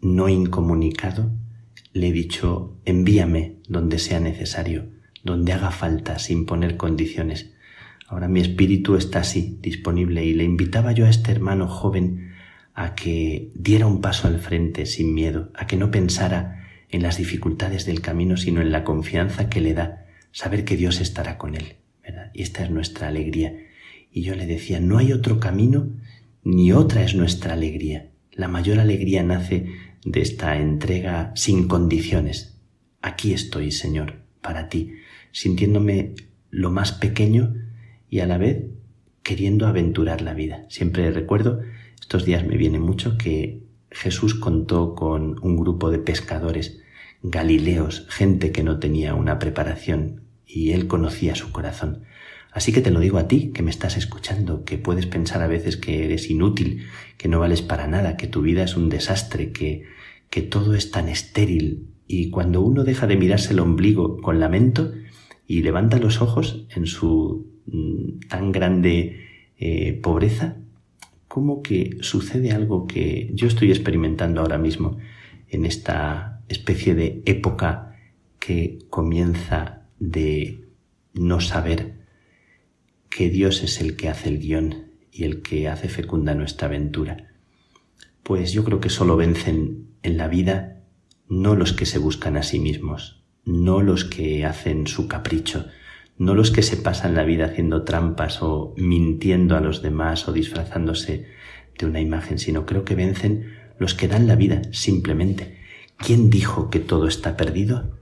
no 0.01 0.29
incomunicado, 0.29 1.31
le 1.93 2.07
he 2.07 2.11
dicho 2.11 2.77
envíame 2.85 3.57
donde 3.67 3.99
sea 3.99 4.19
necesario, 4.19 4.85
donde 5.23 5.53
haga 5.53 5.71
falta, 5.71 6.19
sin 6.19 6.45
poner 6.45 6.77
condiciones. 6.77 7.53
Ahora 8.07 8.27
mi 8.27 8.41
espíritu 8.41 8.95
está 8.95 9.19
así, 9.19 9.57
disponible, 9.61 10.25
y 10.25 10.33
le 10.33 10.43
invitaba 10.43 10.91
yo 10.91 11.05
a 11.05 11.09
este 11.09 11.31
hermano 11.31 11.67
joven 11.67 12.31
a 12.73 12.95
que 12.95 13.51
diera 13.55 13.87
un 13.87 14.01
paso 14.01 14.27
al 14.27 14.39
frente 14.39 14.85
sin 14.85 15.13
miedo, 15.13 15.51
a 15.53 15.67
que 15.67 15.77
no 15.77 15.91
pensara 15.91 16.67
en 16.89 17.03
las 17.03 17.17
dificultades 17.17 17.85
del 17.85 18.01
camino, 18.01 18.37
sino 18.37 18.61
en 18.61 18.71
la 18.71 18.83
confianza 18.83 19.49
que 19.49 19.61
le 19.61 19.73
da 19.73 20.05
saber 20.31 20.65
que 20.65 20.77
Dios 20.77 20.99
estará 20.99 21.37
con 21.37 21.55
él. 21.55 21.75
Y 22.33 22.41
esta 22.41 22.63
es 22.63 22.69
nuestra 22.69 23.07
alegría. 23.07 23.55
Y 24.11 24.23
yo 24.23 24.35
le 24.35 24.45
decía, 24.45 24.79
no 24.79 24.97
hay 24.97 25.13
otro 25.13 25.39
camino 25.39 25.89
ni 26.43 26.71
otra 26.71 27.03
es 27.03 27.15
nuestra 27.15 27.53
alegría. 27.53 28.11
La 28.31 28.47
mayor 28.47 28.79
alegría 28.79 29.23
nace 29.23 29.67
de 30.03 30.21
esta 30.21 30.57
entrega 30.57 31.31
sin 31.35 31.67
condiciones. 31.67 32.59
Aquí 33.01 33.33
estoy, 33.33 33.71
Señor, 33.71 34.21
para 34.41 34.69
ti, 34.69 34.93
sintiéndome 35.31 36.15
lo 36.49 36.71
más 36.71 36.91
pequeño 36.91 37.55
y 38.09 38.19
a 38.19 38.25
la 38.25 38.37
vez 38.37 38.65
queriendo 39.23 39.67
aventurar 39.67 40.21
la 40.21 40.33
vida. 40.33 40.65
Siempre 40.69 41.11
recuerdo, 41.11 41.61
estos 41.99 42.25
días 42.25 42.45
me 42.45 42.57
viene 42.57 42.79
mucho 42.79 43.17
que 43.17 43.63
Jesús 43.91 44.35
contó 44.35 44.95
con 44.95 45.37
un 45.43 45.57
grupo 45.57 45.91
de 45.91 45.99
pescadores 45.99 46.79
galileos, 47.21 48.07
gente 48.09 48.51
que 48.51 48.63
no 48.63 48.79
tenía 48.79 49.13
una 49.13 49.37
preparación 49.37 50.23
y 50.45 50.71
él 50.71 50.87
conocía 50.87 51.35
su 51.35 51.51
corazón. 51.51 52.03
Así 52.51 52.73
que 52.73 52.81
te 52.81 52.91
lo 52.91 52.99
digo 52.99 53.17
a 53.17 53.27
ti, 53.27 53.51
que 53.53 53.63
me 53.63 53.71
estás 53.71 53.95
escuchando, 53.97 54.65
que 54.65 54.77
puedes 54.77 55.05
pensar 55.05 55.41
a 55.41 55.47
veces 55.47 55.77
que 55.77 56.03
eres 56.05 56.29
inútil, 56.29 56.85
que 57.17 57.29
no 57.29 57.39
vales 57.39 57.61
para 57.61 57.87
nada, 57.87 58.17
que 58.17 58.27
tu 58.27 58.41
vida 58.41 58.63
es 58.63 58.75
un 58.75 58.89
desastre, 58.89 59.51
que, 59.51 59.83
que 60.29 60.41
todo 60.41 60.75
es 60.75 60.91
tan 60.91 61.07
estéril. 61.07 61.87
Y 62.07 62.29
cuando 62.29 62.61
uno 62.61 62.83
deja 62.83 63.07
de 63.07 63.15
mirarse 63.15 63.53
el 63.53 63.59
ombligo 63.59 64.17
con 64.17 64.39
lamento 64.39 64.91
y 65.47 65.61
levanta 65.61 65.97
los 65.97 66.21
ojos 66.21 66.65
en 66.75 66.87
su 66.87 67.47
mm, 67.67 68.27
tan 68.27 68.51
grande 68.51 69.21
eh, 69.57 69.93
pobreza, 70.01 70.57
como 71.29 71.61
que 71.61 71.97
sucede 72.01 72.51
algo 72.51 72.85
que 72.85 73.31
yo 73.33 73.47
estoy 73.47 73.69
experimentando 73.69 74.41
ahora 74.41 74.57
mismo 74.57 74.97
en 75.47 75.65
esta 75.65 76.41
especie 76.49 76.95
de 76.95 77.21
época 77.25 77.95
que 78.39 78.79
comienza 78.89 79.83
de 79.99 80.65
no 81.13 81.39
saber 81.39 82.00
que 83.11 83.29
Dios 83.29 83.61
es 83.61 83.81
el 83.81 83.95
que 83.95 84.09
hace 84.09 84.29
el 84.29 84.39
guion 84.39 84.87
y 85.11 85.25
el 85.25 85.41
que 85.41 85.67
hace 85.67 85.89
fecunda 85.89 86.33
nuestra 86.33 86.67
aventura. 86.67 87.27
Pues 88.23 88.53
yo 88.53 88.63
creo 88.63 88.79
que 88.79 88.89
solo 88.89 89.17
vencen 89.17 89.89
en 90.01 90.17
la 90.17 90.27
vida 90.27 90.81
no 91.27 91.55
los 91.55 91.73
que 91.73 91.85
se 91.85 91.99
buscan 91.99 92.37
a 92.37 92.43
sí 92.43 92.57
mismos, 92.59 93.23
no 93.43 93.81
los 93.81 94.05
que 94.05 94.45
hacen 94.45 94.87
su 94.87 95.07
capricho, 95.07 95.67
no 96.17 96.35
los 96.35 96.51
que 96.51 96.63
se 96.63 96.77
pasan 96.77 97.13
la 97.13 97.23
vida 97.23 97.45
haciendo 97.45 97.83
trampas 97.83 98.41
o 98.41 98.73
mintiendo 98.77 99.57
a 99.57 99.61
los 99.61 99.81
demás 99.81 100.27
o 100.27 100.33
disfrazándose 100.33 101.27
de 101.77 101.85
una 101.85 101.99
imagen, 101.99 102.39
sino 102.39 102.65
creo 102.65 102.85
que 102.85 102.95
vencen 102.95 103.53
los 103.77 103.93
que 103.93 104.07
dan 104.07 104.27
la 104.27 104.35
vida 104.35 104.61
simplemente. 104.71 105.57
¿Quién 105.97 106.29
dijo 106.29 106.69
que 106.69 106.79
todo 106.79 107.07
está 107.07 107.35
perdido? 107.35 107.97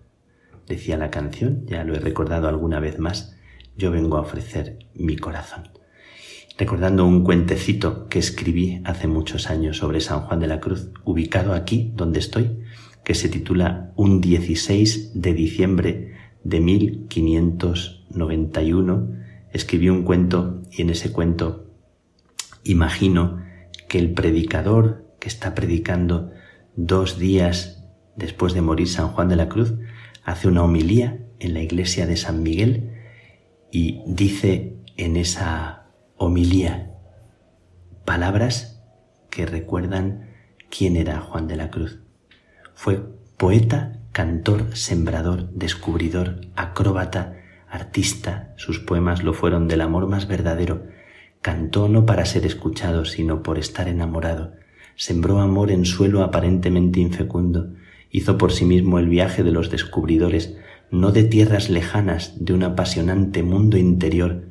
Decía 0.68 0.98
la 0.98 1.10
canción, 1.10 1.66
ya 1.66 1.84
lo 1.84 1.96
he 1.96 2.00
recordado 2.00 2.48
alguna 2.48 2.80
vez 2.80 3.00
más, 3.00 3.39
yo 3.80 3.90
vengo 3.92 4.18
a 4.18 4.22
ofrecer 4.22 4.78
mi 4.94 5.16
corazón. 5.16 5.70
Recordando 6.58 7.06
un 7.06 7.24
cuentecito 7.24 8.10
que 8.10 8.20
escribí 8.20 8.82
hace 8.84 9.08
muchos 9.08 9.50
años 9.50 9.78
sobre 9.78 10.02
San 10.02 10.24
Juan 10.24 10.42
de 10.42 10.48
la 10.48 10.60
Cruz, 10.60 10.92
ubicado 11.06 11.54
aquí 11.54 11.94
donde 11.96 12.20
estoy, 12.20 12.60
que 13.06 13.16
se 13.16 13.30
titula 13.30 13.94
Un 13.96 14.20
16 14.20 15.22
de 15.22 15.34
diciembre 15.34 16.12
de 16.44 16.60
1591, 16.60 19.08
escribí 19.54 19.88
un 19.88 20.04
cuento 20.04 20.62
y 20.70 20.82
en 20.82 20.90
ese 20.90 21.14
cuento 21.14 21.72
imagino 22.66 23.42
que 23.88 24.00
el 24.00 24.12
predicador 24.12 25.06
que 25.22 25.30
está 25.30 25.56
predicando 25.56 26.32
dos 26.76 27.18
días 27.18 27.86
después 28.18 28.54
de 28.54 28.62
morir 28.62 28.90
San 28.90 29.08
Juan 29.08 29.30
de 29.30 29.38
la 29.38 29.48
Cruz 29.48 29.76
hace 30.26 30.50
una 30.50 30.64
homilía 30.64 31.20
en 31.40 31.54
la 31.54 31.62
iglesia 31.62 32.06
de 32.06 32.18
San 32.18 32.44
Miguel 32.44 32.89
y 33.72 34.02
dice 34.06 34.78
en 34.98 35.18
esa 35.18 35.88
homilía 36.18 36.92
palabras 38.06 38.82
que 39.30 39.46
recuerdan 39.46 40.30
quién 40.70 40.96
era 40.96 41.22
Juan 41.22 41.48
de 41.48 41.56
la 41.56 41.70
Cruz. 41.70 42.00
Fue 42.74 43.04
poeta, 43.38 44.00
cantor, 44.12 44.76
sembrador, 44.76 45.50
descubridor, 45.52 46.42
acróbata, 46.56 47.36
artista, 47.70 48.54
sus 48.58 48.80
poemas 48.80 49.24
lo 49.24 49.34
fueron 49.34 49.68
del 49.68 49.82
amor 49.82 50.08
más 50.08 50.28
verdadero, 50.28 50.88
cantó 51.42 51.88
no 51.88 52.06
para 52.06 52.26
ser 52.26 52.46
escuchado, 52.46 53.06
sino 53.06 53.44
por 53.44 53.60
estar 53.60 53.88
enamorado, 53.88 54.54
sembró 54.96 55.40
amor 55.40 55.72
en 55.72 55.86
suelo 55.86 56.24
aparentemente 56.24 57.00
infecundo, 57.00 57.74
hizo 58.10 58.38
por 58.38 58.52
sí 58.52 58.66
mismo 58.66 59.00
el 59.00 59.08
viaje 59.08 59.44
de 59.44 59.52
los 59.52 59.70
descubridores, 59.70 60.58
no 60.92 61.12
de 61.12 61.24
tierras 61.24 61.70
lejanas, 61.70 62.34
de 62.44 62.54
un 62.54 62.64
apasionante 62.64 63.44
mundo 63.44 63.78
interior. 63.78 64.50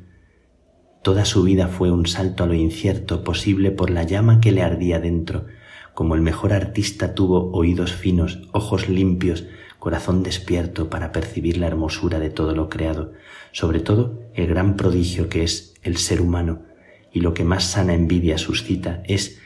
Toda 1.01 1.25
su 1.25 1.43
vida 1.43 1.67
fue 1.67 1.91
un 1.91 2.05
salto 2.05 2.43
a 2.43 2.47
lo 2.47 2.53
incierto 2.53 3.23
posible 3.23 3.71
por 3.71 3.89
la 3.89 4.03
llama 4.03 4.39
que 4.39 4.51
le 4.51 4.61
ardía 4.61 4.99
dentro, 4.99 5.45
como 5.93 6.15
el 6.15 6.21
mejor 6.21 6.53
artista 6.53 7.13
tuvo 7.13 7.51
oídos 7.51 7.93
finos, 7.93 8.39
ojos 8.53 8.87
limpios, 8.87 9.45
corazón 9.79 10.23
despierto 10.23 10.89
para 10.89 11.11
percibir 11.11 11.57
la 11.57 11.67
hermosura 11.67 12.19
de 12.19 12.29
todo 12.29 12.55
lo 12.55 12.69
creado, 12.69 13.13
sobre 13.51 13.79
todo 13.79 14.21
el 14.33 14.47
gran 14.47 14.75
prodigio 14.75 15.29
que 15.29 15.43
es 15.43 15.73
el 15.83 15.97
ser 15.97 16.21
humano, 16.21 16.63
y 17.11 17.21
lo 17.21 17.33
que 17.33 17.43
más 17.43 17.63
sana 17.63 17.93
envidia 17.93 18.37
suscita 18.37 19.01
es 19.05 19.39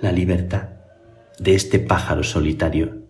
la 0.00 0.12
libertad 0.12 0.68
de 1.38 1.54
este 1.54 1.78
pájaro 1.78 2.22
solitario, 2.22 3.02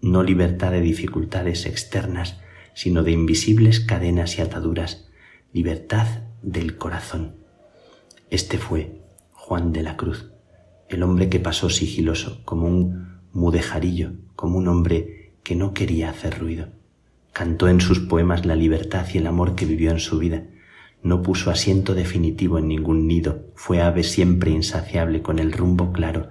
no 0.00 0.22
libertad 0.22 0.72
de 0.72 0.80
dificultades 0.80 1.66
externas, 1.66 2.40
sino 2.76 3.02
de 3.02 3.10
invisibles 3.10 3.80
cadenas 3.80 4.36
y 4.36 4.42
ataduras, 4.42 5.08
libertad 5.54 6.06
del 6.42 6.76
corazón. 6.76 7.36
Este 8.28 8.58
fue 8.58 9.00
Juan 9.32 9.72
de 9.72 9.82
la 9.82 9.96
Cruz, 9.96 10.30
el 10.90 11.02
hombre 11.02 11.30
que 11.30 11.40
pasó 11.40 11.70
sigiloso, 11.70 12.42
como 12.44 12.68
un 12.68 13.22
mudejarillo, 13.32 14.12
como 14.36 14.58
un 14.58 14.68
hombre 14.68 15.32
que 15.42 15.56
no 15.56 15.72
quería 15.72 16.10
hacer 16.10 16.38
ruido. 16.38 16.68
Cantó 17.32 17.68
en 17.68 17.80
sus 17.80 17.98
poemas 17.98 18.44
la 18.44 18.56
libertad 18.56 19.06
y 19.10 19.18
el 19.18 19.26
amor 19.26 19.54
que 19.54 19.64
vivió 19.64 19.90
en 19.90 19.98
su 19.98 20.18
vida. 20.18 20.44
No 21.02 21.22
puso 21.22 21.50
asiento 21.50 21.94
definitivo 21.94 22.58
en 22.58 22.68
ningún 22.68 23.06
nido, 23.06 23.46
fue 23.54 23.80
ave 23.80 24.02
siempre 24.02 24.50
insaciable 24.50 25.22
con 25.22 25.38
el 25.38 25.52
rumbo 25.52 25.92
claro, 25.92 26.28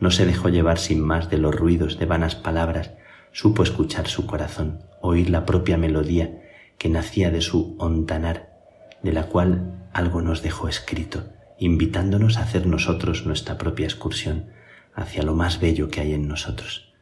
no 0.00 0.10
se 0.10 0.26
dejó 0.26 0.48
llevar 0.48 0.80
sin 0.80 1.00
más 1.00 1.30
de 1.30 1.38
los 1.38 1.54
ruidos 1.54 2.00
de 2.00 2.06
vanas 2.06 2.34
palabras, 2.34 2.90
supo 3.34 3.64
escuchar 3.64 4.06
su 4.06 4.26
corazón, 4.26 4.84
oír 5.00 5.28
la 5.28 5.44
propia 5.44 5.76
melodía 5.76 6.40
que 6.78 6.88
nacía 6.88 7.32
de 7.32 7.40
su 7.40 7.74
ontanar, 7.80 8.54
de 9.02 9.12
la 9.12 9.24
cual 9.24 9.88
algo 9.92 10.22
nos 10.22 10.40
dejó 10.40 10.68
escrito, 10.68 11.24
invitándonos 11.58 12.36
a 12.38 12.42
hacer 12.42 12.68
nosotros 12.68 13.26
nuestra 13.26 13.58
propia 13.58 13.86
excursión 13.86 14.50
hacia 14.94 15.24
lo 15.24 15.34
más 15.34 15.58
bello 15.58 15.88
que 15.88 16.00
hay 16.00 16.14
en 16.14 16.28
nosotros. 16.28 16.94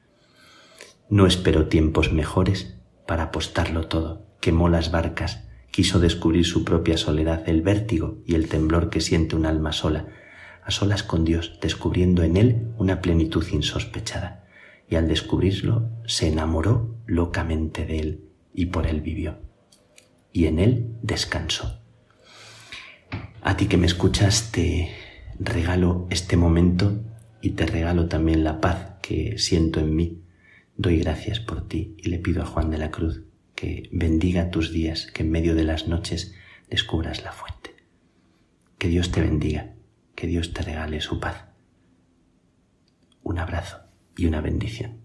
No 1.11 1.27
esperó 1.27 1.69
tiempos 1.69 2.13
mejores 2.13 2.79
para 3.07 3.25
apostarlo 3.25 3.87
todo, 3.89 4.27
quemó 4.41 4.71
las 4.71 4.91
barcas, 4.91 5.45
quiso 5.71 6.01
descubrir 6.01 6.47
su 6.47 6.65
propia 6.65 6.97
soledad, 6.97 7.47
el 7.47 7.61
vértigo 7.61 8.23
y 8.25 8.37
el 8.37 8.49
temblor 8.49 8.89
que 8.89 9.03
siente 9.03 9.37
un 9.37 9.45
alma 9.45 9.73
sola, 9.73 10.07
a 10.65 10.71
solas 10.71 11.03
con 11.03 11.27
Dios, 11.27 11.59
descubriendo 11.61 12.23
en 12.23 12.39
él 12.39 12.73
una 12.79 13.03
plenitud 13.03 13.47
insospechada 13.53 14.42
y 14.93 14.97
al 14.97 15.09
descubrirlo 15.09 15.89
se 16.05 16.29
enamoró 16.29 16.99
locamente 17.07 17.87
de 17.87 17.99
él 17.99 18.25
y 18.53 18.67
por 18.67 18.87
él 18.87 19.01
vivió. 19.01 19.39
Y 20.35 20.45
en 20.45 20.59
él 20.59 20.99
descansó. 21.01 21.81
A 23.41 23.57
ti 23.57 23.69
que 23.69 23.79
me 23.79 23.87
escuchas 23.87 24.53
te 24.53 24.91
regalo 25.41 26.07
este 26.11 26.37
momento 26.37 27.01
y 27.41 27.53
te 27.53 27.65
regalo 27.65 28.07
también 28.09 28.45
la 28.45 28.61
paz 28.61 28.97
que 29.01 29.39
siento 29.39 29.81
en 29.81 29.97
mí. 29.97 30.25
Doy 30.77 30.99
gracias 30.99 31.41
por 31.41 31.67
ti 31.67 31.97
y 31.97 32.11
le 32.11 32.19
pido 32.19 32.43
a 32.43 32.47
Juan 32.47 32.71
de 32.71 32.77
la 32.77 32.91
Cruz 32.91 33.23
que 33.55 33.89
bendiga 33.93 34.51
tus 34.51 34.75
días, 34.75 35.07
que 35.07 35.23
en 35.23 35.31
medio 35.31 35.55
de 35.55 35.65
las 35.65 35.89
noches 35.89 36.35
descubras 36.69 37.25
la 37.25 37.33
fuente. 37.33 37.77
Que 38.77 38.89
Dios 38.89 39.11
te 39.11 39.23
bendiga, 39.23 39.73
que 40.15 40.27
Dios 40.27 40.53
te 40.53 40.61
regale 40.61 41.01
su 41.01 41.19
paz. 41.19 41.47
Un 43.23 43.39
abrazo 43.39 43.82
y 44.17 44.27
una 44.27 44.41
bendición. 44.41 45.02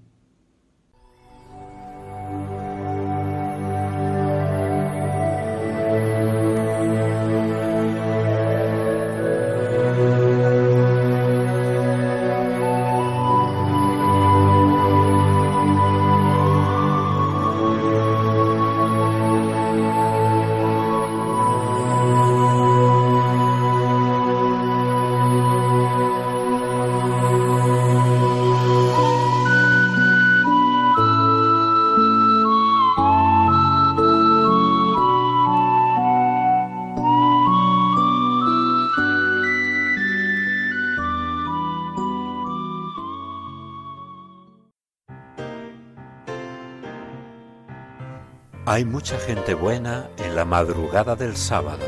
Hay 48.70 48.84
mucha 48.84 49.18
gente 49.18 49.54
buena 49.54 50.10
en 50.18 50.36
la 50.36 50.44
madrugada 50.44 51.16
del 51.16 51.38
sábado. 51.38 51.86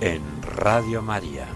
En 0.00 0.42
Radio 0.42 1.00
María. 1.00 1.46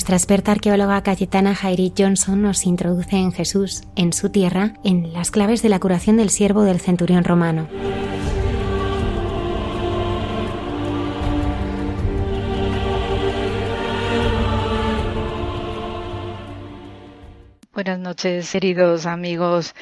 Nuestra 0.00 0.16
experta 0.16 0.52
arqueóloga 0.52 1.02
Cayetana 1.02 1.54
Jairi 1.54 1.92
Johnson 1.94 2.40
nos 2.40 2.64
introduce 2.64 3.16
en 3.16 3.32
Jesús, 3.32 3.82
en 3.96 4.14
su 4.14 4.30
tierra, 4.30 4.72
en 4.82 5.12
las 5.12 5.30
claves 5.30 5.60
de 5.60 5.68
la 5.68 5.78
curación 5.78 6.16
del 6.16 6.30
siervo 6.30 6.62
del 6.62 6.80
centurión 6.80 7.22
romano. 7.22 7.68
Buenas 17.74 17.98
noches, 17.98 18.50
queridos 18.50 19.04
amigos 19.04 19.74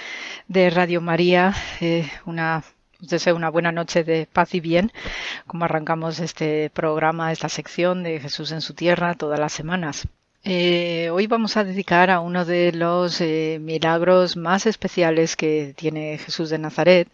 de 0.48 0.70
Radio 0.70 1.00
María. 1.00 1.54
Eh, 1.80 2.10
una 2.26 2.64
os 3.00 3.08
deseo 3.08 3.36
una 3.36 3.50
buena 3.50 3.72
noche 3.72 4.02
de 4.04 4.26
paz 4.26 4.54
y 4.54 4.60
bien, 4.60 4.92
como 5.46 5.64
arrancamos 5.64 6.18
este 6.18 6.70
programa, 6.70 7.32
esta 7.32 7.48
sección 7.48 8.02
de 8.02 8.20
Jesús 8.20 8.50
en 8.52 8.60
su 8.60 8.74
tierra 8.74 9.14
todas 9.14 9.38
las 9.38 9.52
semanas. 9.52 10.08
Eh, 10.44 11.10
hoy 11.10 11.26
vamos 11.26 11.56
a 11.56 11.64
dedicar 11.64 12.10
a 12.10 12.20
uno 12.20 12.44
de 12.44 12.72
los 12.72 13.20
eh, 13.20 13.58
milagros 13.60 14.36
más 14.36 14.66
especiales 14.66 15.36
que 15.36 15.74
tiene 15.76 16.18
Jesús 16.18 16.50
de 16.50 16.58
Nazaret 16.58 17.08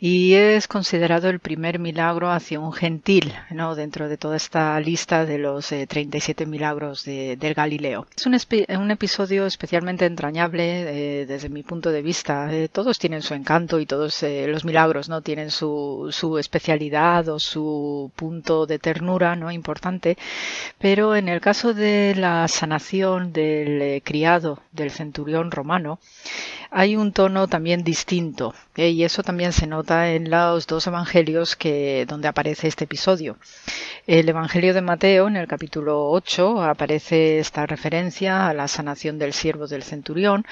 y 0.00 0.32
es 0.32 0.66
considerado 0.66 1.28
el 1.28 1.40
primer 1.40 1.78
milagro 1.78 2.30
hacia 2.30 2.58
un 2.58 2.72
gentil, 2.72 3.34
¿no? 3.50 3.74
dentro 3.74 4.08
de 4.08 4.16
toda 4.16 4.36
esta 4.36 4.80
lista 4.80 5.26
de 5.26 5.36
los 5.36 5.70
eh, 5.72 5.86
37 5.86 6.46
milagros 6.46 7.04
de, 7.04 7.36
del 7.36 7.52
Galileo. 7.52 8.06
Es 8.16 8.24
un, 8.24 8.90
episodio 8.90 9.44
especialmente 9.44 10.06
entrañable 10.06 11.20
eh, 11.20 11.26
desde 11.26 11.50
mi 11.50 11.62
punto 11.62 11.90
de 11.90 12.00
vista. 12.00 12.48
Eh, 12.50 12.68
todos 12.68 12.98
tienen 12.98 13.20
su 13.20 13.34
encanto 13.34 13.78
y 13.78 13.84
todos 13.84 14.22
eh, 14.22 14.46
los 14.48 14.64
milagros 14.64 15.10
no 15.10 15.20
tienen 15.20 15.50
su, 15.50 16.08
su 16.10 16.38
especialidad 16.38 17.28
o 17.28 17.38
su 17.38 18.10
punto 18.16 18.64
de 18.64 18.78
ternura 18.78 19.36
no 19.36 19.50
importante, 19.50 20.16
pero 20.78 21.14
en 21.14 21.28
el 21.28 21.42
caso 21.42 21.74
de 21.74 22.14
la 22.16 22.48
sanación 22.48 23.34
del 23.34 24.02
criado 24.02 24.62
del 24.72 24.90
centurión 24.90 25.50
romano, 25.50 25.98
hay 26.70 26.96
un 26.96 27.12
tono 27.12 27.48
también 27.48 27.82
distinto 27.82 28.54
y 28.76 29.02
eso 29.02 29.22
también 29.22 29.52
se 29.52 29.66
nota 29.66 29.89
en 29.90 30.30
los 30.30 30.66
dos 30.66 30.86
evangelios 30.86 31.56
que 31.56 32.06
donde 32.06 32.28
aparece 32.28 32.68
este 32.68 32.84
episodio. 32.84 33.36
El 34.06 34.28
evangelio 34.28 34.72
de 34.74 34.80
Mateo 34.80 35.28
en 35.28 35.36
el 35.36 35.46
capítulo 35.46 36.10
8 36.10 36.62
aparece 36.62 37.38
esta 37.38 37.66
referencia 37.66 38.48
a 38.48 38.54
la 38.54 38.68
sanación 38.68 39.18
del 39.18 39.32
siervo 39.32 39.66
del 39.66 39.82
centurión. 39.82 40.46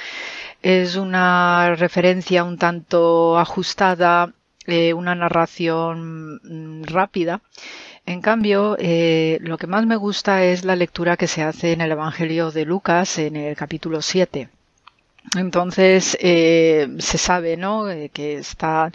Es 0.62 0.96
una 0.96 1.74
referencia 1.76 2.44
un 2.44 2.58
tanto 2.58 3.38
ajustada, 3.38 4.32
eh, 4.66 4.92
una 4.92 5.14
narración 5.14 6.40
mm, 6.42 6.84
rápida 6.84 7.40
En 8.06 8.20
cambio, 8.20 8.76
eh, 8.78 9.38
lo 9.40 9.56
que 9.58 9.66
más 9.66 9.86
me 9.86 9.96
gusta 9.96 10.44
es 10.44 10.64
la 10.64 10.76
lectura 10.76 11.16
que 11.16 11.26
se 11.26 11.42
hace 11.42 11.72
en 11.72 11.80
el 11.80 11.92
Evangelio 11.92 12.50
de 12.50 12.64
Lucas 12.64 13.18
en 13.18 13.36
el 13.36 13.54
capítulo 13.56 14.02
7. 14.02 14.48
Entonces 15.36 16.16
eh, 16.20 16.88
se 16.98 17.18
sabe, 17.18 17.56
¿no? 17.56 17.88
Eh, 17.90 18.10
que 18.12 18.38
está 18.38 18.90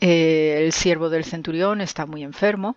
eh, 0.00 0.62
el 0.64 0.72
siervo 0.72 1.10
del 1.10 1.24
centurión 1.24 1.80
está 1.80 2.06
muy 2.06 2.22
enfermo 2.22 2.76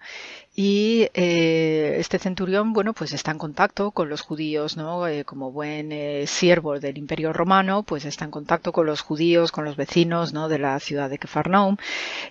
y 0.55 1.07
eh, 1.15 1.95
este 1.97 2.19
centurión, 2.19 2.73
bueno, 2.73 2.93
pues 2.93 3.11
está 3.13 3.31
en 3.31 3.39
contacto 3.39 3.91
con 3.91 4.09
los 4.09 4.21
judíos, 4.21 4.77
¿no? 4.77 5.07
Eh, 5.07 5.25
como 5.25 5.51
buen 5.51 5.91
siervo 6.27 6.79
del 6.79 6.97
Imperio 6.97 7.33
Romano, 7.33 7.83
pues 7.83 8.05
está 8.05 8.25
en 8.25 8.31
contacto 8.31 8.71
con 8.71 8.85
los 8.85 9.01
judíos, 9.01 9.51
con 9.51 9.65
los 9.65 9.75
vecinos, 9.77 10.33
¿no? 10.33 10.49
De 10.49 10.59
la 10.59 10.79
ciudad 10.79 11.09
de 11.09 11.17
Kefarnaum. 11.17 11.77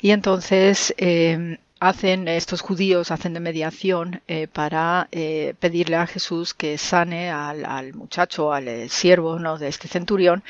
Y 0.01 0.11
entonces 0.11 0.95
eh, 0.99 1.59
hacen 1.83 2.29
estos 2.29 2.61
judíos 2.61 3.11
hacen 3.11 3.35
de 3.35 3.41
mediación 3.41 4.23
eh, 4.29 4.47
para 4.47 5.09
eh, 5.11 5.55
pedirle 5.59 5.97
a 5.97 6.07
Jesús 6.07 6.55
que 6.55 6.79
sane 6.79 7.33
al, 7.33 7.65
al 7.65 7.93
muchacho, 7.95 8.53
al 8.53 8.69
eh, 8.69 8.89
siervo 8.89 9.41
¿no? 9.41 9.59
de 9.59 9.67
este 9.67 9.89
centurión 9.89 10.45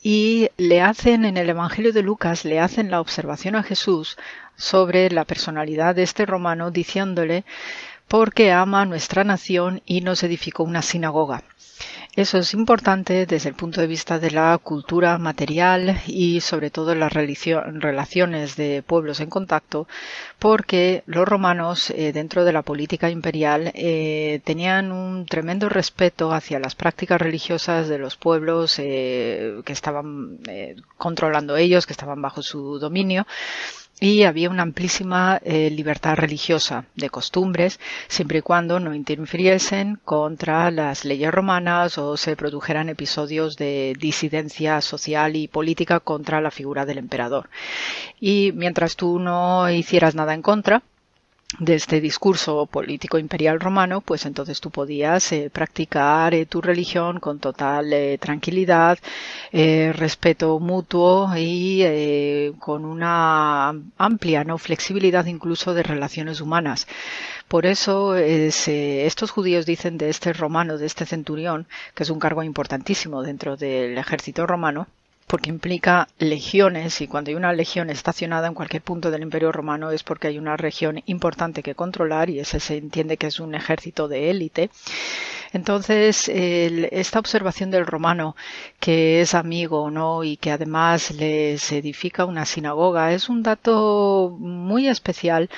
y 0.00 0.48
le 0.58 0.80
hacen 0.80 1.24
en 1.24 1.36
el 1.38 1.50
Evangelio 1.50 1.92
de 1.92 2.04
Lucas 2.04 2.44
le 2.44 2.60
hacen 2.60 2.88
la 2.88 3.00
observación 3.00 3.56
a 3.56 3.64
Jesús 3.64 4.16
sobre 4.56 5.10
la 5.10 5.24
personalidad 5.24 5.96
de 5.96 6.04
este 6.04 6.24
romano 6.24 6.70
diciéndole 6.70 7.44
porque 8.06 8.52
ama 8.52 8.84
nuestra 8.84 9.24
nación 9.24 9.82
y 9.86 10.02
nos 10.02 10.22
edificó 10.22 10.62
una 10.62 10.82
sinagoga. 10.82 11.42
Eso 12.20 12.36
es 12.36 12.52
importante 12.52 13.24
desde 13.24 13.48
el 13.48 13.54
punto 13.54 13.80
de 13.80 13.86
vista 13.86 14.18
de 14.18 14.30
la 14.30 14.58
cultura 14.58 15.16
material 15.16 16.02
y 16.06 16.42
sobre 16.42 16.68
todo 16.68 16.94
las 16.94 17.14
relaciones 17.14 18.56
de 18.56 18.82
pueblos 18.86 19.20
en 19.20 19.30
contacto, 19.30 19.88
porque 20.38 21.02
los 21.06 21.26
romanos 21.26 21.88
eh, 21.88 22.12
dentro 22.12 22.44
de 22.44 22.52
la 22.52 22.60
política 22.60 23.08
imperial 23.08 23.72
eh, 23.74 24.42
tenían 24.44 24.92
un 24.92 25.24
tremendo 25.24 25.70
respeto 25.70 26.34
hacia 26.34 26.58
las 26.58 26.74
prácticas 26.74 27.18
religiosas 27.18 27.88
de 27.88 27.96
los 27.96 28.16
pueblos 28.18 28.78
eh, 28.78 29.62
que 29.64 29.72
estaban 29.72 30.40
controlando 30.98 31.56
ellos, 31.56 31.86
que 31.86 31.94
estaban 31.94 32.20
bajo 32.20 32.42
su 32.42 32.78
dominio 32.78 33.26
y 34.00 34.24
había 34.24 34.48
una 34.48 34.62
amplísima 34.62 35.40
eh, 35.44 35.70
libertad 35.70 36.16
religiosa 36.16 36.86
de 36.96 37.10
costumbres, 37.10 37.78
siempre 38.08 38.38
y 38.38 38.42
cuando 38.42 38.80
no 38.80 38.94
interfiriesen 38.94 40.00
contra 40.04 40.70
las 40.70 41.04
leyes 41.04 41.30
romanas 41.30 41.98
o 41.98 42.16
se 42.16 42.34
produjeran 42.34 42.88
episodios 42.88 43.56
de 43.56 43.94
disidencia 44.00 44.80
social 44.80 45.36
y 45.36 45.48
política 45.48 46.00
contra 46.00 46.40
la 46.40 46.50
figura 46.50 46.86
del 46.86 46.98
emperador. 46.98 47.50
Y 48.18 48.52
mientras 48.54 48.96
tú 48.96 49.18
no 49.18 49.70
hicieras 49.70 50.14
nada 50.14 50.32
en 50.32 50.42
contra, 50.42 50.82
de 51.58 51.74
este 51.74 52.00
discurso 52.00 52.66
político 52.66 53.18
imperial 53.18 53.58
romano, 53.58 54.00
pues 54.00 54.24
entonces 54.24 54.60
tú 54.60 54.70
podías 54.70 55.32
eh, 55.32 55.50
practicar 55.52 56.32
eh, 56.32 56.46
tu 56.46 56.60
religión 56.60 57.18
con 57.18 57.40
total 57.40 57.92
eh, 57.92 58.18
tranquilidad, 58.18 58.98
respeto 59.52 60.58
mutuo 60.60 61.30
y 61.36 62.52
con 62.58 62.84
una 62.84 63.70
amplia 63.98 64.44
no 64.44 64.58
flexibilidad 64.58 65.26
incluso 65.26 65.74
de 65.74 65.82
relaciones 65.82 66.40
humanas. 66.40 66.86
Por 67.48 67.66
eso 67.66 68.14
es, 68.14 68.68
estos 68.68 69.30
judíos 69.32 69.66
dicen 69.66 69.98
de 69.98 70.08
este 70.08 70.32
romano, 70.32 70.78
de 70.78 70.86
este 70.86 71.04
centurión, 71.04 71.66
que 71.94 72.04
es 72.04 72.10
un 72.10 72.20
cargo 72.20 72.44
importantísimo 72.44 73.22
dentro 73.22 73.56
del 73.56 73.98
ejército 73.98 74.46
romano, 74.46 74.86
porque 75.30 75.48
implica 75.48 76.08
legiones 76.18 77.00
y 77.00 77.06
cuando 77.06 77.30
hay 77.30 77.36
una 77.36 77.52
legión 77.52 77.88
estacionada 77.88 78.48
en 78.48 78.54
cualquier 78.54 78.82
punto 78.82 79.12
del 79.12 79.22
Imperio 79.22 79.52
Romano 79.52 79.92
es 79.92 80.02
porque 80.02 80.26
hay 80.26 80.38
una 80.38 80.56
región 80.56 81.00
importante 81.06 81.62
que 81.62 81.76
controlar 81.76 82.28
y 82.30 82.40
ese 82.40 82.58
se 82.58 82.78
entiende 82.78 83.16
que 83.16 83.28
es 83.28 83.38
un 83.38 83.54
ejército 83.54 84.08
de 84.08 84.30
élite. 84.30 84.70
Entonces, 85.52 86.28
el, 86.28 86.88
esta 86.90 87.20
observación 87.20 87.70
del 87.70 87.86
romano, 87.86 88.34
que 88.80 89.20
es 89.20 89.34
amigo, 89.34 89.88
¿no? 89.90 90.24
Y 90.24 90.36
que 90.36 90.50
además 90.50 91.12
les 91.12 91.70
edifica 91.70 92.24
una 92.24 92.44
sinagoga, 92.44 93.12
es 93.12 93.28
un 93.28 93.44
dato 93.44 94.36
muy 94.36 94.88
especial 94.88 95.48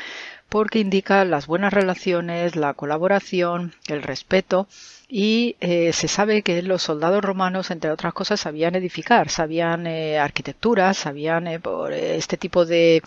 porque 0.52 0.80
indica 0.80 1.24
las 1.24 1.46
buenas 1.46 1.72
relaciones, 1.72 2.56
la 2.56 2.74
colaboración, 2.74 3.72
el 3.86 4.02
respeto 4.02 4.68
y 5.08 5.56
eh, 5.60 5.94
se 5.94 6.08
sabe 6.08 6.42
que 6.42 6.60
los 6.60 6.82
soldados 6.82 7.24
romanos, 7.24 7.70
entre 7.70 7.90
otras 7.90 8.12
cosas, 8.12 8.40
sabían 8.40 8.74
edificar, 8.74 9.30
sabían 9.30 9.86
eh, 9.86 10.18
arquitectura, 10.18 10.92
sabían 10.92 11.46
eh, 11.46 11.58
por 11.58 11.94
este 11.94 12.36
tipo 12.36 12.66
de 12.66 13.02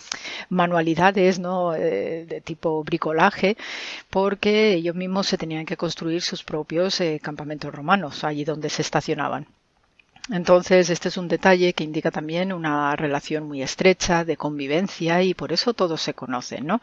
manualidades, 0.48 1.38
¿no? 1.38 1.72
Eh, 1.76 2.26
de 2.28 2.40
tipo 2.40 2.82
bricolaje, 2.82 3.56
porque 4.10 4.72
ellos 4.74 4.96
mismos 4.96 5.28
se 5.28 5.38
tenían 5.38 5.66
que 5.66 5.76
construir 5.76 6.22
sus 6.22 6.42
propios 6.42 7.00
campamentos 7.22 7.72
romanos, 7.72 8.24
allí 8.24 8.44
donde 8.44 8.70
se 8.70 8.82
estacionaban. 8.82 9.46
Entonces, 10.30 10.90
este 10.90 11.08
es 11.08 11.16
un 11.16 11.28
detalle 11.28 11.72
que 11.72 11.84
indica 11.84 12.10
también 12.10 12.52
una 12.52 12.96
relación 12.96 13.46
muy 13.46 13.62
estrecha 13.62 14.24
de 14.24 14.36
convivencia 14.36 15.22
y 15.22 15.34
por 15.34 15.52
eso 15.52 15.72
todos 15.72 16.02
se 16.02 16.14
conocen, 16.14 16.66
¿no? 16.66 16.80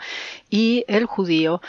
Y 0.49 0.85
el 0.87 1.05
judío 1.05 1.61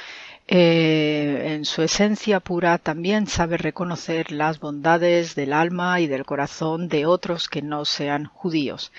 eh, 0.46 1.54
en 1.54 1.64
su 1.64 1.82
esencia 1.82 2.38
pura 2.40 2.76
también 2.76 3.26
sabe 3.26 3.56
reconocer 3.56 4.30
las 4.30 4.60
bondades 4.60 5.34
del 5.34 5.54
alma 5.54 6.00
y 6.00 6.06
del 6.06 6.26
corazón 6.26 6.88
de 6.88 7.06
otros 7.06 7.48
que 7.48 7.62
no 7.62 7.86
sean 7.86 8.26
judíos. 8.26 8.92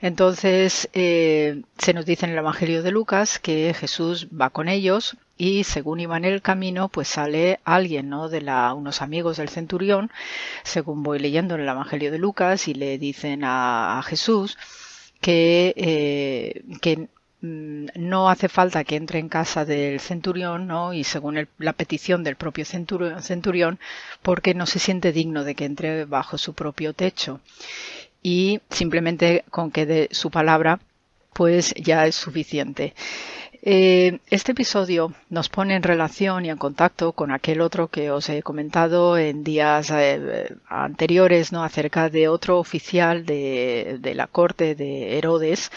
Entonces, 0.00 0.88
eh, 0.92 1.62
se 1.78 1.94
nos 1.94 2.06
dice 2.06 2.26
en 2.26 2.32
el 2.32 2.38
Evangelio 2.38 2.82
de 2.84 2.92
Lucas 2.92 3.40
que 3.40 3.74
Jesús 3.74 4.28
va 4.28 4.50
con 4.50 4.68
ellos 4.68 5.16
y 5.36 5.64
según 5.64 5.98
iban 5.98 6.24
el 6.24 6.42
camino, 6.42 6.88
pues 6.88 7.08
sale 7.08 7.58
alguien, 7.64 8.08
¿no? 8.08 8.28
De 8.28 8.40
la, 8.40 8.72
unos 8.72 9.02
amigos 9.02 9.38
del 9.38 9.48
centurión, 9.48 10.12
según 10.62 11.02
voy 11.02 11.18
leyendo 11.18 11.56
en 11.56 11.62
el 11.62 11.68
Evangelio 11.68 12.12
de 12.12 12.18
Lucas, 12.18 12.68
y 12.68 12.74
le 12.74 12.98
dicen 12.98 13.42
a, 13.42 13.98
a 13.98 14.02
Jesús 14.02 14.56
que, 15.20 15.74
eh, 15.76 16.62
que 16.80 17.08
no 17.44 18.30
hace 18.30 18.48
falta 18.48 18.84
que 18.84 18.96
entre 18.96 19.18
en 19.18 19.28
casa 19.28 19.64
del 19.64 20.00
centurión, 20.00 20.66
¿no? 20.66 20.92
Y 20.92 21.04
según 21.04 21.46
la 21.58 21.72
petición 21.72 22.24
del 22.24 22.36
propio 22.36 22.64
centurión, 22.64 23.78
porque 24.22 24.54
no 24.54 24.66
se 24.66 24.78
siente 24.78 25.12
digno 25.12 25.44
de 25.44 25.54
que 25.54 25.66
entre 25.66 26.04
bajo 26.06 26.38
su 26.38 26.54
propio 26.54 26.94
techo. 26.94 27.40
Y 28.22 28.60
simplemente 28.70 29.44
con 29.50 29.70
que 29.70 29.84
de 29.86 30.08
su 30.10 30.30
palabra, 30.30 30.80
pues 31.34 31.74
ya 31.74 32.06
es 32.06 32.14
suficiente. 32.14 32.94
Eh, 33.66 34.18
este 34.28 34.52
episodio 34.52 35.14
nos 35.30 35.48
pone 35.48 35.74
en 35.74 35.82
relación 35.82 36.44
y 36.44 36.50
en 36.50 36.58
contacto 36.58 37.12
con 37.12 37.32
aquel 37.32 37.62
otro 37.62 37.88
que 37.88 38.10
os 38.10 38.28
he 38.28 38.42
comentado 38.42 39.16
en 39.16 39.42
días 39.42 39.90
eh, 39.90 40.54
anteriores, 40.68 41.50
¿no? 41.50 41.64
Acerca 41.64 42.10
de 42.10 42.28
otro 42.28 42.58
oficial 42.58 43.24
de, 43.24 44.12
la 44.14 44.26
corte 44.26 44.74
de 44.74 45.16
Herodes, 45.16 45.72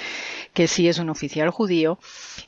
que 0.58 0.68
sí 0.68 0.88
es 0.88 0.98
un 0.98 1.12
oficial 1.12 1.52
judío, 1.52 2.00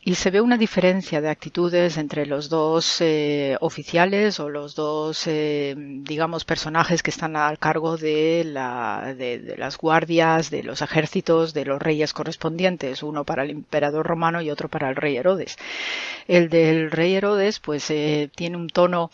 y 0.03 0.15
se 0.15 0.31
ve 0.31 0.41
una 0.41 0.57
diferencia 0.57 1.22
de 1.22 1.30
actitudes 1.30 1.95
entre 1.98 2.26
los 2.26 2.49
dos 2.49 3.02
eh, 3.02 3.56
oficiales 3.61 4.40
o 4.40 4.49
los 4.49 4.73
dos, 4.73 5.27
eh, 5.27 5.76
digamos, 5.77 6.44
personajes 6.44 7.03
que 7.03 7.11
están 7.11 7.36
al 7.36 7.60
cargo 7.60 7.98
de, 7.98 8.45
la, 8.48 9.14
de, 9.15 9.38
de 9.38 9.57
las 9.57 9.77
guardias, 9.77 10.49
de 10.49 10.64
los 10.64 10.81
ejércitos, 10.81 11.53
de 11.53 11.65
los 11.65 11.80
reyes 11.80 12.14
correspondientes, 12.14 13.03
uno 13.03 13.26
para 13.26 13.44
el 13.44 13.52
emperador 13.52 14.07
romano 14.07 14.41
y 14.41 14.49
otro 14.49 14.69
para 14.69 14.90
el 14.90 14.95
rey 14.95 15.15
Herodes. 15.15 15.57
El 16.27 16.49
del 16.49 16.90
rey 16.90 17.14
Herodes, 17.14 17.60
pues 17.60 17.91
eh, 17.91 18.31
tiene 18.36 18.57
un 18.57 18.69
tono 18.69 19.11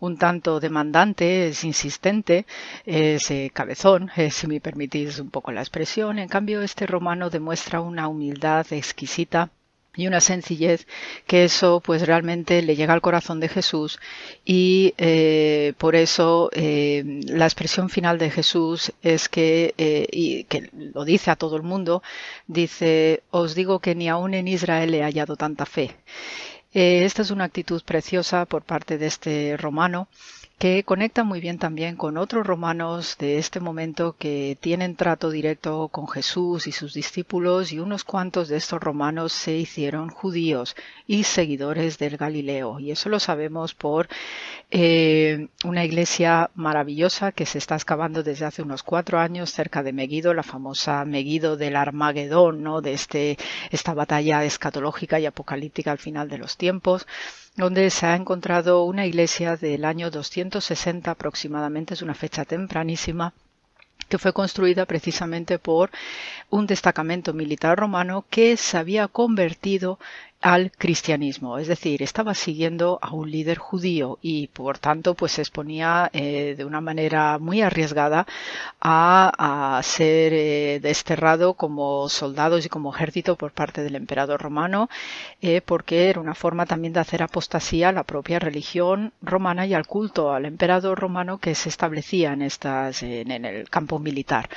un 0.00 0.18
tanto 0.18 0.60
demandante, 0.60 1.48
es 1.48 1.64
insistente, 1.64 2.46
es 2.84 3.30
eh, 3.30 3.50
cabezón, 3.52 4.10
eh, 4.16 4.30
si 4.30 4.46
me 4.46 4.60
permitís 4.60 5.18
un 5.18 5.30
poco 5.30 5.52
la 5.52 5.60
expresión. 5.62 6.18
En 6.18 6.28
cambio, 6.28 6.62
este 6.62 6.86
romano 6.86 7.30
demuestra 7.30 7.80
una 7.80 8.08
humildad 8.08 8.66
exquisita 8.72 9.50
y 9.98 10.06
una 10.06 10.20
sencillez 10.20 10.86
que 11.26 11.44
eso 11.44 11.80
pues 11.80 12.06
realmente 12.06 12.60
le 12.60 12.76
llega 12.76 12.92
al 12.92 13.00
corazón 13.00 13.40
de 13.40 13.48
Jesús 13.48 13.98
y 14.44 14.92
eh, 14.98 15.72
por 15.78 15.96
eso 15.96 16.50
la 16.52 17.46
expresión 17.46 17.88
final 17.88 18.18
de 18.18 18.30
Jesús 18.30 18.92
es 19.00 19.30
que 19.30 19.72
y 20.12 20.44
que 20.44 20.68
lo 20.72 21.06
dice 21.06 21.30
a 21.30 21.36
todo 21.36 21.56
el 21.56 21.62
mundo 21.62 22.02
dice 22.46 23.22
os 23.30 23.54
digo 23.54 23.78
que 23.78 23.94
ni 23.94 24.10
aún 24.10 24.34
en 24.34 24.48
Israel 24.48 24.92
he 24.92 25.02
hallado 25.02 25.34
tanta 25.36 25.64
fe 25.64 25.96
esta 26.78 27.22
es 27.22 27.30
una 27.30 27.44
actitud 27.44 27.82
preciosa 27.82 28.44
por 28.44 28.62
parte 28.62 28.98
de 28.98 29.06
este 29.06 29.56
romano 29.56 30.08
que 30.58 30.84
conecta 30.84 31.24
muy 31.24 31.40
bien 31.40 31.58
también 31.58 31.96
con 31.96 32.18
otros 32.18 32.46
romanos 32.46 33.16
de 33.18 33.38
este 33.38 33.60
momento 33.60 34.14
que 34.18 34.58
tienen 34.60 34.94
trato 34.96 35.30
directo 35.30 35.88
con 35.88 36.08
Jesús 36.08 36.66
y 36.66 36.72
sus 36.72 36.92
discípulos 36.92 37.72
y 37.72 37.78
unos 37.78 38.04
cuantos 38.04 38.48
de 38.48 38.56
estos 38.56 38.80
romanos 38.80 39.32
se 39.32 39.54
hicieron 39.54 40.08
judíos 40.10 40.74
y 41.06 41.24
seguidores 41.24 41.98
del 41.98 42.16
Galileo. 42.16 42.78
Y 42.78 42.90
eso 42.90 43.10
lo 43.10 43.20
sabemos 43.20 43.74
por 43.74 44.08
eh, 44.70 45.48
una 45.64 45.84
iglesia 45.84 46.50
maravillosa 46.54 47.32
que 47.32 47.46
se 47.46 47.58
está 47.58 47.76
excavando 47.76 48.22
desde 48.22 48.44
hace 48.46 48.62
unos 48.62 48.82
cuatro 48.82 49.18
años 49.18 49.50
cerca 49.52 49.82
de 49.82 49.92
Megiddo, 49.92 50.34
la 50.34 50.42
famosa 50.42 51.04
Megiddo 51.04 51.56
del 51.56 51.76
Armagedón, 51.76 52.62
¿no? 52.62 52.80
de 52.80 52.92
este, 52.92 53.38
esta 53.70 53.94
batalla 53.94 54.44
escatológica 54.44 55.20
y 55.20 55.26
apocalíptica 55.26 55.92
al 55.92 55.98
final 55.98 56.28
de 56.28 56.38
los 56.38 56.56
tiempos 56.56 57.06
donde 57.56 57.88
se 57.90 58.06
ha 58.06 58.14
encontrado 58.14 58.84
una 58.84 59.06
iglesia 59.06 59.56
del 59.56 59.84
año 59.86 60.10
260 60.10 61.10
aproximadamente, 61.10 61.94
es 61.94 62.02
una 62.02 62.14
fecha 62.14 62.44
tempranísima, 62.44 63.32
que 64.08 64.18
fue 64.18 64.32
construida 64.32 64.84
precisamente 64.84 65.58
por 65.58 65.90
un 66.50 66.66
destacamento 66.66 67.32
militar 67.32 67.78
romano 67.78 68.24
que 68.28 68.56
se 68.58 68.76
había 68.76 69.08
convertido 69.08 69.98
al 70.40 70.70
cristianismo, 70.70 71.58
es 71.58 71.66
decir, 71.66 72.02
estaba 72.02 72.34
siguiendo 72.34 72.98
a 73.02 73.12
un 73.12 73.30
líder 73.30 73.58
judío 73.58 74.18
y 74.22 74.48
por 74.48 74.78
tanto 74.78 75.14
pues 75.14 75.32
se 75.32 75.42
exponía 75.42 76.10
eh, 76.12 76.54
de 76.56 76.64
una 76.64 76.80
manera 76.80 77.38
muy 77.38 77.62
arriesgada 77.62 78.26
a, 78.80 79.80
ser 79.82 80.32
eh, 80.34 80.80
desterrado 80.80 81.54
como 81.54 82.08
soldados 82.08 82.64
y 82.66 82.68
como 82.68 82.94
ejército 82.94 83.36
por 83.36 83.52
parte 83.52 83.82
del 83.82 83.96
emperador 83.96 84.40
romano 84.40 84.88
eh, 85.42 85.60
porque 85.64 86.08
era 86.10 86.20
una 86.20 86.34
forma 86.34 86.66
también 86.66 86.92
de 86.92 87.00
hacer 87.00 87.22
apostasía 87.22 87.88
a 87.88 87.92
la 87.92 88.04
propia 88.04 88.38
religión 88.38 89.12
romana 89.22 89.66
y 89.66 89.74
al 89.74 89.86
culto 89.86 90.32
al 90.32 90.44
emperador 90.44 90.98
romano 90.98 91.38
que 91.38 91.54
se 91.54 91.68
establecía 91.68 92.32
en 92.32 92.42
estas 92.42 93.02
en 93.02 93.30
el 93.44 93.68
campo 93.70 93.98
militar. 93.98 94.48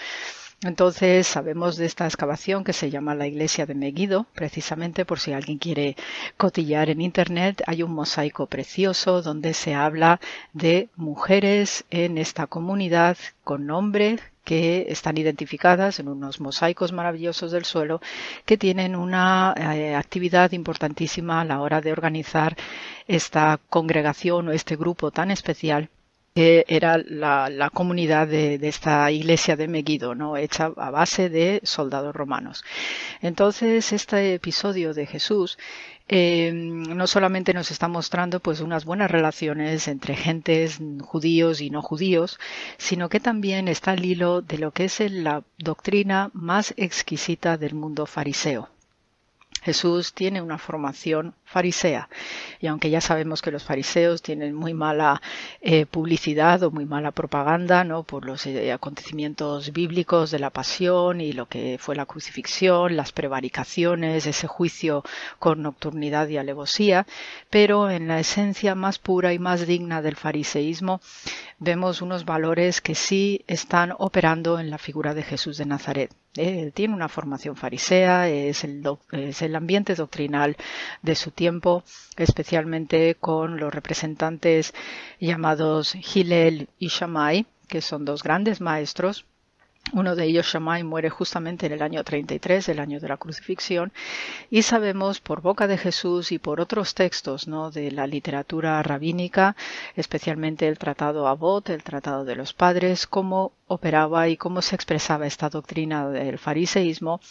Entonces 0.61 1.25
sabemos 1.25 1.77
de 1.77 1.85
esta 1.85 2.05
excavación 2.05 2.65
que 2.65 2.73
se 2.73 2.89
llama 2.89 3.15
la 3.15 3.27
iglesia 3.27 3.65
de 3.65 3.75
Megiddo, 3.75 4.25
precisamente 4.33 5.05
por 5.05 5.19
si 5.19 5.31
alguien 5.31 5.57
quiere 5.57 5.95
cotillar 6.35 6.89
en 6.89 6.99
internet, 6.99 7.63
hay 7.65 7.81
un 7.81 7.93
mosaico 7.93 8.45
precioso 8.45 9.21
donde 9.21 9.53
se 9.53 9.73
habla 9.73 10.19
de 10.51 10.89
mujeres 10.97 11.85
en 11.91 12.17
esta 12.17 12.45
comunidad 12.45 13.17
con 13.45 13.67
nombre 13.67 14.19
que 14.43 14.87
están 14.89 15.17
identificadas 15.17 15.99
en 15.99 16.09
unos 16.09 16.41
mosaicos 16.41 16.91
maravillosos 16.91 17.53
del 17.53 17.63
suelo 17.63 18.01
que 18.45 18.57
tienen 18.57 18.97
una 18.97 19.53
eh, 19.55 19.95
actividad 19.95 20.51
importantísima 20.51 21.39
a 21.39 21.45
la 21.45 21.61
hora 21.61 21.79
de 21.79 21.93
organizar 21.93 22.57
esta 23.07 23.61
congregación 23.69 24.49
o 24.49 24.51
este 24.51 24.75
grupo 24.75 25.11
tan 25.11 25.31
especial 25.31 25.89
que 26.33 26.65
era 26.67 26.97
la, 26.97 27.69
comunidad 27.73 28.27
de, 28.27 28.59
esta 28.61 29.11
iglesia 29.11 29.55
de 29.55 29.67
Megiddo, 29.67 30.15
¿no? 30.15 30.37
hecha 30.37 30.71
a 30.77 30.91
base 30.91 31.29
de 31.29 31.61
soldados 31.63 32.15
romanos. 32.15 32.63
Entonces, 33.21 33.91
este 33.91 34.35
episodio 34.35 34.93
de 34.93 35.05
Jesús 35.05 35.57
eh, 36.07 36.51
no 36.53 37.05
solamente 37.05 37.53
nos 37.53 37.69
está 37.69 37.87
mostrando 37.87 38.39
pues 38.39 38.61
unas 38.61 38.83
buenas 38.83 39.11
relaciones 39.11 39.87
entre 39.87 40.15
gentes 40.15 40.79
judíos 41.01 41.61
y 41.61 41.69
no 41.69 41.83
judíos, 41.83 42.39
sino 42.77 43.09
que 43.09 43.19
también 43.19 43.67
está 43.67 43.91
al 43.91 44.03
hilo 44.03 44.41
de 44.41 44.57
lo 44.57 44.71
que 44.71 44.85
es 44.85 44.99
la 45.11 45.43
doctrina 45.57 46.31
más 46.33 46.73
exquisita 46.77 47.57
del 47.57 47.75
mundo 47.75 48.07
fariseo. 48.07 48.69
Jesús 49.61 50.13
tiene 50.13 50.41
una 50.41 50.57
formación 50.57 51.33
farisea. 51.45 52.09
Y 52.59 52.67
aunque 52.67 52.89
ya 52.89 53.01
sabemos 53.01 53.41
que 53.41 53.51
los 53.51 53.63
fariseos 53.63 54.21
tienen 54.21 54.53
muy 54.53 54.73
mala 54.73 55.21
eh, 55.61 55.85
publicidad 55.85 56.63
o 56.63 56.71
muy 56.71 56.85
mala 56.85 57.11
propaganda, 57.11 57.83
¿no? 57.83 58.03
Por 58.03 58.25
los 58.25 58.45
eh, 58.45 58.71
acontecimientos 58.71 59.71
bíblicos 59.73 60.31
de 60.31 60.39
la 60.39 60.49
pasión 60.49 61.21
y 61.21 61.33
lo 61.33 61.47
que 61.47 61.77
fue 61.79 61.95
la 61.95 62.05
crucifixión, 62.05 62.95
las 62.95 63.11
prevaricaciones, 63.11 64.25
ese 64.25 64.47
juicio 64.47 65.03
con 65.39 65.61
nocturnidad 65.61 66.27
y 66.27 66.37
alevosía, 66.37 67.05
pero 67.49 67.89
en 67.89 68.07
la 68.07 68.19
esencia 68.19 68.75
más 68.75 68.99
pura 68.99 69.33
y 69.33 69.39
más 69.39 69.65
digna 69.65 70.01
del 70.01 70.15
fariseísmo 70.15 71.01
vemos 71.57 72.01
unos 72.01 72.25
valores 72.25 72.81
que 72.81 72.95
sí 72.95 73.43
están 73.47 73.93
operando 73.97 74.59
en 74.59 74.69
la 74.69 74.77
figura 74.77 75.13
de 75.13 75.23
Jesús 75.23 75.57
de 75.57 75.65
Nazaret. 75.65 76.11
Él 76.35 76.71
tiene 76.73 76.93
una 76.93 77.09
formación 77.09 77.55
farisea, 77.55 78.29
es 78.29 78.63
el, 78.63 78.83
es 79.11 79.41
el 79.41 79.55
ambiente 79.55 79.95
doctrinal 79.95 80.55
de 81.01 81.15
su 81.15 81.31
tiempo, 81.31 81.83
especialmente 82.17 83.15
con 83.15 83.59
los 83.59 83.73
representantes 83.73 84.73
llamados 85.19 85.95
Hillel 85.95 86.69
y 86.77 86.87
Shammai, 86.87 87.45
que 87.67 87.81
son 87.81 88.05
dos 88.05 88.23
grandes 88.23 88.61
maestros 88.61 89.25
uno 89.93 90.15
de 90.15 90.25
ellos, 90.25 90.45
Shammai, 90.45 90.83
muere 90.83 91.09
justamente 91.09 91.65
en 91.65 91.71
el 91.71 91.81
año 91.81 92.03
33, 92.03 92.69
el 92.69 92.79
año 92.79 92.99
de 92.99 93.07
la 93.07 93.17
crucifixión, 93.17 93.91
y 94.51 94.61
sabemos 94.61 95.19
por 95.19 95.41
boca 95.41 95.65
de 95.67 95.77
Jesús 95.77 96.31
y 96.31 96.37
por 96.37 96.61
otros 96.61 96.93
textos 96.93 97.47
¿no? 97.47 97.71
de 97.71 97.91
la 97.91 98.05
literatura 98.05 98.81
rabínica, 98.83 99.55
especialmente 99.95 100.67
el 100.67 100.77
Tratado 100.77 101.27
Abot, 101.27 101.69
el 101.69 101.83
Tratado 101.83 102.23
de 102.23 102.35
los 102.35 102.53
Padres, 102.53 103.07
cómo 103.07 103.51
operaba 103.69 104.27
y 104.27 104.35
cómo 104.35 104.61
se 104.61 104.75
expresaba 104.75 105.27
esta 105.27 105.47
doctrina 105.49 106.09
del 106.09 106.39
fariseísmo, 106.39 107.21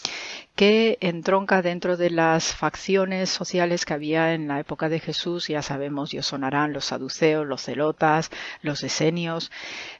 que 0.54 0.96
entronca 1.00 1.62
dentro 1.62 1.96
de 1.96 2.10
las 2.10 2.54
facciones 2.54 3.28
sociales 3.28 3.84
que 3.84 3.94
había 3.94 4.34
en 4.34 4.48
la 4.48 4.60
época 4.60 4.88
de 4.88 5.00
Jesús, 5.00 5.48
ya 5.48 5.62
sabemos, 5.62 6.14
y 6.14 6.22
sonarán 6.22 6.72
los 6.72 6.86
saduceos, 6.86 7.46
los 7.46 7.62
celotas, 7.62 8.30
los 8.62 8.82
esenios. 8.84 9.50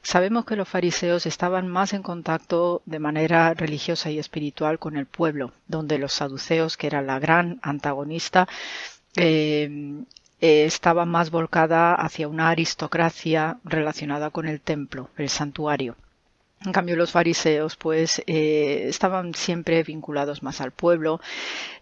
Sabemos 0.01 0.45
que 0.45 0.55
los 0.55 0.67
fariseos 0.67 1.25
estaban 1.25 1.67
más 1.67 1.93
en 1.93 2.03
contacto 2.03 2.81
de 2.85 2.99
manera 2.99 3.53
religiosa 3.53 4.09
y 4.09 4.17
espiritual 4.17 4.79
con 4.79 4.95
el 4.95 5.05
pueblo, 5.05 5.51
donde 5.67 5.97
los 5.97 6.13
saduceos, 6.13 6.77
que 6.77 6.87
era 6.87 7.01
la 7.01 7.19
gran 7.19 7.59
antagonista, 7.61 8.47
eh, 9.17 10.03
estaba 10.39 11.05
más 11.05 11.31
volcada 11.31 11.95
hacia 11.95 12.29
una 12.29 12.49
aristocracia 12.49 13.57
relacionada 13.65 14.29
con 14.29 14.47
el 14.47 14.61
templo, 14.61 15.09
el 15.17 15.27
santuario. 15.27 15.95
En 16.65 16.73
cambio, 16.73 16.97
los 16.97 17.11
fariseos, 17.11 17.77
pues, 17.77 18.21
eh, 18.27 18.87
estaban 18.89 19.33
siempre 19.33 19.81
vinculados 19.83 20.43
más 20.43 20.59
al 20.59 20.71
pueblo, 20.71 21.21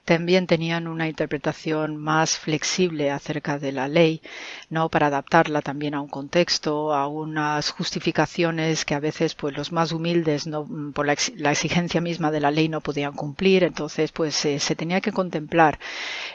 también 0.05 0.47
tenían 0.47 0.87
una 0.87 1.09
interpretación 1.09 1.97
más 1.97 2.37
flexible 2.37 3.11
acerca 3.11 3.57
de 3.59 3.71
la 3.71 3.87
ley, 3.87 4.21
no 4.69 4.87
para 4.87 5.07
adaptarla 5.07 5.61
también 5.61 5.95
a 5.95 6.01
un 6.01 6.07
contexto, 6.07 6.93
a 6.93 7.07
unas 7.07 7.71
justificaciones 7.71 8.85
que 8.85 8.93
a 8.95 9.01
veces 9.01 9.35
pues 9.35 9.57
los 9.57 9.71
más 9.71 9.91
humildes 9.91 10.47
no 10.47 10.65
por 10.93 11.07
la, 11.07 11.13
exigencia 11.51 11.99
misma 11.99 12.31
de 12.31 12.39
la 12.39 12.51
ley 12.51 12.69
no 12.69 12.79
podían 12.79 13.13
cumplir, 13.13 13.63
entonces 13.63 14.11
pues 14.11 14.35
se 14.35 14.75
tenía 14.75 15.01
que 15.01 15.11
contemplar 15.11 15.79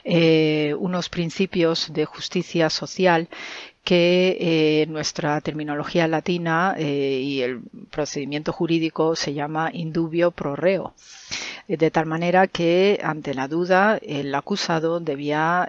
eh, 0.04 0.74
unos 0.78 1.08
principios 1.08 1.92
de 1.94 2.04
justicia 2.04 2.68
social 2.68 3.28
que 3.84 4.36
eh, 4.40 4.86
nuestra 4.86 5.40
terminología 5.40 6.06
latina 6.06 6.74
eh, 6.78 7.20
y 7.22 7.42
el 7.42 7.60
procedimiento 7.90 8.52
jurídico 8.52 9.16
se 9.16 9.34
llama 9.34 9.70
indubio 9.72 10.30
pro 10.30 10.54
reo, 10.54 10.94
eh, 11.66 11.76
de 11.76 11.90
tal 11.90 12.06
manera 12.06 12.46
que 12.46 13.00
ante 13.02 13.34
la 13.34 13.48
duda 13.48 13.98
el 14.00 14.32
acusado 14.34 15.00
debía 15.00 15.68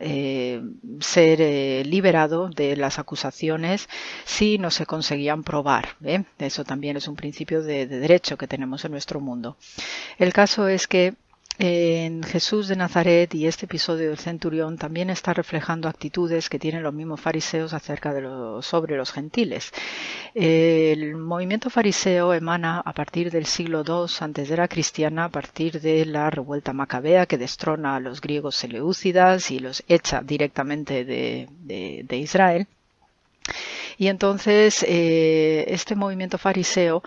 ser 0.99 1.85
liberado 1.88 2.49
de 2.49 2.76
las 2.76 2.99
acusaciones 2.99 3.90
si 4.26 4.57
no 4.60 4.69
se 4.69 4.85
conseguían 4.85 5.44
probar. 5.44 5.95
Eso 6.38 6.64
también 6.64 6.98
es 6.98 7.07
un 7.07 7.15
principio 7.15 7.64
de 7.64 7.88
derecho 7.88 8.38
que 8.38 8.48
tenemos 8.48 8.85
en 8.85 8.91
nuestro 8.91 9.19
mundo. 9.19 9.57
El 10.19 10.34
caso 10.34 10.68
es 10.68 10.88
que 10.88 11.15
en 11.60 12.24
Jesús 12.24 12.68
de 12.68 12.76
Nazaret 12.76 13.34
y 13.36 13.46
este 13.46 13.66
episodio 13.66 14.10
del 14.10 14.18
centurión 14.18 14.78
también 14.78 15.12
está 15.12 15.34
reflejando 15.34 15.88
actitudes 15.88 16.50
que 16.50 16.58
tienen 16.58 16.82
los 16.82 16.94
mismos 16.94 17.22
fariseos 17.22 17.74
acerca 17.74 18.12
de 18.12 18.22
los, 18.22 18.66
sobre 18.66 18.98
los 18.98 19.12
gentiles. 19.12 19.72
El 20.34 21.16
movimiento 21.16 21.70
fariseo 21.70 22.34
emana 22.34 22.80
a 22.80 22.94
partir 22.94 23.30
del 23.30 23.46
siglo 23.46 23.84
II 23.88 24.12
antes 24.20 24.50
de 24.50 24.58
la 24.58 24.68
cristiana, 24.68 25.26
a 25.26 25.30
partir 25.30 25.80
de 25.80 26.06
la 26.06 26.30
revuelta 26.32 26.74
macabea 26.74 27.28
que 27.28 27.38
destrona 27.38 27.96
a 27.98 28.00
los 28.00 28.20
griegos 28.20 28.56
seleucidas 28.56 29.52
y 29.52 29.60
los 29.60 29.84
echa 29.88 30.22
directamente 30.22 31.06
de, 31.06 32.18
Israel. 32.18 32.66
Y 33.98 34.08
entonces 34.08 34.84
eh, 34.88 35.66
este 35.68 35.96
movimiento 35.96 36.40
fariseo 36.40 37.04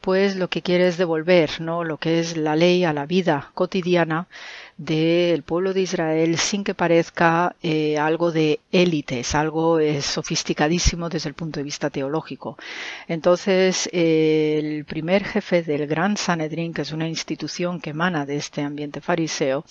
pues 0.00 0.36
lo 0.36 0.48
que 0.48 0.62
quiere 0.62 0.88
es 0.88 0.96
devolver, 0.96 1.60
¿no? 1.60 1.84
Lo 1.84 1.98
que 1.98 2.20
es 2.20 2.36
la 2.36 2.56
ley 2.56 2.84
a 2.84 2.92
la 2.92 3.06
vida 3.06 3.50
cotidiana 3.54 4.28
del 4.78 5.42
pueblo 5.42 5.72
de 5.72 5.80
Israel 5.80 6.36
sin 6.36 6.62
que 6.62 6.74
parezca 6.74 7.56
eh, 7.62 7.98
algo 7.98 8.30
de 8.30 8.60
élites, 8.70 9.34
algo 9.34 9.78
eh, 9.78 10.02
sofisticadísimo 10.02 11.08
desde 11.08 11.30
el 11.30 11.34
punto 11.34 11.60
de 11.60 11.64
vista 11.64 11.88
teológico. 11.88 12.58
Entonces, 13.08 13.88
eh, 13.92 14.60
el 14.62 14.84
primer 14.84 15.24
jefe 15.24 15.62
del 15.62 15.86
Gran 15.86 16.18
Sanedrín, 16.18 16.74
que 16.74 16.82
es 16.82 16.92
una 16.92 17.08
institución 17.08 17.80
que 17.80 17.90
emana 17.90 18.26
de 18.26 18.36
este 18.36 18.60
ambiente 18.60 19.00
fariseo, 19.00 19.64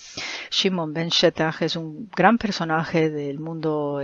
Shimon 0.50 0.92
ben 0.92 1.08
Shetach, 1.10 1.62
es 1.62 1.76
un 1.76 2.10
gran 2.14 2.36
personaje 2.36 3.08
del 3.08 3.38
mundo 3.38 4.00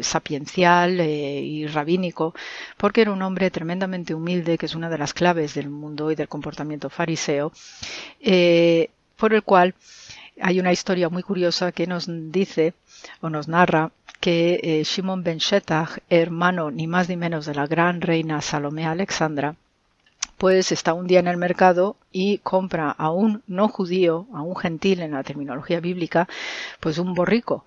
sapiencial 0.00 1.00
y 1.00 1.66
rabínico, 1.66 2.34
porque 2.76 3.00
era 3.02 3.12
un 3.12 3.22
hombre 3.22 3.50
tremendamente 3.50 4.14
humilde, 4.14 4.58
que 4.58 4.66
es 4.66 4.74
una 4.74 4.88
de 4.88 4.98
las 4.98 5.12
claves 5.12 5.54
del 5.54 5.70
mundo 5.70 6.10
y 6.10 6.14
del 6.14 6.28
comportamiento 6.28 6.88
fariseo, 6.88 7.52
por 9.16 9.34
el 9.34 9.42
cual 9.42 9.74
hay 10.40 10.60
una 10.60 10.72
historia 10.72 11.08
muy 11.08 11.22
curiosa 11.22 11.72
que 11.72 11.86
nos 11.86 12.06
dice 12.08 12.74
o 13.20 13.30
nos 13.30 13.48
narra 13.48 13.90
que 14.20 14.60
eh, 14.62 14.82
Shimon 14.84 15.22
ben 15.22 15.38
Shetach, 15.38 15.98
hermano 16.10 16.70
ni 16.70 16.86
más 16.86 17.08
ni 17.08 17.16
menos 17.16 17.46
de 17.46 17.54
la 17.54 17.66
gran 17.66 18.00
reina 18.00 18.40
Salomé 18.40 18.86
Alexandra, 18.86 19.54
pues 20.38 20.72
está 20.72 20.92
un 20.94 21.06
día 21.06 21.20
en 21.20 21.28
el 21.28 21.36
mercado 21.36 21.96
y 22.12 22.38
compra 22.38 22.90
a 22.90 23.10
un 23.10 23.42
no 23.46 23.68
judío, 23.68 24.26
a 24.32 24.40
un 24.40 24.56
gentil 24.56 25.00
en 25.00 25.12
la 25.12 25.22
terminología 25.22 25.80
bíblica, 25.80 26.28
pues 26.80 26.96
un 26.98 27.14
borrico. 27.14 27.64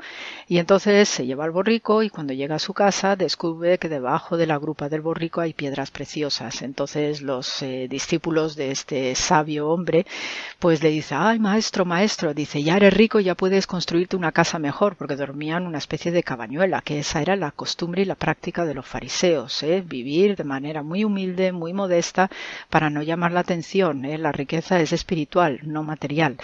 Y 0.48 0.58
entonces 0.58 1.08
se 1.08 1.26
lleva 1.28 1.44
al 1.44 1.52
borrico 1.52 2.02
y 2.02 2.10
cuando 2.10 2.34
llega 2.34 2.56
a 2.56 2.60
su 2.60 2.74
casa 2.74 3.16
descubre 3.16 3.78
que 3.78 3.90
debajo 3.90 4.38
de 4.38 4.48
la 4.48 4.58
grupa 4.58 4.90
del 4.90 5.02
borrico 5.02 5.42
hay 5.42 5.54
piedras 5.54 5.92
preciosas. 5.92 6.64
Entonces 6.64 7.22
los 7.22 7.62
eh, 7.62 7.88
discípulos 7.90 8.56
de 8.56 8.72
este 8.72 9.14
sabio 9.14 9.70
hombre 9.70 10.08
pues 10.58 10.82
le 10.82 10.90
dice, 10.90 11.16
ay 11.16 11.40
maestro, 11.40 11.86
maestro, 11.86 12.34
dice, 12.34 12.64
ya 12.64 12.78
eres 12.78 12.94
rico, 12.94 13.20
ya 13.20 13.36
puedes 13.36 13.68
construirte 13.68 14.16
una 14.16 14.32
casa 14.32 14.60
mejor, 14.60 14.96
porque 14.96 15.16
dormían 15.16 15.68
una 15.68 15.78
especie 15.78 16.12
de 16.12 16.24
cabañuela, 16.24 16.82
que 16.82 17.00
esa 17.00 17.22
era 17.22 17.36
la 17.36 17.52
costumbre 17.52 18.02
y 18.02 18.06
la 18.06 18.16
práctica 18.16 18.66
de 18.66 18.74
los 18.74 18.86
fariseos, 18.86 19.64
¿eh? 19.64 19.84
vivir 19.86 20.36
de 20.36 20.44
manera 20.44 20.84
muy 20.84 21.04
humilde, 21.04 21.52
muy 21.52 21.74
modesta, 21.74 22.30
para 22.70 22.90
no 22.90 23.02
llamar 23.02 23.32
la 23.32 23.42
atención. 23.42 24.06
¿eh? 24.06 24.18
La 24.18 24.32
riqueza 24.32 24.80
es 24.80 24.94
espiritual, 24.94 25.60
no 25.64 25.84
material. 25.84 26.38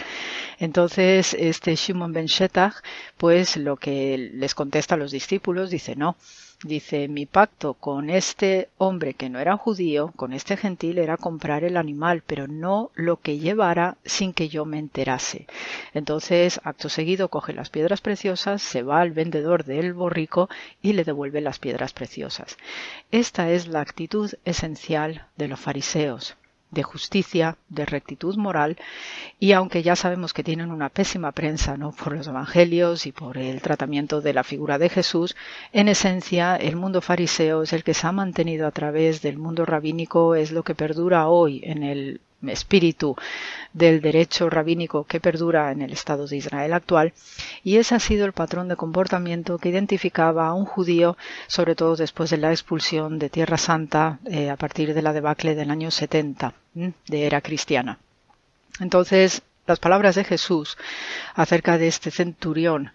Entonces, 0.59 1.33
este 1.33 1.75
Shimon 1.75 2.13
ben 2.13 2.27
Shetach, 2.27 2.75
pues 3.17 3.57
lo 3.57 3.77
que 3.77 4.17
les 4.33 4.55
contesta 4.55 4.95
a 4.95 4.97
los 4.97 5.11
discípulos, 5.11 5.69
dice, 5.69 5.95
no, 5.95 6.15
Dice, 6.63 7.07
mi 7.07 7.25
pacto 7.25 7.73
con 7.73 8.09
este 8.09 8.69
hombre 8.77 9.13
que 9.13 9.29
no 9.29 9.39
era 9.39 9.57
judío, 9.57 10.13
con 10.15 10.33
este 10.33 10.55
gentil, 10.57 10.97
era 10.97 11.17
comprar 11.17 11.63
el 11.63 11.77
animal, 11.77 12.23
pero 12.25 12.47
no 12.47 12.91
lo 12.95 13.17
que 13.17 13.37
llevara 13.37 13.97
sin 14.05 14.33
que 14.33 14.47
yo 14.47 14.65
me 14.65 14.79
enterase. 14.79 15.47
Entonces, 15.93 16.61
acto 16.63 16.89
seguido, 16.89 17.29
coge 17.29 17.53
las 17.53 17.69
piedras 17.69 18.01
preciosas, 18.01 18.61
se 18.61 18.83
va 18.83 19.01
al 19.01 19.11
vendedor 19.11 19.65
del 19.65 19.93
borrico 19.93 20.49
y 20.81 20.93
le 20.93 21.03
devuelve 21.03 21.41
las 21.41 21.59
piedras 21.59 21.93
preciosas. 21.93 22.57
Esta 23.11 23.51
es 23.51 23.67
la 23.67 23.81
actitud 23.81 24.31
esencial 24.45 25.27
de 25.35 25.49
los 25.49 25.59
fariseos 25.59 26.37
de 26.75 26.83
justicia, 26.83 27.57
de 27.69 27.85
rectitud 27.85 28.35
moral, 28.37 28.77
y 29.39 29.53
aunque 29.53 29.81
ya 29.81 29.95
sabemos 29.95 30.33
que 30.33 30.43
tienen 30.43 30.69
una 30.69 30.89
pésima 30.89 31.31
prensa 31.31 31.77
¿no? 31.77 31.91
por 31.91 32.13
los 32.13 32.27
evangelios 32.27 33.07
y 33.07 33.11
por 33.11 33.37
el 33.37 33.61
tratamiento 33.61 34.21
de 34.21 34.33
la 34.33 34.43
figura 34.43 34.77
de 34.77 34.89
Jesús, 34.89 35.35
en 35.73 35.87
esencia 35.87 36.55
el 36.55 36.75
mundo 36.75 37.01
fariseo 37.01 37.63
es 37.63 37.73
el 37.73 37.83
que 37.83 37.95
se 37.95 38.05
ha 38.05 38.11
mantenido 38.11 38.67
a 38.67 38.71
través 38.71 39.21
del 39.23 39.37
mundo 39.37 39.65
rabínico, 39.65 40.35
es 40.35 40.51
lo 40.51 40.61
que 40.63 40.75
perdura 40.75 41.27
hoy 41.27 41.61
en 41.63 41.81
el 41.81 42.21
espíritu 42.47 43.15
del 43.73 44.01
derecho 44.01 44.49
rabínico 44.49 45.05
que 45.05 45.19
perdura 45.19 45.71
en 45.71 45.81
el 45.81 45.91
Estado 45.91 46.27
de 46.27 46.37
Israel 46.37 46.73
actual, 46.73 47.13
y 47.63 47.77
ese 47.77 47.95
ha 47.95 47.99
sido 47.99 48.25
el 48.25 48.33
patrón 48.33 48.67
de 48.67 48.75
comportamiento 48.75 49.57
que 49.57 49.69
identificaba 49.69 50.47
a 50.47 50.53
un 50.53 50.65
judío, 50.65 51.17
sobre 51.47 51.75
todo 51.75 51.95
después 51.95 52.29
de 52.29 52.37
la 52.37 52.51
expulsión 52.51 53.19
de 53.19 53.29
Tierra 53.29 53.57
Santa 53.57 54.19
eh, 54.25 54.49
a 54.49 54.55
partir 54.55 54.93
de 54.93 55.01
la 55.01 55.13
debacle 55.13 55.55
del 55.55 55.71
año 55.71 55.91
70 55.91 56.53
de 56.73 57.25
era 57.25 57.41
cristiana. 57.41 57.99
Entonces, 58.79 59.41
las 59.67 59.79
palabras 59.79 60.15
de 60.15 60.23
Jesús 60.23 60.77
acerca 61.33 61.77
de 61.77 61.87
este 61.87 62.11
centurión 62.11 62.91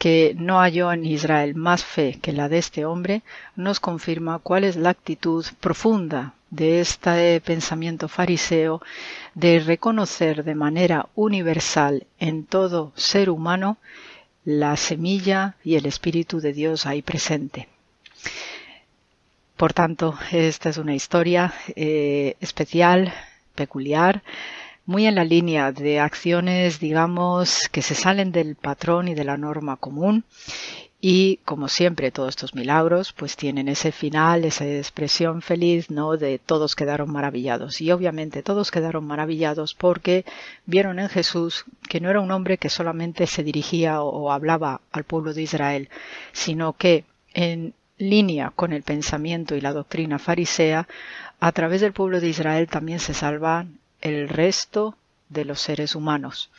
que 0.00 0.34
no 0.34 0.60
halló 0.60 0.92
en 0.92 1.04
Israel 1.04 1.54
más 1.54 1.84
fe 1.84 2.18
que 2.22 2.32
la 2.32 2.48
de 2.48 2.56
este 2.56 2.86
hombre, 2.86 3.22
nos 3.54 3.80
confirma 3.80 4.38
cuál 4.38 4.64
es 4.64 4.76
la 4.76 4.88
actitud 4.88 5.44
profunda 5.60 6.32
de 6.50 6.80
este 6.80 7.40
pensamiento 7.40 8.08
fariseo 8.08 8.82
de 9.34 9.60
reconocer 9.60 10.44
de 10.44 10.54
manera 10.54 11.08
universal 11.14 12.06
en 12.18 12.44
todo 12.44 12.92
ser 12.96 13.30
humano 13.30 13.78
la 14.44 14.76
semilla 14.76 15.56
y 15.64 15.76
el 15.76 15.86
Espíritu 15.86 16.40
de 16.40 16.52
Dios 16.52 16.86
ahí 16.86 17.02
presente. 17.02 17.68
Por 19.56 19.72
tanto, 19.72 20.18
esta 20.32 20.70
es 20.70 20.78
una 20.78 20.94
historia 20.94 21.52
eh, 21.76 22.36
especial, 22.40 23.12
peculiar, 23.54 24.22
muy 24.86 25.06
en 25.06 25.14
la 25.14 25.24
línea 25.24 25.70
de 25.70 26.00
acciones, 26.00 26.80
digamos, 26.80 27.68
que 27.70 27.82
se 27.82 27.94
salen 27.94 28.32
del 28.32 28.56
patrón 28.56 29.08
y 29.08 29.14
de 29.14 29.24
la 29.24 29.36
norma 29.36 29.76
común 29.76 30.24
y 31.02 31.38
como 31.46 31.68
siempre, 31.68 32.10
todos 32.10 32.28
estos 32.28 32.54
milagros 32.54 33.14
pues 33.14 33.34
tienen 33.34 33.68
ese 33.68 33.90
final, 33.90 34.44
esa 34.44 34.66
expresión 34.66 35.40
feliz, 35.40 35.90
¿no? 35.90 36.18
De 36.18 36.38
todos 36.38 36.76
quedaron 36.76 37.10
maravillados. 37.10 37.80
Y 37.80 37.90
obviamente 37.90 38.42
todos 38.42 38.70
quedaron 38.70 39.06
maravillados 39.06 39.74
porque 39.74 40.26
vieron 40.66 40.98
en 40.98 41.08
Jesús 41.08 41.64
que 41.88 42.00
no 42.00 42.10
era 42.10 42.20
un 42.20 42.30
hombre 42.30 42.58
que 42.58 42.68
solamente 42.68 43.26
se 43.26 43.42
dirigía 43.42 44.02
o 44.02 44.30
hablaba 44.30 44.82
al 44.92 45.04
pueblo 45.04 45.32
de 45.32 45.42
Israel, 45.42 45.88
sino 46.32 46.74
que 46.74 47.04
en 47.32 47.72
línea 47.96 48.52
con 48.54 48.72
el 48.74 48.82
pensamiento 48.82 49.54
y 49.54 49.62
la 49.62 49.72
doctrina 49.72 50.18
farisea, 50.18 50.86
a 51.38 51.52
través 51.52 51.80
del 51.80 51.94
pueblo 51.94 52.20
de 52.20 52.28
Israel 52.28 52.68
también 52.68 52.98
se 52.98 53.14
salvan 53.14 53.78
el 54.02 54.28
resto 54.28 54.96
de 55.30 55.46
los 55.46 55.60
seres 55.60 55.94
humanos. 55.94 56.50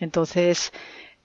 Entonces, 0.00 0.72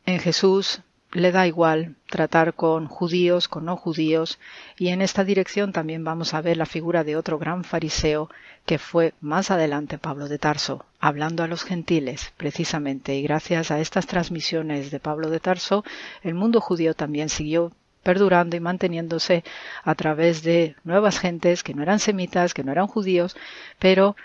en 0.06 0.20
Jesús 0.20 0.82
le 1.14 1.32
da 1.32 1.48
igual 1.48 1.96
tratar 2.10 2.56
con 2.56 2.88
judíos, 2.88 3.48
con 3.48 3.66
no 3.66 3.78
judíos, 3.78 4.40
y 4.78 4.90
en 4.90 5.02
esta 5.02 5.24
dirección 5.24 5.72
también 5.72 6.04
vamos 6.04 6.34
a 6.34 6.42
ver 6.42 6.58
la 6.58 6.66
figura 6.66 7.04
de 7.04 7.16
otro 7.16 7.38
gran 7.38 7.64
fariseo 7.64 8.30
que 8.66 8.80
fue 8.80 9.14
más 9.22 9.52
adelante 9.52 9.98
Pablo 9.98 10.28
de 10.28 10.40
Tarso, 10.40 10.86
hablando 11.00 11.44
a 11.44 11.48
los 11.48 11.64
gentiles, 11.64 12.34
precisamente, 12.38 13.16
y 13.16 13.22
gracias 13.22 13.72
a 13.72 13.80
estas 13.80 14.08
transmisiones 14.08 14.90
de 14.90 15.00
Pablo 15.00 15.30
de 15.30 15.40
Tarso, 15.40 15.84
el 16.24 16.34
mundo 16.34 16.60
judío 16.60 16.94
también 16.96 17.30
siguió 17.30 17.72
perdurando 18.04 18.56
y 18.56 18.60
manteniéndose 18.60 19.44
a 19.84 19.96
través 19.96 20.44
de 20.44 20.76
nuevas 20.84 21.20
gentes 21.20 21.64
que 21.64 21.74
no 21.74 21.84
eran 21.84 22.00
semitas, 22.00 22.54
que 22.54 22.64
no 22.64 22.72
eran 22.72 22.88
judíos, 22.88 23.36
pero 23.80 24.16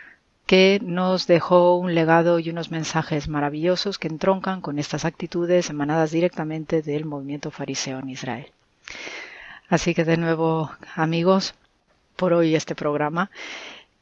que 0.49 0.81
nos 0.83 1.27
dejó 1.27 1.77
un 1.77 1.95
legado 1.95 2.39
y 2.39 2.49
unos 2.49 2.71
mensajes 2.71 3.29
maravillosos 3.29 3.99
que 3.99 4.09
entroncan 4.09 4.63
con 4.63 4.79
estas 4.79 5.05
actitudes 5.05 5.69
emanadas 5.69 6.11
directamente 6.11 6.81
del 6.81 7.05
movimiento 7.05 7.51
fariseo 7.51 7.99
en 7.99 8.09
Israel. 8.09 8.51
Así 9.69 9.93
que 9.93 10.07
de 10.07 10.17
nuevo, 10.17 10.71
amigos, 10.97 11.55
por 12.17 12.33
hoy 12.33 12.55
este 12.55 12.75
programa 12.75 13.31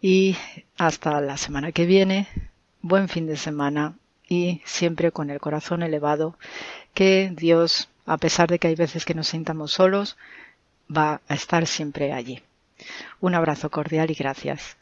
y 0.01 0.37
hasta 0.79 1.21
la 1.21 1.37
semana 1.37 1.73
que 1.73 1.85
viene. 1.85 2.29
Buen 2.81 3.09
fin 3.09 3.27
de 3.27 3.37
semana 3.37 3.95
y 4.29 4.63
siempre 4.65 5.11
con 5.11 5.31
el 5.31 5.41
corazón 5.41 5.83
elevado 5.83 6.39
que 6.95 7.33
Dios, 7.35 7.89
a 8.07 8.19
pesar 8.19 8.49
de 8.49 8.61
que 8.61 8.69
hay 8.69 8.77
veces 8.77 9.05
que 9.05 9.15
nos 9.15 9.27
sintamos 9.27 9.73
solos, 9.73 10.17
va 10.97 11.21
a 11.27 11.35
estar 11.35 11.67
siempre 11.67 12.13
allí. 12.13 12.41
Un 13.19 13.35
abrazo 13.35 13.69
cordial 13.69 14.13
y 14.13 14.15
gracias. 14.15 14.77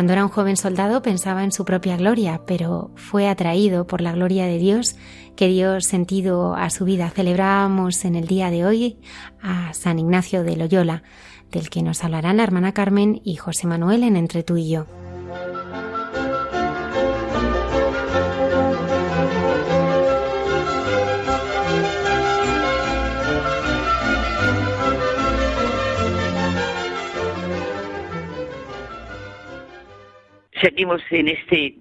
Cuando 0.00 0.14
era 0.14 0.24
un 0.24 0.30
joven 0.30 0.56
soldado 0.56 1.02
pensaba 1.02 1.44
en 1.44 1.52
su 1.52 1.66
propia 1.66 1.98
gloria, 1.98 2.40
pero 2.46 2.90
fue 2.94 3.28
atraído 3.28 3.86
por 3.86 4.00
la 4.00 4.12
gloria 4.12 4.46
de 4.46 4.56
Dios 4.56 4.96
que 5.36 5.46
dio 5.48 5.78
sentido 5.82 6.54
a 6.54 6.70
su 6.70 6.86
vida. 6.86 7.10
Celebramos 7.10 8.06
en 8.06 8.14
el 8.14 8.26
día 8.26 8.50
de 8.50 8.64
hoy 8.64 8.96
a 9.42 9.74
San 9.74 9.98
Ignacio 9.98 10.42
de 10.42 10.56
Loyola, 10.56 11.02
del 11.50 11.68
que 11.68 11.82
nos 11.82 12.02
hablarán 12.02 12.38
la 12.38 12.44
hermana 12.44 12.72
Carmen 12.72 13.20
y 13.24 13.36
José 13.36 13.66
Manuel 13.66 14.02
en 14.02 14.16
Entre 14.16 14.42
tú 14.42 14.56
y 14.56 14.70
yo. 14.70 14.86
En 30.80 31.28
este 31.28 31.74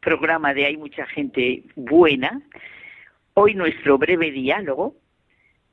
programa 0.00 0.54
de 0.54 0.64
Hay 0.64 0.78
mucha 0.78 1.04
gente 1.04 1.64
buena. 1.76 2.40
Hoy 3.34 3.54
nuestro 3.54 3.98
breve 3.98 4.30
diálogo, 4.30 4.96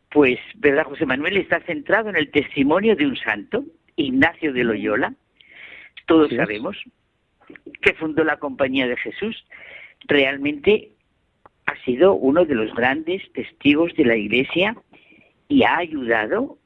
pues, 0.09 0.37
¿verdad, 0.55 0.83
José 0.83 1.05
Manuel? 1.05 1.37
Está 1.37 1.61
centrado 1.61 2.09
en 2.09 2.17
el 2.17 2.29
testimonio 2.29 2.97
de 2.97 3.05
un 3.05 3.15
santo, 3.15 3.63
Ignacio 3.95 4.51
de 4.51 4.65
Loyola. 4.65 5.13
Todos 6.05 6.29
sabemos 6.35 6.75
que 7.81 7.93
fundó 7.93 8.25
la 8.25 8.35
Compañía 8.35 8.87
de 8.87 8.97
Jesús. 8.97 9.45
Realmente 10.05 10.91
ha 11.65 11.77
sido 11.85 12.13
uno 12.13 12.43
de 12.43 12.55
los 12.55 12.75
grandes 12.75 13.23
testigos 13.31 13.93
de 13.95 14.03
la 14.03 14.17
Iglesia 14.17 14.75
y 15.47 15.63
ha 15.63 15.77
ayudado 15.77 16.57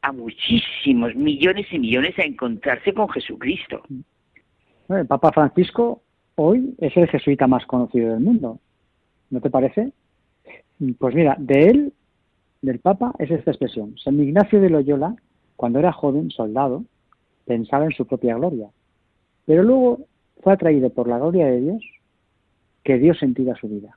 a 0.00 0.12
muchísimos 0.12 1.14
millones 1.14 1.66
y 1.70 1.78
millones 1.78 2.18
a 2.18 2.22
encontrarse 2.22 2.94
con 2.94 3.10
Jesucristo. 3.10 3.82
El 4.88 5.06
Papa 5.06 5.32
Francisco 5.32 6.02
hoy 6.34 6.74
es 6.78 6.96
el 6.96 7.08
jesuita 7.08 7.46
más 7.46 7.64
conocido 7.66 8.10
del 8.10 8.20
mundo. 8.20 8.58
¿No 9.30 9.40
te 9.40 9.50
parece? 9.50 9.92
Pues 10.98 11.14
mira, 11.14 11.36
de 11.38 11.70
él, 11.70 11.92
del 12.60 12.80
Papa, 12.80 13.14
es 13.18 13.30
esta 13.30 13.50
expresión. 13.50 13.96
San 13.96 14.20
Ignacio 14.20 14.60
de 14.60 14.68
Loyola, 14.68 15.16
cuando 15.56 15.78
era 15.78 15.92
joven, 15.92 16.30
soldado, 16.30 16.84
pensaba 17.46 17.84
en 17.84 17.92
su 17.92 18.06
propia 18.06 18.36
gloria. 18.36 18.68
Pero 19.46 19.62
luego 19.62 20.06
fue 20.42 20.52
atraído 20.52 20.90
por 20.90 21.08
la 21.08 21.18
gloria 21.18 21.46
de 21.46 21.60
Dios 21.60 21.82
que 22.82 22.98
dio 22.98 23.14
sentido 23.14 23.52
a 23.52 23.56
su 23.56 23.68
vida. 23.68 23.96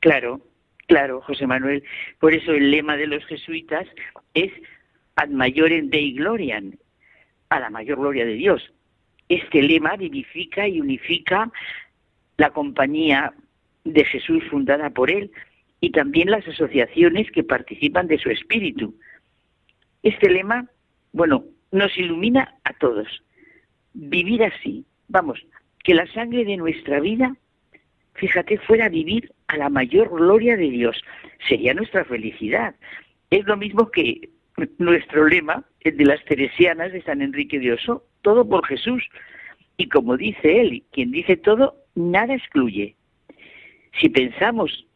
Claro, 0.00 0.40
claro, 0.86 1.20
José 1.20 1.46
Manuel. 1.46 1.84
Por 2.18 2.32
eso 2.32 2.52
el 2.52 2.70
lema 2.70 2.96
de 2.96 3.06
los 3.06 3.24
jesuitas 3.26 3.86
es 4.32 4.50
ad 5.16 5.28
maiorem 5.28 5.90
Dei 5.90 6.14
gloriam, 6.14 6.72
a 7.50 7.60
la 7.60 7.68
mayor 7.68 7.98
gloria 7.98 8.24
de 8.24 8.32
Dios. 8.32 8.72
Este 9.32 9.62
lema 9.62 9.96
vivifica 9.96 10.68
y 10.68 10.78
unifica 10.78 11.50
la 12.36 12.50
compañía 12.50 13.32
de 13.82 14.04
Jesús 14.04 14.44
fundada 14.50 14.90
por 14.90 15.10
él 15.10 15.30
y 15.80 15.88
también 15.88 16.30
las 16.30 16.46
asociaciones 16.46 17.30
que 17.30 17.42
participan 17.42 18.08
de 18.08 18.18
su 18.18 18.28
espíritu. 18.28 18.94
Este 20.02 20.28
lema, 20.28 20.68
bueno, 21.14 21.46
nos 21.70 21.96
ilumina 21.96 22.56
a 22.64 22.74
todos. 22.74 23.08
Vivir 23.94 24.44
así, 24.44 24.84
vamos, 25.08 25.42
que 25.82 25.94
la 25.94 26.06
sangre 26.08 26.44
de 26.44 26.58
nuestra 26.58 27.00
vida, 27.00 27.34
fíjate, 28.12 28.58
fuera 28.58 28.90
vivir 28.90 29.32
a 29.46 29.56
la 29.56 29.70
mayor 29.70 30.10
gloria 30.10 30.58
de 30.58 30.68
Dios. 30.68 31.02
Sería 31.48 31.72
nuestra 31.72 32.04
felicidad. 32.04 32.74
Es 33.30 33.46
lo 33.46 33.56
mismo 33.56 33.90
que 33.90 34.28
nuestro 34.76 35.26
lema, 35.26 35.64
el 35.80 35.96
de 35.96 36.04
las 36.04 36.22
teresianas 36.26 36.92
de 36.92 37.00
San 37.00 37.22
Enrique 37.22 37.58
de 37.58 37.72
Oso, 37.72 38.04
todo 38.22 38.48
por 38.48 38.66
Jesús. 38.66 39.04
Y 39.76 39.88
como 39.88 40.16
dice 40.16 40.60
él, 40.60 40.84
quien 40.92 41.10
dice 41.10 41.36
todo, 41.36 41.76
nada 41.94 42.34
excluye. 42.34 42.96
Si 44.00 44.08
pensamos 44.08 44.86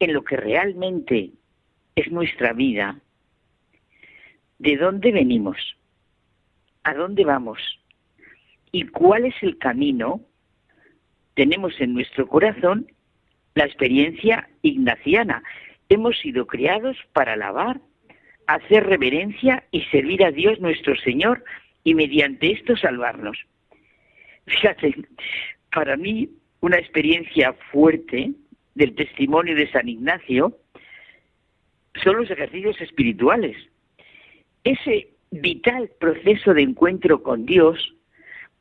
en 0.00 0.12
lo 0.12 0.22
que 0.22 0.36
realmente 0.36 1.30
es 1.96 2.10
nuestra 2.10 2.52
vida, 2.52 3.00
¿de 4.58 4.76
dónde 4.76 5.12
venimos? 5.12 5.56
¿A 6.82 6.94
dónde 6.94 7.24
vamos? 7.24 7.58
¿Y 8.72 8.86
cuál 8.88 9.24
es 9.24 9.34
el 9.42 9.56
camino? 9.58 10.20
Tenemos 11.34 11.80
en 11.80 11.94
nuestro 11.94 12.26
corazón 12.28 12.90
la 13.54 13.64
experiencia 13.64 14.48
ignaciana. 14.62 15.42
Hemos 15.88 16.18
sido 16.18 16.46
creados 16.46 16.96
para 17.12 17.34
alabar, 17.34 17.80
hacer 18.46 18.84
reverencia 18.84 19.64
y 19.70 19.82
servir 19.82 20.24
a 20.24 20.32
Dios 20.32 20.60
nuestro 20.60 20.96
Señor 20.96 21.44
y 21.84 21.94
mediante 21.94 22.50
esto 22.52 22.76
salvarnos. 22.76 23.38
Fíjate, 24.46 24.94
para 25.72 25.96
mí 25.96 26.30
una 26.60 26.78
experiencia 26.78 27.52
fuerte 27.70 28.32
del 28.74 28.94
testimonio 28.94 29.54
de 29.54 29.70
San 29.70 29.88
Ignacio 29.88 30.58
son 32.02 32.16
los 32.16 32.30
ejercicios 32.30 32.80
espirituales. 32.80 33.56
Ese 34.64 35.08
vital 35.30 35.90
proceso 36.00 36.54
de 36.54 36.62
encuentro 36.62 37.22
con 37.22 37.44
Dios, 37.44 37.94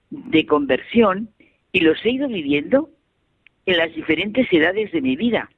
de 0.09 0.45
conversión, 0.45 1.29
y 1.71 1.79
los 1.79 2.03
he 2.05 2.11
ido 2.11 2.27
viviendo 2.27 2.89
en 3.65 3.77
las 3.77 3.93
diferentes 3.95 4.51
edades 4.51 4.91
de 4.91 5.01
mi 5.01 5.15
vida. 5.15 5.49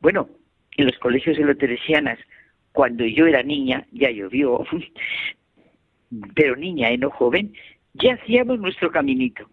Bueno, 0.00 0.28
en 0.76 0.86
los 0.86 0.98
colegios 0.98 1.36
de 1.36 1.54
teresianas, 1.54 2.18
cuando 2.72 3.04
yo 3.04 3.26
era 3.26 3.42
niña, 3.42 3.86
ya 3.92 4.10
llovió, 4.10 4.64
pero 6.34 6.56
niña, 6.56 6.92
y 6.92 6.98
no 6.98 7.10
joven, 7.10 7.52
ya 7.94 8.14
hacíamos 8.14 8.58
nuestro 8.58 8.90
caminito. 8.90 9.48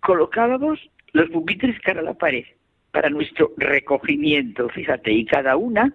Colocábamos 0.00 0.78
los 1.12 1.28
pupitres 1.30 1.78
cara 1.80 2.00
a 2.00 2.04
la 2.04 2.14
pared 2.14 2.44
para 2.92 3.10
nuestro 3.10 3.52
recogimiento, 3.56 4.68
fíjate, 4.68 5.12
y 5.12 5.24
cada 5.24 5.56
una 5.56 5.92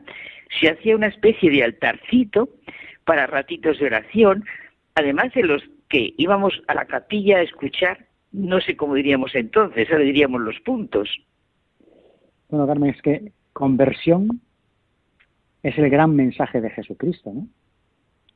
se 0.59 0.69
hacía 0.69 0.95
una 0.95 1.07
especie 1.07 1.49
de 1.49 1.63
altarcito 1.63 2.49
para 3.05 3.27
ratitos 3.27 3.79
de 3.79 3.87
oración, 3.87 4.45
además 4.95 5.33
de 5.33 5.43
los 5.43 5.63
que 5.89 6.13
íbamos 6.17 6.61
a 6.67 6.75
la 6.75 6.85
capilla 6.85 7.37
a 7.37 7.41
escuchar, 7.41 8.05
no 8.31 8.61
sé 8.61 8.75
cómo 8.75 8.95
diríamos 8.95 9.35
entonces, 9.35 9.89
ahora 9.91 10.03
diríamos 10.03 10.41
los 10.41 10.59
puntos. 10.61 11.09
Bueno, 12.49 12.67
Carmen, 12.67 12.91
es 12.91 13.01
que 13.01 13.31
conversión 13.53 14.41
es 15.63 15.77
el 15.77 15.89
gran 15.89 16.15
mensaje 16.15 16.61
de 16.61 16.69
Jesucristo, 16.69 17.31
¿no? 17.33 17.47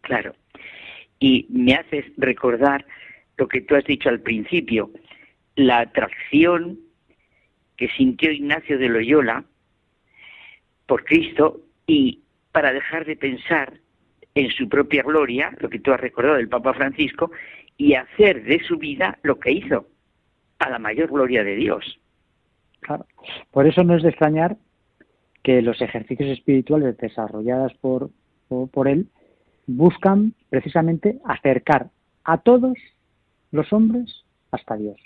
Claro 0.02 0.34
y 1.20 1.48
me 1.50 1.74
haces 1.74 2.06
recordar 2.18 2.86
lo 3.38 3.48
que 3.48 3.62
tú 3.62 3.76
has 3.76 3.86
dicho 3.86 4.10
al 4.10 4.22
principio, 4.22 4.92
la 5.56 5.80
atracción 5.80 6.80
que 7.76 7.88
sintió 7.90 8.32
Ignacio 8.32 8.78
de 8.78 8.90
Loyola 8.90 9.44
por 10.86 11.04
Cristo 11.06 11.62
y 11.86 12.22
para 12.52 12.74
dejar 12.74 13.06
de 13.06 13.16
pensar 13.16 13.74
en 14.34 14.50
su 14.52 14.68
propia 14.70 15.04
gloria, 15.04 15.56
lo 15.60 15.70
que 15.70 15.80
tú 15.80 15.92
has 15.92 16.00
recordado 16.00 16.38
del 16.38 16.50
Papa 16.50 16.74
Francisco, 16.74 17.32
y 17.78 17.94
hacer 17.94 18.44
de 18.44 18.60
su 18.60 18.78
vida 18.78 19.20
lo 19.24 19.40
que 19.40 19.52
hizo, 19.52 19.88
a 20.60 20.70
la 20.70 20.80
mayor 20.80 21.10
gloria 21.10 21.44
de 21.44 21.56
Dios. 21.56 22.00
Claro. 22.80 23.06
Por 23.52 23.68
eso 23.68 23.84
no 23.84 23.96
es 23.96 24.04
de 24.04 24.10
extrañar 24.10 24.58
que 25.44 25.62
los 25.62 25.82
ejercicios 25.82 26.30
espirituales 26.30 26.98
desarrollados 26.98 27.74
por, 27.76 28.10
por 28.72 28.88
él 28.88 29.08
buscan 29.68 30.34
precisamente 30.50 31.20
acercar 31.26 31.90
a 32.24 32.40
todos 32.40 32.78
los 33.52 33.72
hombres 33.72 34.24
hasta 34.52 34.76
Dios. 34.76 34.98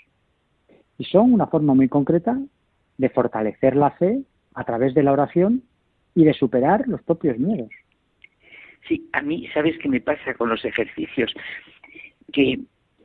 Y 0.98 1.04
son 1.04 1.32
una 1.32 1.48
forma 1.48 1.74
muy 1.74 1.88
concreta 1.88 2.38
de 2.96 3.08
fortalecer 3.10 3.76
la 3.76 3.90
fe 3.90 4.22
a 4.54 4.64
través 4.64 4.94
de 4.94 5.02
la 5.02 5.12
oración 5.12 5.62
y 6.14 6.24
de 6.24 6.32
superar 6.32 6.86
los 6.86 7.02
propios 7.02 7.38
miedos. 7.38 7.70
Sí, 8.88 9.08
a 9.12 9.22
mí, 9.22 9.48
¿sabes 9.54 9.76
qué 9.78 9.88
me 9.88 10.00
pasa 10.00 10.34
con 10.34 10.48
los 10.48 10.64
ejercicios? 10.64 11.32
Que 12.32 12.60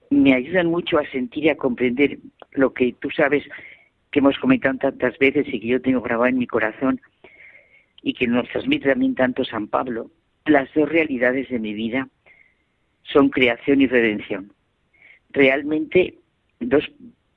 me 0.10 0.34
ayudan 0.34 0.68
mucho 0.68 0.98
a 0.98 1.06
sentir 1.10 1.46
y 1.46 1.50
a 1.50 1.58
comprender 1.58 2.20
lo 2.52 2.74
que 2.74 2.94
tú 3.00 3.10
sabes 3.12 3.44
que 4.12 4.20
hemos 4.20 4.38
comentado 4.40 4.78
tantas 4.78 5.18
veces 5.20 5.48
y 5.48 5.60
que 5.60 5.68
yo 5.68 5.82
tengo 5.82 6.02
grabado 6.02 6.30
en 6.30 6.38
mi 6.38 6.48
corazón 6.48 7.00
y 8.02 8.14
que 8.14 8.28
nos 8.28 8.48
transmite 8.50 8.90
también 8.90 9.16
tanto 9.16 9.44
San 9.44 9.68
Pablo, 9.68 10.12
las 10.50 10.74
dos 10.74 10.90
realidades 10.90 11.50
de 11.50 11.60
mi 11.60 11.74
vida 11.74 12.08
son 13.04 13.30
creación 13.30 13.82
y 13.82 13.88
redención. 13.88 14.54
Realmente 15.32 16.16
dos, 16.60 16.84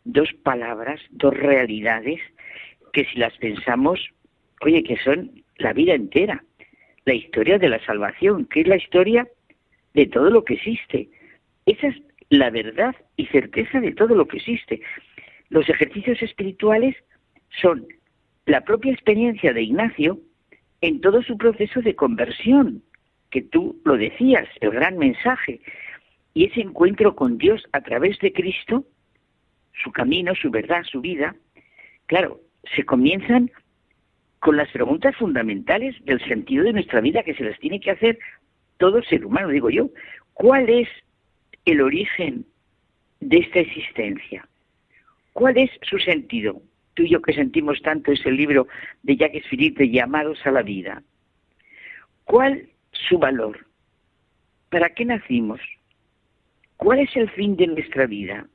dos 0.05 0.32
palabras, 0.43 1.01
dos 1.11 1.37
realidades 1.37 2.20
que 2.93 3.05
si 3.05 3.19
las 3.19 3.37
pensamos, 3.39 4.01
oye, 4.61 4.82
que 4.82 4.97
son 4.97 5.43
la 5.59 5.73
vida 5.73 5.95
entera, 5.95 6.45
la 7.05 7.15
historia 7.15 7.59
de 7.59 7.69
la 7.69 7.85
salvación, 7.85 8.47
que 8.47 8.61
es 8.61 8.66
la 8.66 8.77
historia 8.77 9.28
de 9.95 10.07
todo 10.07 10.31
lo 10.31 10.45
que 10.45 10.55
existe. 10.55 11.09
Esa 11.66 11.89
es 11.89 11.97
la 12.31 12.51
verdad 12.51 12.95
y 13.16 13.27
certeza 13.27 13.81
de 13.81 13.93
todo 13.93 14.15
lo 14.15 14.27
que 14.27 14.39
existe. 14.39 14.81
Los 15.49 15.69
ejercicios 15.69 16.23
espirituales 16.23 16.97
son 17.61 17.87
la 18.47 18.62
propia 18.62 18.93
experiencia 18.93 19.53
de 19.53 19.62
Ignacio 19.62 20.20
en 20.81 21.01
todo 21.01 21.23
su 21.23 21.37
proceso 21.37 21.82
de 21.82 21.95
conversión, 21.95 22.82
que 23.31 23.43
tú 23.43 23.81
lo 23.85 23.97
decías, 23.97 24.48
el 24.61 24.70
gran 24.70 24.98
mensaje. 24.98 25.61
y 26.32 26.44
ese 26.44 26.61
encuentro 26.61 27.16
con 27.16 27.39
Dios 27.39 27.66
a 27.73 27.81
través 27.81 28.16
de 28.20 28.32
Cristo, 28.32 28.85
su 29.82 29.90
camino, 29.90 30.32
su 30.36 30.51
verdad, 30.51 30.85
su 30.85 31.01
vida, 31.01 31.35
claro, 32.07 32.40
se 32.77 32.85
comienzan 32.85 33.51
con 34.39 34.57
las 34.57 34.70
preguntas 34.70 35.16
fundamentales 35.16 35.97
del 36.05 36.20
sentido 36.27 36.65
de 36.65 36.73
nuestra 36.73 37.01
vida 37.01 37.23
que 37.23 37.35
se 37.35 37.44
las 37.44 37.59
tiene 37.59 37.81
que 37.81 37.90
hacer 37.90 38.19
todo 38.78 39.02
ser 39.02 39.24
humano, 39.27 39.48
digo 39.48 39.70
yo. 39.70 39.90
¿Cuál 40.32 40.69
es 40.70 40.89
el 41.66 41.81
origen 41.81 42.47
de 43.20 43.39
esta 43.39 43.61
existencia? 43.61 44.48
¿Cuál 45.32 45.59
es 45.59 45.70
su 45.82 45.98
sentido? 45.98 46.62
Tú 46.94 47.02
y 47.02 47.11
yo 47.11 47.20
que 47.20 47.35
sentimos 47.35 47.81
tanto 47.82 48.12
ese 48.12 48.31
libro 48.31 48.66
de 49.02 49.16
Jacques 49.16 49.47
Philippe, 49.48 49.90
Llamados 49.90 50.44
a 50.47 50.51
la 50.51 50.62
vida. 50.62 51.02
¿Cuál 52.24 52.69
su 53.09 53.18
valor? 53.18 53.66
¿Para 54.70 54.90
qué 54.90 55.05
nacimos? 55.05 55.60
¿Cuál 56.77 57.01
es 57.01 57.14
el 57.16 57.28
fin 57.31 57.56
de 57.56 57.66
nuestra 57.66 58.06
vida? 58.06 58.47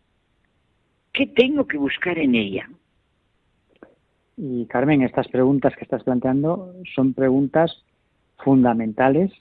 ¿Qué 1.14 1.28
tengo 1.28 1.68
que 1.68 1.78
buscar 1.78 2.18
en 2.18 2.36
ella? 2.36 2.70
Y 4.38 4.66
Carmen, 4.66 5.02
estas 5.02 5.28
preguntas 5.28 5.76
que 5.76 5.84
estás 5.84 6.04
planteando 6.04 6.74
son 6.94 7.14
preguntas 7.14 7.84
fundamentales 8.44 9.32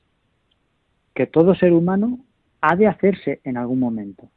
que 1.15 1.27
todo 1.27 1.55
ser 1.55 1.73
humano 1.73 2.19
ha 2.61 2.77
de 2.77 2.87
hacerse 2.87 3.41
en 3.45 3.57
algún 3.57 3.81
momento. 3.81 4.29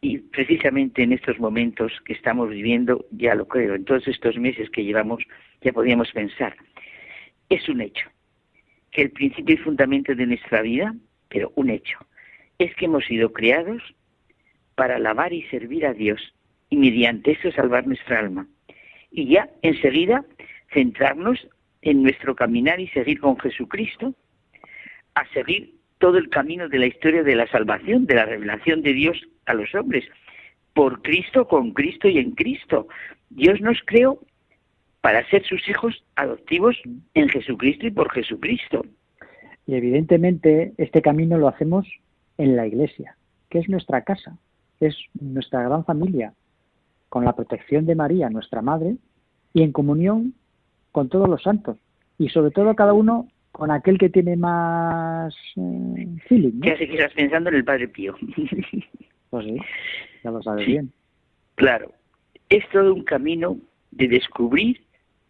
Y 0.00 0.18
precisamente 0.18 1.02
en 1.02 1.12
estos 1.12 1.38
momentos 1.38 1.92
que 2.04 2.12
estamos 2.12 2.50
viviendo, 2.50 3.06
ya 3.10 3.34
lo 3.34 3.46
creo, 3.46 3.74
en 3.74 3.84
todos 3.84 4.06
estos 4.08 4.36
meses 4.36 4.70
que 4.70 4.84
llevamos, 4.84 5.22
ya 5.62 5.72
podíamos 5.72 6.10
pensar, 6.12 6.54
es 7.48 7.68
un 7.68 7.80
hecho, 7.80 8.08
que 8.96 9.02
el 9.02 9.10
principio 9.10 9.56
y 9.56 9.58
fundamento 9.58 10.14
de 10.14 10.24
nuestra 10.24 10.62
vida, 10.62 10.94
pero 11.28 11.52
un 11.54 11.68
hecho, 11.68 11.98
es 12.58 12.74
que 12.76 12.86
hemos 12.86 13.04
sido 13.04 13.30
creados 13.30 13.82
para 14.74 14.96
alabar 14.96 15.34
y 15.34 15.42
servir 15.48 15.84
a 15.84 15.92
Dios 15.92 16.32
y 16.70 16.78
mediante 16.78 17.32
eso 17.32 17.52
salvar 17.52 17.86
nuestra 17.86 18.20
alma. 18.20 18.48
Y 19.10 19.28
ya 19.28 19.50
enseguida 19.60 20.24
centrarnos 20.72 21.46
en 21.82 22.02
nuestro 22.02 22.34
caminar 22.34 22.80
y 22.80 22.88
seguir 22.88 23.20
con 23.20 23.38
Jesucristo, 23.38 24.14
a 25.14 25.26
seguir 25.34 25.74
todo 25.98 26.16
el 26.16 26.30
camino 26.30 26.66
de 26.70 26.78
la 26.78 26.86
historia 26.86 27.22
de 27.22 27.34
la 27.34 27.46
salvación, 27.48 28.06
de 28.06 28.14
la 28.14 28.24
revelación 28.24 28.80
de 28.80 28.94
Dios 28.94 29.28
a 29.44 29.52
los 29.52 29.74
hombres, 29.74 30.06
por 30.72 31.02
Cristo, 31.02 31.46
con 31.46 31.72
Cristo 31.72 32.08
y 32.08 32.16
en 32.16 32.30
Cristo. 32.30 32.88
Dios 33.28 33.60
nos 33.60 33.78
creó 33.84 34.18
para 35.06 35.24
ser 35.30 35.46
sus 35.46 35.68
hijos 35.68 36.02
adoptivos 36.16 36.76
en 37.14 37.28
Jesucristo 37.28 37.86
y 37.86 37.92
por 37.92 38.10
Jesucristo. 38.10 38.84
Y 39.64 39.76
evidentemente 39.76 40.72
este 40.78 41.00
camino 41.00 41.38
lo 41.38 41.46
hacemos 41.46 41.86
en 42.38 42.56
la 42.56 42.66
iglesia, 42.66 43.16
que 43.48 43.60
es 43.60 43.68
nuestra 43.68 44.02
casa, 44.02 44.36
es 44.80 44.96
nuestra 45.20 45.62
gran 45.62 45.84
familia, 45.84 46.34
con 47.08 47.24
la 47.24 47.36
protección 47.36 47.86
de 47.86 47.94
María, 47.94 48.30
nuestra 48.30 48.62
Madre, 48.62 48.96
y 49.54 49.62
en 49.62 49.70
comunión 49.70 50.34
con 50.90 51.08
todos 51.08 51.28
los 51.28 51.40
santos. 51.40 51.78
Y 52.18 52.30
sobre 52.30 52.50
todo 52.50 52.74
cada 52.74 52.92
uno 52.92 53.28
con 53.52 53.70
aquel 53.70 53.98
que 53.98 54.10
tiene 54.10 54.34
más 54.34 55.32
eh, 55.54 56.08
feeling. 56.26 56.54
¿no? 56.54 56.62
que 56.62 56.82
estás 56.82 57.12
pensando 57.12 57.48
en 57.50 57.54
el 57.54 57.64
Padre 57.64 57.86
Pío. 57.86 58.16
pues 59.30 59.44
sí, 59.44 59.56
ya 60.24 60.32
lo 60.32 60.42
sabes 60.42 60.66
bien. 60.66 60.90
Claro, 61.54 61.92
es 62.48 62.68
todo 62.70 62.92
un 62.92 63.04
camino 63.04 63.56
de 63.92 64.08
descubrir 64.08 64.85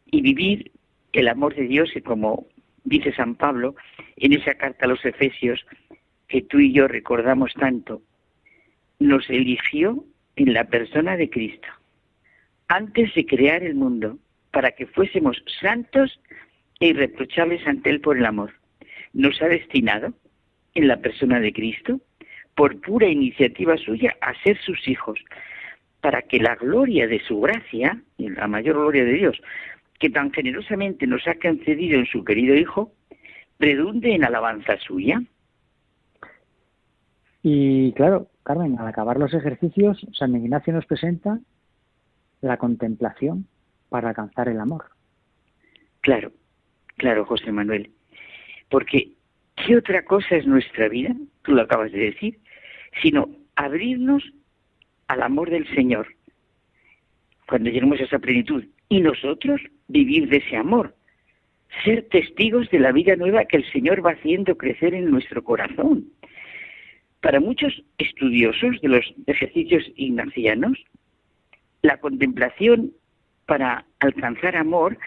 y 0.07 0.21
vivir 0.23 0.73
el 1.13 1.29
amor 1.29 1.55
de 1.55 1.67
Dios 1.67 1.91
y 1.95 2.01
como 2.01 2.47
dice 2.85 3.13
San 3.15 3.35
Pablo 3.35 3.75
en 4.17 4.33
esa 4.33 4.55
carta 4.55 4.87
a 4.87 4.89
los 4.89 5.05
Efesios 5.05 5.65
que 6.29 6.43
tú 6.43 6.59
y 6.59 6.73
yo 6.73 6.89
recordamos 6.89 7.53
tanto, 7.55 8.03
nos 8.99 9.29
eligió 9.31 10.05
en 10.37 10.53
la 10.53 10.65
persona 10.65 11.17
de 11.17 11.31
Cristo 11.31 11.69
antes 12.69 13.15
de 13.15 13.27
crear 13.27 13.63
el 13.63 13.75
mundo 13.75 14.19
para 14.51 14.73
que 14.73 14.87
fuésemos 14.87 15.43
santos 15.61 16.21
e 16.81 16.89
irreprochables 16.89 17.67
ante 17.67 17.91
Él 17.91 18.01
por 18.01 18.17
el 18.17 18.27
amor. 18.27 18.53
Nos 19.13 19.41
ha 19.41 19.47
destinado, 19.47 20.13
en 20.75 20.89
la 20.89 20.99
persona 20.99 21.41
de 21.41 21.53
Cristo, 21.53 22.01
por 22.55 22.81
pura 22.81 23.07
iniciativa 23.07 23.77
suya, 23.77 24.17
a 24.21 24.35
ser 24.43 24.59
sus 24.59 24.87
hijos, 24.89 25.19
para 26.01 26.23
que 26.23 26.39
la 26.39 26.55
gloria 26.57 27.07
de 27.07 27.21
su 27.21 27.41
gracia, 27.41 28.01
la 28.19 28.47
mayor 28.47 28.77
gloria 28.77 29.05
de 29.05 29.13
Dios, 29.13 29.41
que 29.99 30.11
tan 30.11 30.33
generosamente 30.33 31.07
nos 31.07 31.27
ha 31.27 31.35
concedido 31.35 31.99
en 31.99 32.07
su 32.07 32.25
querido 32.25 32.55
Hijo, 32.55 32.93
redunde 33.59 34.15
en 34.15 34.25
alabanza 34.25 34.77
suya. 34.79 35.23
Y 37.43 37.93
claro, 37.93 38.29
Carmen, 38.43 38.79
al 38.79 38.89
acabar 38.89 39.19
los 39.19 39.33
ejercicios, 39.33 40.07
San 40.13 40.35
Ignacio 40.35 40.73
nos 40.73 40.87
presenta 40.87 41.39
la 42.41 42.57
contemplación 42.57 43.47
para 43.89 44.09
alcanzar 44.11 44.49
el 44.49 44.61
amor. 44.61 44.87
Claro, 46.01 46.33
Claro, 46.97 47.27
José 47.27 47.53
Manuel. 47.53 47.91
Porque, 48.69 49.13
¿qué 49.55 49.77
otra 49.77 50.05
cosa 50.05 50.37
es 50.37 50.47
nuestra 50.47 50.89
vida? 50.89 51.15
Tú 51.43 51.53
lo 51.53 51.63
acabas 51.63 51.93
de 51.93 51.99
decir, 51.99 52.39
sino 53.03 53.29
abrirnos 53.55 54.25
al 55.07 55.23
amor 55.23 55.51
del 55.51 55.67
Señor. 55.75 56.09
Cuando 57.47 57.71
lleguemos 57.71 58.01
a 58.01 58.05
esa 58.05 58.19
plenitud. 58.19 58.65
Y 58.89 59.01
nosotros 59.01 59.61
vivir 59.89 60.29
de 60.29 60.39
ese 60.39 60.57
amor. 60.57 60.95
Ser 61.85 62.09
testigos 62.09 62.71
de 62.71 62.79
la 62.79 62.93
vida 62.93 63.17
nueva 63.17 63.45
que 63.45 63.59
el 63.59 63.71
Señor 63.73 64.05
va 64.05 64.13
haciendo 64.13 64.57
crecer 64.57 64.95
en 64.95 65.11
nuestro 65.11 65.43
corazón. 65.43 66.07
Para 67.21 67.41
muchos 67.41 67.83
estudiosos 67.99 68.81
de 68.81 68.89
los 68.89 69.15
ejercicios 69.27 69.85
ignacianos, 69.97 70.79
la 71.83 71.99
contemplación 71.99 72.93
para 73.47 73.85
alcanzar 74.01 74.57
amor 74.57 74.99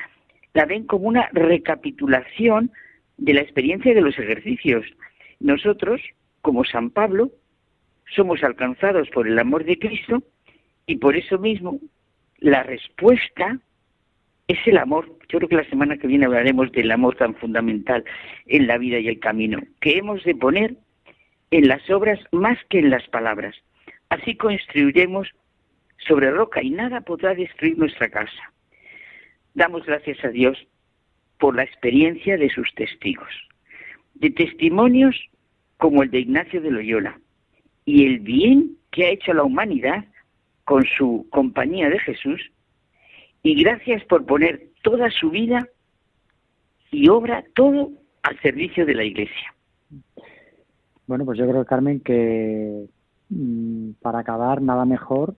la 0.54 0.66
ven 0.66 0.86
como 0.86 1.08
una 1.08 1.30
recapitulación 1.32 2.72
de 3.18 3.34
la 3.34 3.42
experiencia 3.42 3.94
de 3.94 4.02
los 4.02 4.18
ejercicios. 4.18 4.86
Crosotros, 5.40 6.02
como 6.42 6.64
San 6.64 6.90
Pablo, 6.90 7.32
somos 8.16 8.44
alcanzados 8.44 9.10
por 9.10 9.28
el 9.28 9.38
amor 9.38 9.66
de 9.66 9.78
Cristo 9.78 10.24
y 10.86 10.98
por 10.98 11.16
eso 11.16 11.38
mismo 11.38 11.80
la 12.40 12.64
respuesta 12.64 13.60
es 14.50 14.58
el 14.66 14.78
amor. 14.78 15.08
Yo 15.30 15.38
creo 15.38 15.48
que 15.48 15.56
la 15.56 15.70
semana 15.70 15.98
que 15.98 16.08
viene 16.08 16.26
hablaremos 16.26 16.72
del 16.72 16.92
amor 16.92 17.16
tan 17.16 17.36
fundamental 17.36 18.04
en 18.48 18.66
la 18.66 18.80
vida 18.80 19.00
y 19.00 19.08
el 19.08 19.20
camino, 19.20 19.62
que 19.80 19.98
hemos 19.98 20.24
de 20.24 20.36
poner 20.36 20.76
en 21.52 21.68
las 21.68 21.88
obras 21.90 22.20
más 22.32 22.58
que 22.70 22.80
en 22.80 22.90
las 22.90 23.08
palabras. 23.10 23.56
Así 24.10 24.36
construiremos 24.36 25.30
sobre 26.00 26.32
roca 26.32 26.64
y 26.64 26.72
nada 26.72 27.02
podrá 27.02 27.36
destruir 27.36 27.78
nuestra 27.78 28.10
casa. 28.10 28.52
Damos 29.54 29.86
gracias 29.86 30.24
a 30.26 30.30
Dios 30.30 30.58
por 31.38 31.56
la 31.56 31.64
experiencia 31.64 32.36
de 32.36 32.50
sus 32.50 32.74
testigos, 32.74 33.30
de 34.16 34.32
testimonios 34.32 35.16
como 35.78 36.02
el 36.02 36.10
de 36.10 36.22
Ignacio 36.22 36.60
de 36.60 36.72
Loyola 36.72 37.20
y 37.86 38.06
el 38.06 38.20
bien 38.20 38.78
que 38.92 39.06
ha 39.06 39.10
hecho 39.10 39.32
la 39.34 39.44
humanidad 39.44 40.06
con 40.66 40.86
su 40.86 41.28
compañía 41.30 41.90
de 41.90 42.00
Jesús 42.00 42.52
y 43.44 43.62
gracias 43.64 44.04
por 44.06 44.26
poner 44.26 44.70
toda 44.84 45.10
su 45.10 45.30
vida 45.30 45.68
y 46.92 47.10
obra 47.10 47.44
todo 47.56 47.92
al 48.24 48.40
servicio 48.42 48.86
de 48.86 48.96
la 48.96 49.04
Iglesia. 49.04 49.54
Bueno, 51.08 51.26
pues 51.26 51.40
yo 51.40 51.48
creo, 51.48 51.66
Carmen, 51.66 52.02
que 52.02 52.86
mm, 53.30 53.92
para 54.02 54.20
acabar 54.20 54.62
nada 54.62 54.86
mejor, 54.86 55.36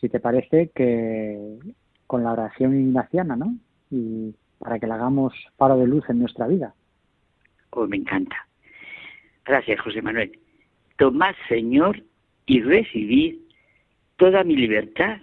si 0.00 0.08
te 0.08 0.20
parece, 0.20 0.70
que 0.74 1.58
con 2.06 2.22
la 2.24 2.32
oración 2.32 2.74
ignaciana, 2.74 3.36
¿no? 3.36 3.54
Y 3.90 4.34
para 4.58 4.78
que 4.78 4.86
la 4.86 4.94
hagamos 4.94 5.34
paro 5.56 5.76
de 5.76 5.86
luz 5.86 6.08
en 6.08 6.20
nuestra 6.20 6.46
vida. 6.46 6.74
Oh, 7.70 7.86
me 7.86 7.96
encanta. 7.96 8.36
Gracias, 9.44 9.80
José 9.80 10.02
Manuel. 10.02 10.38
Tomad, 10.96 11.34
Señor, 11.48 12.02
y 12.46 12.62
recibid 12.62 13.36
toda 14.16 14.42
mi 14.42 14.56
libertad, 14.56 15.18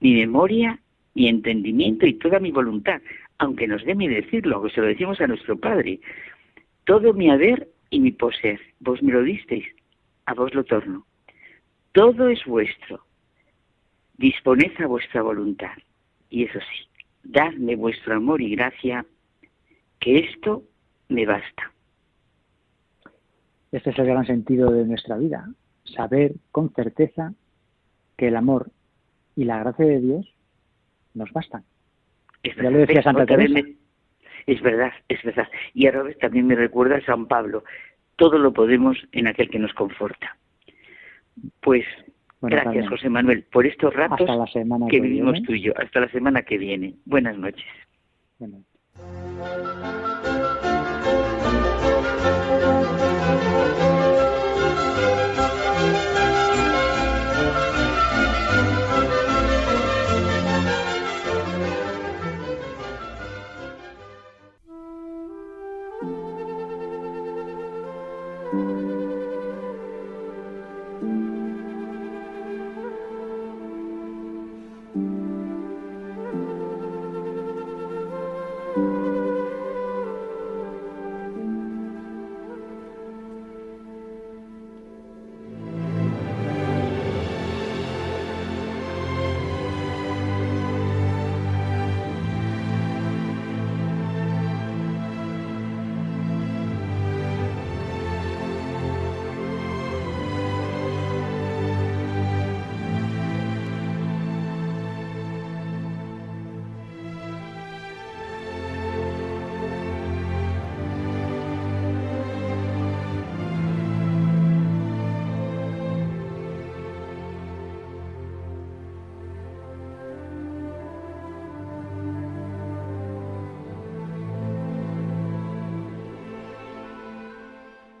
mi 0.00 0.14
memoria, 0.14 0.80
mi 1.18 1.28
entendimiento 1.28 2.06
y 2.06 2.14
toda 2.14 2.38
mi 2.38 2.52
voluntad, 2.52 3.02
aunque 3.38 3.66
nos 3.66 3.84
dé 3.84 3.96
mi 3.96 4.06
decirlo, 4.06 4.62
que 4.62 4.70
se 4.70 4.80
lo 4.80 4.86
decimos 4.86 5.20
a 5.20 5.26
nuestro 5.26 5.58
Padre. 5.58 5.98
Todo 6.84 7.12
mi 7.12 7.28
haber 7.28 7.68
y 7.90 7.98
mi 7.98 8.12
poseer, 8.12 8.60
vos 8.78 9.02
me 9.02 9.12
lo 9.12 9.24
disteis, 9.24 9.66
a 10.26 10.34
vos 10.34 10.54
lo 10.54 10.62
torno. 10.62 11.04
Todo 11.90 12.28
es 12.28 12.44
vuestro. 12.44 13.04
Disponed 14.16 14.80
a 14.80 14.86
vuestra 14.86 15.22
voluntad. 15.22 15.76
Y 16.30 16.44
eso 16.44 16.60
sí, 16.60 16.88
dadme 17.24 17.74
vuestro 17.74 18.14
amor 18.14 18.40
y 18.40 18.54
gracia, 18.54 19.04
que 19.98 20.18
esto 20.20 20.62
me 21.08 21.26
basta. 21.26 21.72
Este 23.72 23.90
es 23.90 23.98
el 23.98 24.06
gran 24.06 24.24
sentido 24.24 24.70
de 24.70 24.84
nuestra 24.84 25.18
vida, 25.18 25.50
saber 25.82 26.34
con 26.52 26.72
certeza 26.74 27.34
que 28.16 28.28
el 28.28 28.36
amor 28.36 28.70
y 29.34 29.44
la 29.44 29.58
gracia 29.58 29.84
de 29.84 30.00
Dios 30.00 30.37
nos 31.18 31.32
bastan. 31.32 31.62
ya 32.42 32.70
lo 32.70 32.78
decía 32.78 33.02
Santa 33.02 33.26
Teresa. 33.26 33.60
es 34.46 34.62
verdad, 34.62 34.92
es 35.08 35.22
verdad. 35.22 35.48
Y 35.74 35.86
a 35.86 35.90
veces 35.92 36.18
también 36.18 36.46
me 36.46 36.54
recuerda 36.54 36.96
a 36.96 37.04
San 37.04 37.26
Pablo, 37.26 37.64
todo 38.16 38.38
lo 38.38 38.52
podemos 38.52 38.96
en 39.12 39.26
aquel 39.26 39.50
que 39.50 39.58
nos 39.58 39.72
conforta. 39.74 40.36
Pues 41.60 41.84
Bueno, 42.40 42.56
gracias. 42.56 42.88
José 42.88 43.08
Manuel, 43.08 43.44
por 43.52 43.66
estos 43.66 43.92
ratos 43.94 44.20
Hasta 44.20 44.36
la 44.36 44.46
semana 44.46 44.86
que 44.86 44.96
que 44.96 45.00
vivimos 45.02 45.32
viene. 45.32 45.46
tú 45.46 45.52
y 45.54 45.60
yo. 45.62 45.72
Hasta 45.76 46.00
la 46.00 46.08
semana 46.08 46.42
que 46.42 46.58
viene. 46.58 46.94
Buenas 47.04 47.36
noches. 47.36 47.66
Bueno. 48.38 48.62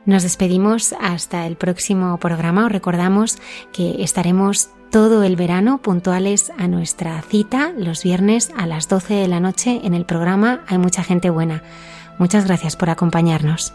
Nos 0.08 0.22
despedimos 0.22 0.94
hasta 0.98 1.46
el 1.46 1.56
próximo 1.56 2.16
programa. 2.16 2.64
Os 2.64 2.72
recordamos 2.72 3.36
que 3.74 4.02
estaremos 4.02 4.70
todo 4.90 5.22
el 5.22 5.36
verano 5.36 5.82
puntuales 5.82 6.50
a 6.56 6.66
nuestra 6.66 7.20
cita 7.20 7.74
los 7.76 8.04
viernes 8.04 8.50
a 8.56 8.64
las 8.64 8.88
12 8.88 9.12
de 9.12 9.28
la 9.28 9.38
noche 9.38 9.82
en 9.84 9.92
el 9.92 10.06
programa 10.06 10.64
Hay 10.66 10.78
mucha 10.78 11.04
gente 11.04 11.28
buena. 11.28 11.62
Muchas 12.18 12.46
gracias 12.46 12.74
por 12.74 12.88
acompañarnos. 12.88 13.74